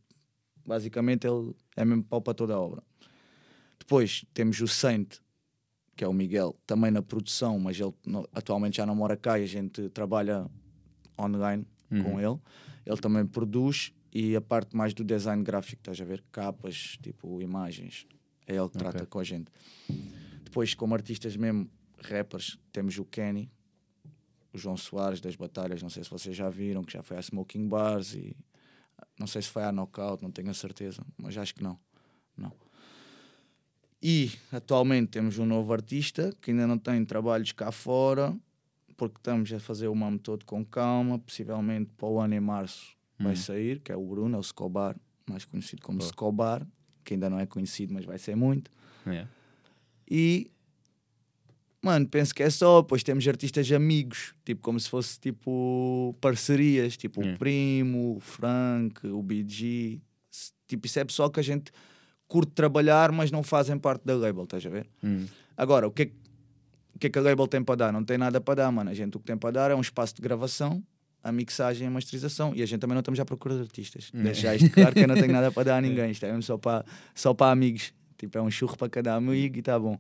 basicamente 0.64 1.26
ele 1.26 1.54
é 1.76 1.84
mesmo 1.84 2.04
pau 2.04 2.20
para 2.20 2.34
toda 2.34 2.54
a 2.54 2.60
obra. 2.60 2.82
Depois 3.78 4.24
temos 4.34 4.60
o 4.60 4.66
Saint, 4.68 5.18
que 5.96 6.04
é 6.04 6.08
o 6.08 6.12
Miguel, 6.12 6.56
também 6.66 6.90
na 6.90 7.02
produção, 7.02 7.58
mas 7.58 7.78
ele 7.80 7.92
no- 8.04 8.28
atualmente 8.32 8.76
já 8.78 8.86
não 8.86 8.94
mora 8.94 9.16
cá 9.16 9.38
e 9.38 9.44
a 9.44 9.46
gente 9.46 9.88
trabalha 9.90 10.46
online 11.18 11.66
Uhum. 11.90 12.02
com 12.02 12.20
ele. 12.20 12.38
Ele 12.84 12.96
também 12.98 13.24
produz 13.24 13.92
e 14.12 14.34
a 14.34 14.40
parte 14.40 14.76
mais 14.76 14.92
do 14.92 15.04
design 15.04 15.42
gráfico, 15.42 15.80
estás 15.80 16.00
a 16.00 16.04
ver? 16.04 16.22
Capas, 16.32 16.98
tipo 17.02 17.40
imagens. 17.40 18.06
É 18.46 18.56
ele 18.56 18.68
que 18.68 18.76
trata 18.78 18.98
Ok. 18.98 19.06
com 19.06 19.18
a 19.20 19.24
gente. 19.24 19.50
Depois, 20.44 20.74
como 20.74 20.94
artistas 20.94 21.36
mesmo, 21.36 21.68
rappers, 21.98 22.58
temos 22.72 22.98
o 22.98 23.04
Kenny, 23.04 23.50
o 24.56 24.58
João 24.58 24.76
Soares 24.76 25.20
das 25.20 25.36
Batalhas, 25.36 25.82
não 25.82 25.88
sei 25.90 26.02
se 26.02 26.10
vocês 26.10 26.34
já 26.36 26.48
viram, 26.50 26.82
que 26.82 26.92
já 26.92 27.02
foi 27.02 27.16
à 27.16 27.20
Smoking 27.20 27.68
Bars 27.68 28.14
e 28.14 28.36
não 29.18 29.26
sei 29.26 29.42
se 29.42 29.48
foi 29.48 29.62
à 29.62 29.70
Knockout, 29.72 30.22
não 30.22 30.30
tenho 30.30 30.50
a 30.50 30.54
certeza, 30.54 31.02
mas 31.16 31.36
acho 31.36 31.54
que 31.54 31.62
não. 31.62 31.78
não. 32.36 32.52
E 34.02 34.30
atualmente 34.52 35.08
temos 35.10 35.38
um 35.38 35.46
novo 35.46 35.72
artista 35.72 36.32
que 36.40 36.50
ainda 36.50 36.66
não 36.66 36.78
tem 36.78 37.04
trabalhos 37.04 37.52
cá 37.52 37.72
fora, 37.72 38.36
porque 38.96 39.18
estamos 39.18 39.52
a 39.52 39.58
fazer 39.58 39.88
o 39.88 39.94
mamo 39.94 40.18
todo 40.18 40.44
com 40.44 40.64
calma, 40.64 41.18
possivelmente 41.18 41.90
para 41.96 42.08
o 42.08 42.20
ano 42.20 42.34
em 42.34 42.40
março 42.40 42.94
vai 43.18 43.32
Hum. 43.32 43.36
sair, 43.36 43.80
que 43.80 43.90
é 43.90 43.96
o 43.96 44.04
Bruno, 44.06 44.36
é 44.36 44.38
o 44.38 44.42
Scobar, 44.42 44.94
mais 45.28 45.44
conhecido 45.44 45.82
como 45.82 45.98
Boa. 45.98 46.08
Scobar, 46.10 46.66
que 47.04 47.14
ainda 47.14 47.30
não 47.30 47.38
é 47.40 47.46
conhecido, 47.46 47.94
mas 47.94 48.04
vai 48.04 48.18
ser 48.18 48.36
muito. 48.36 48.70
É. 49.06 49.26
E 50.08 50.50
mano, 51.86 52.06
penso 52.06 52.34
que 52.34 52.42
é 52.42 52.50
só. 52.50 52.82
Depois 52.82 53.02
temos 53.02 53.26
artistas 53.26 53.70
amigos, 53.72 54.34
tipo 54.44 54.60
como 54.62 54.78
se 54.78 54.88
fosse 54.88 55.18
tipo 55.18 56.14
parcerias, 56.20 56.96
tipo 56.96 57.20
o 57.20 57.38
Primo, 57.38 58.16
o 58.16 58.20
Frank, 58.20 59.06
o 59.06 59.22
BG. 59.22 60.00
Tipo, 60.68 60.86
isso 60.86 60.98
é 60.98 61.04
pessoal 61.04 61.30
que 61.30 61.40
a 61.40 61.42
gente 61.42 61.70
curte 62.28 62.52
trabalhar, 62.52 63.12
mas 63.12 63.30
não 63.30 63.42
fazem 63.42 63.78
parte 63.78 64.04
da 64.04 64.14
label, 64.16 64.44
estás 64.44 64.66
a 64.66 64.68
ver? 64.68 64.86
Hum. 65.02 65.26
Agora, 65.56 65.86
o 65.86 65.90
que, 65.92 66.02
é, 66.02 66.06
que- 66.06 66.12
o 66.94 66.98
que 66.98 67.06
é 67.06 67.10
que 67.10 67.18
a 67.18 67.22
label 67.22 67.46
tem 67.46 67.62
para 67.62 67.76
dar? 67.76 67.92
Não 67.92 68.04
tem 68.04 68.18
nada 68.18 68.40
para 68.40 68.54
dar, 68.56 68.72
mano. 68.72 68.90
A 68.90 68.94
gente 68.94 69.16
o 69.16 69.20
que 69.20 69.26
tem 69.26 69.36
para 69.36 69.50
dar 69.52 69.70
é 69.70 69.74
um 69.74 69.80
espaço 69.80 70.14
de 70.16 70.20
gravação, 70.22 70.82
a 71.22 71.30
mixagem 71.30 71.84
e 71.84 71.86
a 71.86 71.90
masterização. 71.90 72.52
E 72.54 72.62
a 72.62 72.66
gente 72.66 72.80
também 72.80 72.94
não 72.94 73.00
estamos 73.00 73.20
à 73.20 73.24
procura 73.24 73.54
de 73.54 73.60
artistas. 73.62 74.10
Hum. 74.12 74.22
Deixar 74.24 74.56
isto 74.56 74.70
claro 74.70 74.92
que 74.92 75.00
eu 75.00 75.08
não 75.08 75.14
tenho 75.14 75.32
nada 75.32 75.50
para 75.52 75.62
dar 75.62 75.76
a 75.76 75.80
ninguém. 75.82 76.10
Isto 76.10 76.24
é 76.26 76.28
mesmo 76.28 76.42
só 76.42 76.58
para, 76.58 76.84
só 77.14 77.32
para 77.32 77.52
amigos. 77.52 77.92
Tipo, 78.18 78.38
é 78.38 78.42
um 78.42 78.50
churro 78.50 78.76
para 78.76 78.88
cada 78.88 79.14
amigo 79.14 79.56
e 79.58 79.62
tá 79.62 79.78
bom. 79.78 79.96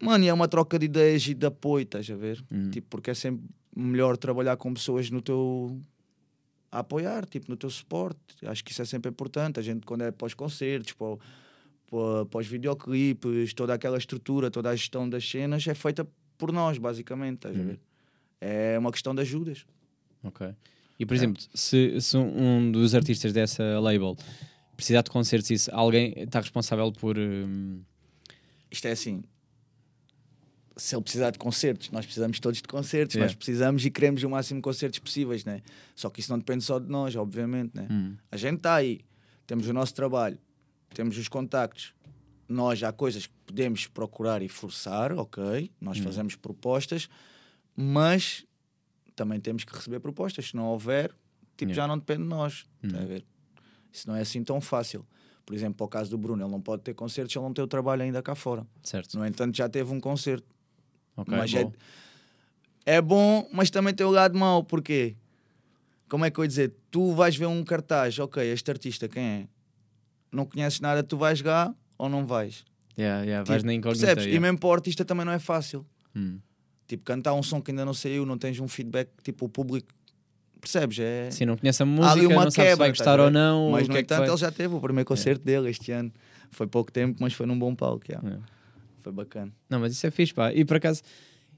Mano, 0.00 0.24
e 0.24 0.28
é 0.28 0.32
uma 0.32 0.46
troca 0.48 0.78
de 0.78 0.86
ideias 0.86 1.26
e 1.26 1.34
de 1.34 1.46
apoio, 1.46 1.84
estás 1.84 2.08
a 2.10 2.14
ver? 2.16 2.42
Hum. 2.50 2.70
Tipo, 2.70 2.86
porque 2.88 3.10
é 3.10 3.14
sempre 3.14 3.44
melhor 3.74 4.16
trabalhar 4.16 4.56
com 4.56 4.72
pessoas 4.74 5.10
no 5.10 5.20
teu. 5.22 5.80
a 6.70 6.80
apoiar, 6.80 7.24
tipo, 7.26 7.46
no 7.50 7.56
teu 7.56 7.70
suporte. 7.70 8.18
Acho 8.44 8.62
que 8.62 8.72
isso 8.72 8.82
é 8.82 8.84
sempre 8.84 9.10
importante. 9.10 9.58
A 9.58 9.62
gente, 9.62 9.86
quando 9.86 10.02
é 10.02 10.10
para 10.10 10.26
os 10.26 10.34
concertos, 10.34 10.92
para, 10.92 11.06
o- 11.06 11.18
para, 11.90 12.26
para 12.26 12.40
os 12.40 12.46
videoclipes, 12.46 13.54
toda 13.54 13.72
aquela 13.72 13.96
estrutura, 13.96 14.50
toda 14.50 14.68
a 14.70 14.76
gestão 14.76 15.08
das 15.08 15.26
cenas 15.28 15.66
é 15.66 15.74
feita 15.74 16.06
por 16.36 16.52
nós, 16.52 16.76
basicamente, 16.76 17.36
estás 17.36 17.56
a 17.56 17.58
Uhum. 17.60 17.66
ver? 17.66 17.80
É 18.40 18.78
uma 18.78 18.90
questão 18.92 19.14
de 19.14 19.22
ajudas. 19.22 19.64
Ok. 20.22 20.46
E 20.98 21.06
por 21.06 21.14
exemplo, 21.14 21.42
se, 21.54 21.98
se 22.00 22.16
um 22.16 22.70
dos 22.70 22.94
artistas 22.94 23.32
dessa 23.32 23.78
label 23.80 24.16
precisar 24.76 25.02
de 25.02 25.10
concertos, 25.10 25.50
isso, 25.50 25.70
alguém 25.72 26.12
está 26.16 26.40
responsável 26.40 26.90
por. 26.92 27.16
hum, 27.16 27.80
Isto 28.70 28.88
é 28.88 28.90
assim. 28.92 29.22
Se 30.78 30.94
ele 30.94 31.02
precisar 31.02 31.30
de 31.30 31.38
concertos, 31.38 31.90
nós 31.90 32.04
precisamos 32.04 32.38
todos 32.38 32.60
de 32.60 32.68
concertos, 32.68 33.14
Yeah. 33.16 33.30
nós 33.32 33.34
precisamos 33.36 33.84
e 33.86 33.90
queremos 33.90 34.22
o 34.22 34.28
máximo 34.28 34.58
de 34.60 34.62
concertos 34.62 34.98
possíveis, 34.98 35.44
né? 35.44 35.62
Só 35.94 36.10
que 36.10 36.20
isso 36.20 36.30
não 36.30 36.38
depende 36.38 36.64
só 36.64 36.78
de 36.78 36.86
nós, 36.88 37.16
obviamente, 37.16 37.74
né? 37.74 37.88
hum, 37.90 38.14
A 38.30 38.36
gente 38.36 38.58
está 38.58 38.74
aí, 38.74 39.00
temos 39.46 39.66
o 39.68 39.72
nosso 39.72 39.94
trabalho, 39.94 40.38
temos 40.94 41.16
os 41.16 41.28
contactos. 41.28 41.94
Nós 42.48 42.82
há 42.82 42.92
coisas 42.92 43.26
que 43.26 43.32
podemos 43.46 43.86
procurar 43.86 44.42
e 44.42 44.48
forçar, 44.48 45.12
ok? 45.18 45.70
Nós 45.80 45.98
Hum. 45.98 46.02
fazemos 46.02 46.36
propostas, 46.36 47.08
mas 47.74 48.44
também 49.14 49.40
temos 49.40 49.64
que 49.64 49.74
receber 49.74 50.00
propostas. 50.00 50.48
Se 50.48 50.56
não 50.56 50.66
houver, 50.66 51.08
tipo, 51.56 51.70
Yeah. 51.72 51.74
já 51.74 51.88
não 51.88 51.96
depende 51.98 52.22
de 52.22 52.28
nós. 52.28 52.64
Hum. 52.84 52.88
tá 52.88 52.98
a 53.00 53.04
ver? 53.04 53.24
Isso 53.92 54.06
não 54.08 54.14
é 54.16 54.20
assim 54.20 54.44
tão 54.44 54.60
fácil. 54.60 55.06
Por 55.44 55.54
exemplo, 55.54 55.76
para 55.76 55.84
o 55.86 55.88
caso 55.88 56.10
do 56.10 56.18
Bruno, 56.18 56.42
ele 56.44 56.50
não 56.50 56.60
pode 56.60 56.82
ter 56.82 56.92
concertos 56.92 57.32
se 57.32 57.38
ele 57.38 57.46
não 57.46 57.54
tem 57.54 57.64
o 57.64 57.68
trabalho 57.68 58.02
ainda 58.02 58.22
cá 58.22 58.34
fora. 58.34 58.66
certo. 58.82 59.16
No 59.18 59.24
entanto, 59.24 59.56
já 59.56 59.68
teve 59.68 59.90
um 59.92 60.00
concerto. 60.00 60.46
Ok, 61.16 61.34
mas 61.36 61.52
é, 61.54 61.64
bom. 61.64 61.72
é 62.84 63.00
bom, 63.02 63.48
mas 63.52 63.70
também 63.70 63.94
tem 63.94 64.06
o 64.06 64.10
lado 64.10 64.38
mau. 64.38 64.62
Porquê? 64.62 65.16
Como 66.08 66.24
é 66.24 66.30
que 66.30 66.38
eu 66.38 66.44
ia 66.44 66.48
dizer? 66.48 66.72
Tu 66.90 67.12
vais 67.14 67.34
ver 67.36 67.46
um 67.46 67.64
cartaz, 67.64 68.18
ok, 68.18 68.42
este 68.52 68.70
artista 68.70 69.08
quem 69.08 69.22
é? 69.24 69.48
Não 70.30 70.44
conheces 70.44 70.80
nada, 70.80 71.02
tu 71.02 71.16
vais 71.16 71.38
jogar 71.38 71.74
ou 71.98 72.08
não 72.08 72.26
vais? 72.26 72.64
Yeah, 72.98 73.22
yeah, 73.24 73.44
vais 73.44 73.60
Tipo, 73.62 73.66
na 73.66 73.74
incógnita. 73.74 74.06
percebes? 74.06 74.24
E 74.24 74.28
yeah. 74.28 74.40
mesmo 74.40 74.58
para 74.58 74.68
o 74.68 74.72
artista 74.72 75.04
também 75.04 75.24
não 75.26 75.32
é 75.32 75.38
fácil. 75.38 75.84
Hum. 76.14 76.38
Tipo, 76.86 77.02
cantar 77.04 77.34
um 77.34 77.42
som 77.42 77.60
que 77.60 77.70
ainda 77.70 77.84
não 77.84 77.92
saiu, 77.94 78.24
não 78.24 78.38
tens 78.38 78.60
um 78.60 78.68
feedback, 78.68 79.10
tipo, 79.22 79.46
o 79.46 79.48
público. 79.48 79.88
Percebes? 80.60 80.98
É... 81.00 81.30
Sim, 81.30 81.44
não 81.46 81.56
conhece 81.56 81.82
a 81.82 81.84
Há 81.84 81.88
música, 81.88 82.12
ali 82.12 82.26
uma 82.26 82.44
não 82.44 82.50
sabe 82.50 82.52
se 82.52 82.56
vai 82.58 82.66
quebra, 82.68 82.86
estás 82.86 82.98
gostar 82.98 83.20
a 83.20 83.24
ou 83.24 83.30
não. 83.30 83.70
Mas, 83.72 83.88
no 83.88 83.96
é 83.96 84.00
entanto, 84.00 84.20
vai- 84.20 84.28
ele 84.28 84.36
já 84.36 84.50
teve 84.50 84.74
o 84.74 84.80
primeiro 84.80 85.06
concerto 85.06 85.44
dele 85.44 85.68
este 85.70 85.90
ano. 85.92 86.12
Foi 86.50 86.66
pouco 86.66 86.90
tempo, 86.92 87.18
mas 87.20 87.32
foi 87.34 87.44
num 87.46 87.58
bom 87.58 87.74
palco. 87.74 88.04
yeah. 88.08 88.26
Yeah. 88.26 88.46
Foi 89.06 89.12
bacana. 89.12 89.52
Não, 89.70 89.78
mas 89.78 89.92
isso 89.92 90.04
é 90.04 90.10
fixe, 90.10 90.34
pá. 90.34 90.52
E 90.52 90.64
por 90.64 90.78
acaso, 90.78 91.00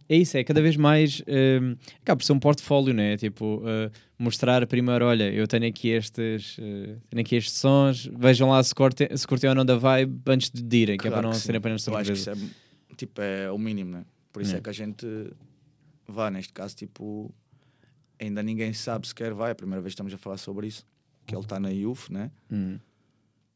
é 0.07 0.17
isso, 0.17 0.37
é 0.37 0.45
cada 0.45 0.61
vez 0.61 0.77
mais. 0.77 1.23
hum, 1.27 1.77
acaba 2.03 2.19
por 2.19 2.25
ser 2.25 2.33
um 2.35 2.39
portfólio, 2.39 2.93
né? 2.93 3.17
Tipo, 3.17 3.57
uh, 3.63 3.91
mostrar 4.19 4.67
primeiro, 4.67 5.07
olha, 5.07 5.33
eu 5.33 5.47
tenho 5.49 5.67
aqui 5.67 5.89
estes, 5.89 6.59
uh, 6.59 7.01
tenho 7.09 7.21
aqui 7.23 7.37
estes 7.37 7.55
sons, 7.55 8.07
vejam 8.15 8.51
lá 8.51 8.63
se 8.63 8.75
curtem, 8.75 9.09
se 9.17 9.27
curtem 9.27 9.49
ou 9.49 9.57
não 9.57 9.65
da 9.65 9.77
vibe 9.77 10.21
antes 10.27 10.51
de 10.51 10.61
direm, 10.63 10.99
que 10.99 11.07
é 11.07 11.11
Claro 11.11 11.23
para 11.23 11.29
não 11.29 11.35
que 11.35 11.41
sim. 11.41 11.47
ser 11.47 11.57
apenas 11.57 11.87
Eu 11.87 11.97
acho 11.97 12.13
que 12.13 12.19
surpresa. 12.19 12.45
isso 12.47 12.55
é, 12.91 12.95
tipo, 12.97 13.21
é 13.23 13.51
o 13.51 13.57
mínimo, 13.59 13.93
né? 13.93 14.05
Por 14.31 14.43
isso 14.43 14.55
É. 14.55 14.59
é. 14.59 14.61
que 14.61 14.69
a 14.69 14.73
gente 14.75 15.07
vá, 16.07 16.31
neste 16.31 16.53
caso, 16.53 16.77
tipo, 16.77 17.35
ainda 18.21 18.43
ninguém 18.43 18.75
sabe 18.75 19.09
sequer 19.09 19.33
vai. 19.33 19.49
É 19.49 19.53
a 19.53 19.55
primeira 19.55 19.81
vez 19.81 19.93
que 19.93 19.95
estamos 19.95 20.13
a 20.13 20.19
falar 20.19 20.37
sobre 20.37 20.67
isso. 20.67 20.85
Que 21.27 21.35
ele 21.35 21.43
está 21.43 21.59
na 21.59 21.71
UF, 21.71 22.13
né? 22.13 22.31
Hum, 22.53 22.79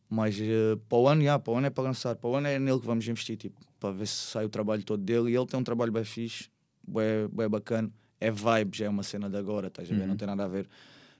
Mas 0.09 0.39
eh, 0.39 0.77
para 0.89 0.99
o 0.99 1.09
ano, 1.09 1.23
já, 1.23 1.39
para 1.39 1.53
o 1.53 1.57
ano 1.57 1.67
é 1.67 1.71
para 1.71 1.85
lançar. 1.85 2.15
Para 2.17 2.29
o 2.31 2.37
ano 2.37 2.47
é 2.47 2.59
nele 2.59 2.79
que 2.79 2.87
vamos 2.87 3.09
investir, 3.09 3.37
tipo, 3.39 3.59
para 3.83 3.91
ver 3.93 4.07
se 4.07 4.15
sai 4.15 4.45
o 4.45 4.49
trabalho 4.49 4.85
todo 4.85 5.03
dele. 5.03 5.33
E 5.33 5.37
ele 5.37 5.47
tem 5.47 5.59
um 5.59 5.65
trabalho 5.65 5.91
bem 5.91 6.05
fixe, 6.05 6.49
bem, 6.87 7.29
bem 7.33 7.49
bacana. 7.49 7.91
É 8.21 8.31
vibe, 8.31 8.79
já 8.79 8.85
é 8.87 8.89
uma 8.89 9.03
cena 9.03 9.29
de 9.29 9.37
agora, 9.37 9.67
estás 9.67 9.91
a 9.91 9.95
ver? 9.95 10.03
Uhum. 10.03 10.07
Não 10.07 10.17
tem 10.17 10.29
nada 10.29 10.45
a 10.45 10.49
ver. 10.49 10.69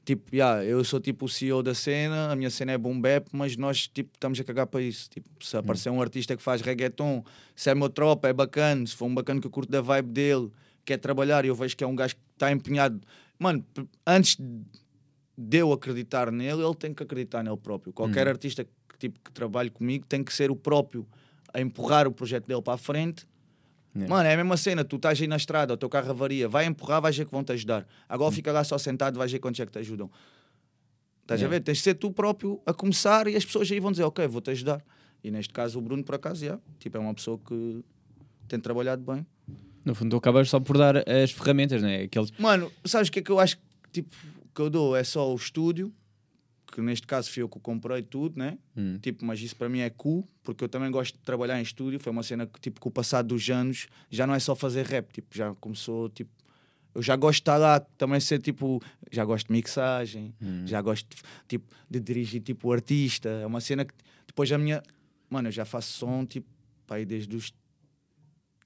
Tipo, 0.05 0.35
já, 0.37 0.65
eu 0.65 0.83
sou 0.85 1.01
tipo 1.01 1.25
o 1.27 1.29
CEO 1.29 1.63
da 1.63 1.75
cena, 1.75 2.31
a 2.33 2.37
minha 2.37 2.51
cena 2.51 2.73
é 2.73 2.79
boom 2.79 3.01
bap, 3.01 3.27
mas 3.33 3.57
nós 3.57 3.89
tipo, 3.89 4.11
estamos 4.15 4.39
a 4.39 4.45
cagar 4.45 4.67
para 4.69 4.81
isso. 4.81 5.11
Tipo, 5.11 5.29
se 5.45 5.57
aparecer 5.57 5.91
um 5.91 6.01
artista 6.01 6.37
que 6.37 6.43
faz 6.43 6.61
reggaeton, 6.61 7.25
se 7.57 7.71
é 7.71 7.75
meu 7.75 7.89
tropa, 7.89 8.29
é 8.29 8.33
bacana. 8.33 8.87
Se 8.87 8.95
for 8.95 9.07
um 9.07 9.15
bacana 9.15 9.41
que 9.41 9.47
eu 9.47 9.51
curto 9.51 9.71
da 9.71 9.81
vibe 9.81 10.11
dele, 10.11 10.51
quer 10.85 10.99
trabalhar 10.99 11.45
e 11.45 11.49
eu 11.49 11.55
vejo 11.57 11.77
que 11.77 11.83
é 11.83 11.87
um 11.87 11.95
gajo 11.97 12.15
que 12.15 12.21
está 12.35 12.51
empenhado. 12.53 13.01
Mano, 13.39 13.65
antes 14.07 14.37
de 15.37 15.59
eu 15.59 15.73
acreditar 15.73 16.31
nele, 16.31 16.63
ele 16.63 16.75
tem 16.75 16.93
que 16.95 17.03
acreditar 17.03 17.43
nele 17.43 17.57
próprio. 17.57 17.93
Qualquer 17.93 18.27
Uhum. 18.27 18.33
artista 18.33 18.65
que, 18.65 18.71
tipo, 18.99 19.19
que 19.25 19.33
trabalhe 19.33 19.71
comigo 19.71 20.05
tem 20.09 20.23
que 20.23 20.33
ser 20.33 20.51
o 20.51 20.57
próprio 20.57 21.07
a 21.55 21.61
empurrar 21.61 22.07
o 22.09 22.13
projeto 22.13 22.47
dele 22.47 22.63
para 22.63 22.75
a 22.75 22.79
frente. 22.79 23.27
Yeah. 23.95 24.15
Mano, 24.15 24.29
é 24.29 24.33
a 24.33 24.37
mesma 24.37 24.57
cena, 24.57 24.85
tu 24.85 24.97
estás 24.97 25.21
aí 25.21 25.27
na 25.27 25.37
estrada, 25.37 25.75
o 25.75 25.77
teu 25.77 25.89
carro 25.89 26.11
avaria, 26.11 26.49
vai 26.49 26.65
empurrar, 26.65 27.01
vais 27.03 27.15
ver 27.17 27.27
que 27.27 27.31
vão 27.31 27.45
te 27.45 27.53
ajudar. 27.53 27.87
Agora 28.09 28.31
Hum. 28.31 28.33
fica 28.33 28.51
lá 28.51 28.65
só 28.65 28.79
sentado, 28.79 29.19
vais 29.19 29.31
ver 29.31 29.39
quantos 29.39 29.61
é 29.61 29.67
que 29.67 29.73
te 29.73 29.79
ajudam. 29.79 30.11
Estás 31.23 31.41
Yeah. 31.41 31.55
a 31.55 31.59
ver? 31.59 31.63
Tens 31.65 31.79
de 31.79 31.85
ser 31.85 31.95
tu 31.95 32.11
próprio 32.11 32.61
a 32.67 32.73
começar 32.73 33.27
e 33.29 33.37
as 33.37 33.45
pessoas 33.45 33.71
aí 33.71 33.79
vão 33.81 33.91
dizer, 33.93 34.05
ok, 34.05 34.27
vou-te 34.27 34.51
ajudar. 34.51 34.83
E 35.23 35.31
neste 35.31 35.53
caso 35.53 35.79
o 35.79 35.83
Bruno, 35.83 36.03
por 36.03 36.15
acaso, 36.15 36.43
yeah, 36.45 36.61
tipo, 36.79 36.97
é 36.97 37.01
uma 37.01 37.15
pessoa 37.15 37.39
que 37.39 37.85
tem 38.49 38.59
trabalhado 38.59 39.03
bem. 39.03 39.27
no 39.85 39.95
fundo, 39.95 40.11
tu 40.11 40.17
acabas 40.17 40.49
só 40.49 40.59
por 40.61 40.79
dar 40.79 40.97
as 41.09 41.31
ferramentas, 41.33 41.83
né? 41.83 42.03
Aqueles... 42.03 42.31
Mano, 42.39 42.71
sabes 42.85 43.09
o 43.09 43.13
que 43.13 43.19
é 43.19 43.23
que 43.23 43.31
eu 43.31 43.39
acho 43.39 43.57
que, 43.57 43.63
tipo, 43.93 44.17
que 44.55 44.61
eu 44.61 44.71
dou? 44.71 44.97
É 44.97 45.05
só 45.05 45.31
o 45.33 45.35
estúdio, 45.37 45.93
que 46.73 46.81
neste 46.81 47.07
caso 47.07 47.31
fui 47.31 47.43
eu 47.43 47.49
que 47.49 47.61
comprei 47.61 48.03
tudo, 48.03 48.39
né? 48.39 48.59
Hum, 48.77 48.99
Tipo, 49.01 49.25
mas 49.27 49.41
isso 49.41 49.55
para 49.55 49.69
mim 49.69 49.81
é 49.81 49.91
cool, 49.91 50.27
porque 50.43 50.65
eu 50.65 50.69
também 50.69 50.91
gosto 50.91 51.15
de 51.19 51.21
trabalhar 51.21 51.59
em 51.61 51.63
estúdio. 51.63 52.01
Foi 52.01 52.11
uma 52.11 52.23
cena 52.23 52.47
que, 52.47 52.59
tipo, 52.59 52.81
com 52.81 52.89
o 52.89 52.93
passar 52.93 53.21
dos 53.23 53.49
anos, 53.51 53.87
já 54.11 54.27
não 54.27 54.35
é 54.35 54.39
só 54.41 54.57
fazer 54.57 54.87
rap, 54.87 55.13
tipo, 55.13 55.37
já 55.37 55.55
começou, 55.57 56.09
tipo... 56.09 56.31
Eu 56.95 57.01
já 57.03 57.15
gosto 57.17 57.37
de 57.39 57.43
estar 57.43 57.57
lá, 57.59 57.79
também 57.81 58.19
ser, 58.21 58.41
tipo... 58.41 58.83
Já 59.11 59.25
gosto 59.25 59.47
de 59.49 59.53
mixagem, 59.53 60.35
hum. 60.43 60.67
já 60.67 60.81
gosto, 60.81 61.07
de, 61.15 61.23
tipo, 61.47 61.67
de 61.91 62.01
dirigir, 62.01 62.41
tipo, 62.43 62.69
o 62.69 62.73
artista. 62.73 63.29
É 63.29 63.47
uma 63.47 63.61
cena 63.61 63.85
que... 63.85 63.93
Depois 64.27 64.51
a 64.51 64.57
minha... 64.59 64.83
Mano, 65.31 65.49
eu 65.49 65.53
já 65.53 65.65
faço 65.65 65.93
som, 65.93 66.25
tipo, 66.27 66.49
pá, 66.87 66.97
aí 66.97 67.05
desde 67.05 67.37
os 67.37 67.53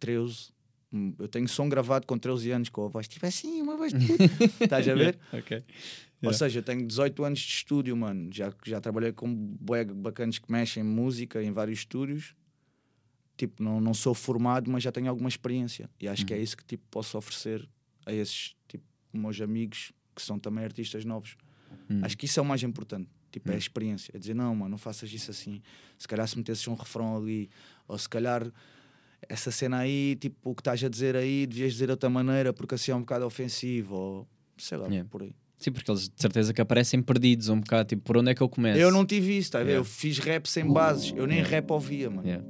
13... 0.00 0.54
Hum, 0.92 1.12
Eu 1.18 1.26
tenho 1.28 1.48
som 1.48 1.68
gravado 1.68 2.06
com 2.06 2.16
13 2.16 2.50
anos, 2.52 2.68
com 2.68 2.84
a 2.84 2.88
voz, 2.88 3.08
tipo 3.08 3.26
assim, 3.26 3.60
uma 3.60 3.76
voz. 3.76 3.92
Estás 4.60 4.88
a 4.88 4.94
ver? 4.94 5.18
Ok. 5.32 5.62
Ou 6.22 6.32
seja, 6.32 6.62
tenho 6.62 6.86
18 6.86 7.24
anos 7.24 7.38
de 7.40 7.52
estúdio, 7.52 7.96
mano. 7.96 8.30
Já, 8.32 8.52
já 8.64 8.80
trabalhei 8.80 9.12
com 9.12 9.28
bacanas 9.96 10.38
que 10.38 10.50
mexem 10.50 10.82
em 10.82 10.86
música 10.86 11.42
em 11.42 11.52
vários 11.52 11.80
estúdios. 11.80 12.34
Tipo, 13.36 13.62
não, 13.62 13.80
não 13.80 13.92
sou 13.92 14.14
formado, 14.14 14.70
mas 14.70 14.82
já 14.82 14.90
tenho 14.90 15.08
alguma 15.10 15.28
experiência. 15.28 15.90
E 16.00 16.08
acho 16.08 16.24
que 16.24 16.32
Uhum. 16.32 16.40
é 16.40 16.42
isso 16.42 16.56
que 16.56 16.64
tipo, 16.64 16.82
posso 16.90 17.18
oferecer 17.18 17.68
a 18.06 18.12
esses 18.12 18.56
tipo, 18.66 18.84
meus 19.12 19.38
amigos 19.40 19.92
que 20.14 20.22
são 20.22 20.38
também 20.38 20.64
artistas 20.64 21.04
novos. 21.04 21.36
Hum. 21.90 22.00
Acho 22.02 22.16
que 22.16 22.24
isso 22.24 22.40
é 22.40 22.42
o 22.42 22.46
mais 22.46 22.62
importante. 22.62 23.10
Tipo, 23.30 23.50
é 23.50 23.52
a 23.52 23.56
Hum. 23.56 23.58
experiência. 23.58 24.10
É 24.14 24.18
dizer, 24.18 24.34
não, 24.34 24.54
mano, 24.56 24.70
não 24.70 24.78
faças 24.78 25.12
isso 25.12 25.30
assim. 25.30 25.60
Se 25.98 26.08
calhar 26.08 26.26
se 26.26 26.38
metesses 26.38 26.66
um 26.66 26.74
refrão 26.74 27.14
ali, 27.18 27.50
ou 27.86 27.98
se 27.98 28.08
calhar 28.08 28.50
essa 29.28 29.50
cena 29.50 29.78
aí, 29.80 30.16
tipo, 30.18 30.50
o 30.50 30.54
que 30.54 30.62
estás 30.62 30.82
a 30.82 30.88
dizer 30.88 31.14
aí, 31.14 31.46
devias 31.46 31.72
dizer 31.72 31.86
de 31.86 31.90
outra 31.90 32.08
maneira, 32.08 32.54
porque 32.54 32.74
assim 32.74 32.90
é 32.92 32.94
um 32.94 33.00
bocado 33.00 33.26
ofensivo, 33.26 33.94
ou 33.94 34.28
sei 34.56 34.78
lá, 34.78 34.86
Yeah. 34.88 35.06
por 35.10 35.22
aí. 35.22 35.34
Sim, 35.58 35.72
porque 35.72 35.90
eles 35.90 36.08
de 36.08 36.20
certeza 36.20 36.52
que 36.52 36.60
aparecem 36.60 37.00
perdidos 37.02 37.48
um 37.48 37.60
bocado, 37.60 37.88
tipo, 37.88 38.02
por 38.02 38.18
onde 38.18 38.30
é 38.30 38.34
que 38.34 38.42
eu 38.42 38.48
começo? 38.48 38.78
Eu 38.78 38.90
não 38.90 39.06
tive 39.06 39.36
isso, 39.38 39.52
tá 39.52 39.60
a? 39.60 39.62
Yeah. 39.62 39.80
Eu 39.80 39.84
fiz 39.84 40.18
rap 40.18 40.46
sem 40.46 40.66
bases, 40.70 41.12
eu 41.16 41.26
nem 41.26 41.42
rap 41.42 41.70
ouvia, 41.70 42.10
mano. 42.10 42.26
Yeah. 42.26 42.44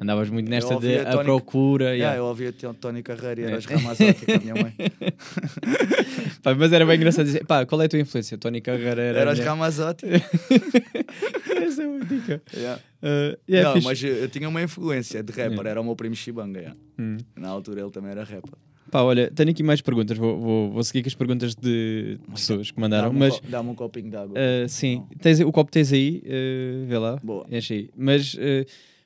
Andavas 0.00 0.28
muito 0.28 0.50
nesta 0.50 0.76
de 0.76 0.98
a 0.98 1.12
Tony- 1.12 1.24
procura. 1.24 1.84
Yeah, 1.86 1.96
yeah. 1.96 2.18
eu 2.18 2.24
ouvia 2.26 2.52
T- 2.52 2.66
Tony 2.80 3.02
Carreira 3.02 3.40
e 3.40 3.44
era 3.44 3.52
Yeah. 3.54 3.58
os 3.58 3.64
Ramazotti 3.64 4.26
com 4.26 4.32
a 4.32 4.38
minha 4.38 4.54
mãe. 4.54 4.74
Pá, 6.42 6.54
mas 6.54 6.72
era 6.72 6.84
bem 6.84 6.96
engraçado 6.96 7.24
dizer, 7.26 7.44
pá, 7.46 7.64
qual 7.64 7.80
é 7.80 7.86
a 7.86 7.88
tua 7.88 7.98
influência? 8.00 8.36
Tony 8.36 8.60
Carreira 8.60 9.00
era. 9.02 9.18
Era 9.20 9.30
a 9.30 9.32
os 9.32 9.38
minha- 9.38 9.50
Ramazotti. 9.50 10.06
Essa 11.64 11.82
é 11.82 11.86
muito 11.86 12.06
dica. 12.06 12.42
Yeah. 12.54 12.80
Uh, 13.02 13.38
yeah, 13.48 13.68
não, 13.68 13.74
fixe. 13.74 13.86
mas 13.86 14.02
eu, 14.02 14.14
eu 14.14 14.28
tinha 14.28 14.48
uma 14.48 14.62
influência 14.62 15.22
de 15.22 15.32
rapper, 15.32 15.66
era 15.66 15.80
o 15.80 15.84
meu 15.84 15.96
primo 15.96 16.14
Shibanga. 16.14 16.58
yeah. 16.58 16.76
Hum. 16.98 17.16
Na 17.36 17.48
altura 17.48 17.80
ele 17.80 17.90
também 17.90 18.10
era 18.10 18.22
rapper. 18.24 18.54
Pá, 18.94 19.02
olha, 19.02 19.28
tenho 19.28 19.50
aqui 19.50 19.60
mais 19.64 19.80
perguntas. 19.80 20.16
Vou, 20.16 20.38
vou, 20.38 20.70
vou 20.70 20.84
seguir 20.84 21.02
com 21.02 21.08
as 21.08 21.16
perguntas 21.16 21.52
de 21.56 22.16
pessoas 22.32 22.70
que 22.70 22.78
mandaram. 22.80 23.08
Dá-me 23.08 23.16
um 23.16 23.18
Mas 23.18 23.40
co- 23.40 23.46
Dá-me 23.48 23.70
um 23.70 23.74
copinho 23.74 24.08
de 24.08 24.16
água. 24.16 24.38
uh, 24.38 24.68
sim, 24.68 25.02
tens, 25.20 25.40
o 25.40 25.50
copo 25.50 25.68
tens 25.72 25.92
aí, 25.92 26.22
uh, 26.24 26.86
vê 26.86 26.96
lá. 26.96 27.16
Boa. 27.20 27.44
Enche 27.50 27.74
aí. 27.74 27.90
Mas 27.96 28.34
uh, 28.34 28.38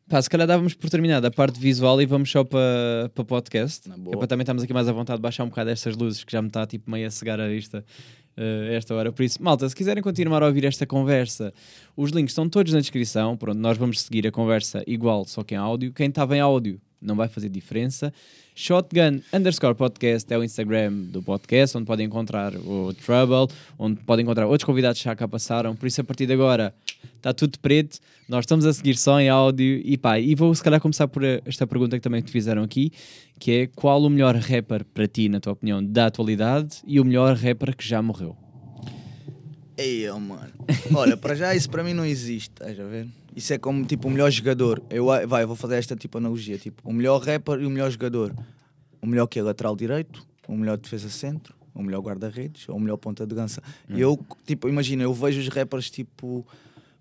pá, 0.07 0.21
se 0.21 0.29
calhar 0.29 0.47
dávamos 0.47 0.75
por 0.75 0.91
terminada 0.91 1.29
a 1.29 1.31
parte 1.31 1.59
visual 1.59 2.03
e 2.03 2.05
vamos 2.05 2.31
só 2.31 2.45
para 2.45 3.11
para 3.15 3.25
podcast. 3.25 3.91
É 3.91 3.97
boa. 3.97 4.19
para 4.19 4.27
também 4.27 4.43
estamos 4.43 4.63
aqui 4.63 4.75
mais 4.75 4.87
à 4.91 4.93
vontade 4.93 5.17
de 5.17 5.23
baixar 5.23 5.45
um 5.45 5.49
bocado 5.49 5.71
estas 5.71 5.97
luzes 5.97 6.23
que 6.23 6.33
já 6.33 6.43
me 6.43 6.49
está 6.49 6.67
tipo 6.67 6.91
meio 6.91 7.07
a 7.07 7.11
cegar 7.11 7.41
a 7.41 7.49
vista. 7.49 7.83
uh, 8.37 8.71
esta 8.75 8.95
hora, 8.95 9.11
por 9.11 9.23
isso, 9.23 9.43
malta, 9.43 9.67
se 9.67 9.75
quiserem 9.75 10.03
continuar 10.03 10.43
a 10.43 10.47
ouvir 10.49 10.67
esta 10.67 10.85
conversa, 10.87 11.51
os 11.97 12.11
links 12.11 12.33
estão 12.33 12.47
todos 12.47 12.75
na 12.75 12.81
descrição. 12.81 13.39
Pronto, 13.39 13.59
nós 13.59 13.79
vamos 13.79 14.03
seguir 14.03 14.27
a 14.27 14.31
conversa 14.31 14.85
igual, 14.87 15.25
só 15.25 15.43
que 15.43 15.55
em 15.55 15.57
áudio. 15.57 15.95
Quem 15.95 16.11
estava 16.11 16.37
em 16.37 16.41
áudio 16.41 16.79
não 17.01 17.17
vai 17.17 17.29
fazer 17.29 17.49
diferença. 17.49 18.13
Shotgun 18.55 19.21
underscore 19.33 19.75
podcast 19.75 20.33
é 20.33 20.37
o 20.37 20.43
Instagram 20.43 20.93
do 20.93 21.23
podcast, 21.23 21.77
onde 21.77 21.87
podem 21.87 22.07
encontrar 22.07 22.55
o 22.57 22.93
Trouble, 22.93 23.55
onde 23.79 24.01
podem 24.03 24.25
encontrar 24.25 24.47
outros 24.47 24.65
convidados 24.65 24.99
que 24.99 25.05
já 25.05 25.15
cá 25.15 25.29
passaram. 25.29 25.77
Por 25.77 25.87
isso, 25.87 26.01
a 26.01 26.05
partir 26.05 26.27
de 26.27 26.33
agora, 26.33 26.75
está 27.17 27.33
tudo 27.33 27.59
preto. 27.61 27.99
Nós 28.29 28.41
estamos 28.41 28.67
a 28.67 28.73
seguir 28.73 28.97
só 28.97 29.21
em 29.21 29.29
áudio. 29.29 29.81
E 29.85 29.97
pá, 29.97 30.19
e 30.19 30.35
vou 30.35 30.55
se 30.55 30.63
calhar 30.63 30.81
começar 30.81 31.07
por 31.07 31.23
esta 31.25 31.67
pergunta 31.67 31.97
que 31.97 32.03
também 32.03 32.21
te 32.21 32.33
fizeram 32.33 32.63
aqui, 32.63 32.93
que 33.39 33.53
é 33.53 33.67
qual 33.69 34.03
o 34.03 34.11
melhor 34.11 34.35
rapper 34.35 34.85
para 34.85 35.07
ti, 35.07 35.29
na 35.29 35.41
tua 35.41 35.53
opinião, 35.53 35.85
da 35.85 36.07
atualidade 36.07 36.79
e 36.87 36.99
o 36.99 37.05
melhor 37.05 37.37
rapper 37.37 37.77
que 37.77 37.87
já 37.87 38.03
morreu? 38.03 38.37
Ei, 39.77 40.11
mano. 40.11 40.53
Olha, 40.93 41.17
para 41.17 41.37
já 41.37 41.55
isso 41.55 41.71
para 41.71 41.85
mim 41.85 41.95
não 41.95 42.05
existe, 42.05 42.51
estás 42.51 42.79
a 42.81 42.85
ver? 42.85 43.07
Isso 43.39 43.53
é 43.55 43.59
como 43.59 43.85
tipo 43.85 44.09
o 44.09 44.11
melhor 44.11 44.31
jogador. 44.31 44.83
Eu, 44.91 45.11
a- 45.13 45.25
vai, 45.25 45.45
eu 45.45 45.47
vou 45.47 45.55
fazer 45.57 45.77
esta 45.77 45.95
tipo 45.95 46.19
analogia: 46.19 46.59
tipo, 46.59 46.83
o 46.89 46.93
melhor 46.93 47.19
rapper 47.23 47.61
e 47.61 47.67
o 47.67 47.71
melhor 47.71 47.89
jogador. 47.91 48.35
O 49.01 49.07
melhor 49.07 49.27
que 49.29 49.39
é 49.39 49.43
lateral 49.43 49.77
direito, 49.77 50.27
o 50.49 50.57
melhor 50.57 50.77
defesa 50.77 51.09
centro, 51.09 51.55
o 51.73 51.81
melhor 51.83 52.01
guarda-redes 52.01 52.69
ou 52.69 52.77
o 52.77 52.81
melhor 52.81 52.97
ponta 52.97 53.25
de 53.25 53.33
lança. 53.35 53.63
E 53.89 54.01
eu, 54.01 54.19
tipo, 54.45 54.69
imagina, 54.69 55.05
eu 55.05 55.15
vejo 55.15 55.39
os 55.41 55.47
rappers 55.49 55.89
tipo 55.89 56.45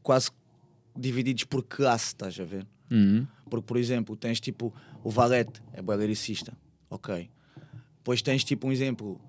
quase 0.04 0.30
divididos 0.96 1.44
por 1.46 1.64
classe, 1.64 2.08
estás 2.08 2.40
a 2.40 2.44
ver? 2.44 2.68
Uhum. 2.92 3.26
Porque, 3.50 3.66
por 3.66 3.78
exemplo, 3.78 4.16
tens 4.16 4.40
tipo 4.40 4.72
o 5.04 5.10
Valete, 5.10 5.60
é 5.74 5.82
bué 5.82 5.98
lyricista, 5.98 6.54
ok. 6.90 7.30
Depois 7.98 8.22
tens 8.22 8.44
tipo 8.44 8.68
um 8.68 8.72
exemplo, 8.72 9.20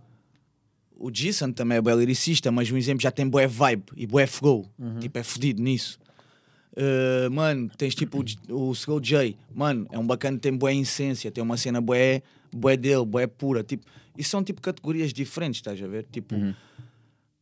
o 0.95 1.11
Jason 1.11 1.53
também 1.53 1.79
é 1.79 1.81
bué 1.81 1.95
lyricista, 1.95 2.51
mas 2.53 2.71
um 2.71 2.77
exemplo 2.77 3.01
já 3.03 3.11
tem 3.11 3.27
bué 3.27 3.47
vibe 3.47 3.85
e 3.97 4.07
bué 4.07 4.27
flow, 4.27 4.67
tipo 5.01 5.19
é 5.19 5.23
fodido 5.23 5.63
nisso. 5.63 5.99
Uh, 6.79 7.29
mano, 7.31 7.69
tens 7.77 7.93
tipo 7.93 8.23
o 8.49 8.69
o 8.71 8.73
Slow 8.73 9.01
J, 9.01 9.37
mano, 9.53 9.87
é 9.91 9.99
um 9.99 10.07
bacana, 10.07 10.39
tem 10.39 10.57
bué 10.57 10.73
essência, 10.77 11.29
tem 11.29 11.43
uma 11.43 11.57
cena 11.57 11.81
bué, 11.81 12.23
bué 12.55 12.77
dele, 12.77 13.05
bué 13.05 13.27
pura, 13.27 13.65
tipo, 13.65 13.85
isso 14.17 14.31
são 14.31 14.45
tipo 14.45 14.61
categorias 14.63 15.13
diferentes, 15.13 15.59
estás 15.59 15.83
a 15.83 15.87
ver? 15.89 16.07
Tipo, 16.11 16.37
Uhum. 16.37 16.55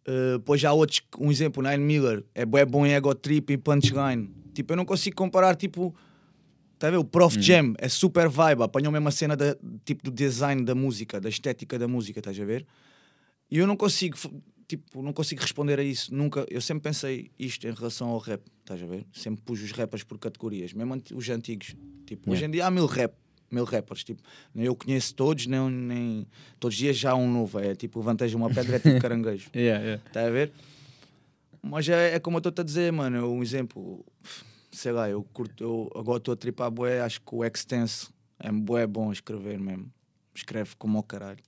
Uh, 0.08 0.38
depois 0.38 0.64
há 0.64 0.72
outros, 0.72 1.02
um 1.18 1.32
exemplo, 1.32 1.60
Nine 1.60 1.82
Miller, 1.82 2.24
é 2.32 2.46
bué 2.46 2.64
bom 2.64 2.86
em 2.86 2.92
ego 2.92 3.12
trip 3.12 3.52
e 3.52 3.58
punchline. 3.58 4.30
Tipo, 4.54 4.72
eu 4.72 4.76
não 4.76 4.84
consigo 4.84 5.16
comparar, 5.16 5.56
tipo, 5.56 5.92
tá 6.78 6.86
a 6.86 6.90
ver? 6.92 6.96
O 6.96 7.04
Prof 7.04 7.36
Jam 7.42 7.74
é 7.76 7.88
super 7.88 8.28
vibe, 8.28 8.62
apanhou 8.62 8.92
mesmo 8.92 9.08
a 9.08 9.10
cena 9.10 9.36
da, 9.36 9.56
tipo, 9.84 10.04
do 10.04 10.10
design 10.12 10.64
da 10.64 10.76
música, 10.76 11.20
da 11.20 11.28
estética 11.28 11.76
da 11.76 11.88
música, 11.88 12.20
estás 12.20 12.38
a 12.38 12.44
ver? 12.44 12.64
E 13.50 13.58
eu 13.58 13.66
não 13.66 13.76
consigo, 13.76 14.16
tipo, 14.66 15.02
não 15.02 15.12
consigo 15.12 15.40
responder 15.40 15.78
a 15.78 15.82
isso, 15.82 16.14
nunca. 16.14 16.46
Eu 16.50 16.60
sempre 16.60 16.82
pensei 16.82 17.30
isto 17.38 17.66
em 17.66 17.72
relação 17.72 18.08
ao 18.08 18.18
rap, 18.18 18.42
estás 18.60 18.82
a 18.82 18.86
ver? 18.86 19.06
Sempre 19.12 19.42
pus 19.44 19.62
os 19.62 19.72
rappers 19.72 20.02
por 20.02 20.18
categorias, 20.18 20.72
mesmo 20.72 21.00
os 21.14 21.28
antigos. 21.30 21.76
Tipo, 22.04 22.32
hoje 22.32 22.44
em 22.44 22.50
dia 22.50 22.66
há 22.66 22.70
mil 22.70 22.86
rap, 22.86 23.14
mil 23.50 23.64
rappers, 23.64 24.04
tipo, 24.04 24.22
nem 24.54 24.66
eu 24.66 24.74
conheço 24.74 25.14
todos, 25.14 25.46
nem, 25.46 25.70
nem 25.70 26.26
todos 26.58 26.74
os 26.74 26.78
dias 26.78 26.96
já 26.96 27.12
há 27.12 27.14
um 27.14 27.30
novo. 27.30 27.58
É 27.58 27.74
tipo, 27.74 27.98
levanteja 27.98 28.36
uma 28.36 28.48
pedra, 28.48 28.76
é 28.76 28.78
tipo 28.78 28.98
caranguejo. 29.00 29.50
Yeah, 29.54 29.82
yeah. 29.82 30.02
Está 30.06 30.26
a 30.26 30.30
ver? 30.30 30.52
Mas 31.62 31.88
é, 31.88 32.14
é 32.14 32.20
como 32.20 32.36
eu 32.36 32.38
estou 32.38 32.62
a 32.62 32.64
dizer, 32.64 32.92
mano. 32.92 33.30
Um 33.30 33.42
exemplo, 33.42 34.04
sei 34.70 34.92
lá, 34.92 35.08
eu 35.08 35.22
curto, 35.32 35.62
eu 35.62 35.90
agora 35.94 36.18
estou 36.18 36.32
a 36.32 36.36
tripar 36.36 36.70
bué, 36.70 37.00
acho 37.00 37.20
que 37.20 37.34
o 37.34 37.44
Extense 37.44 38.08
é 38.38 38.50
bué 38.52 38.86
bom 38.86 39.10
a 39.10 39.12
escrever 39.12 39.58
mesmo. 39.58 39.92
Escreve 40.34 40.76
como 40.76 40.98
ao 40.98 41.02
caralho. 41.02 41.42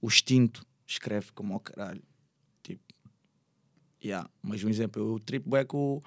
O 0.00 0.08
Extinto 0.08 0.66
escreve 0.86 1.32
como 1.32 1.54
ao 1.54 1.60
caralho. 1.60 2.02
Tipo, 2.62 2.82
yeah. 4.02 4.28
Mas 4.42 4.62
um 4.64 4.68
exemplo, 4.68 5.02
eu 5.14 5.18
tripo 5.20 5.48
bué 5.50 5.64
com. 5.64 5.96
o- 5.96 6.02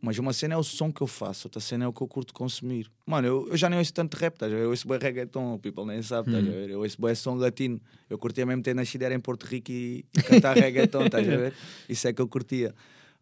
Mas 0.00 0.18
uma 0.18 0.32
cena 0.32 0.54
é 0.54 0.56
o 0.56 0.62
som 0.62 0.92
que 0.92 1.00
eu 1.00 1.06
faço, 1.06 1.48
outra 1.48 1.60
cena 1.60 1.84
é 1.84 1.88
o 1.88 1.92
que 1.92 2.00
eu 2.02 2.06
curto 2.06 2.32
consumir. 2.32 2.90
Mano, 3.06 3.26
eu, 3.26 3.48
eu 3.48 3.56
já 3.56 3.68
nem 3.68 3.78
ouço 3.78 3.92
tanto 3.92 4.14
rap, 4.16 4.38
ver? 4.48 4.60
Eu 4.60 4.70
ouço 4.70 4.86
bué 4.86 4.98
reggaeton, 4.98 5.54
o 5.54 5.58
people 5.58 5.84
nem 5.86 6.00
sabe, 6.02 6.30
a 6.48 6.52
ver? 6.52 6.70
Eu 6.70 6.80
ouço 6.80 7.00
bué 7.00 7.14
som 7.14 7.34
latino. 7.34 7.80
Eu 8.08 8.18
curtia 8.18 8.44
mesmo 8.46 8.62
ter 8.62 8.74
nascido 8.74 9.02
era 9.02 9.14
em 9.14 9.18
Porto 9.20 9.44
Rico 9.44 9.70
e, 9.72 10.04
e 10.16 10.22
cantar 10.22 10.54
reggaeton, 10.58 11.06
estás 11.06 11.26
a 11.26 11.36
ver? 11.36 11.54
Isso 11.88 12.06
é 12.06 12.12
que 12.12 12.20
eu 12.22 12.28
curtia. 12.28 12.74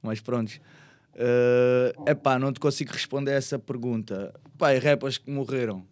Mas 0.03 0.21
pronto. 0.21 0.53
é 1.15 2.11
epá, 2.11 2.39
não 2.39 2.53
te 2.53 2.61
consigo 2.61 2.93
responder 2.93 3.31
essa 3.33 3.59
pergunta. 3.59 4.35
Pá, 4.59 4.75
e 4.75 4.79
rappers 4.79 5.17
que 5.17 5.31
morreram? 5.31 5.87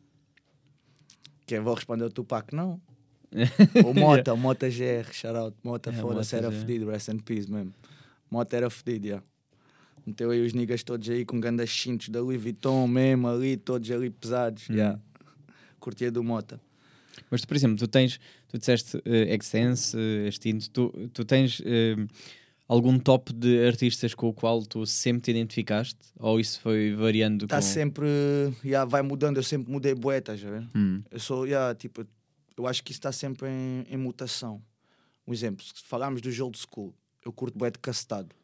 Quem 1.47 1.61
vou 1.61 1.75
responder 1.75 2.05
o 2.05 2.11
Tupac? 2.11 2.53
Não. 2.55 2.81
O 3.87 3.95
Mota, 3.95 4.35
o 4.35 4.37
Mota 4.37 4.69
GR, 4.69 5.13
shout 5.13 5.37
out. 5.37 5.57
Mota, 5.63 5.91
É, 5.91 5.93
foda-se, 5.95 6.37
era 6.37 6.51
fedido, 6.53 6.91
rest 6.91 7.09
in 7.09 7.19
peace 7.19 7.51
mesmo. 7.51 7.73
Mota 8.31 8.57
era 8.57 8.69
fedido, 8.71 9.09
já. 9.09 9.23
Meteu 10.07 10.31
aí 10.31 10.45
os 10.45 10.53
niggas 10.53 10.83
todos 10.83 11.09
aí 11.09 11.25
com 11.25 11.39
grandes 11.41 11.71
cintos 11.71 12.09
da 12.09 12.21
Louis 12.21 12.41
Vuitton 12.43 12.87
mesmo, 12.87 13.29
ali, 13.29 13.57
todos 13.57 13.91
ali 13.91 14.11
pesados, 14.11 14.69
Hum. 14.69 14.77
já. 14.77 14.99
Curtia 15.79 16.11
do 16.11 16.23
Mota. 16.23 16.61
Mas 17.31 17.41
tu, 17.41 17.49
por 17.49 17.57
exemplo, 17.57 17.77
tu 17.77 17.87
tens, 17.89 18.19
tu 18.49 18.59
disseste 18.59 18.97
uh, 18.97 19.03
Extense, 19.05 19.97
uh, 19.97 20.27
Extinto, 20.27 20.71
tu, 20.71 20.91
tu 21.13 21.25
tens 21.25 21.61
uh, 21.61 22.09
algum 22.69 22.99
top 22.99 23.33
de 23.33 23.67
artistas 23.67 24.15
com 24.15 24.29
o 24.29 24.33
qual 24.33 24.63
tu 24.65 24.85
sempre 24.87 25.23
te 25.23 25.31
identificaste? 25.31 25.99
Ou 26.19 26.41
isso 26.41 26.61
foi 26.61 26.95
variando 26.95 27.45
Está 27.45 27.57
com... 27.57 27.63
sempre, 27.63 28.07
já 28.65 28.85
vai 28.85 29.03
mudando, 29.03 29.37
eu 29.39 29.43
sempre 29.43 29.71
mudei 29.73 29.93
a 29.93 30.51
ver? 30.51 30.69
Hum. 30.75 31.03
Eu 31.11 31.21
sou, 31.21 31.47
já, 31.47 31.75
tipo, 31.75 32.07
eu 32.57 32.67
acho 32.67 32.83
que 32.83 32.93
isso 32.93 32.99
está 32.99 33.13
sempre 33.13 33.49
em, 33.49 33.85
em 33.89 33.97
mutação. 33.97 34.63
Um 35.27 35.33
exemplo, 35.33 35.65
se 35.65 35.83
falarmos 35.85 36.21
do 36.21 36.45
old 36.45 36.59
school, 36.59 36.95
eu 37.25 37.33
curto 37.33 37.59
bué 37.59 37.71
de 37.71 37.79
castado. 37.79 38.35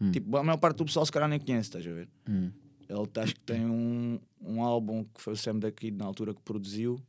Hum. 0.00 0.10
Tipo, 0.10 0.36
a 0.36 0.42
maior 0.42 0.58
parte 0.58 0.78
do 0.78 0.84
pessoal 0.84 1.06
se 1.06 1.12
calhar 1.12 1.28
nem 1.28 1.40
conhece, 1.40 1.68
estás 1.68 1.86
a 1.86 1.92
ver? 1.92 2.08
Hum. 2.28 2.50
Ele 2.88 3.10
acho 3.16 3.34
que 3.34 3.40
tem 3.40 3.66
um, 3.66 4.20
um 4.40 4.62
álbum 4.62 5.04
que 5.04 5.20
foi 5.20 5.32
o 5.32 5.36
Sam 5.36 5.58
daqui 5.58 5.90
na 5.90 6.04
altura 6.04 6.32
que 6.34 6.40
produziu. 6.42 7.00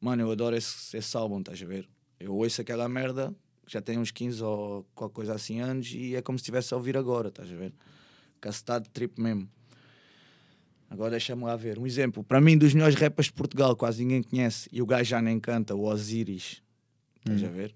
Mano, 0.00 0.22
eu 0.22 0.30
adoro 0.30 0.54
esse, 0.54 0.96
esse 0.96 1.16
álbum, 1.16 1.40
estás 1.40 1.60
a 1.60 1.66
ver? 1.66 1.88
Eu 2.20 2.34
ouço 2.34 2.60
aquela 2.60 2.88
merda, 2.88 3.34
já 3.66 3.80
tem 3.80 3.98
uns 3.98 4.10
15 4.10 4.42
ou 4.42 4.86
qualquer 4.94 5.14
coisa 5.14 5.34
assim 5.34 5.60
anos, 5.60 5.92
e 5.92 6.14
é 6.14 6.22
como 6.22 6.38
se 6.38 6.42
estivesse 6.42 6.72
a 6.72 6.76
ouvir 6.76 6.96
agora, 6.96 7.28
estás 7.28 7.50
a 7.50 7.56
ver? 7.56 7.74
Castado 8.40 8.88
trip 8.90 9.20
mesmo. 9.20 9.48
Agora 10.94 11.10
deixa-me 11.10 11.42
lá 11.42 11.56
ver. 11.56 11.78
Um 11.78 11.86
exemplo, 11.86 12.22
para 12.22 12.40
mim, 12.40 12.56
dos 12.56 12.72
melhores 12.72 12.94
rappers 12.94 13.26
de 13.26 13.32
Portugal, 13.32 13.74
quase 13.74 14.02
ninguém 14.04 14.22
conhece, 14.22 14.68
e 14.72 14.80
o 14.80 14.86
gajo 14.86 15.10
já 15.10 15.20
nem 15.20 15.40
canta, 15.40 15.74
o 15.74 15.84
Osiris. 15.86 16.62
Estás 17.18 17.42
a 17.42 17.48
ver? 17.48 17.74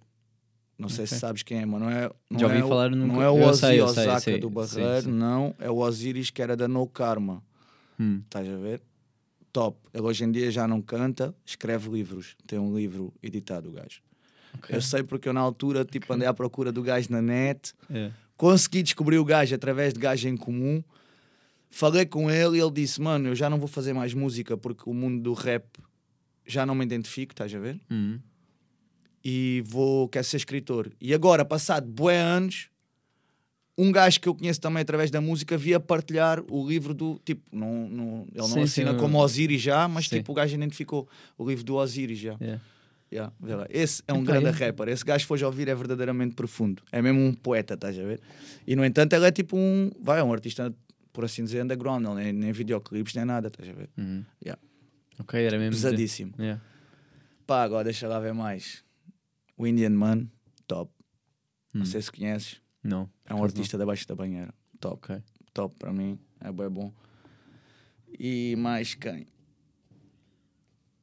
Não 0.79 0.89
sei 0.89 1.05
se 1.07 1.15
Ok. 1.15 1.21
sabes 1.21 1.43
quem 1.43 1.59
é, 1.59 1.67
mas 1.67 1.81
não 1.81 1.91
é. 1.91 2.09
Não 2.31 2.39
Já 2.39 2.47
ouvi 2.47 2.59
é 2.61 2.65
o- 2.65 2.69
falar, 2.69 2.91
nunca- 2.91 3.13
Não 3.13 3.21
é 3.23 3.29
o 3.29 3.41
Ozzy 3.43 3.61
sei, 3.61 3.81
Osaka 3.81 4.39
do 4.39 4.47
sim, 4.49 4.55
Barreiro, 4.55 5.03
sim. 5.07 5.11
não. 5.13 5.53
É 5.59 5.69
o 5.69 5.79
Osiris 5.79 6.31
que 6.31 6.41
era 6.41 6.57
da 6.57 6.69
No 6.69 6.87
Karma. 6.87 7.43
Hum. 7.99 8.21
Estás 8.25 8.49
a 8.49 8.57
ver? 8.57 8.81
Top. 9.53 9.77
Ele 9.93 10.05
hoje 10.05 10.23
em 10.23 10.31
dia 10.31 10.49
já 10.53 10.69
não 10.69 10.81
canta, 10.81 11.35
escreve 11.45 11.91
livros. 11.91 12.37
Tem 12.47 12.59
um 12.61 12.77
livro 12.77 13.13
editado, 13.21 13.69
o 13.69 13.73
gajo. 13.73 14.01
Ok. 14.55 14.77
Eu 14.77 14.81
sei 14.81 15.03
porque 15.03 15.29
eu 15.29 15.33
na 15.33 15.41
altura 15.41 15.85
tipo, 15.85 16.13
andei 16.13 16.29
à 16.29 16.33
procura 16.33 16.71
do 16.71 16.83
gajo 16.85 17.09
na 17.11 17.21
net, 17.21 17.73
É. 17.91 18.13
consegui 18.37 18.83
descobrir 18.85 19.19
o 19.19 19.25
gajo 19.25 19.53
através 19.57 19.93
de 19.93 19.99
gajo 19.99 20.29
em 20.29 20.37
comum. 20.37 20.81
Falei 21.71 22.07
com 22.07 22.31
ele 22.31 22.57
e 22.59 22.61
ele 22.61 22.71
disse: 22.71 23.01
Mano, 23.01 23.29
eu 23.29 23.35
já 23.35 23.49
não 23.51 23.59
vou 23.59 23.69
fazer 23.69 23.93
mais 23.93 24.15
música 24.15 24.57
porque 24.57 24.83
o 24.89 24.95
mundo 24.95 25.23
do 25.23 25.33
rap 25.35 25.65
já 26.47 26.65
não 26.65 26.75
me 26.75 26.85
identifico, 26.85 27.33
estás 27.33 27.55
a 27.55 27.59
ver? 27.59 27.79
Hum. 27.91 28.19
E 29.25 29.63
vou, 29.67 30.09
quero 30.09 30.25
ser 30.25 30.37
escritor. 30.39 30.91
E 31.01 31.13
agora, 31.13 31.45
passado 31.45 31.87
bué 31.87 32.19
anos, 32.19 32.69
um 33.77 33.93
gajo 33.93 34.19
que 34.21 34.29
eu 34.29 34.35
conheço 34.35 34.61
também 34.61 34.81
através 34.81 35.11
da 35.11 35.21
música 35.21 35.57
via 35.59 35.79
partilhar 35.79 36.43
o 36.51 36.67
livro 36.67 36.95
do 36.95 37.21
tipo, 37.25 37.43
não, 37.55 37.89
não, 37.89 38.21
ele 38.33 38.39
não 38.39 38.47
Sim, 38.47 38.55
sim, 38.55 38.61
assina 38.63 38.91
eu- 38.93 38.97
como 38.97 39.19
Osiris 39.19 39.61
já, 39.61 39.87
mas 39.87 40.09
Sim. 40.09 40.17
tipo 40.17 40.33
o 40.33 40.35
gajo 40.35 40.55
identificou 40.55 41.07
o 41.37 41.47
livro 41.47 41.65
do 41.65 41.75
Osiris 41.77 42.19
já. 42.19 42.37
Yeah. 42.41 42.63
Yeah. 43.11 43.33
Esse 43.71 44.03
é 44.07 44.13
um 44.13 44.23
Epá, 44.23 44.33
grande 44.33 44.49
é. 44.49 44.67
rapper. 44.67 44.89
Esse 44.89 45.05
gajo, 45.05 45.27
fores 45.27 45.43
ouvir, 45.43 45.67
é 45.69 45.75
verdadeiramente 45.75 46.35
profundo. 46.35 46.83
É 46.93 47.01
mesmo 47.01 47.21
um 47.21 47.33
poeta, 47.33 47.75
estás 47.75 47.99
a 47.99 48.03
ver? 48.03 48.21
E, 48.67 48.77
no 48.77 48.85
entanto, 48.85 49.15
ele 49.15 49.27
é 49.27 49.31
tipo 49.31 49.57
um... 49.57 49.91
Vai, 49.99 50.21
é 50.21 50.23
um 50.25 50.31
artista, 50.33 50.75
por 51.13 51.25
assim 51.25 51.45
dizer, 51.45 51.63
underground. 51.63 52.05
Ele 52.05 52.15
nem, 52.15 52.33
nem 52.33 52.53
videoclipes, 52.53 53.15
nem 53.15 53.25
nada, 53.25 53.49
estás 53.49 53.69
a 53.69 53.73
ver? 53.73 53.91
Uhum. 53.97 54.25
Yeah. 54.45 54.61
Ok, 55.19 55.45
era 55.45 55.59
mesmo. 55.59 55.73
Pesadíssimo. 55.73 56.35
Yeah. 56.39 56.63
Pá, 57.47 57.63
agora 57.63 57.85
deixa 57.85 58.07
lá 58.07 58.21
ver 58.21 58.35
mais. 58.35 58.85
O 59.57 59.67
Indian 59.67 59.91
Man, 59.91 60.29
top. 60.67 60.93
Hum. 61.75 61.81
Não 61.81 61.87
sei 61.87 62.03
se 62.03 62.13
conheces. 62.13 62.61
Não. 62.83 63.11
É 63.25 63.35
um 63.35 63.43
artista 63.43 63.77
da 63.77 63.85
Baixa 63.85 64.07
da 64.07 64.15
Banheira. 64.15 64.55
Top. 64.79 65.09
não. 65.09 65.17
Ok. 65.17 65.25
Top 65.53 65.75
para 65.77 65.93
mim. 65.93 66.19
É 66.41 66.53
bem 66.53 66.69
bom. 66.69 66.93
E 68.19 68.55
mais 68.57 68.95
quem? 68.95 69.27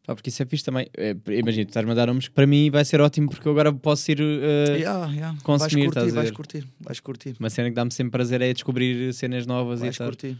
Pá, 0.05 0.13
porque 0.15 0.29
isso 0.29 0.41
é 0.43 0.45
fixe 0.45 0.63
também. 0.63 0.87
É, 0.95 1.15
Imagina, 1.37 1.65
tu 1.65 1.69
estás-me 1.69 1.91
a 1.91 1.95
dar 1.95 2.07
nomes 2.07 2.27
que 2.27 2.33
para 2.33 2.45
mim 2.45 2.69
vai 2.69 2.85
ser 2.85 3.01
ótimo 3.01 3.27
porque 3.29 3.47
eu 3.47 3.51
agora 3.51 3.73
posso 3.73 4.11
ir. 4.11 4.19
eh, 4.21 4.77
Yeah, 4.79 5.11
yeah. 5.11 5.37
consumir, 5.43 5.89
vais 5.91 5.95
estás 5.95 6.11
curtir, 6.11 6.15
vais 6.15 6.31
curtir, 6.31 6.67
vais 6.79 6.99
curtir. 6.99 7.35
Uma 7.39 7.49
cena 7.49 7.69
que 7.69 7.75
dá-me 7.75 7.91
sempre 7.91 8.11
prazer 8.11 8.41
é 8.41 8.53
descobrir 8.53 9.13
cenas 9.13 9.45
novas 9.47 9.79
Vais 9.79 9.95
e 9.95 9.97
tal. 9.97 10.07
curtir. 10.07 10.37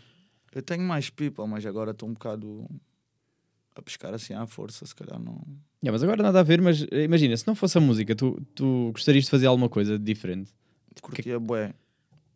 Eu 0.54 0.62
tenho 0.62 0.84
mais 0.84 1.10
people, 1.10 1.46
mas 1.48 1.66
agora 1.66 1.92
estou 1.92 2.08
um 2.08 2.14
bocado 2.14 2.66
a 3.76 3.82
pescar 3.82 4.14
assim 4.14 4.34
à 4.34 4.46
força, 4.48 4.86
se 4.86 4.96
calhar 4.96 5.20
não. 5.20 5.34
Yeah, 5.84 5.92
mas 5.92 6.02
agora 6.04 6.24
nada 6.24 6.40
a 6.40 6.44
ver, 6.44 6.62
mas 6.62 6.86
eh, 6.92 7.04
imagina, 7.04 7.36
se 7.36 7.46
não 7.46 7.56
fosse 7.56 7.78
a 7.78 7.82
música, 7.82 8.16
tu, 8.16 8.40
tu 8.56 8.92
gostarias 8.94 9.26
de 9.26 9.30
fazer 9.32 9.48
alguma 9.48 9.68
coisa 9.68 10.00
diferente? 10.00 10.52
Curtia 11.02 11.40
bué. 11.40 11.74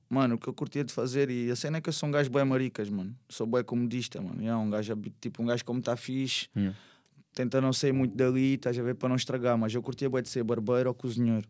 Mano, 0.09 0.35
o 0.35 0.37
que 0.39 0.47
eu 0.49 0.53
curtia 0.53 0.83
de 0.83 0.91
fazer, 0.91 1.29
e 1.29 1.49
a 1.51 1.55
cena 1.55 1.77
é 1.77 1.81
que 1.81 1.87
eu 1.87 1.93
sou 1.93 2.09
um 2.09 2.11
gajo 2.11 2.29
bué 2.29 2.43
maricas, 2.43 2.89
mano. 2.89 3.15
Sou 3.29 3.45
bué 3.47 3.63
comodista, 3.63 4.19
mano. 4.21 4.43
É 4.45 4.55
um 4.55 4.69
gajo, 4.69 4.91
habi- 4.91 5.13
tipo, 5.21 5.41
um 5.41 5.45
gajo 5.45 5.63
como 5.63 5.79
está 5.79 5.95
fixe, 5.95 6.47
Hum. 6.57 6.73
Tenta 7.39 7.61
não 7.61 7.71
sair 7.71 7.93
muito 7.93 8.17
dali, 8.17 8.55
estás 8.55 8.77
a 8.77 8.83
ver, 8.83 8.95
para 8.95 9.07
não 9.07 9.15
estragar. 9.15 9.57
Mas 9.57 9.73
eu 9.73 9.81
curtia 9.81 10.09
bué 10.09 10.21
de 10.21 10.27
ser 10.27 10.43
barbeiro 10.43 10.89
ou 10.89 10.93
cozinheiro. 10.93 11.47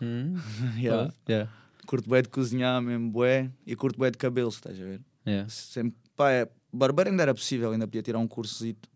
Hum? 0.00 0.34
Yeah. 0.76 1.10
Yeah. 1.26 1.50
Curto 1.86 2.06
bué 2.06 2.20
de 2.20 2.28
cozinhar 2.28 2.82
mesmo, 2.82 3.10
bué. 3.10 3.50
E 3.66 3.74
curto 3.74 3.98
bué 3.98 4.10
de 4.10 4.18
cabelos, 4.18 4.56
estás 4.56 4.78
a 4.78 4.84
ver? 4.84 5.00
Yeah. 5.26 5.48
Sempre, 5.48 5.96
pá, 6.14 6.30
é, 6.30 6.48
barbeiro 6.70 7.10
ainda 7.10 7.22
era 7.22 7.34
possível, 7.34 7.72
ainda 7.72 7.86
podia 7.86 8.02
tirar 8.02 8.18
um 8.18 8.28
cursozito. 8.28 8.90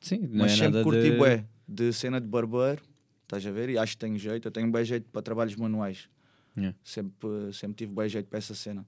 Sim, 0.00 0.28
não 0.30 0.44
Mas 0.44 0.52
é 0.52 0.54
sempre 0.54 0.70
nada 0.70 0.84
curti 0.84 1.10
de... 1.10 1.16
bué 1.16 1.44
de 1.66 1.92
cena 1.92 2.20
de 2.20 2.28
barbeiro, 2.28 2.82
estás 3.24 3.44
a 3.44 3.50
ver? 3.50 3.68
E 3.68 3.76
acho 3.78 3.92
que 3.92 3.98
tenho 3.98 4.16
jeito, 4.16 4.46
eu 4.46 4.52
tenho 4.52 4.70
bem 4.70 4.84
jeito 4.84 5.10
para 5.10 5.22
trabalhos 5.22 5.56
manuais. 5.56 6.08
Yeah. 6.56 6.76
Sempre, 6.84 7.52
sempre 7.52 7.74
tive 7.74 7.92
bem 7.92 8.08
jeito 8.08 8.28
para 8.28 8.38
essa 8.38 8.54
cena. 8.54 8.86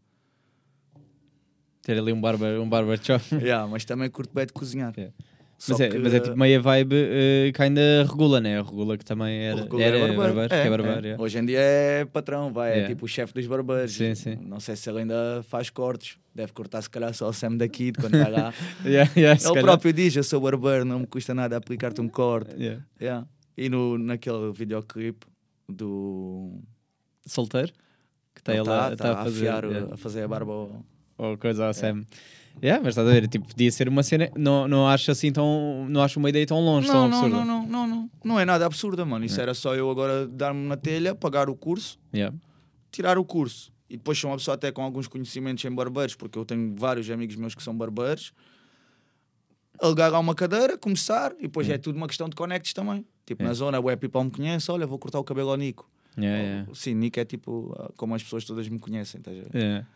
Ter 1.82 1.98
ali 1.98 2.12
um 2.12 2.20
barber, 2.20 2.60
um 2.60 2.68
barber 2.68 3.02
shop. 3.02 3.24
yeah, 3.42 3.66
mas 3.70 3.84
também 3.84 4.08
curto 4.08 4.32
bem 4.32 4.46
de 4.46 4.52
cozinhar. 4.52 4.94
Yeah. 4.96 5.12
Mas 5.68 5.80
é, 5.80 5.88
que- 5.90 5.98
mas 5.98 6.14
é 6.14 6.20
tipo 6.20 6.36
meia 6.38 6.58
vibe 6.61 6.94
uh, 6.94 7.52
que 7.52 7.62
ainda 7.62 8.04
regula, 8.08 8.40
né? 8.40 8.62
Regula 8.62 8.96
que 8.96 9.04
também 9.04 9.40
era, 9.42 9.61
regular 9.61 9.86
era 9.86 9.96
é 9.96 10.00
barbeiro. 10.00 10.22
barbeiro, 10.22 10.48
que 10.48 10.54
é 10.54 10.70
barbeiro, 10.70 10.98
é. 11.00 11.02
yeah. 11.08 11.22
Hoje 11.22 11.38
em 11.38 11.44
dia 11.44 11.58
é 11.61 12.04
patrão, 12.06 12.50
vai, 12.52 12.70
Yeah. 12.70 12.84
é 12.86 12.88
tipo 12.88 13.04
o 13.04 13.08
chefe 13.08 13.34
dos 13.34 13.46
barbeiros. 13.46 13.92
Sim, 13.92 14.14
sim. 14.14 14.36
Não 14.40 14.58
sei 14.58 14.74
se 14.74 14.88
ele 14.88 15.00
ainda 15.00 15.42
faz 15.48 15.68
cortes, 15.68 16.16
deve 16.34 16.52
cortar 16.52 16.80
se 16.80 16.88
calhar 16.88 17.12
só 17.12 17.28
o 17.28 17.32
Sam 17.34 17.56
daqui, 17.58 17.92
de 17.92 18.00
quando 18.00 18.14
está 18.14 18.28
lá. 18.28 18.54
Yeah, 18.86 19.11
yeah, 19.16 19.38
ele 19.38 19.48
calhar. 19.48 19.62
próprio 19.64 19.92
diz: 19.92 20.16
Eu 20.16 20.24
sou 20.24 20.40
barbeiro, 20.40 20.84
não 20.86 21.00
me 21.00 21.06
custa 21.06 21.34
nada 21.34 21.56
aplicar-te 21.58 22.00
um 22.00 22.08
corte. 22.08 22.54
Yeah. 22.58 23.26
E 23.56 23.68
no, 23.68 23.98
naquele 23.98 24.50
videoclipe 24.52 25.26
do. 25.68 26.58
Solteiro? 27.26 27.72
Que 28.34 28.40
está 28.40 28.54
ele 28.54 28.64
tá- 28.64 28.86
a, 28.86 28.90
tá 28.90 28.96
tá 28.96 29.20
a, 29.20 29.24
fazer, 29.24 29.48
a 29.92 29.96
fazer 29.96 30.22
a 30.22 30.28
barba 30.28 30.52
ao- 30.52 30.84
ou 31.18 31.36
coisa 31.36 31.66
ao 31.66 31.74
Sam. 31.74 32.02
Yeah, 32.62 32.82
mas 32.84 32.92
estás 32.92 33.08
a 33.08 33.11
ver, 33.12 33.26
tipo, 33.26 33.46
podia 33.48 33.70
ser 33.72 33.88
uma 33.88 34.02
cena, 34.02 34.30
não, 34.36 34.68
não 34.68 34.86
acho 34.86 35.11
assim 35.11 35.32
tão, 35.32 35.86
não 35.88 36.02
acho 36.02 36.18
uma 36.18 36.28
ideia 36.28 36.46
tão 36.46 36.61
longe, 36.61 36.86
Não, 36.88 36.94
tão 36.94 37.08
não, 37.08 37.16
absurda. 37.18 37.36
não, 37.44 37.62
não, 37.62 37.66
não, 37.66 37.86
não. 37.86 38.11
Não 38.22 38.38
é 38.40 38.44
nada 38.44 38.66
absurda, 38.66 39.04
mano. 39.04 39.24
Isso 39.24 39.40
era 39.40 39.54
só 39.54 39.74
eu 39.74 39.90
agora 39.90 40.26
dar-me 40.28 40.66
na 40.68 40.76
telha, 40.76 41.14
pagar 41.14 41.48
o 41.48 41.56
curso, 41.56 41.98
Yeah. 42.12 42.36
tirar 42.92 43.16
o 43.18 43.24
curso. 43.24 43.72
E 43.88 43.96
depois 43.96 44.18
sou 44.18 44.30
uma 44.30 44.36
pessoa 44.36 44.54
até 44.56 44.70
com 44.70 44.82
alguns 44.82 45.08
conhecimentos 45.08 45.64
em 45.64 45.70
barbeiros, 45.74 46.14
porque 46.14 46.38
eu 46.38 46.44
tenho 46.44 46.74
vários 46.76 47.11
amigos 47.11 47.34
meus 47.36 47.54
que 47.54 47.62
são 47.62 47.76
barbeiros. 47.76 48.32
Alugar 49.80 50.12
uma 50.20 50.34
cadeira, 50.34 50.76
começar, 50.76 51.32
e 51.38 51.42
depois 51.42 51.68
é 51.68 51.78
tudo 51.78 51.96
uma 51.96 52.06
questão 52.06 52.28
de 52.28 52.36
conectes 52.36 52.74
também. 52.74 53.04
Tipo, 53.24 53.42
na 53.42 53.54
zona, 53.54 53.80
o 53.80 53.84
people 53.96 54.22
me 54.24 54.30
conhece, 54.30 54.70
olha, 54.70 54.86
vou 54.86 54.98
cortar 54.98 55.18
o 55.18 55.24
cabelo 55.24 55.50
ao 55.50 55.56
Nico. 55.56 55.88
Yeah, 56.18 56.42
yeah. 56.42 56.70
Sim, 56.74 56.94
Nico 56.94 57.18
é 57.18 57.24
tipo 57.24 57.74
ah, 57.78 57.90
como 57.96 58.14
as 58.14 58.22
pessoas 58.22 58.44
todas 58.44 58.68
me 58.68 58.78
conhecem, 58.78 59.20
estás 59.20 59.38
a 59.38 59.42
ver? 59.42 59.50
Yeah. 59.54 59.86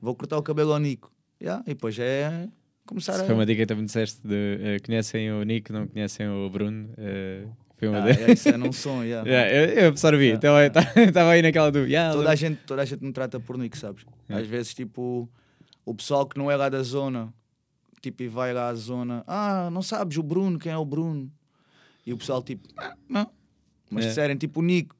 Vou 0.00 0.14
cortar 0.16 0.38
o 0.38 0.42
cabelo 0.42 0.72
ao 0.72 0.78
Nico. 0.80 1.12
Yeah, 1.40 1.62
e 1.66 1.70
depois 1.70 1.98
é 1.98 2.48
começar 2.86 3.12
Isso 3.14 3.22
a... 3.22 3.26
foi 3.26 3.34
uma 3.34 3.46
dica 3.46 3.60
que 3.62 3.66
também 3.66 3.84
disseste 3.84 4.20
de 4.26 4.58
eh, 4.60 4.76
conhecem 4.84 5.30
o 5.32 5.42
Nico, 5.44 5.72
não 5.72 5.86
conhecem 5.86 6.28
o 6.28 6.48
Bruno. 6.50 6.90
eh, 6.98 7.46
foi 7.76 7.88
uma 7.88 7.98
Ah, 7.98 8.12
de- 8.12 8.22
é, 8.22 8.32
isso 8.32 8.48
é 8.48 8.56
não 8.56 8.72
som, 8.72 9.04
yeah. 9.04 9.28
Yeah, 9.28 9.54
eu, 9.54 9.82
eu 9.84 9.88
absorvi, 9.88 10.30
então 10.32 10.54
estava 10.96 11.30
aí 11.30 11.42
naquela 11.42 11.70
do. 11.70 11.80
Yeah, 11.86 12.12
toda, 12.14 12.30
a 12.30 12.34
gente, 12.34 12.58
toda 12.66 12.82
a 12.82 12.84
gente 12.84 13.04
me 13.04 13.12
trata 13.12 13.38
por 13.38 13.56
Nico, 13.56 13.76
sabes? 13.76 14.04
Às 14.28 14.46
vezes, 14.48 14.74
tipo, 14.74 15.28
o 15.84 15.94
pessoal 15.94 16.26
que 16.26 16.36
não 16.36 16.50
é 16.50 16.56
lá 16.56 16.68
da 16.68 16.82
zona, 16.82 17.32
tipo, 18.02 18.22
e 18.24 18.28
vai 18.28 18.52
lá 18.52 18.68
à 18.68 18.74
zona, 18.74 19.22
ah, 19.28 19.68
não 19.70 19.80
sabes 19.82 20.16
o 20.18 20.22
Bruno, 20.22 20.58
quem 20.58 20.72
é 20.72 20.76
o 20.76 20.84
Bruno? 20.84 21.30
E 22.04 22.12
o 22.12 22.16
pessoal, 22.18 22.42
tipo, 22.42 22.66
"Ah, 22.76 22.94
não. 23.08 23.30
Mas 23.90 24.04
se 24.04 24.08
disserem, 24.10 24.36
tipo, 24.36 24.58
o 24.60 24.62
Nico, 24.62 24.96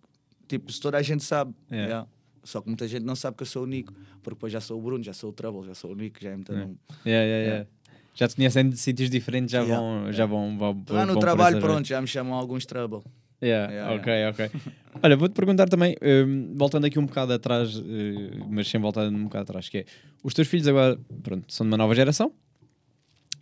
tipo, 0.46 0.70
se 0.70 0.80
toda 0.80 0.98
a 0.98 1.02
gente 1.02 1.24
sabe, 1.24 1.52
yeah. 1.70 2.06
Só 2.48 2.62
que 2.62 2.68
muita 2.68 2.88
gente 2.88 3.04
não 3.04 3.14
sabe 3.14 3.36
que 3.36 3.42
eu 3.42 3.46
sou 3.46 3.64
o 3.64 3.66
Nico, 3.66 3.92
porque 4.22 4.30
depois 4.36 4.50
já 4.50 4.58
sou 4.58 4.78
o 4.78 4.82
Bruno, 4.82 5.04
já 5.04 5.12
sou 5.12 5.28
o 5.28 5.32
Trouble, 5.34 5.66
já 5.66 5.74
sou 5.74 5.92
o 5.92 5.94
Nico, 5.94 6.16
já 6.18 6.30
é 6.30 6.34
muito 6.34 6.50
É. 6.50 6.56
nome. 6.56 6.78
Yeah, 7.04 7.26
yeah, 7.26 7.44
yeah. 7.44 7.66
Já 8.14 8.26
te 8.26 8.36
conhecem 8.36 8.70
de 8.70 8.78
sítios 8.78 9.10
diferentes, 9.10 9.52
já 9.52 9.60
Yeah. 9.60 9.78
vão. 9.78 10.12
Já 10.14 10.24
vão, 10.24 10.56
vão, 10.56 10.82
Lá 10.88 11.04
no 11.04 11.12
vão 11.12 11.20
trabalho, 11.20 11.60
pronto, 11.60 11.86
já 11.86 12.00
me 12.00 12.06
chamam 12.06 12.32
alguns 12.32 12.64
Trouble. 12.64 13.02
Yeah, 13.42 13.70
Yeah, 13.70 13.94
ok, 13.94 14.12
ok. 14.30 14.60
Olha, 15.02 15.14
vou-te 15.14 15.32
perguntar 15.34 15.68
também, 15.68 15.94
hum, 16.02 16.54
voltando 16.56 16.86
aqui 16.86 16.98
um 16.98 17.04
bocado 17.04 17.34
atrás, 17.34 17.76
eh, 17.76 18.38
mas 18.48 18.66
sem 18.66 18.80
voltar 18.80 19.06
um 19.08 19.24
bocado 19.24 19.42
atrás, 19.42 19.68
que 19.68 19.78
é, 19.78 19.84
os 20.24 20.32
teus 20.32 20.48
filhos 20.48 20.66
agora, 20.66 20.98
pronto, 21.22 21.52
são 21.52 21.66
de 21.66 21.70
uma 21.70 21.76
nova 21.76 21.94
geração, 21.94 22.32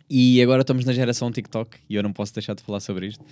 e 0.09 0.41
agora 0.41 0.61
estamos 0.61 0.83
na 0.85 0.91
geração 0.91 1.31
TikTok, 1.31 1.77
e 1.89 1.95
eu 1.95 2.03
não 2.03 2.11
posso 2.11 2.33
deixar 2.33 2.53
de 2.55 2.61
falar 2.61 2.81
sobre 2.81 3.07
isto, 3.07 3.23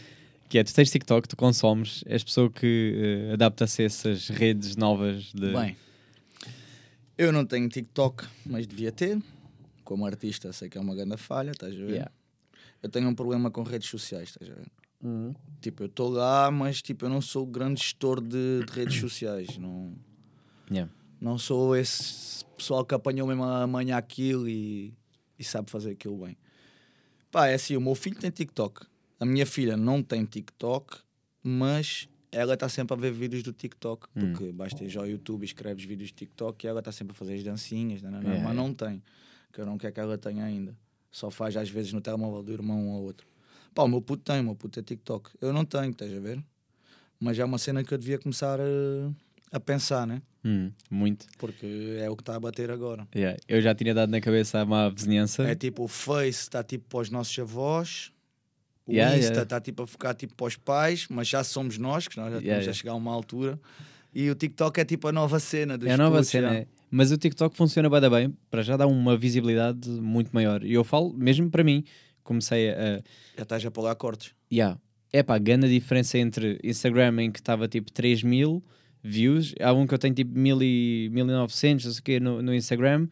que 0.50 0.58
é, 0.58 0.64
tu 0.64 0.74
tens 0.74 0.92
TikTok, 0.92 1.28
tu 1.28 1.36
consomes, 1.36 2.04
és 2.06 2.24
pessoa 2.24 2.50
que 2.50 3.28
eh, 3.30 3.34
adapta-se 3.34 3.82
a 3.82 3.86
essas 3.86 4.30
redes 4.30 4.76
novas 4.76 5.32
de... 5.34 5.52
Bem, 5.54 5.76
eu 7.18 7.32
não 7.32 7.46
tenho 7.46 7.68
TikTok, 7.70 8.26
mas 8.46 8.68
devia 8.68 8.92
ter. 8.92 9.22
Como 9.84 10.06
artista, 10.06 10.52
sei 10.52 10.70
que 10.70 10.78
é 10.78 10.82
uma 10.82 10.96
grande 10.96 11.18
falha, 11.18 11.52
estás 11.52 11.74
a 11.74 11.78
ver? 11.78 11.90
Yeah. 11.90 12.12
Eu 12.82 12.90
tenho 12.90 13.08
um 13.08 13.16
problema 13.16 13.50
com 13.50 13.64
redes 13.64 13.90
sociais, 13.90 14.30
estás 14.30 14.52
a 14.52 14.54
ver? 14.54 14.68
Uhum. 15.02 15.34
Tipo, 15.62 15.84
eu 15.84 15.88
estou 15.88 16.10
lá, 16.10 16.50
mas 16.52 16.82
tipo, 16.82 17.06
eu 17.06 17.10
não 17.10 17.22
sou 17.22 17.46
grande 17.46 17.82
gestor 17.82 18.22
de, 18.22 18.64
de 18.66 18.74
redes 18.74 19.00
sociais. 19.00 19.58
Não, 19.58 19.94
Yeah. 20.72 20.92
não 21.22 21.38
sou 21.38 21.76
esse 21.76 22.44
pessoal 22.58 22.84
que 22.84 22.96
apanhou 22.96 23.28
mesmo 23.28 23.44
amanhã 23.44 23.98
aquilo 23.98 24.50
e, 24.50 24.94
e 25.38 25.44
sabe 25.44 25.70
fazer 25.70 25.92
aquilo 25.92 26.18
bem. 26.26 26.36
Pá, 27.32 27.48
é 27.48 27.54
assim, 27.54 27.78
o 27.78 27.82
meu 27.82 27.94
filho 27.94 28.18
tem 28.18 28.32
TikTok. 28.32 28.88
A 29.20 29.26
minha 29.26 29.46
filha 29.46 29.78
não 29.78 30.04
tem 30.04 30.26
TikTok, 30.26 30.98
mas 31.42 32.08
ela 32.32 32.54
está 32.56 32.68
sempre 32.68 32.94
a 32.94 32.98
ver 32.98 33.12
vídeos 33.12 33.44
do 33.44 33.54
TikTok. 33.54 34.08
Hum. 34.16 34.20
Porque 34.20 34.52
basta 34.52 34.84
ir 34.84 34.90
já 34.90 35.00
ao 35.00 35.08
YouTube 35.08 35.44
e 35.44 35.46
escreves 35.46 35.86
vídeos 35.86 36.10
de 36.10 36.16
TikTok 36.16 36.66
e 36.66 36.68
ela 36.68 36.80
está 36.80 36.92
sempre 36.92 37.14
a 37.14 37.16
fazer 37.16 37.36
as 37.36 37.44
dancinhas, 37.44 38.02
nananã, 38.02 38.24
Yeah, 38.24 38.44
mas 38.44 38.54
yeah. 38.54 38.62
não 38.62 38.74
tem. 38.74 39.02
Que 39.54 39.62
eu 39.62 39.66
não 39.66 39.78
quero 39.78 39.94
que 39.94 40.00
ela 40.00 40.18
tenha 40.18 40.44
ainda. 40.44 40.76
Só 41.12 41.32
faz 41.32 41.56
às 41.56 41.70
vezes 41.70 41.94
no 41.94 42.02
telemóvel 42.02 42.44
do 42.44 42.52
irmão 42.52 42.78
um 42.78 42.90
ou 42.90 43.04
outro. 43.04 43.26
Pá, 43.74 43.84
o 43.84 43.88
meu 43.88 44.02
puto 44.02 44.24
tem, 44.24 44.42
o 44.42 44.44
meu 44.44 44.56
puto 44.56 44.80
é 44.80 44.84
TikTok. 44.84 45.32
Eu 45.42 45.54
não 45.54 45.64
tenho, 45.64 45.92
estás 45.92 46.14
a 46.14 46.20
ver? 46.20 46.44
Mas 47.20 47.40
é 47.40 47.46
uma 47.46 47.58
cena 47.58 47.84
que 47.84 47.94
eu 47.94 47.98
devia 47.98 48.20
começar 48.20 48.60
a, 48.60 49.12
a 49.52 49.60
pensar, 49.60 50.06
né? 50.06 50.22
Hum, 50.44 50.72
muito. 50.92 51.26
Porque 51.38 51.98
é 52.00 52.10
o 52.10 52.16
que 52.16 52.22
está 52.22 52.36
a 52.36 52.40
bater 52.40 52.70
agora. 52.70 53.08
Yeah. 53.16 53.40
Eu 53.48 53.62
já 53.62 53.74
tinha 53.74 53.94
dado 53.94 54.10
na 54.10 54.20
cabeça 54.20 54.60
a 54.60 54.66
má 54.66 54.90
vizinhança. 54.90 55.44
É 55.44 55.56
tipo, 55.56 55.84
o 55.84 55.88
Face 55.88 56.42
está 56.42 56.64
tipo 56.64 56.86
para 56.90 57.00
os 57.00 57.10
nossos 57.10 57.38
avós, 57.40 58.12
o 58.86 58.92
Yeah, 58.92 59.18
Insta 59.18 59.32
yeah. 59.32 59.44
está 59.44 59.60
tipo 59.60 59.84
a 59.84 59.88
ficar 59.88 60.14
tipo 60.14 60.36
para 60.36 60.46
os 60.46 60.56
pais, 60.56 61.08
mas 61.10 61.28
já 61.28 61.44
somos 61.44 61.78
nós, 61.78 62.08
que 62.08 62.18
nós 62.18 62.32
já 62.32 62.38
Yeah, 62.40 62.60
estamos 62.60 62.68
a 62.68 62.74
chegar 62.74 62.92
a 62.94 62.96
uma 62.96 63.12
altura. 63.12 63.60
E 64.14 64.30
o 64.30 64.36
TikTok 64.36 64.80
é 64.80 64.86
tipo 64.86 65.08
a 65.08 65.12
nova 65.12 65.40
cena 65.40 65.78
dos 65.78 65.90
É 65.90 65.94
a 65.94 65.98
nova 65.98 66.18
putos, 66.18 66.30
cena, 66.30 66.56
é. 66.56 66.68
Mas 66.90 67.12
o 67.12 67.18
TikTok 67.18 67.58
funciona 67.58 67.90
bem, 67.90 68.10
bem, 68.10 68.38
para 68.50 68.62
já 68.62 68.78
dar 68.78 68.88
uma 68.88 69.18
visibilidade 69.18 69.90
muito 69.90 70.30
maior. 70.32 70.64
E 70.64 70.74
eu 70.74 70.84
falo, 70.84 71.14
mesmo 71.14 71.50
para 71.50 71.64
mim, 71.64 71.84
comecei 72.24 72.70
a. 72.70 73.02
Já 73.36 73.44
estás 73.44 73.66
a 73.66 73.82
lá 73.82 73.96
cortes. 73.96 74.34
Yeah. 74.52 74.80
É 75.12 75.24
pá, 75.24 75.38
grande 75.38 75.66
a 75.66 75.70
diferença 75.70 76.18
entre 76.18 76.60
Instagram 76.64 77.24
em 77.24 77.32
que 77.32 77.40
estava 77.40 77.68
tipo 77.68 77.92
3 77.92 78.24
mil 78.24 78.64
views, 79.04 79.54
há 79.62 79.72
um 79.72 79.86
que 79.86 79.94
eu 79.94 80.00
tenho 80.00 80.14
tipo 80.14 80.38
1000 80.38 80.64
e 80.64 81.10
1900, 81.12 81.86
não 81.86 81.92
sei 81.94 82.00
o 82.00 82.04
quê, 82.04 82.20
no, 82.20 82.42
no 82.42 82.54
Instagram. 82.54 83.08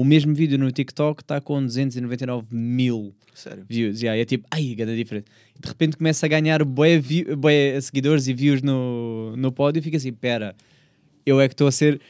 O 0.00 0.04
mesmo 0.04 0.32
vídeo 0.34 0.56
no 0.58 0.70
TikTok 0.70 1.22
está 1.22 1.40
com 1.40 1.60
299 1.64 2.46
mil 2.52 3.12
Sério. 3.34 3.64
views. 3.68 4.00
Yeah, 4.00 4.20
é 4.20 4.24
tipo, 4.24 4.46
ai, 4.50 4.74
grande 4.76 4.96
diferença. 4.96 5.26
De 5.58 5.68
repente 5.68 5.96
começa 5.96 6.24
a 6.24 6.28
ganhar 6.28 6.64
bué, 6.64 6.98
view- 7.00 7.36
bué 7.36 7.80
seguidores 7.80 8.28
e 8.28 8.32
views 8.32 8.62
no, 8.62 9.34
no 9.36 9.50
pódio 9.50 9.80
e 9.80 9.82
fica 9.82 9.96
assim, 9.96 10.12
pera, 10.12 10.54
eu 11.26 11.40
é 11.40 11.48
que 11.48 11.54
estou 11.54 11.66
a 11.66 11.72
ser. 11.72 12.00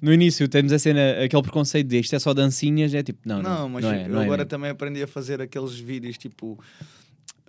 No 0.00 0.12
início 0.14 0.48
temos 0.48 0.72
a 0.72 0.78
cena, 0.78 1.22
aquele 1.24 1.42
preconceito 1.42 1.86
de 1.88 1.98
isto 1.98 2.14
é 2.16 2.18
só 2.18 2.32
dancinhas, 2.32 2.94
é 2.94 3.02
tipo, 3.02 3.18
não, 3.26 3.42
Não, 3.42 3.58
não, 3.60 3.68
mas 3.68 3.84
não 3.84 3.92
é, 3.92 4.04
eu 4.04 4.08
não 4.08 4.20
é 4.20 4.24
agora 4.24 4.38
mesmo. 4.38 4.48
também 4.48 4.70
aprendi 4.70 5.02
a 5.02 5.06
fazer 5.06 5.40
aqueles 5.42 5.78
vídeos 5.78 6.16
tipo. 6.16 6.58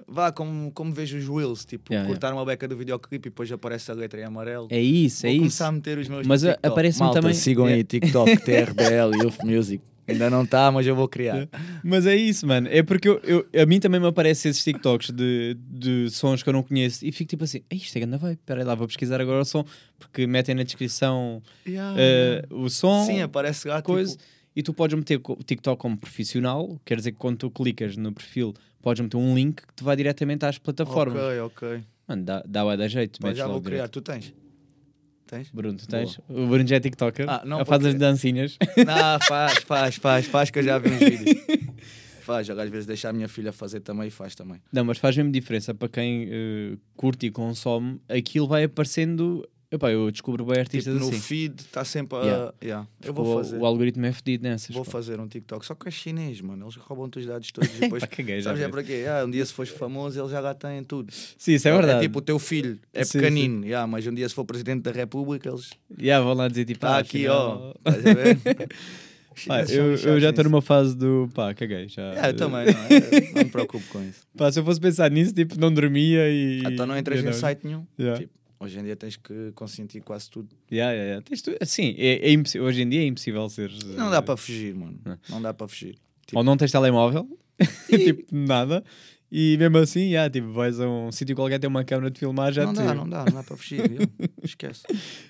Vá, 0.08 0.32
como, 0.32 0.72
como 0.72 0.91
vejo 0.93 1.18
os 1.18 1.28
Wills, 1.28 1.66
tipo, 1.66 1.91
Yeah, 1.93 2.08
cortar 2.10 2.34
uma 2.34 2.45
beca 2.45 2.68
do 2.68 2.78
videoclipe 2.78 3.28
e 3.28 3.30
depois 3.30 3.51
aparece 3.51 3.91
a 3.91 3.93
letra 3.93 4.22
em 4.22 4.24
amarelo. 4.24 4.68
É 4.72 4.80
isso, 4.82 5.26
é 5.26 5.30
Vou 5.30 5.34
isso. 5.36 5.39
começar 5.41 5.68
a 5.68 5.72
meter 5.72 5.97
os 5.97 6.08
meus 6.08 6.26
Mas 6.26 6.43
a- 6.43 6.51
TikTok. 6.53 6.72
aparece-me 6.74 7.03
Malta, 7.05 7.22
também- 7.22 7.34
sigam 7.36 7.66
aí 7.66 7.72
Yeah. 7.72 7.88
TikTok, 7.88 8.38
TRBL, 8.45 9.16
Youth 9.24 9.43
Music. 9.43 9.84
Ainda 10.10 10.30
não 10.30 10.43
está, 10.43 10.72
mas 10.72 10.88
eu 10.88 10.95
vou 10.95 11.05
criar. 11.10 11.49
Mas 11.84 12.05
é 12.05 12.16
isso, 12.16 12.47
mano. 12.47 12.70
É 12.72 12.82
porque 12.82 13.10
eu, 13.10 13.20
eu- 13.26 13.45
a 13.62 13.66
mim 13.66 13.78
também 13.78 13.99
me 13.99 14.08
aparecem 14.08 14.49
esses 14.49 14.64
TikToks 14.64 15.10
de, 15.12 15.58
de 15.60 16.10
sons 16.10 16.41
que 16.41 16.47
eu 16.47 16.53
não 16.53 16.64
conheço 16.64 17.05
e 17.05 17.12
fico 17.12 17.30
tipo 17.30 17.43
assim: 17.43 17.62
"Ei, 17.70 17.78
isto 17.78 17.93
é 17.97 17.99
grande 17.99 18.16
vai, 18.16 18.38
peraí 18.45 18.64
lá, 18.64 18.74
vou 18.74 18.88
pesquisar 18.88 19.20
agora 19.20 19.41
o 19.41 19.43
som, 19.45 19.66
porque 19.99 20.26
metem 20.26 20.55
na 20.55 20.64
descrição 20.64 21.41
eh, 21.68 22.41
o 22.49 22.70
som, 22.70 23.05
Sim, 23.05 23.22
aparece 23.22 23.68
lá, 23.68 23.82
coisa, 23.82 24.14
tipo, 24.14 24.24
e 24.58 24.64
tu 24.64 24.74
podes 24.74 24.97
meter 24.97 25.22
o 25.24 25.36
TikTok 25.43 25.80
como 25.80 25.95
profissional, 25.95 26.82
quer 26.84 26.97
dizer 26.97 27.12
que 27.12 27.18
quando 27.20 27.38
tu 27.38 27.51
clicas 27.51 27.95
no 27.95 28.12
perfil, 28.12 28.53
podes 28.82 29.01
meter 29.01 29.16
um 29.18 29.36
link 29.36 29.62
que 29.62 29.74
te 29.76 29.84
vai 29.84 29.95
diretamente 29.95 30.45
às 30.45 30.58
plataformas. 30.58 31.16
ok, 31.22 31.39
ok. 31.41 31.84
Mano, 32.08 32.24
dá, 32.24 32.43
dá 32.47 32.64
bué 32.64 32.76
da 32.76 32.88
jeito, 32.88 33.22
metes 33.22 33.38
já 33.38 33.45
vou 33.47 33.62
criar. 33.62 33.76
direto. 33.88 33.91
Tu 33.91 34.01
tens? 34.01 34.34
Tens? 35.28 35.51
Bruno, 35.51 35.78
tu 35.78 35.88
tens? 35.88 36.20
O 36.30 36.47
Bruno 36.47 36.66
já 36.66 36.78
é 36.78 36.80
TikToker, 36.80 37.30
Ah, 37.30 37.43
não, 37.45 37.58
faz 37.66 37.82
porque- 37.84 37.88
as 37.89 37.95
dancinhas. 37.95 38.58
Não, 38.78 39.20
faz, 39.28 39.60
faz, 39.60 39.95
faz, 39.97 40.26
faz, 40.26 40.49
que 40.49 40.60
eu 40.60 40.64
já 40.64 40.78
vi 40.80 40.89
uns 40.89 40.99
vídeos. 40.99 41.38
Faz, 42.28 42.49
às 42.49 42.70
vezes 42.70 42.86
deixar 42.86 43.12
a 43.12 43.14
minha 43.14 43.30
filha 43.30 43.53
fazer 43.53 43.80
também 43.80 44.10
e 44.10 44.12
faz 44.12 44.36
também. 44.36 44.62
Não, 44.74 44.84
mas 44.84 44.97
faz 44.97 45.16
mesmo 45.16 45.32
diferença 45.32 45.74
para 45.74 45.88
quem 45.88 46.28
eh, 46.30 46.78
curte 46.93 47.26
e 47.28 47.32
consome, 47.32 48.01
aquilo 48.10 48.45
vai 48.49 48.66
aparecendo. 48.66 49.47
Epá, 49.70 49.91
eu 49.91 50.09
descubro 50.09 50.45
bem 50.45 50.53
Tipo, 50.53 50.61
artistas 50.61 50.95
no 50.95 51.09
assim. 51.09 51.20
feed 51.20 51.59
está 51.59 51.84
sempre 51.84 52.18
a. 52.18 52.22
Yeah. 52.22 52.53
Yeah. 52.63 52.88
Eu 53.03 53.11
o, 53.11 53.15
vou 53.15 53.38
fazer. 53.38 53.57
o 53.57 53.65
algoritmo 53.65 54.05
é 54.05 54.13
fedido 54.13 54.43
nessas. 54.43 54.74
Vou 54.74 54.86
pá. 54.86 54.91
fazer 54.91 55.20
um 55.20 55.28
TikTok, 55.28 55.65
só 55.65 55.76
que 55.76 55.89
é 55.89 55.91
chinês, 55.91 56.39
mano. 56.39 56.63
Eles 56.65 56.76
roubam-te 56.76 57.20
os 57.20 57.26
dados 57.26 57.51
todos 57.51 57.70
e 57.76 57.80
depois. 57.82 58.03
Caguei, 58.05 58.39
já 58.39 58.49
Sabes 58.51 58.61
é 58.61 58.65
vi. 58.65 58.72
para 58.72 58.84
quê? 58.84 59.05
Ah, 59.09 59.26
um 59.26 59.30
dia 59.30 59.45
se 59.45 59.51
fores 59.51 59.70
famoso, 59.72 60.18
eles 60.20 60.32
já 60.32 60.39
lá 60.39 60.53
têm 60.53 60.84
tudo. 60.86 61.11
Sim, 61.11 61.53
isso 61.53 61.68
é 61.68 61.72
verdade. 61.74 62.01
tipo 62.01 62.20
o 62.20 62.22
teu 62.22 62.39
filho, 62.39 62.80
é 62.93 63.03
Sim, 63.03 63.20
pequenino, 63.20 63.65
yeah, 63.65 63.86
mas 63.86 64.07
um 64.07 64.13
dia 64.13 64.28
se 64.30 64.34
for 64.36 64.45
presidente 64.45 64.84
da 64.84 64.91
República, 64.91 65.49
eles. 65.49 65.72
Yeah, 65.99 66.24
vão 66.24 66.34
lá 66.34 66.47
dizer 66.47 66.63
tipo, 66.63 66.78
Está 66.78 66.95
ah, 66.95 66.99
aqui, 66.99 67.28
ó. 67.28 67.74
Estás 67.86 68.05
a 68.05 68.13
ver? 68.13 68.38
Pá, 69.45 69.61
eu, 69.65 69.95
eu 69.95 70.20
já 70.20 70.32
estou 70.32 70.43
numa 70.45 70.63
fase 70.63 70.95
do 70.95 71.30
pá, 71.34 71.53
caguei. 71.53 71.88
Já, 71.88 72.01
Yeah, 72.01 72.30
eu 72.30 72.34
também, 72.36 72.65
não, 72.65 72.82
é? 72.86 73.34
não 73.36 73.43
me 73.43 73.49
preocupo 73.51 73.86
com 73.89 74.01
isso. 74.01 74.22
Pá, 74.36 74.51
se 74.51 74.59
eu 74.59 74.63
fosse 74.65 74.80
pensar 74.80 75.11
nisso, 75.11 75.32
tipo, 75.34 75.59
não 75.59 75.72
dormia 75.72 76.28
e. 76.28 76.63
Então 76.65 76.88
não 76.88 76.97
entras 76.97 77.24
em 77.24 77.32
site 77.34 77.59
nenhum. 77.63 77.86
Yeah. 77.99 78.20
Tipo, 78.22 78.34
hoje 78.60 78.80
em 78.80 78.84
dia 78.84 78.95
tens 78.95 79.16
que 79.16 79.51
consentir 79.53 80.01
quase 80.01 80.30
tudo. 80.30 80.49
Yeah, 80.72 80.91
yeah, 80.93 81.08
yeah. 81.10 81.26
Tens 81.28 81.41
tu- 81.41 81.55
Sim, 81.66 81.95
é, 81.97 82.32
é 82.34 82.60
hoje 82.60 82.82
em 82.82 82.89
dia 82.89 83.01
é 83.01 83.05
impossível 83.05 83.47
ser. 83.49 83.72
Não 83.95 84.10
dá 84.10 84.22
para 84.22 84.38
fugir, 84.38 84.74
mano. 84.76 84.99
Não. 85.05 85.18
Não 85.30 85.41
dá 85.41 85.53
para 85.53 85.68
fugir. 85.68 85.95
Ou 86.34 86.43
não 86.43 86.58
tens 86.58 86.72
telemóvel, 86.72 87.28
tipo, 87.89 88.24
nada. 88.36 88.84
E 89.30 89.58
mesmo 89.58 89.78
assim, 89.80 90.01
yeah, 90.12 90.30
tipo, 90.32 90.51
vais 90.53 90.80
a 90.80 90.88
um 90.88 91.12
sítio 91.12 91.36
qualquer, 91.36 91.60
tem 91.60 91.68
uma 91.70 91.84
câmera 91.84 92.10
de 92.10 92.18
filmar, 92.20 92.53
já 92.53 92.66
não 92.66 92.74
te- 92.74 92.78
dá, 92.78 92.93
não 92.95 93.10
dá, 93.10 93.26
não 93.26 93.34
dá 93.34 93.43
para 93.43 93.58
fugir. 93.58 93.82
Esquece. 94.41 94.84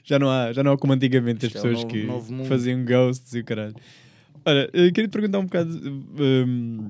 Já 0.04 0.20
não 0.20 0.30
há, 0.30 0.54
já 0.54 0.64
não 0.64 0.74
há 0.74 0.78
como 0.78 0.94
antigamente 0.94 1.46
as 1.48 1.52
Isto 1.54 1.58
é 1.58 1.60
o 1.60 1.64
pessoas 1.76 1.84
novo- 1.84 1.88
que 1.94 2.04
novo 2.06 2.46
faziam 2.46 2.86
ghosts 2.86 3.34
e 3.34 3.40
o 3.40 3.44
caralho. 3.44 3.76
Olha, 4.46 4.70
eu 4.72 4.92
queria 4.94 5.08
te 5.08 5.12
perguntar 5.12 5.40
um 5.40 5.46
bocado. 5.46 5.72
hum, 6.20 6.90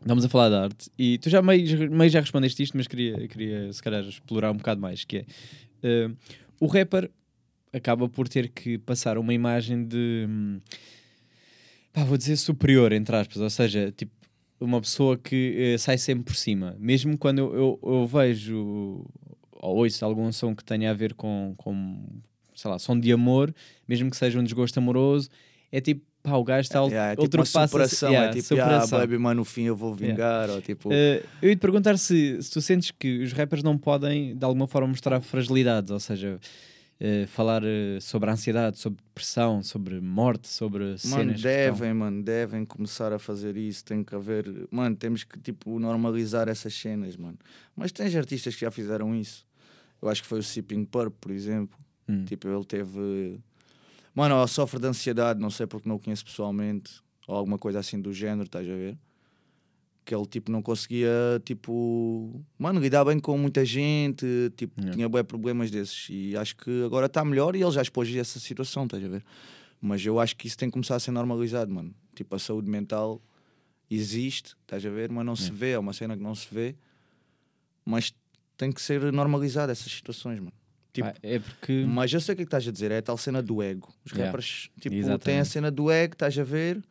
Estamos 0.00 0.24
a 0.24 0.28
falar 0.28 0.48
de 0.50 0.54
arte 0.54 0.90
e 0.96 1.18
tu 1.18 1.28
já 1.28 1.42
meio, 1.42 1.90
meio 1.90 2.08
já 2.08 2.20
respondeste 2.20 2.62
isto, 2.62 2.76
mas 2.76 2.86
queria, 2.86 3.26
queria 3.26 3.72
se 3.72 3.82
calhar 3.82 4.04
explorar 4.04 4.52
um 4.52 4.56
bocado 4.56 4.80
mais, 4.80 5.04
que 5.04 5.16
é 5.16 5.24
hum, 5.82 6.16
o 6.60 6.66
rapper 6.66 7.10
acaba 7.72 8.08
por 8.08 8.28
ter 8.28 8.48
que 8.48 8.78
passar 8.78 9.18
uma 9.18 9.34
imagem 9.34 9.84
de 9.84 10.26
hum, 10.28 10.60
pá, 11.92 12.04
vou 12.04 12.16
dizer 12.16 12.36
superior, 12.36 12.92
entre 12.92 13.14
aspas, 13.16 13.38
ou 13.38 13.50
seja, 13.50 13.92
tipo 13.92 14.12
uma 14.58 14.80
pessoa 14.80 15.18
que 15.18 15.54
eh, 15.74 15.78
sai 15.78 15.98
sempre 15.98 16.24
por 16.24 16.34
cima, 16.34 16.74
mesmo 16.78 17.18
quando 17.18 17.38
eu, 17.38 17.54
eu, 17.54 17.80
eu 17.82 18.06
vejo 18.06 19.04
ou 19.52 19.76
ouço 19.78 20.04
algum 20.04 20.30
som 20.32 20.54
que 20.54 20.64
tenha 20.64 20.90
a 20.90 20.94
ver 20.94 21.14
com, 21.14 21.54
com 21.56 22.06
sei 22.54 22.70
lá, 22.70 22.78
som 22.78 22.98
de 22.98 23.12
amor, 23.12 23.54
mesmo 23.86 24.10
que 24.10 24.16
seja 24.16 24.38
um 24.38 24.44
desgosto 24.44 24.78
amoroso, 24.78 25.28
é 25.70 25.80
tipo, 25.80 26.02
pá, 26.30 26.36
o 26.36 26.44
gajo 26.44 26.60
está 26.66 26.80
Yeah, 26.84 27.12
é 27.12 27.16
tipo 27.16 27.20
uma 27.22 27.24
ultrapassa 27.42 27.66
superação. 27.68 28.10
yeah, 28.10 28.28
é 28.30 28.32
tipo, 28.32 28.48
superação. 28.48 28.98
ah, 28.98 29.00
baby, 29.02 29.18
mas 29.18 29.36
no 29.36 29.44
fim 29.44 29.62
eu 29.64 29.76
vou 29.76 29.94
vingar. 29.94 30.50
Ou 30.50 30.60
tipo, 30.60 30.92
Eh, 30.92 31.22
eu 31.40 31.48
ia 31.50 31.56
te 31.56 31.60
perguntar 31.60 31.96
se, 31.98 32.42
se 32.42 32.50
tu 32.50 32.60
sentes 32.60 32.90
que 32.90 33.22
os 33.22 33.32
rappers 33.32 33.62
não 33.62 33.78
podem 33.78 34.36
de 34.36 34.44
alguma 34.44 34.66
forma 34.66 34.88
mostrar 34.88 35.20
fragilidades, 35.20 35.90
ou 35.90 36.00
seja, 36.00 36.38
eh, 36.98 37.26
falar 37.26 37.62
eh, 37.64 37.98
sobre 38.00 38.30
a 38.30 38.32
ansiedade, 38.32 38.78
sobre 38.78 39.02
depressão, 39.02 39.62
sobre 39.62 40.00
morte, 40.00 40.48
sobre 40.48 40.84
Mano, 40.84 40.98
cenas. 40.98 41.42
devem, 41.42 41.92
mano, 41.94 42.22
devem 42.22 42.64
começar 42.64 43.12
a 43.12 43.18
fazer 43.18 43.56
isso. 43.56 43.84
Tem 43.84 44.02
que 44.02 44.14
haver. 44.14 44.46
Mano, 44.70 44.96
temos 44.96 45.22
que, 45.24 45.38
tipo, 45.38 45.78
normalizar 45.78 46.48
essas 46.48 46.74
cenas, 46.74 47.16
mano. 47.16 47.38
Mas 47.76 47.92
tens 47.92 48.14
artistas 48.16 48.54
que 48.54 48.62
já 48.62 48.70
fizeram 48.70 49.14
isso. 49.14 49.44
Eu 50.00 50.08
acho 50.08 50.22
que 50.22 50.28
foi 50.28 50.38
o 50.38 50.42
Sipping 50.42 50.84
Purp, 50.84 51.14
por 51.20 51.30
exemplo. 51.32 51.76
Hum. 52.08 52.24
Tipo, 52.24 52.48
ele 52.48 52.64
teve. 52.64 53.40
Mano, 54.16 54.40
ele 54.40 54.48
sofre 54.48 54.80
de 54.80 54.86
ansiedade, 54.86 55.38
não 55.38 55.50
sei 55.50 55.66
porque 55.66 55.86
não 55.86 55.96
o 55.96 56.00
conheço 56.00 56.24
pessoalmente, 56.24 57.02
ou 57.28 57.36
alguma 57.36 57.58
coisa 57.58 57.78
assim 57.80 58.00
do 58.00 58.14
género, 58.14 58.44
estás 58.44 58.66
a 58.66 58.72
ver? 58.72 58.96
Que 60.06 60.14
ele, 60.14 60.24
tipo, 60.24 60.50
não 60.50 60.62
conseguia, 60.62 61.10
tipo, 61.44 62.42
mano, 62.58 62.80
lidar 62.80 63.04
bem 63.04 63.20
com 63.20 63.36
muita 63.36 63.62
gente, 63.62 64.24
tipo, 64.56 64.72
Yeah. 64.80 64.94
tinha 64.94 65.08
bem 65.08 65.22
problemas 65.22 65.70
desses. 65.70 66.06
E 66.08 66.34
acho 66.34 66.56
que 66.56 66.82
agora 66.84 67.04
está 67.06 67.22
melhor 67.22 67.54
e 67.54 67.60
ele 67.62 67.70
já 67.70 67.82
expôs 67.82 68.08
essa 68.16 68.40
situação, 68.40 68.84
estás 68.84 69.04
a 69.04 69.08
ver? 69.08 69.22
Mas 69.82 70.02
eu 70.06 70.18
acho 70.18 70.34
que 70.34 70.46
isso 70.46 70.56
tem 70.56 70.70
que 70.70 70.72
começar 70.72 70.96
a 70.96 71.00
ser 71.00 71.10
normalizado, 71.10 71.70
mano. 71.70 71.94
Tipo, 72.14 72.36
a 72.36 72.38
saúde 72.38 72.70
mental 72.70 73.20
existe, 73.90 74.56
estás 74.62 74.86
a 74.86 74.88
ver? 74.88 75.12
Mas 75.12 75.26
não 75.26 75.36
se 75.36 75.50
vê, 75.52 75.72
é 75.72 75.78
uma 75.78 75.92
cena 75.92 76.16
que 76.16 76.22
não 76.22 76.34
se 76.34 76.46
vê. 76.50 76.74
Mas 77.84 78.14
tem 78.56 78.72
que 78.72 78.80
ser 78.80 79.12
normalizada 79.12 79.72
essas 79.72 79.92
situações, 79.92 80.38
mano. 80.38 80.55
Tipo, 81.02 81.18
é 81.22 81.38
porque. 81.38 81.84
mas 81.86 82.12
eu 82.12 82.20
sei 82.20 82.32
o 82.32 82.36
que 82.36 82.42
é 82.42 82.44
que 82.44 82.48
estás 82.48 82.66
a 82.66 82.72
dizer, 82.72 82.90
é 82.90 82.98
a 82.98 83.02
tal 83.02 83.16
cena 83.16 83.42
do 83.42 83.62
ego. 83.62 83.92
Os 84.04 84.12
Yeah. 84.12 84.26
rappers, 84.26 84.70
tipo, 84.80 84.94
Exatamente. 84.94 85.22
têm 85.24 85.38
a 85.38 85.44
cena 85.44 85.70
do 85.70 85.90
ego, 85.90 86.14
estás 86.14 86.38
a 86.38 86.42
ver? 86.44 86.82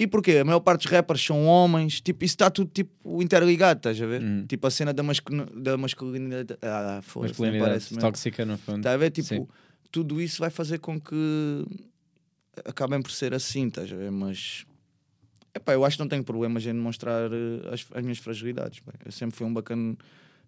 E 0.00 0.06
porquê? 0.06 0.38
A 0.38 0.44
maior 0.44 0.60
parte 0.60 0.82
dos 0.84 0.92
rappers 0.92 1.20
são 1.24 1.44
homens, 1.44 2.00
tipo, 2.00 2.24
isso 2.24 2.34
está 2.34 2.48
tudo 2.48 2.70
tipo 2.72 3.20
interligado, 3.20 3.78
estás 3.78 4.00
a 4.00 4.06
ver? 4.06 4.22
Hum. 4.22 4.46
Tipo, 4.46 4.66
a 4.68 4.70
cena 4.70 4.92
da, 4.92 5.02
masculin... 5.02 5.44
da 5.56 5.76
masculinidade. 5.76 6.56
Ah, 6.62 7.00
foda-se, 7.02 7.34
parece 7.34 7.94
mesmo. 7.94 8.00
tóxica 8.00 8.44
no 8.46 8.56
fundo. 8.56 8.78
Estás 8.78 8.94
a 8.94 8.96
ver? 8.96 9.10
Tipo, 9.10 9.26
Sim. 9.28 9.46
tudo 9.90 10.20
isso 10.20 10.38
vai 10.38 10.50
fazer 10.50 10.78
com 10.78 11.00
que 11.00 11.66
acabem 12.64 13.02
por 13.02 13.10
ser 13.10 13.34
assim, 13.34 13.66
estás 13.66 13.92
a 13.92 13.96
ver? 13.96 14.12
Mas. 14.12 14.64
Epá, 15.52 15.72
eu 15.72 15.84
acho 15.84 15.96
que 15.96 16.02
não 16.02 16.08
tenho 16.08 16.22
problemas 16.22 16.64
em 16.64 16.72
demonstrar 16.72 17.30
eh, 17.32 17.72
as, 17.74 17.84
as 17.92 18.02
minhas 18.02 18.18
fragilidades. 18.18 18.78
pá. 18.78 18.92
Eu 19.04 19.10
sempre 19.10 19.36
fui 19.36 19.46
um 19.46 19.52
bacana 19.52 19.96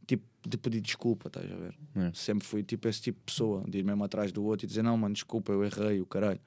tipo 0.06 0.24
de 0.46 0.56
pedir 0.56 0.80
desculpa, 0.80 1.28
estás 1.28 1.50
a 1.50 1.56
ver? 1.56 1.74
É. 1.96 2.10
Sempre 2.14 2.46
fui 2.46 2.62
tipo 2.62 2.88
esse 2.88 3.00
tipo 3.00 3.18
de 3.18 3.24
pessoa, 3.24 3.64
de 3.68 3.78
ir 3.78 3.84
mesmo 3.84 4.02
atrás 4.04 4.32
do 4.32 4.44
outro 4.44 4.66
e 4.66 4.68
dizer: 4.68 4.82
Não, 4.82 4.96
mano, 4.96 5.14
desculpa, 5.14 5.52
eu 5.52 5.64
errei, 5.64 6.00
o 6.00 6.06
caralho. 6.06 6.40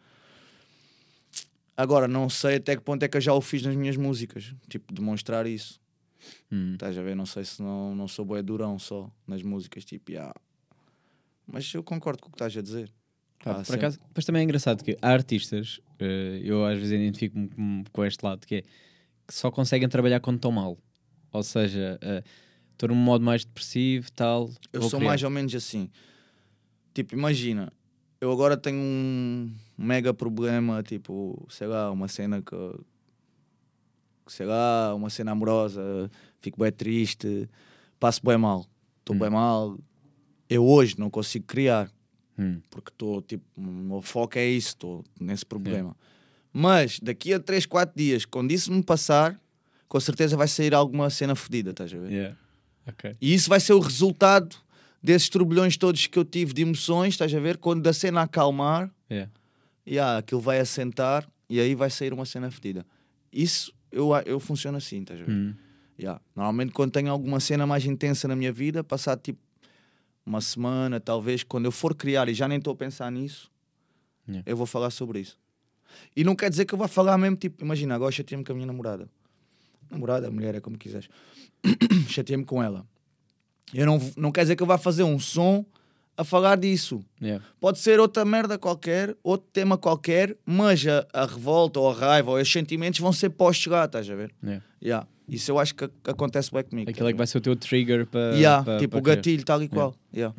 Agora, 1.76 2.08
não 2.08 2.30
sei 2.30 2.58
até 2.58 2.76
que 2.76 2.84
ponto 2.84 3.02
é 3.04 3.08
que 3.08 3.18
eu 3.18 3.22
já 3.22 3.34
o 3.34 3.42
fiz 3.42 3.64
nas 3.64 3.76
minhas 3.76 3.98
músicas, 3.98 4.54
tipo, 4.70 4.94
demonstrar 4.94 5.48
isso. 5.48 5.82
Hum. 6.52 6.74
Estás 6.74 6.98
a 6.98 7.02
ver? 7.02 7.16
Não 7.16 7.26
sei 7.26 7.44
se 7.44 7.62
não, 7.62 7.96
não 7.96 8.08
sou 8.08 8.24
bué 8.24 8.42
durão 8.42 8.78
só 8.78 9.12
nas 9.28 9.42
músicas, 9.42 9.84
tipo, 9.84 10.12
yeah. 10.12 10.34
mas 11.48 11.74
eu 11.74 11.84
concordo 11.84 12.22
com 12.22 12.30
o 12.30 12.32
que 12.32 12.36
estás 12.36 12.56
a 12.56 12.62
dizer. 12.62 12.92
Ah, 13.46 13.62
por 13.66 13.76
acaso, 13.76 14.00
depois 14.08 14.26
também 14.26 14.42
é 14.42 14.44
engraçado 14.44 14.84
que 14.84 14.98
há 15.02 15.10
artistas, 15.10 15.82
eh, 16.00 16.40
eu 16.44 16.66
às 16.66 16.78
vezes 16.78 16.94
identifico-me 16.94 17.50
com, 17.50 17.84
com 17.92 18.06
este 18.06 18.24
lado, 18.24 18.48
que 18.48 18.56
é 18.56 18.62
que 18.62 19.34
só 19.34 19.52
conseguem 19.52 19.90
trabalhar 19.90 20.22
quando 20.22 20.38
estão 20.38 20.52
mal. 20.52 20.78
Ou 21.32 21.44
seja, 21.44 22.00
eh, 22.02 22.24
estou 22.74 22.90
num 22.90 22.96
modo 22.96 23.24
mais 23.24 23.46
depressivo, 23.46 24.12
tal. 24.12 24.50
Eu 24.72 24.82
sou 24.84 25.00
criar. 25.00 25.10
mais 25.10 25.24
ou 25.24 25.30
menos 25.30 25.54
assim. 25.56 25.90
Tipo, 26.94 27.16
imagina, 27.16 27.72
eu 28.22 28.32
agora 28.32 28.56
tenho 28.58 28.78
um 28.78 29.52
mega 29.78 30.14
problema, 30.14 30.84
tipo, 30.84 31.46
sei 31.50 31.68
lá, 31.68 31.90
uma 31.92 32.08
cena 32.08 32.42
que. 32.42 32.56
Sei 34.28 34.46
lá, 34.46 34.94
uma 34.96 35.10
cena 35.10 35.32
amorosa, 35.32 36.10
fico 36.40 36.58
bem 36.60 36.72
triste, 36.72 37.50
passo 38.00 38.22
bem 38.26 38.38
mal, 38.38 38.66
estou 39.00 39.16
Hum. 39.16 39.20
bem 39.20 39.30
mal. 39.30 39.78
Eu 40.50 40.66
hoje 40.66 40.96
não 40.98 41.10
consigo 41.10 41.46
criar, 41.46 41.92
Hum. 42.40 42.62
porque 42.70 42.90
estou, 42.90 43.22
tipo, 43.22 43.44
o 43.58 43.62
meu 43.62 44.02
foco 44.02 44.38
é 44.38 44.48
isso, 44.48 44.70
estou 44.70 45.04
nesse 45.20 45.46
problema. 45.46 45.94
Mas 46.54 47.00
daqui 47.02 47.34
a 47.34 47.40
3, 47.40 47.66
4 47.66 47.94
dias, 47.98 48.24
quando 48.24 48.52
isso 48.52 48.72
me 48.72 48.82
passar, 48.82 49.38
com 49.90 50.00
certeza 50.00 50.38
vai 50.38 50.48
sair 50.48 50.74
alguma 50.74 51.10
cena 51.10 51.36
fodida, 51.36 51.72
estás 51.72 51.94
a 51.94 51.98
ver? 51.98 52.12
Yeah. 52.12 52.38
Ok. 52.88 53.16
E 53.22 53.34
isso 53.34 53.50
vai 53.50 53.60
ser 53.60 53.74
o 53.74 53.80
resultado 53.80 54.56
desses 55.02 55.30
turbilhões 55.30 55.76
todos 55.78 56.08
que 56.08 56.18
eu 56.18 56.24
tive 56.26 56.54
de 56.54 56.62
emoções, 56.62 57.14
estás 57.14 57.34
a 57.34 57.40
ver? 57.40 57.58
Quando 57.58 57.82
da 57.82 57.94
cena 57.94 58.22
acalmar, 58.22 58.90
Yeah. 59.10 59.32
yeah, 59.88 60.18
aquilo 60.18 60.42
vai 60.42 60.60
assentar 60.60 61.30
e 61.50 61.60
aí 61.60 61.76
vai 61.76 61.90
sair 61.90 62.14
uma 62.14 62.26
cena 62.26 62.50
fedida. 62.50 62.86
Isso 63.32 63.72
eu, 63.92 64.10
eu 64.26 64.40
funciono 64.40 64.78
assim, 64.78 65.02
estás 65.02 65.22
a 65.22 65.24
ver? 65.24 65.32
Hum. 65.32 65.54
Yeah. 66.00 66.20
Normalmente 66.36 66.72
quando 66.72 66.92
tenho 66.92 67.12
alguma 67.12 67.40
cena 67.40 67.68
mais 67.68 67.86
intensa 67.86 68.28
na 68.28 68.36
minha 68.36 68.52
vida, 68.52 68.84
passar 68.84 69.18
tipo 69.18 69.40
uma 70.26 70.40
semana, 70.42 71.00
talvez, 71.00 71.44
quando 71.44 71.66
eu 71.66 71.72
for 71.72 71.94
criar 71.94 72.28
e 72.30 72.34
já 72.34 72.48
nem 72.48 72.58
estou 72.58 72.74
a 72.74 72.76
pensar 72.76 73.12
nisso, 73.12 73.52
Yeah. 74.28 74.50
eu 74.50 74.56
vou 74.56 74.66
falar 74.66 74.90
sobre 74.90 75.20
isso. 75.20 75.38
E 76.16 76.24
não 76.24 76.34
quer 76.34 76.50
dizer 76.50 76.64
que 76.66 76.74
eu 76.74 76.78
vou 76.78 76.88
falar 76.88 77.18
mesmo, 77.18 77.36
tipo, 77.36 77.62
imagina, 77.64 77.94
agora 77.94 78.10
chateei-me 78.12 78.44
com 78.44 78.54
a 78.54 78.56
minha 78.56 78.66
namorada. 78.66 79.10
namorada, 79.92 80.32
mulher, 80.32 80.56
é 80.56 80.60
como 80.62 80.78
quiseres. 80.78 81.08
Chateei-me 82.10 82.46
com 82.46 82.62
ela. 82.62 82.86
Eu 83.74 83.86
não, 83.86 84.00
não 84.16 84.32
quer 84.32 84.42
dizer 84.42 84.56
que 84.56 84.64
eu 84.64 84.68
vá 84.68 84.78
fazer 84.78 85.04
um 85.04 85.20
som 85.20 85.66
a 86.16 86.24
falar 86.24 86.58
disso. 86.58 87.04
Yeah. 87.22 87.44
Pode 87.60 87.80
ser 87.80 88.00
outra 88.00 88.24
merda 88.24 88.58
qualquer, 88.58 89.16
outro 89.24 89.48
tema 89.52 89.78
qualquer, 89.78 90.36
mas 90.46 90.86
a, 90.86 91.08
a 91.12 91.26
revolta 91.26 91.80
ou 91.80 91.90
a 91.90 91.94
raiva 91.94 92.32
ou 92.32 92.38
os 92.38 92.52
sentimentos 92.52 93.00
vão 93.00 93.12
ser 93.12 93.32
postos 93.32 93.66
lá, 93.68 93.86
estás 93.86 94.08
a 94.10 94.16
ver? 94.16 94.32
Yeah. 94.44 94.64
Yeah. 94.82 95.08
Isso 95.28 95.50
eu 95.52 95.58
acho 95.58 95.74
que 95.74 95.86
ac- 95.86 95.94
acontece 96.08 96.52
bem 96.52 96.64
comigo. 96.64 96.92
Aquilo 96.92 97.08
é 97.08 97.12
que 97.14 97.18
vai 97.18 97.26
ser 97.26 97.38
o 97.38 97.42
teu 97.42 97.56
trigger 97.56 98.06
para. 98.06 98.36
Yeah, 98.36 98.78
tipo 98.78 98.98
o 98.98 99.02
gatilho, 99.02 99.44
tal 99.44 99.64
e 99.64 99.68
qual. 99.70 99.96
Yeah. 100.14 100.36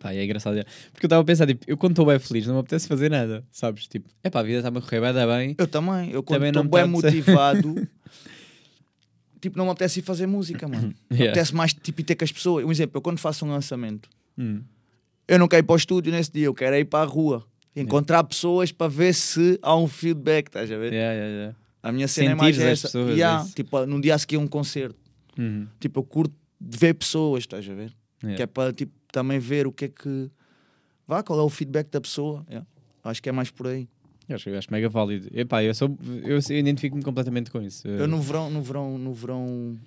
Pá, 0.00 0.14
é 0.14 0.24
engraçado. 0.24 0.54
Porque 0.92 1.04
eu 1.04 1.08
estava 1.08 1.22
a 1.22 1.24
pensar, 1.24 1.46
tipo, 1.46 1.64
eu 1.68 1.76
quando 1.76 1.92
estou 1.92 2.06
bem 2.06 2.18
feliz, 2.18 2.46
não 2.46 2.54
me 2.54 2.60
apetece 2.60 2.86
fazer 2.88 3.10
nada, 3.10 3.44
sabes? 3.50 3.86
Tipo, 3.86 4.08
é 4.22 4.30
pá, 4.30 4.40
a 4.40 4.42
vida 4.44 4.58
está-me 4.58 4.78
a 4.78 4.80
correr 4.80 5.00
bem, 5.00 5.12
dá 5.12 5.26
bem. 5.26 5.54
Eu 5.58 5.66
também. 5.66 6.10
Eu 6.10 6.22
quando 6.22 6.44
estou 6.44 6.64
bem 6.64 6.86
motivado, 6.86 7.88
tipo, 9.40 9.56
não 9.58 9.64
me 9.66 9.70
apetece 9.70 10.00
ir 10.00 10.02
fazer 10.02 10.26
música, 10.26 10.66
mano. 10.68 10.94
Yeah. 11.10 11.30
apetece 11.32 11.54
mais 11.54 11.72
tipo, 11.74 12.00
ir 12.00 12.04
ter 12.04 12.14
com 12.16 12.24
as 12.24 12.32
pessoas. 12.32 12.64
Um 12.64 12.70
exemplo, 12.70 12.96
eu 12.98 13.02
quando 13.02 13.18
faço 13.18 13.44
um 13.46 13.50
lançamento, 13.50 14.08
Hum. 14.36 14.62
eu 15.26 15.38
não 15.38 15.48
quero 15.48 15.64
ir 15.64 15.66
para 15.66 15.72
o 15.74 15.76
estúdio 15.76 16.12
nesse 16.12 16.30
dia, 16.32 16.46
eu 16.46 16.54
quero 16.54 16.76
é 16.76 16.80
ir 16.80 16.84
para 16.84 17.04
a 17.04 17.06
rua. 17.06 17.44
Encontrar 17.76 18.24
pessoas 18.24 18.72
para 18.72 18.88
ver 18.88 19.14
se 19.14 19.58
há 19.62 19.76
um 19.76 19.86
feedback, 19.86 20.48
estás 20.48 20.70
a 20.70 20.76
ver? 20.76 20.92
Yeah, 20.92 21.14
yeah, 21.14 21.34
yeah. 21.36 21.56
A 21.82 21.92
minha 21.92 22.08
cena 22.08 22.32
é 22.32 22.34
mais 22.34 22.58
essa. 22.58 22.88
pessoas, 22.88 23.16
Yeah, 23.16 23.44
isso. 23.44 23.54
tipo, 23.54 23.86
num 23.86 24.00
dia 24.00 24.14
a 24.16 24.18
seguir 24.18 24.36
um 24.36 24.48
concerto. 24.48 24.98
Uhum. 25.38 25.68
Tipo, 25.78 26.00
eu 26.00 26.04
curto 26.04 26.34
de 26.60 26.76
ver 26.76 26.94
pessoas, 26.94 27.44
estás 27.44 27.68
a 27.68 27.74
ver? 27.74 27.92
Yeah. 28.22 28.36
Que 28.36 28.42
é 28.42 28.46
para 28.46 28.72
tipo, 28.72 28.92
também 29.12 29.38
ver 29.38 29.66
o 29.66 29.72
que 29.72 29.84
é 29.84 29.88
que. 29.88 30.28
Vá, 31.06 31.22
qual 31.22 31.38
é 31.38 31.42
o 31.42 31.48
feedback 31.48 31.88
da 31.90 32.00
pessoa. 32.00 32.44
Yeah. 32.48 32.66
Acho 33.04 33.22
que 33.22 33.28
é 33.28 33.32
mais 33.32 33.50
por 33.50 33.68
aí. 33.68 33.88
Eu 34.28 34.36
acho, 34.36 34.50
eu 34.50 34.58
acho 34.58 34.68
mega 34.70 34.88
válido. 34.88 35.28
Epá, 35.32 35.62
eu, 35.64 35.74
sou, 35.74 35.96
eu, 36.22 36.38
eu 36.50 36.58
identifico-me 36.58 37.02
completamente 37.02 37.50
com 37.50 37.62
isso. 37.62 37.88
Eu 37.88 38.06
no 38.06 38.20
verão, 38.20 38.50
no 38.50 38.62
verão, 38.62 38.98
no 38.98 39.12
verão. 39.14 39.78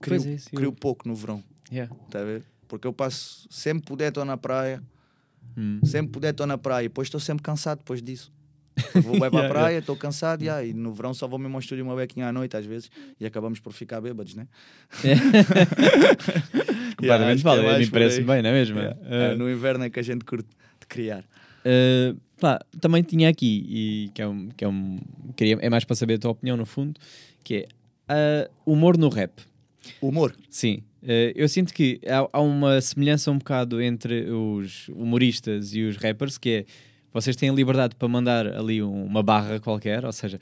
Crio, 0.00 0.22
é, 0.24 0.34
eu- 0.34 0.38
crio 0.54 0.72
pouco 0.72 1.08
no 1.08 1.14
verão, 1.14 1.42
Yeah. 1.70 1.92
está 2.06 2.20
a 2.20 2.24
ver? 2.24 2.42
Porque 2.68 2.86
eu 2.86 2.92
passo, 2.92 3.46
sempre 3.50 3.84
puder 3.84 4.08
estou 4.08 4.24
na 4.24 4.36
praia, 4.36 4.82
Hum. 5.56 5.80
sempre 5.84 6.12
puder 6.12 6.30
estou 6.30 6.46
na 6.46 6.56
praia, 6.58 6.84
e 6.84 6.88
depois 6.88 7.06
estou 7.08 7.20
sempre 7.20 7.42
cansado 7.42 7.78
depois 7.78 8.02
disso. 8.02 8.32
Vou 9.04 9.20
bem 9.20 9.28
para 9.30 9.40
a 9.40 9.42
Yeah, 9.42 9.48
praia, 9.48 9.78
estou 9.78 9.96
cansado, 9.96 10.42
yeah, 10.42 10.64
e 10.64 10.72
no 10.72 10.92
verão 10.94 11.12
só 11.12 11.28
vou 11.28 11.38
mesmo 11.38 11.54
ao 11.56 11.60
estúdio 11.60 11.84
uma 11.84 11.94
bequinha 11.94 12.26
à 12.28 12.32
noite 12.32 12.56
às 12.56 12.64
vezes, 12.64 12.90
e 13.20 13.26
acabamos 13.26 13.60
por 13.60 13.72
ficar 13.72 14.00
bêbados, 14.00 14.34
né? 14.34 14.46
Yeah, 15.02 15.20
Completamente 16.96 17.42
que 17.42 17.48
é 17.48 17.52
válido. 17.62 17.78
Me 17.80 17.90
parece 17.90 18.20
bem, 18.22 18.42
não 18.42 18.50
é 18.50 18.52
mesmo? 18.52 18.78
Yeah. 18.78 18.96
Uh, 19.00 19.14
É, 19.14 19.34
no 19.34 19.50
inverno 19.50 19.84
é 19.84 19.90
que 19.90 19.98
a 20.00 20.02
gente 20.02 20.24
curte 20.24 20.48
de 20.80 20.86
criar. 20.86 21.24
Uh, 21.64 22.16
pá, 22.42 22.60
também 22.80 23.02
tinha 23.04 23.28
aqui, 23.28 23.64
e 23.68 24.10
que 24.12 24.20
é 24.20 24.26
um, 24.26 24.48
que 24.48 24.64
é 24.64 24.68
um 24.68 24.98
queria, 25.36 25.56
é 25.60 25.70
mais 25.70 25.84
para 25.84 25.94
saber 25.94 26.14
a 26.14 26.18
tua 26.18 26.32
opinião 26.32 26.56
no 26.56 26.66
fundo, 26.66 26.98
que 27.44 27.66
é 28.08 28.48
uh, 28.48 28.72
humor 28.72 28.98
no 28.98 29.08
rap. 29.08 29.32
Humor. 30.00 30.34
Sim, 30.50 30.82
Uh, 31.02 31.34
eu 31.34 31.48
sinto 31.48 31.74
que 31.74 32.00
há, 32.06 32.28
há 32.32 32.40
uma 32.40 32.80
semelhança 32.80 33.28
um 33.32 33.38
bocado 33.38 33.82
entre 33.82 34.30
os 34.30 34.86
humoristas 34.90 35.74
e 35.74 35.82
os 35.82 35.96
rappers, 35.96 36.38
que 36.38 36.50
é 36.50 36.64
vocês 37.12 37.34
têm 37.34 37.52
liberdade 37.52 37.96
para 37.96 38.06
mandar 38.06 38.46
ali 38.46 38.80
um- 38.80 39.04
uma 39.04 39.20
barra 39.20 39.58
qualquer, 39.58 40.04
ou 40.04 40.12
seja, 40.12 40.38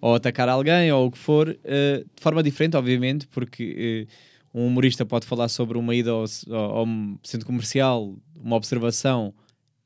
ou 0.00 0.14
atacar 0.14 0.48
alguém 0.48 0.90
ou 0.90 1.08
o 1.08 1.10
que 1.10 1.18
for, 1.18 1.50
uh, 1.50 1.98
de 2.16 2.22
forma 2.22 2.42
diferente, 2.42 2.74
obviamente, 2.74 3.26
porque 3.26 4.08
um 4.54 4.66
humorista 4.66 5.04
pode 5.04 5.26
falar 5.26 5.48
sobre 5.50 5.76
uma 5.76 5.94
ida 5.94 6.10
ao, 6.10 6.24
ao, 6.50 6.78
ao 6.78 6.86
centro 7.22 7.44
comercial, 7.46 8.16
uma 8.34 8.56
observação 8.56 9.34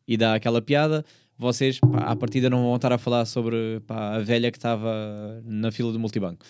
e 0.06 0.16
dá 0.16 0.36
aquela 0.36 0.62
piada. 0.62 1.04
Vocês, 1.42 1.78
pá, 1.80 1.98
à 1.98 2.16
partida, 2.16 2.48
não 2.48 2.62
vão 2.62 2.76
estar 2.76 2.92
a 2.92 2.98
falar 2.98 3.24
sobre 3.26 3.80
pá, 3.86 4.14
a 4.16 4.20
velha 4.20 4.50
que 4.50 4.56
estava 4.58 5.42
na 5.44 5.70
fila 5.72 5.92
do 5.92 5.98
multibanco. 5.98 6.44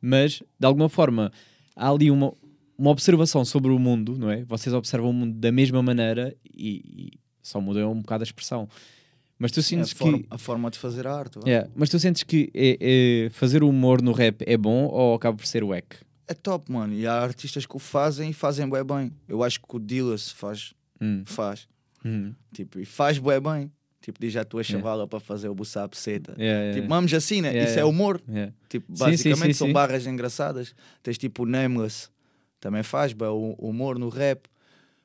Mas, 0.00 0.42
de 0.58 0.66
alguma 0.66 0.88
forma, 0.88 1.32
há 1.76 1.88
ali 1.88 2.10
uma, 2.10 2.34
uma 2.76 2.90
observação 2.90 3.44
sobre 3.44 3.70
o 3.70 3.78
mundo, 3.78 4.18
não 4.18 4.30
é? 4.30 4.44
Vocês 4.44 4.74
observam 4.74 5.10
o 5.10 5.12
mundo 5.12 5.38
da 5.38 5.52
mesma 5.52 5.82
maneira 5.82 6.36
e, 6.44 7.12
e 7.14 7.20
só 7.40 7.60
mudam 7.60 7.92
um 7.92 8.00
bocado 8.00 8.22
a 8.22 8.26
expressão. 8.26 8.68
Mas 9.38 9.50
tu 9.52 9.58
É 9.58 9.60
a, 9.60 9.64
sentes 9.64 9.92
forma, 9.92 10.18
que. 10.18 10.26
a 10.30 10.38
forma 10.38 10.70
de 10.70 10.78
fazer 10.78 11.06
a 11.06 11.14
arte. 11.16 11.38
Yeah, 11.46 11.68
mas 11.74 11.88
tu 11.88 11.98
sentes 11.98 12.22
que 12.22 12.50
é, 12.54 12.78
é, 13.26 13.30
fazer 13.30 13.62
humor 13.62 14.02
no 14.02 14.12
rap 14.12 14.42
é 14.46 14.56
bom 14.56 14.86
ou 14.86 15.14
acaba 15.14 15.36
por 15.36 15.46
ser 15.46 15.64
wack? 15.64 15.96
É 16.28 16.34
top, 16.34 16.70
mano. 16.70 16.94
E 16.94 17.06
há 17.06 17.14
artistas 17.20 17.66
que 17.66 17.74
o 17.76 17.78
fazem 17.80 18.30
e 18.30 18.32
fazem 18.32 18.68
bué 18.68 18.84
bem. 18.84 19.12
Eu 19.28 19.42
acho 19.42 19.60
que 19.60 19.76
o 19.76 19.80
Dillas 19.80 20.30
faz, 20.30 20.72
Hum. 21.00 21.22
faz. 21.26 21.66
Hum. 22.04 22.32
Tipo, 22.52 22.78
e 22.80 22.84
faz 22.84 23.18
bué 23.18 23.40
bem. 23.40 23.70
Tipo, 24.02 24.20
diz 24.20 24.36
à 24.36 24.44
tua 24.44 24.60
Yeah. 24.60 24.78
chavala 24.82 25.06
para 25.08 25.20
fazer 25.20 25.48
o 25.48 25.54
buçá 25.54 25.88
pseta. 25.88 26.32
Yeah, 26.36 26.60
yeah, 26.60 26.74
Tipo, 26.74 26.88
vamos 26.88 27.14
assim, 27.14 27.40
né? 27.40 27.48
Yeah, 27.48 27.64
Isso 27.70 27.78
yeah. 27.78 27.82
é 27.82 27.84
humor. 27.84 28.20
yeah. 28.28 28.52
Tipo, 28.68 28.86
Sim, 28.88 28.96
sim, 28.96 29.04
basicamente 29.04 29.54
sim, 29.54 29.58
são 29.58 29.66
sim. 29.68 29.72
barras 29.72 30.06
engraçadas. 30.06 30.74
Tens 31.02 31.16
tipo 31.16 31.44
o 31.44 31.46
Nameless, 31.46 32.08
também 32.60 32.82
faz 32.82 33.12
bué, 33.12 33.28
o 33.30 33.54
humor 33.60 33.98
no 33.98 34.08
rap. 34.08 34.48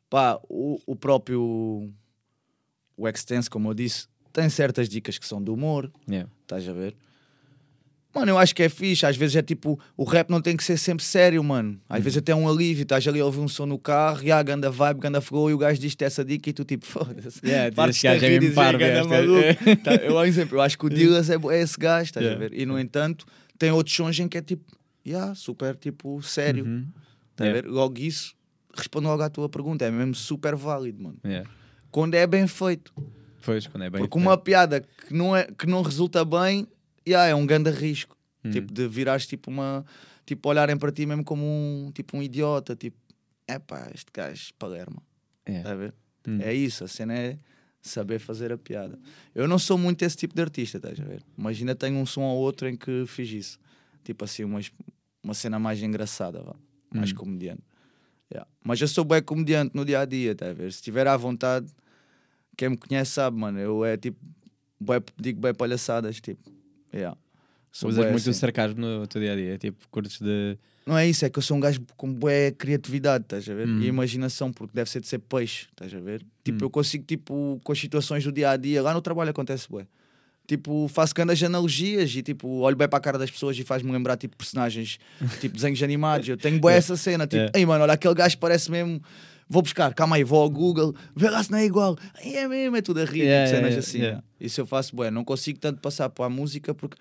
Pá, 0.10 0.40
o, 0.50 0.80
o 0.86 0.96
próprio 0.96 1.92
o 2.98 3.08
Extense, 3.08 3.50
como 3.50 3.70
eu 3.70 3.74
disse, 3.76 4.08
tem 4.34 4.50
certas 4.50 4.90
dicas 4.90 5.18
que 5.20 5.28
são 5.28 5.42
do 5.42 5.54
humor. 5.54 5.92
Yeah. 6.10 6.30
Estás 6.42 6.68
a 6.68 6.74
ver? 6.74 6.96
Mano, 8.18 8.32
eu 8.32 8.38
acho 8.40 8.56
que 8.56 8.64
é 8.64 8.70
fixe. 8.70 9.06
Às 9.06 9.16
vezes 9.16 9.36
é 9.36 9.44
tipo, 9.44 9.80
o 9.96 10.04
rap 10.04 10.30
não 10.32 10.42
tem 10.42 10.58
que 10.58 10.64
ser 10.64 10.76
sempre 10.78 11.06
sério, 11.06 11.44
mano. 11.44 11.80
Às 11.88 12.04
vezes 12.04 12.18
até 12.18 12.32
é 12.32 12.36
um 12.36 12.50
alívio. 12.50 12.82
Estás 12.82 13.08
ali 13.08 13.20
a 13.20 13.26
ouvir 13.26 13.40
um 13.40 13.48
som 13.48 13.68
no 13.68 13.78
carro, 13.78 14.24
e 14.24 14.32
a 14.32 14.42
ganda 14.42 14.72
vibe, 14.72 15.00
ganda 15.02 15.22
flow, 15.22 15.52
e 15.52 15.54
o 15.54 15.58
gajo 15.60 15.80
diz-te 15.80 16.04
essa 16.04 16.26
dica 16.26 16.50
e 16.50 16.54
tu 16.54 16.64
tipo, 16.66 16.84
foda-se. 16.88 17.46
Yeah, 17.46 17.72
Partes 17.76 18.02
de 18.02 18.08
é 18.08 18.40
mesmo 18.40 18.56
parvo. 18.56 18.80
Tá, 19.84 19.94
Eu, 19.96 20.18
há 20.18 20.28
exemplo, 20.28 20.58
eu 20.58 20.62
acho 20.62 20.78
que 20.80 20.86
o 20.88 20.90
Dillas 20.90 21.30
é, 21.30 21.36
é 21.36 21.62
esse 21.62 21.78
gajo, 21.78 22.06
estás 22.06 22.26
Yeah. 22.26 22.46
a 22.46 22.50
ver? 22.50 22.60
E 22.60 22.66
no 22.66 22.80
entanto, 22.80 23.24
tem 23.60 23.72
outros 23.72 23.96
sons 23.96 24.18
em 24.20 24.28
que 24.28 24.38
é 24.40 24.42
tipo, 24.42 24.66
yeah, 25.06 25.36
super 25.36 25.76
tipo, 25.76 26.20
sério. 26.24 26.66
Uhum. 26.66 26.88
A 27.40 27.44
Yeah. 27.44 27.62
ver? 27.62 27.70
Logo 27.70 28.00
isso, 28.00 28.34
respondo 28.76 29.08
logo 29.08 29.22
à 29.22 29.30
tua 29.30 29.48
pergunta, 29.48 29.86
é 29.86 29.92
mesmo 29.92 30.16
super 30.16 30.56
válido, 30.56 31.04
mano. 31.04 31.18
Yeah. 31.24 31.48
Quando 31.92 32.16
é 32.16 32.26
bem 32.26 32.48
feito. 32.48 32.92
Pois, 33.46 33.68
quando 33.68 33.84
é 33.84 33.90
bem. 33.92 34.02
Porque 34.02 34.18
uma 34.18 34.36
piada 34.38 34.82
que 34.82 35.14
não, 35.14 35.36
é, 35.36 35.48
que 35.58 35.68
não 35.68 35.82
resulta 35.84 36.26
bem, 36.26 36.68
yeah, 37.08 37.28
é 37.30 37.36
um 37.36 37.46
grande 37.46 37.70
risco. 37.70 38.18
Hum. 38.44 38.52
Tipo, 38.52 38.74
de 38.74 38.88
virares 38.88 39.26
tipo 39.26 39.50
uma. 39.50 39.86
Tipo, 40.26 40.50
olharem 40.50 40.78
para 40.78 40.92
ti 40.92 41.06
mesmo 41.06 41.24
como 41.24 41.44
um, 41.44 41.92
tipo, 41.94 42.18
um 42.18 42.22
idiota. 42.22 42.76
Tipo, 42.76 42.98
é 43.48 43.58
pá, 43.60 43.90
este 43.94 44.12
gajo 44.14 44.54
Palermo. 44.60 45.02
Yeah. 45.48 45.62
Está 45.70 45.72
a 45.72 45.76
ver? 45.76 45.94
Hum. 46.28 46.40
É 46.42 46.54
isso, 46.54 46.84
a 46.84 46.88
cena 46.88 47.14
é 47.14 47.40
saber 47.82 48.20
fazer 48.20 48.52
a 48.52 48.58
piada. 48.58 49.00
Eu 49.34 49.48
não 49.48 49.58
sou 49.58 49.78
muito 49.78 50.02
esse 50.04 50.18
tipo 50.18 50.36
de 50.36 50.42
artista, 50.42 50.78
estás 50.78 51.00
a 51.00 51.04
ver? 51.04 51.24
Mas 51.38 51.58
ainda 51.58 51.74
tenho 51.74 51.96
um 51.98 52.06
som 52.06 52.22
ou 52.24 52.38
outro 52.38 52.68
em 52.68 52.76
que 52.76 53.06
fiz 53.08 53.30
isso. 53.32 53.60
Tipo 54.04 54.26
assim, 54.26 54.44
uma, 54.44 54.60
uma 55.24 55.34
cena 55.34 55.58
mais 55.58 55.82
engraçada, 55.82 56.42
vá. 56.42 56.56
mais 56.94 57.12
Hum. 57.12 57.16
comediante. 57.16 57.64
Yeah. 58.30 58.50
Mas 58.62 58.82
eu 58.82 58.88
sou 58.90 59.06
bem 59.06 59.22
comediante 59.24 59.72
no 59.74 59.86
dia 59.86 60.02
a 60.02 60.06
dia, 60.06 60.34
estás 60.34 60.52
a 60.52 60.54
ver? 60.54 60.72
Se 60.74 60.80
estiver 60.80 61.08
à 61.08 61.16
vontade, 61.16 61.68
quem 62.58 62.70
me 62.70 62.78
conhece 62.78 63.12
sabe, 63.12 63.38
mano. 63.38 63.58
Eu 63.58 63.86
é 63.86 63.96
tipo, 63.96 64.20
bué- 64.78 65.02
digo 65.18 65.40
bem 65.40 65.54
palhaçadas, 65.54 66.20
tipo. 66.20 66.52
Yeah. 66.98 67.18
Sou 67.72 67.90
Usas 67.90 68.04
bué 68.06 68.12
muito 68.12 68.26
o 68.26 68.30
assim. 68.30 68.40
sarcasmo 68.40 68.80
no 68.82 69.06
teu 69.08 69.22
dia 69.22 69.34
a 69.34 69.36
dia, 69.36 69.58
tipo, 69.58 69.88
curtes 69.92 70.20
de. 70.20 70.58
Não 70.86 70.98
é 70.98 71.06
isso, 71.08 71.26
é 71.26 71.30
que 71.30 71.38
eu 71.38 71.44
sou 71.44 71.58
um 71.58 71.60
gajo 71.60 71.82
com 71.98 72.12
boa 72.12 72.32
criatividade, 72.58 73.26
estás 73.26 73.48
a 73.50 73.54
ver? 73.54 73.68
Hum. 73.68 73.82
E 73.82 73.88
imaginação, 73.88 74.52
porque 74.54 74.74
deve 74.74 74.90
ser 74.90 75.02
de 75.02 75.08
ser 75.08 75.20
peixe, 75.20 75.68
estás 75.70 75.94
a 75.94 76.00
ver? 76.00 76.26
Tipo, 76.44 76.64
Hum. 76.64 76.66
eu 76.66 76.70
consigo, 76.70 77.04
tipo, 77.06 77.60
com 77.64 77.72
as 77.72 77.78
situações 77.80 78.24
do 78.24 78.32
dia 78.32 78.50
a 78.52 78.58
dia, 78.58 78.82
lá 78.82 78.94
no 78.94 79.02
trabalho 79.02 79.30
acontece, 79.32 79.68
bué. 79.70 79.86
Tipo, 80.48 80.88
faço 80.88 81.14
grandes 81.14 81.44
analogias 81.44 82.16
e, 82.16 82.24
tipo, 82.24 82.48
olho 82.60 82.78
bem 82.78 82.88
para 82.88 82.98
a 82.98 83.02
cara 83.02 83.18
das 83.18 83.30
pessoas 83.30 83.60
e 83.60 83.64
faz-me 83.66 83.92
lembrar, 83.92 84.16
tipo, 84.16 84.38
personagens, 84.38 84.98
tipo, 85.42 85.54
desenhos 85.56 85.84
animados. 85.84 86.30
Eu 86.30 86.38
tenho 86.38 86.58
boa 86.58 86.72
essa 86.74 86.96
cena, 86.96 87.26
tipo, 87.28 87.36
Yeah. 87.36 87.60
ei, 87.60 87.66
mano, 87.66 87.84
olha, 87.84 87.94
aquele 87.94 88.14
gajo 88.14 88.38
parece 88.38 88.72
mesmo. 88.72 89.02
Vou 89.50 89.62
buscar, 89.62 89.94
calma 89.94 90.18
aí, 90.18 90.24
vou 90.24 90.42
ao 90.42 90.50
Google, 90.50 90.94
vê 91.16 91.30
lá 91.30 91.42
se 91.42 91.50
não 91.52 91.58
é 91.58 91.66
igual. 91.66 91.98
Aí 92.16 92.36
é 92.36 92.48
mesmo, 92.48 92.76
é 92.76 92.82
tudo 92.82 93.00
a 93.00 93.06
rir, 93.06 93.22
Yeah, 93.22 93.46
tipo, 93.46 93.56
cenas 93.58 93.70
yeah, 93.72 93.80
assim. 93.80 93.98
yeah. 94.00 94.18
yeah. 94.18 94.28
Isso 94.40 94.60
eu 94.62 94.66
faço, 94.66 94.96
bué. 94.96 95.10
Não 95.10 95.24
consigo 95.24 95.58
tanto 95.60 95.80
passar 95.82 96.10
para 96.10 96.26
a 96.26 96.30
música 96.30 96.74
porque, 96.76 96.98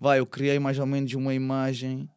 vai, 0.00 0.18
eu 0.18 0.26
criei 0.26 0.58
mais 0.58 0.78
ou 0.78 0.86
menos 0.86 1.12
uma 1.14 1.34
imagem 1.34 2.08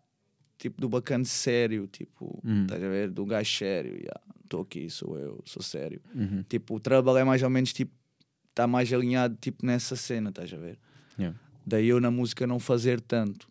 tipo 0.57 0.80
do 0.81 0.88
bacana 0.90 1.23
sério, 1.26 1.88
tipo, 1.88 2.40
Uhum. 2.44 2.64
estás 2.64 2.84
a 2.84 2.88
ver? 2.90 3.10
Do 3.11 3.26
gajo 3.26 3.49
sério, 3.53 3.98
estou 4.44 4.61
aqui, 4.61 4.90
sou 4.90 5.18
eu, 5.18 5.41
sou 5.45 5.61
sério. 5.61 6.02
Uhum. 6.15 6.44
Tipo, 6.48 6.76
o 6.76 6.80
Trouble 6.80 7.18
é 7.18 7.23
mais 7.23 7.41
ou 7.44 7.49
menos 7.49 7.72
tipo, 7.73 7.91
está 8.49 8.65
mais 8.68 8.91
alinhado 8.94 9.38
tipo 9.40 9.65
nessa 9.65 9.95
cena, 9.95 10.30
estás 10.30 10.53
a 10.53 10.57
ver? 10.57 10.77
Yeah. 11.18 11.38
Daí 11.65 11.88
eu 11.88 11.99
na 12.02 12.10
música 12.11 12.45
não 12.48 12.60
fazer 12.60 12.99
tanto. 13.02 13.48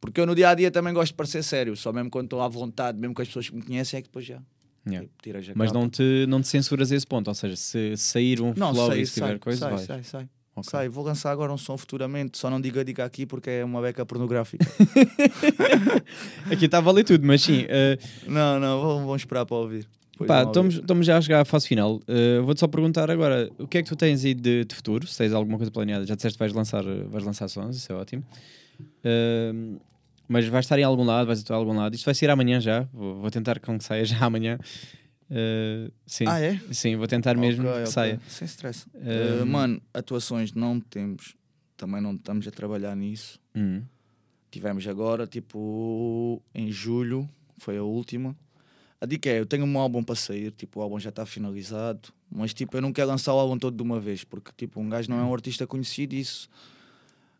Porque 0.00 0.20
eu 0.20 0.26
no 0.26 0.34
dia 0.34 0.50
a 0.50 0.54
dia 0.54 0.70
também 0.70 0.94
gosto 0.94 1.08
de 1.12 1.16
parecer 1.16 1.42
sério, 1.42 1.76
só 1.76 1.92
mesmo 1.92 2.08
quando 2.10 2.26
estou 2.26 2.40
à 2.40 2.48
vontade, 2.48 2.98
mesmo 3.00 3.14
com 3.14 3.20
as 3.22 3.28
pessoas 3.28 3.48
que 3.50 3.56
me 3.56 3.62
conhecem, 3.62 3.98
é 3.98 4.02
que 4.02 4.08
depois 4.08 4.24
já 4.24 4.40
Yeah. 4.88 5.08
tipo, 5.22 5.38
Mas 5.54 5.72
não 5.72 5.88
te, 5.88 6.26
não 6.28 6.40
te 6.40 6.48
censuras 6.48 6.90
a 6.92 6.96
esse 6.96 7.06
ponto, 7.06 7.28
ou 7.28 7.34
seja, 7.34 7.56
se 7.56 7.96
sair 7.96 8.40
um 8.40 8.52
não 8.56 8.72
flow 8.74 8.88
sai, 8.88 9.00
e 9.00 9.06
se 9.06 9.14
tiver 9.14 9.26
sai, 9.28 9.38
coisa, 9.38 9.58
sai, 9.60 9.70
vais. 9.70 9.86
sai, 9.86 10.04
sai, 10.04 10.28
Ok. 10.56 10.70
sai. 10.70 10.88
Vou 10.88 11.04
lançar 11.04 11.30
agora 11.30 11.52
um 11.52 11.58
som 11.58 11.76
futuramente, 11.76 12.36
só 12.38 12.48
não 12.50 12.60
diga 12.60 12.84
diga 12.84 13.04
aqui 13.04 13.24
porque 13.26 13.50
é 13.50 13.64
uma 13.64 13.80
beca 13.82 14.04
pornográfica. 14.06 14.64
Aqui 16.50 16.64
está 16.64 16.78
a 16.78 16.80
valer 16.80 17.04
tudo, 17.04 17.26
mas 17.26 17.42
sim. 17.42 17.64
eh, 17.68 17.98
não, 18.26 18.58
não, 18.58 19.06
vão 19.06 19.16
esperar 19.16 19.44
para 19.46 19.56
ouvir. 19.56 19.86
Pá, 20.26 20.42
estamos, 20.42 20.74
estamos 20.74 21.06
já 21.06 21.16
a 21.16 21.20
chegar 21.20 21.40
à 21.40 21.44
fase 21.44 21.68
final. 21.68 22.00
Eh, 22.08 22.40
Vou-te 22.40 22.58
só 22.60 22.66
perguntar 22.66 23.08
agora: 23.10 23.48
o 23.58 23.68
que 23.68 23.78
é 23.78 23.82
que 23.82 23.88
tu 23.88 23.94
tens 23.94 24.24
aí 24.24 24.34
de, 24.34 24.64
de 24.64 24.74
futuro? 24.74 25.06
Se 25.06 25.16
tens 25.16 25.32
alguma 25.32 25.56
coisa 25.58 25.70
planeada, 25.70 26.04
já 26.04 26.14
disseste 26.16 26.36
que 26.36 26.40
vais 26.40 26.52
lançar, 26.52 26.82
vais 26.82 27.24
lançar 27.24 27.46
sons, 27.48 27.76
isso 27.76 27.92
é 27.92 27.94
ótimo. 27.94 28.24
Eh, 29.04 29.52
Mas 30.28 30.46
vais 30.46 30.64
estar 30.64 30.78
em 30.78 30.82
algum 30.84 31.04
lado, 31.04 31.26
vais 31.26 31.40
atuar 31.40 31.56
em 31.56 31.60
algum 31.60 31.72
lado. 31.74 31.94
Isto 31.94 32.04
vai 32.04 32.14
sair 32.14 32.28
amanhã 32.30 32.60
já. 32.60 32.82
Vou, 32.92 33.16
vou 33.20 33.30
tentar 33.30 33.58
com 33.60 33.78
que 33.78 33.84
saia 33.84 34.04
já 34.06 34.24
amanhã. 34.24 34.58
Uh, 35.30 35.90
sim, 36.06 36.24
Ah, 36.26 36.40
é? 36.40 36.58
sim, 36.70 36.96
vou 36.96 37.06
tentar 37.06 37.34
mesmo 37.36 37.64
que 37.64 37.68
ok. 37.70 37.86
saia. 37.86 38.20
Sem 38.28 38.46
stress. 38.46 38.86
Um, 38.94 39.42
Uh, 39.42 39.46
mano, 39.46 39.82
atuações 39.92 40.52
não 40.52 40.78
temos. 40.80 41.34
Também 41.76 42.00
não 42.00 42.14
estamos 42.14 42.46
a 42.46 42.50
trabalhar 42.50 42.94
nisso. 42.96 43.38
Hum. 43.54 43.82
Tivemos 44.50 44.86
agora, 44.86 45.26
tipo, 45.26 46.42
em 46.54 46.70
julho, 46.70 47.28
foi 47.58 47.76
a 47.76 47.82
última. 47.82 48.34
A 49.00 49.06
dica 49.06 49.28
é, 49.30 49.38
eu 49.38 49.46
tenho 49.46 49.64
um 49.64 49.78
álbum 49.78 50.02
para 50.02 50.14
sair, 50.16 50.50
tipo, 50.50 50.80
o 50.80 50.82
álbum 50.82 50.98
já 50.98 51.10
está 51.10 51.24
finalizado, 51.24 52.08
mas 52.30 52.52
tipo, 52.52 52.76
eu 52.76 52.80
não 52.80 52.92
quero 52.92 53.08
lançar 53.08 53.32
o 53.32 53.38
álbum 53.38 53.56
todo 53.58 53.76
de 53.76 53.82
uma 53.82 54.00
vez, 54.00 54.24
porque 54.24 54.50
tipo, 54.56 54.80
um 54.80 54.88
gajo 54.88 55.08
não 55.08 55.20
é 55.20 55.22
um 55.22 55.32
artista 55.32 55.66
conhecido 55.68 56.14
e 56.16 56.20
isso 56.20 56.48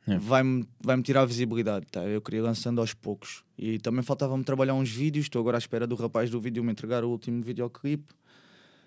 É. 0.09 0.19
vai-me 0.19 0.67
vai 0.81 1.01
tirar 1.03 1.23
a 1.23 1.25
visibilidade, 1.25 1.87
tá? 1.91 2.03
Eu 2.05 2.21
queria 2.21 2.41
ir 2.41 2.43
lançando 2.43 2.81
aos 2.81 2.95
poucos. 2.95 3.45
E 3.59 3.79
também 3.79 4.03
faltava-me 4.03 4.43
trabalhar 4.43 4.75
uns 4.75 4.91
vídeos, 4.91 5.27
estou 5.27 5.41
agora 5.41 5.57
à 5.57 5.61
espera 5.61 5.87
do 5.87 5.95
rapaz 5.95 6.31
do 6.31 6.41
vídeo 6.41 6.65
me 6.65 6.73
entregar 6.73 7.05
o 7.05 7.11
último 7.11 7.43
videoclipe. 7.43 8.15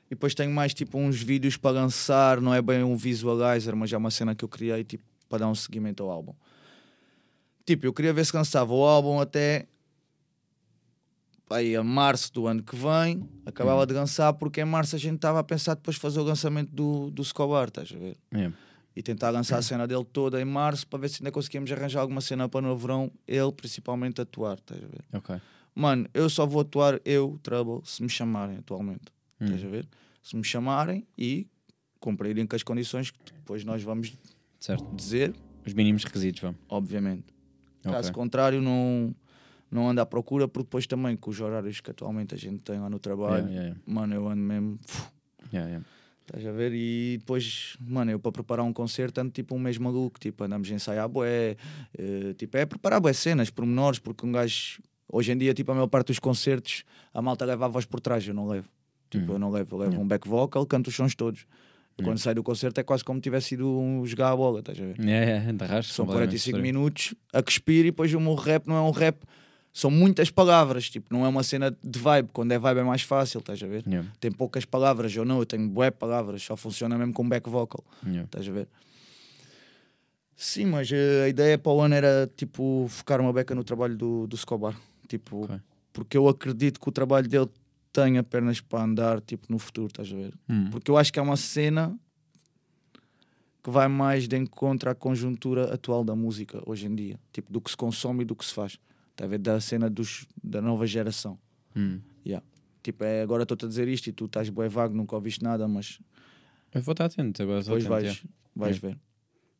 E 0.08 0.16
depois 0.16 0.34
tenho 0.34 0.52
mais 0.52 0.74
tipo 0.74 0.98
uns 0.98 1.22
vídeos 1.22 1.56
para 1.56 1.72
lançar, 1.72 2.42
não 2.42 2.54
é 2.54 2.62
bem 2.62 2.84
um 2.84 2.98
visualizer, 2.98 3.76
mas 3.76 3.94
é 3.94 3.98
uma 3.98 4.12
cena 4.12 4.36
que 4.36 4.44
eu 4.44 4.50
criei 4.50 4.84
tipo, 4.84 5.04
para 5.30 5.40
dar 5.40 5.48
um 5.48 5.56
seguimento 5.56 6.04
ao 6.04 6.10
álbum. 6.10 6.34
Tipo, 7.66 7.86
eu 7.86 7.94
queria 7.94 8.12
ver 8.12 8.26
se 8.26 8.36
lançava 8.36 8.74
o 8.74 8.84
álbum 8.84 9.20
até 9.20 9.68
aí 11.50 11.76
a 11.76 11.84
março 11.84 12.32
do 12.34 12.48
ano 12.48 12.64
que 12.64 12.76
vem, 12.76 13.30
acabava 13.46 13.86
de 13.86 13.94
lançar, 13.94 14.34
porque 14.34 14.62
em 14.62 14.66
março 14.66 14.96
a 14.96 15.00
gente 15.00 15.16
estava 15.16 15.40
a 15.40 15.44
pensar 15.44 15.76
depois 15.76 15.98
fazer 15.98 16.20
o 16.20 16.24
lançamento 16.24 16.70
do, 16.70 17.12
do 17.12 17.24
Scobar, 17.24 17.68
estás 17.68 17.92
a 17.94 17.98
ver? 17.98 18.18
É. 18.32 18.52
E 18.96 19.02
tentar 19.02 19.30
lançar 19.30 19.58
a 19.58 19.62
cena 19.62 19.88
dele 19.88 20.04
toda 20.04 20.42
em 20.42 20.46
março 20.46 20.86
para 20.88 21.00
ver 21.00 21.10
se 21.10 21.22
ainda 21.22 21.32
conseguíamos 21.32 21.72
arranjar 21.72 22.02
alguma 22.02 22.20
cena 22.20 22.50
para 22.50 22.62
no 22.68 22.76
verão, 22.76 23.10
ele 23.26 23.52
principalmente 23.54 24.20
atuar, 24.20 24.58
estás 24.58 24.84
a 24.84 24.88
ver? 24.88 25.04
Ok. 25.14 25.36
Mano, 25.74 26.10
eu 26.14 26.30
só 26.30 26.46
vou 26.46 26.62
atuar, 26.62 27.00
eu, 27.06 27.40
Trouble, 27.42 27.80
se 27.86 28.04
me 28.04 28.10
chamarem 28.10 28.58
atualmente, 28.58 29.06
Hum. 29.40 29.46
estás 29.46 29.64
a 29.64 29.68
ver? 29.68 29.88
Se 30.22 30.36
me 30.36 30.44
chamarem 30.44 31.08
e 31.18 31.48
cumprirem 32.02 32.46
com 32.46 32.56
as 32.56 32.64
condições 32.64 33.12
que 33.12 33.32
depois 33.34 33.64
nós 33.64 33.82
vamos 33.82 34.14
Certo. 34.60 34.86
dizer, 34.94 35.34
Os 35.66 35.74
mínimos 35.74 36.04
requisitos, 36.04 36.42
vamos. 36.42 36.60
obviamente. 36.68 37.26
Caso 37.84 38.10
Ok. 38.10 38.12
contrário, 38.12 38.62
não, 38.62 39.16
não 39.72 39.90
ando 39.90 40.02
à 40.02 40.06
procura, 40.06 40.48
porque 40.50 40.66
depois 40.66 40.86
também 40.86 41.16
com 41.16 41.30
os 41.32 41.40
horários 41.40 41.80
que 41.80 41.90
atualmente 41.92 42.36
a 42.36 42.38
gente 42.38 42.60
tem 42.60 42.78
lá 42.80 42.90
no 42.90 43.00
trabalho, 43.00 43.48
Yeah, 43.48 43.50
yeah, 43.52 43.68
yeah. 43.70 43.82
mano, 43.86 44.14
eu 44.14 44.28
ando 44.28 44.42
mesmo. 44.42 44.80
Yeah, 46.34 46.40
yeah. 46.40 46.40
Estás 46.40 46.46
a 46.48 46.52
ver? 46.52 46.72
E 46.74 47.18
depois, 47.20 47.76
mano, 47.80 48.12
eu 48.12 48.20
para 48.20 48.32
preparar 48.32 48.66
um 48.66 48.74
concerto 48.74 49.20
ando 49.22 49.32
tipo 49.32 49.56
um 49.56 49.60
mês 49.60 49.78
maluco, 49.78 50.20
tipo, 50.20 50.44
andamos 50.44 50.70
a 50.72 50.74
ensaiar 50.74 51.08
bué, 51.10 51.56
eh, 51.98 52.34
tipo, 52.38 52.58
é 52.58 52.66
preparar 52.66 53.00
bué 53.02 53.14
cenas, 53.14 53.50
pormenores, 53.50 54.00
porque 54.00 54.26
um 54.26 54.32
gajo, 54.32 54.82
hoje 55.12 55.32
em 55.32 55.38
dia, 55.38 55.54
tipo, 55.54 55.72
a 55.72 55.76
maior 55.76 55.88
parte 55.88 56.08
dos 56.08 56.20
concertos, 56.20 56.84
a 57.14 57.22
malta 57.22 57.46
leva 57.46 57.66
a 57.66 57.68
voz 57.68 57.86
por 57.86 58.00
trás, 58.00 58.26
eu 58.28 58.34
não 58.34 58.48
levo. 58.48 58.68
Tipo, 59.10 59.28
Uhum. 59.28 59.34
eu 59.34 59.40
não 59.40 59.52
levo, 59.52 59.76
eu 59.76 59.80
levo 59.80 60.02
um 60.02 60.08
back 60.08 60.28
vocal, 60.28 60.66
canto 60.66 60.88
os 60.88 60.96
sons 60.96 61.14
todos. 61.16 61.46
E 62.00 62.04
quando 62.04 62.18
saio 62.20 62.36
do 62.36 62.44
concerto 62.44 62.80
é 62.80 62.84
quase 62.84 63.04
como 63.04 63.20
tivesse 63.20 63.54
ido 63.54 63.68
um 63.70 64.04
jogar 64.06 64.32
a 64.32 64.36
bola, 64.36 64.60
estás 64.62 64.80
a 64.80 64.82
ver? 64.86 64.98
Yeah, 65.00 65.26
yeah, 65.52 65.66
rasco, 65.68 65.94
São 65.94 66.06
completamente 66.06 66.30
45 66.40 66.58
estranho. 66.58 66.64
minutos 66.64 67.14
a 67.34 67.44
cuspir 67.44 67.82
e 67.82 67.92
depois 67.92 68.14
o 68.14 68.20
meu 68.20 68.34
rap 68.34 68.66
não 68.68 68.76
é 68.78 68.82
um 68.82 68.92
rap, 68.92 69.22
são 69.74 69.90
muitas 69.90 70.30
palavras, 70.30 70.90
tipo, 70.90 71.14
não 71.14 71.26
é 71.26 71.30
uma 71.30 71.44
cena 71.44 71.76
de 71.84 72.00
vibe, 72.00 72.30
quando 72.34 72.52
é 72.52 72.60
vibe 72.60 72.80
é 72.80 72.84
mais 72.84 73.04
fácil, 73.04 73.40
estás 73.40 73.62
a 73.64 73.68
ver? 73.68 73.84
Yeah, 73.88 74.10
Tem 74.20 74.32
poucas 74.32 74.66
palavras, 74.66 75.16
eu 75.16 75.24
não, 75.24 75.40
eu 75.40 75.46
tenho 75.46 75.68
bué 75.70 75.90
palavras, 75.92 76.44
só 76.44 76.58
funciona 76.58 76.98
mesmo 76.98 77.14
com 77.14 77.28
back 77.28 77.50
vocal, 77.50 77.84
yeah. 78.04 78.24
estás 78.24 78.48
a 78.48 78.52
ver? 78.52 78.68
Sim, 80.36 80.66
mas 80.66 80.92
eh, 80.92 81.24
a 81.26 81.30
ideia 81.30 81.58
para 81.58 81.72
o 81.72 81.80
ano 81.82 81.94
era 81.96 82.30
tipo 82.36 82.88
focar 82.90 83.22
uma 83.22 83.32
beca 83.32 83.54
no 83.54 83.64
trabalho 83.64 83.96
do, 83.96 84.28
do 84.28 84.36
Scobar, 84.36 84.76
tipo, 85.08 85.44
Ok. 85.46 85.56
porque 85.94 86.18
eu 86.18 86.28
acredito 86.28 86.80
que 86.80 86.90
o 86.90 86.92
trabalho 86.92 87.28
dele 87.30 87.48
tenha 87.94 88.24
pernas 88.24 88.60
para 88.60 88.84
andar 88.84 89.22
tipo 89.22 89.46
no 89.50 89.60
futuro, 89.60 89.88
estás 89.88 90.12
a 90.12 90.16
ver? 90.16 90.34
Hum. 90.50 90.70
Porque 90.72 90.90
eu 90.90 90.98
acho 90.98 91.14
que 91.14 91.20
é 91.20 91.22
uma 91.22 91.38
cena 91.38 91.96
que 93.64 93.70
vai 93.70 93.88
mais 93.88 94.28
de 94.28 94.36
encontro 94.36 94.90
à 94.90 94.96
conjuntura 94.96 95.72
atual 95.74 96.04
da 96.04 96.16
música 96.16 96.62
hoje 96.66 96.88
em 96.88 96.96
dia, 96.96 97.20
tipo 97.32 97.54
do 97.54 97.62
que 97.62 97.70
se 97.70 97.78
consome 97.78 98.24
e 98.24 98.26
do 98.26 98.36
que 98.36 98.44
se 98.44 98.54
faz, 98.54 98.80
tá 99.22 99.26
a 99.26 99.28
ver? 99.28 99.38
Da 99.38 99.60
cena 99.60 99.90
dos, 99.90 100.26
da 100.44 100.62
nova 100.62 100.86
geração. 100.88 101.38
Hum. 101.76 102.00
Yeah. 102.26 102.44
Tipo, 102.82 103.04
é, 103.04 103.22
agora 103.22 103.44
estou-te 103.44 103.66
a 103.66 103.68
dizer 103.68 103.88
isto 103.88 104.08
e 104.08 104.12
tu 104.12 104.26
estás 104.26 104.50
bué 104.50 104.68
vago, 104.68 104.96
nunca 104.96 105.16
ouviste 105.16 105.44
nada, 105.44 105.68
mas 105.68 106.00
Eu 106.74 106.82
vou 106.82 106.94
estar 106.94 107.06
atento 107.06 107.42
agora. 107.44 107.62
depois 107.62 107.86
atento, 107.86 107.90
vais, 107.90 108.04
yeah. 108.04 108.22
vais 108.56 108.76
Yeah. 108.78 108.98
ver. 108.98 109.02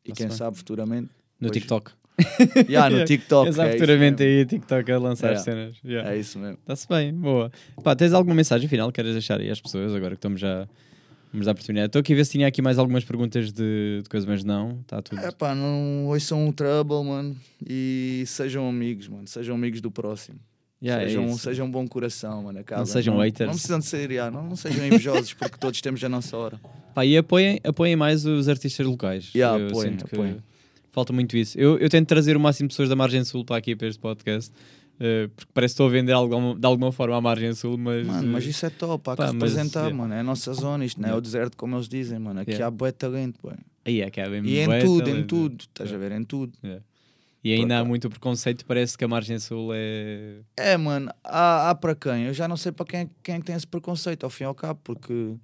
E 0.04 0.12
quem 0.12 0.28
sabe 0.30 0.56
futuramente. 0.56 1.10
No. 1.40 1.50
TikTok. 1.50 1.92
Yeah, 2.68 2.90
no 2.94 3.04
TikTok. 3.04 3.48
Exato, 3.48 3.68
é, 3.70 3.72
futuramente 3.72 4.22
aí 4.22 4.44
TikTok 4.44 4.90
a 4.92 4.98
lançar 4.98 5.36
cenas. 5.38 5.76
É 5.84 6.16
isso 6.16 6.38
mesmo. 6.38 6.58
Está-se 6.60 6.86
bem, 6.88 7.12
boa. 7.14 7.50
Pá, 7.82 7.96
tens 7.96 8.12
alguma 8.12 8.34
mensagem 8.34 8.68
final 8.68 8.88
que 8.88 8.96
queres 8.96 9.12
deixar 9.12 9.40
aí 9.40 9.50
às 9.50 9.60
pessoas 9.60 9.94
agora 9.94 10.10
que 10.10 10.18
estamos 10.18 10.40
já. 10.40 10.68
Vamos 11.32 11.46
dar 11.46 11.52
oportunidade. 11.52 11.86
Estou 11.86 12.00
aqui 12.00 12.12
a 12.12 12.16
ver 12.16 12.24
se 12.26 12.32
tinha 12.32 12.46
aqui 12.46 12.60
mais 12.60 12.78
algumas 12.78 13.04
perguntas 13.04 13.50
de, 13.50 14.00
de 14.02 14.08
coisa, 14.08 14.26
mas 14.26 14.44
não, 14.44 14.80
está 14.82 15.00
tudo. 15.00 15.18
É 15.18 15.30
pá, 15.30 15.54
não 15.54 16.06
ouçam 16.06 16.46
o 16.46 16.52
trouble, 16.52 17.02
mano. 17.02 17.34
E 17.66 18.22
sejam 18.26 18.68
amigos, 18.68 19.08
mano. 19.08 19.26
Sejam 19.26 19.56
amigos 19.56 19.80
do 19.80 19.90
próximo. 19.90 20.38
Yeah, 20.82 21.04
é 21.04 21.06
sejam, 21.06 21.26
isso. 21.26 21.38
sejam 21.38 21.70
bom 21.70 21.86
coração, 21.86 22.42
mano. 22.42 22.58
acaba. 22.58 22.84
sejam 22.84 23.16
haters. 23.18 23.46
Não 23.46 23.54
precisam 23.54 23.78
de 23.78 23.86
ser, 23.86 24.10
yeah, 24.10 24.36
não, 24.36 24.48
não 24.48 24.56
sejam 24.56 24.84
invejosos, 24.84 25.32
porque 25.32 25.56
todos 25.56 25.80
temos 25.80 26.02
a 26.04 26.08
nossa 26.08 26.36
hora. 26.36 26.60
Pá, 26.92 27.06
e 27.06 27.16
apoiem, 27.16 27.60
apoiem 27.64 27.96
mais 27.96 28.26
os 28.26 28.48
artistas 28.48 28.84
locais. 28.84 29.30
Yeah, 29.34 29.58
Eu 29.58 29.68
apoiem, 29.68 29.96
apoiem. 30.02 30.42
Falta 30.90 31.12
muito 31.12 31.36
isso. 31.36 31.58
Eu, 31.58 31.78
eu 31.78 31.88
tento 31.88 32.06
trazer 32.08 32.36
o 32.36 32.40
máximo 32.40 32.68
de 32.68 32.72
pessoas 32.72 32.88
da 32.88 32.96
Margem 32.96 33.24
Sul 33.24 33.44
para 33.44 33.56
aqui 33.56 33.74
para 33.74 33.88
este 33.88 33.98
podcast, 34.00 34.52
eh, 35.00 35.28
porque 35.34 35.50
parece 35.52 35.72
que 35.72 35.82
estou 35.82 35.86
a 35.86 35.90
vender 35.90 36.14
de 36.58 36.66
alguma 36.66 36.92
forma 36.92 37.16
a 37.16 37.20
Margem 37.20 37.54
Sul, 37.54 37.76
mas. 37.78 38.06
Mano, 38.06 38.28
mas 38.28 38.44
eh, 38.44 38.50
isso 38.50 38.66
é 38.66 38.70
top, 38.70 39.10
há 39.10 39.12
que 39.12 39.16
pá, 39.16 39.24
mas, 39.26 39.32
representar, 39.34 39.80
yeah. 39.80 39.96
mano. 39.96 40.14
É 40.14 40.20
a 40.20 40.22
nossa 40.22 40.52
zona, 40.52 40.84
isto 40.84 41.00
não 41.00 41.06
é 41.06 41.10
Yeah. 41.10 41.18
o 41.18 41.20
deserto, 41.20 41.56
como 41.56 41.76
eles 41.76 41.88
dizem, 41.88 42.18
mano. 42.18 42.40
Aqui 42.40 42.52
Yeah. 42.52 42.66
há 42.66 42.70
bué 42.70 42.92
talento, 42.92 43.38
bué. 43.42 43.56
Aí 43.84 44.00
é 44.00 44.10
que 44.10 44.20
há 44.20 44.28
bem 44.28 44.44
E 44.44 44.58
em 44.58 44.66
bué 44.66 44.80
tudo, 44.80 45.10
em 45.10 45.24
tudo. 45.24 45.60
Estás 45.62 45.90
a 45.90 45.94
Yeah. 45.94 46.08
ver, 46.08 46.20
em 46.20 46.24
tudo. 46.24 46.52
Yeah. 46.62 46.84
E 47.44 47.52
ainda 47.52 47.80
há 47.80 47.84
muito 47.84 48.08
preconceito, 48.08 48.64
parece 48.64 48.96
que 48.96 49.02
a 49.04 49.08
Margem 49.08 49.38
Sul 49.40 49.70
é. 49.74 50.42
É, 50.56 50.76
mano, 50.76 51.10
há, 51.24 51.70
há 51.70 51.74
para 51.74 51.94
quem? 51.96 52.26
Eu 52.26 52.34
já 52.34 52.46
não 52.46 52.56
sei 52.56 52.70
para 52.70 52.86
quem, 52.86 53.10
quem 53.22 53.34
é 53.34 53.38
que 53.40 53.44
tem 53.44 53.56
esse 53.56 53.66
preconceito, 53.66 54.22
ao 54.22 54.30
fim 54.30 54.44
e 54.44 54.46
ao 54.46 54.54
cabo, 54.54 54.80
porque. 54.84 55.34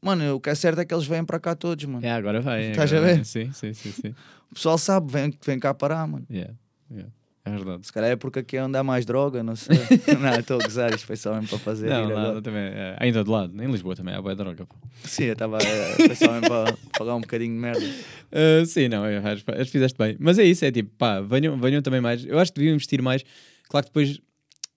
Mano, 0.00 0.36
o 0.36 0.40
que 0.40 0.48
é 0.48 0.54
certo 0.54 0.78
é 0.80 0.84
que 0.84 0.94
eles 0.94 1.06
vêm 1.08 1.24
para 1.24 1.40
cá 1.40 1.56
todos, 1.56 1.84
mano. 1.84 2.06
É, 2.06 2.12
agora 2.12 2.40
vai. 2.40 2.70
Estás 2.70 2.92
a 2.92 3.00
ver? 3.00 3.24
Sim, 3.24 3.50
sim, 3.52 3.72
sim. 3.74 3.90
sim. 3.90 4.14
O 4.48 4.54
pessoal 4.54 4.78
sabe, 4.78 5.12
vem, 5.12 5.34
vem 5.44 5.58
cá 5.58 5.74
parar, 5.74 6.06
mano. 6.06 6.24
Yeah, 6.30 6.54
yeah. 6.88 7.10
É 7.48 7.56
verdade. 7.56 7.86
Se 7.86 7.92
calhar 7.92 8.10
é 8.10 8.16
porque 8.16 8.40
aqui 8.40 8.56
anda 8.56 8.82
mais 8.82 9.06
droga, 9.06 9.42
não 9.42 9.56
sei. 9.56 9.76
não, 10.20 10.38
estou 10.38 10.60
a 10.60 10.64
gozar, 10.64 10.94
isto 10.94 11.06
foi 11.06 11.16
só 11.16 11.34
mesmo 11.34 11.48
para 11.48 11.58
fazer 11.58 11.88
Não, 11.88 12.08
nada, 12.08 12.42
também. 12.42 12.62
É, 12.62 12.96
ainda 12.98 13.24
de 13.24 13.30
lado. 13.30 13.62
Em 13.62 13.70
Lisboa 13.70 13.96
também 13.96 14.14
há 14.14 14.20
boa 14.20 14.34
droga. 14.34 14.66
pô. 14.66 14.74
Sim, 15.04 15.24
eu 15.24 15.32
estava 15.32 15.58
é, 15.58 16.14
só 16.14 16.30
mesmo 16.32 16.48
para 16.48 16.76
falar 16.96 17.16
um 17.16 17.20
bocadinho 17.20 17.54
de 17.54 17.60
merda. 17.60 17.84
Uh, 17.84 18.64
sim, 18.66 18.88
não, 18.88 19.06
eu 19.06 19.18
acho, 19.26 19.44
acho 19.46 19.64
que 19.64 19.70
fizeste 19.70 19.96
bem. 19.98 20.16
Mas 20.18 20.38
é 20.38 20.44
isso, 20.44 20.64
é 20.64 20.70
tipo, 20.70 20.90
pá, 20.98 21.20
venham, 21.20 21.58
venham 21.58 21.82
também 21.82 22.00
mais. 22.00 22.24
Eu 22.24 22.38
acho 22.38 22.52
que 22.52 22.58
deviam 22.58 22.74
investir 22.74 23.02
mais. 23.02 23.24
Claro 23.68 23.86
que 23.86 23.90
depois 23.90 24.20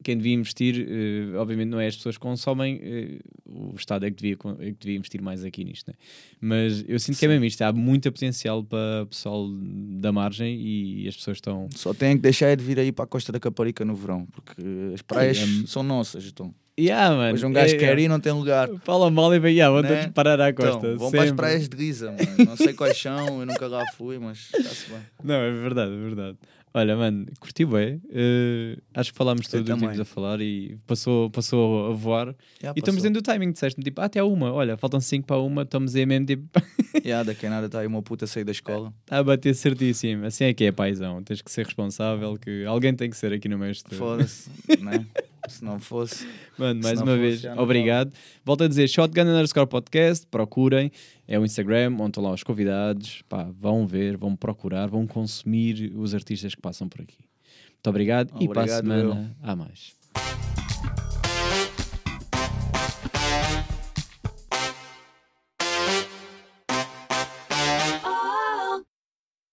quem 0.04 0.18
devia 0.18 0.34
investir, 0.34 0.88
eh, 0.88 1.38
obviamente, 1.38 1.70
não 1.70 1.80
é 1.80 1.88
as 1.88 1.96
pessoas 1.96 2.16
que 2.18 2.22
consomem, 2.22 2.80
eh, 2.84 3.20
o 3.46 3.74
Estado 3.76 4.06
é 4.06 4.12
que, 4.12 4.18
devia, 4.22 4.38
é 4.60 4.66
que 4.72 4.78
devia 4.80 4.98
investir 4.98 5.22
mais 5.22 5.44
aqui 5.44 5.64
nisto, 5.64 5.88
né? 5.90 5.94
Mas 6.40 6.84
eu 6.88 7.00
sinto 7.00 7.18
que 7.20 7.26
é 7.26 7.28
mesmo 7.28 7.46
isto, 7.46 7.62
há 7.62 7.72
muito 7.72 8.12
potencial 8.12 8.64
para 8.64 9.04
o 9.04 9.08
pessoal 9.08 9.48
da 10.00 10.12
margem 10.12 10.60
e 10.60 11.08
as 11.08 11.16
pessoas 11.16 11.38
estão. 11.38 11.68
Só 11.76 11.94
têm 11.94 12.16
que 12.16 12.22
deixar 12.24 12.48
é 12.48 12.56
de 12.56 12.64
vir 12.64 12.80
aí 12.80 12.92
para 12.92 13.06
a 13.06 13.08
Costa 13.08 13.32
da 13.32 13.40
Caparica 13.40 13.84
no 13.86 13.96
verão, 13.96 14.26
porque 14.32 14.62
as 14.94 15.02
praias 15.02 15.38
Ai, 15.38 15.44
é- 15.64 15.68
são 15.68 15.84
nossas. 15.84 16.26
Então. 16.28 16.54
Yeah, 16.80 17.14
mano, 17.16 17.34
Hoje 17.34 17.46
um 17.46 17.52
gajo 17.52 17.76
é- 17.76 17.78
quer 17.78 18.00
ir 18.00 18.06
e 18.06 18.08
não 18.08 18.20
tem 18.20 18.32
lugar. 18.32 18.68
Fala 18.84 19.12
mal 19.12 19.32
e 19.36 19.40
vem, 19.40 19.54
yeah, 19.54 19.72
vão 19.72 19.84
Né? 19.88 20.10
parar 20.16 20.40
à 20.40 20.52
costa. 20.54 20.78
Então, 20.78 20.98
vão 20.98 21.12
para 21.12 21.20
as 21.22 21.28
sempre. 21.28 21.36
praias 21.36 21.70
de 21.70 21.78
Giza, 21.78 22.12
mano. 22.12 22.46
Não 22.50 22.58
sei 22.58 22.74
quais 22.74 22.98
são, 22.98 23.42
eu 23.42 23.46
nunca 23.46 23.68
lá 23.68 23.84
fui, 23.98 24.18
mas 24.18 24.50
está-se 24.56 24.90
bem. 24.90 25.00
Não, 25.24 25.36
é 25.36 25.52
verdade, 25.52 25.94
é 25.94 25.98
verdade. 25.98 26.38
Olha, 26.74 26.96
mano, 26.96 27.26
curti 27.40 27.66
bem. 27.66 28.02
Eh, 28.10 28.78
acho 28.94 29.12
que 29.12 29.18
falámos 29.18 29.46
tudo 29.48 29.62
o 29.62 29.66
que 29.66 29.74
tínhamos 29.76 30.00
a 30.00 30.06
falar 30.06 30.40
e 30.40 30.78
passou, 30.88 31.30
passou 31.30 31.92
a 31.92 31.94
voar. 31.94 32.34
Já 32.62 32.72
E 32.76 32.80
estamos 32.80 33.02
dentro 33.04 33.22
do 33.22 33.26
timing, 33.26 33.52
disseste-me 33.52 33.84
tipo, 33.84 34.00
ah, 34.00 34.06
até 34.06 34.24
uma, 34.24 34.54
olha, 34.54 34.78
faltam 34.78 35.02
5 35.02 35.28
para 35.28 35.38
uma, 35.38 35.64
estamos 35.64 35.96
aí 35.96 36.06
mesmo, 36.06 36.28
tipo, 36.28 36.48
Já, 37.04 37.24
daqui 37.24 37.46
a 37.46 37.50
nada 37.50 37.66
está 37.66 37.80
aí 37.80 37.88
uma 37.88 38.02
puta 38.02 38.26
a 38.26 38.28
sair 38.28 38.44
da 38.44 38.52
escola. 38.52 38.94
está 39.04 39.18
a 39.18 39.24
bater 39.24 39.54
certíssimo. 39.56 40.26
Assim 40.26 40.46
é 40.46 40.54
que 40.54 40.64
é, 40.66 40.72
paizão. 40.72 41.22
Tens 41.24 41.42
que 41.42 41.52
ser 41.52 41.66
responsável, 41.66 42.38
que 42.38 42.64
alguém 42.66 42.94
tem 42.96 43.10
que 43.10 43.18
ser 43.18 43.34
aqui 43.34 43.50
no 43.50 43.58
mestre. 43.58 43.96
Foda-se, 43.96 44.50
né? 44.82 45.06
Se 45.50 45.66
não 45.66 45.80
fosse. 45.80 46.28
Mano, 46.58 46.82
mais 46.84 47.02
uma 47.02 47.18
fosse, 47.18 47.20
vez, 47.20 47.46
obrigado. 47.58 48.14
Volto 48.46 48.64
a 48.64 48.68
dizer, 48.68 48.88
Shotgun 48.88 49.22
underscore 49.22 49.68
podcast, 49.68 50.26
procurem. 50.28 50.92
É 51.32 51.40
o 51.40 51.46
Instagram, 51.46 51.94
onde 51.94 52.10
estão 52.10 52.24
lá 52.26 52.34
os 52.34 52.44
convidados. 52.44 53.22
Pá, 53.30 53.48
vão 53.58 53.88
ver, 53.88 54.18
vão 54.18 54.36
procurar, 54.36 54.88
vão 54.88 55.08
consumir 55.08 55.94
os 55.96 56.14
artistas 56.14 56.54
que 56.54 56.62
passam 56.62 56.90
por 56.90 57.00
aqui. 57.00 57.20
Muito 57.70 57.90
obrigado, 57.90 58.34
e 58.38 58.50
para 58.50 58.64
a 58.64 58.64
Obrigado, 58.66 58.82
semana 58.82 59.38
há 59.42 59.56
mais. 59.56 59.94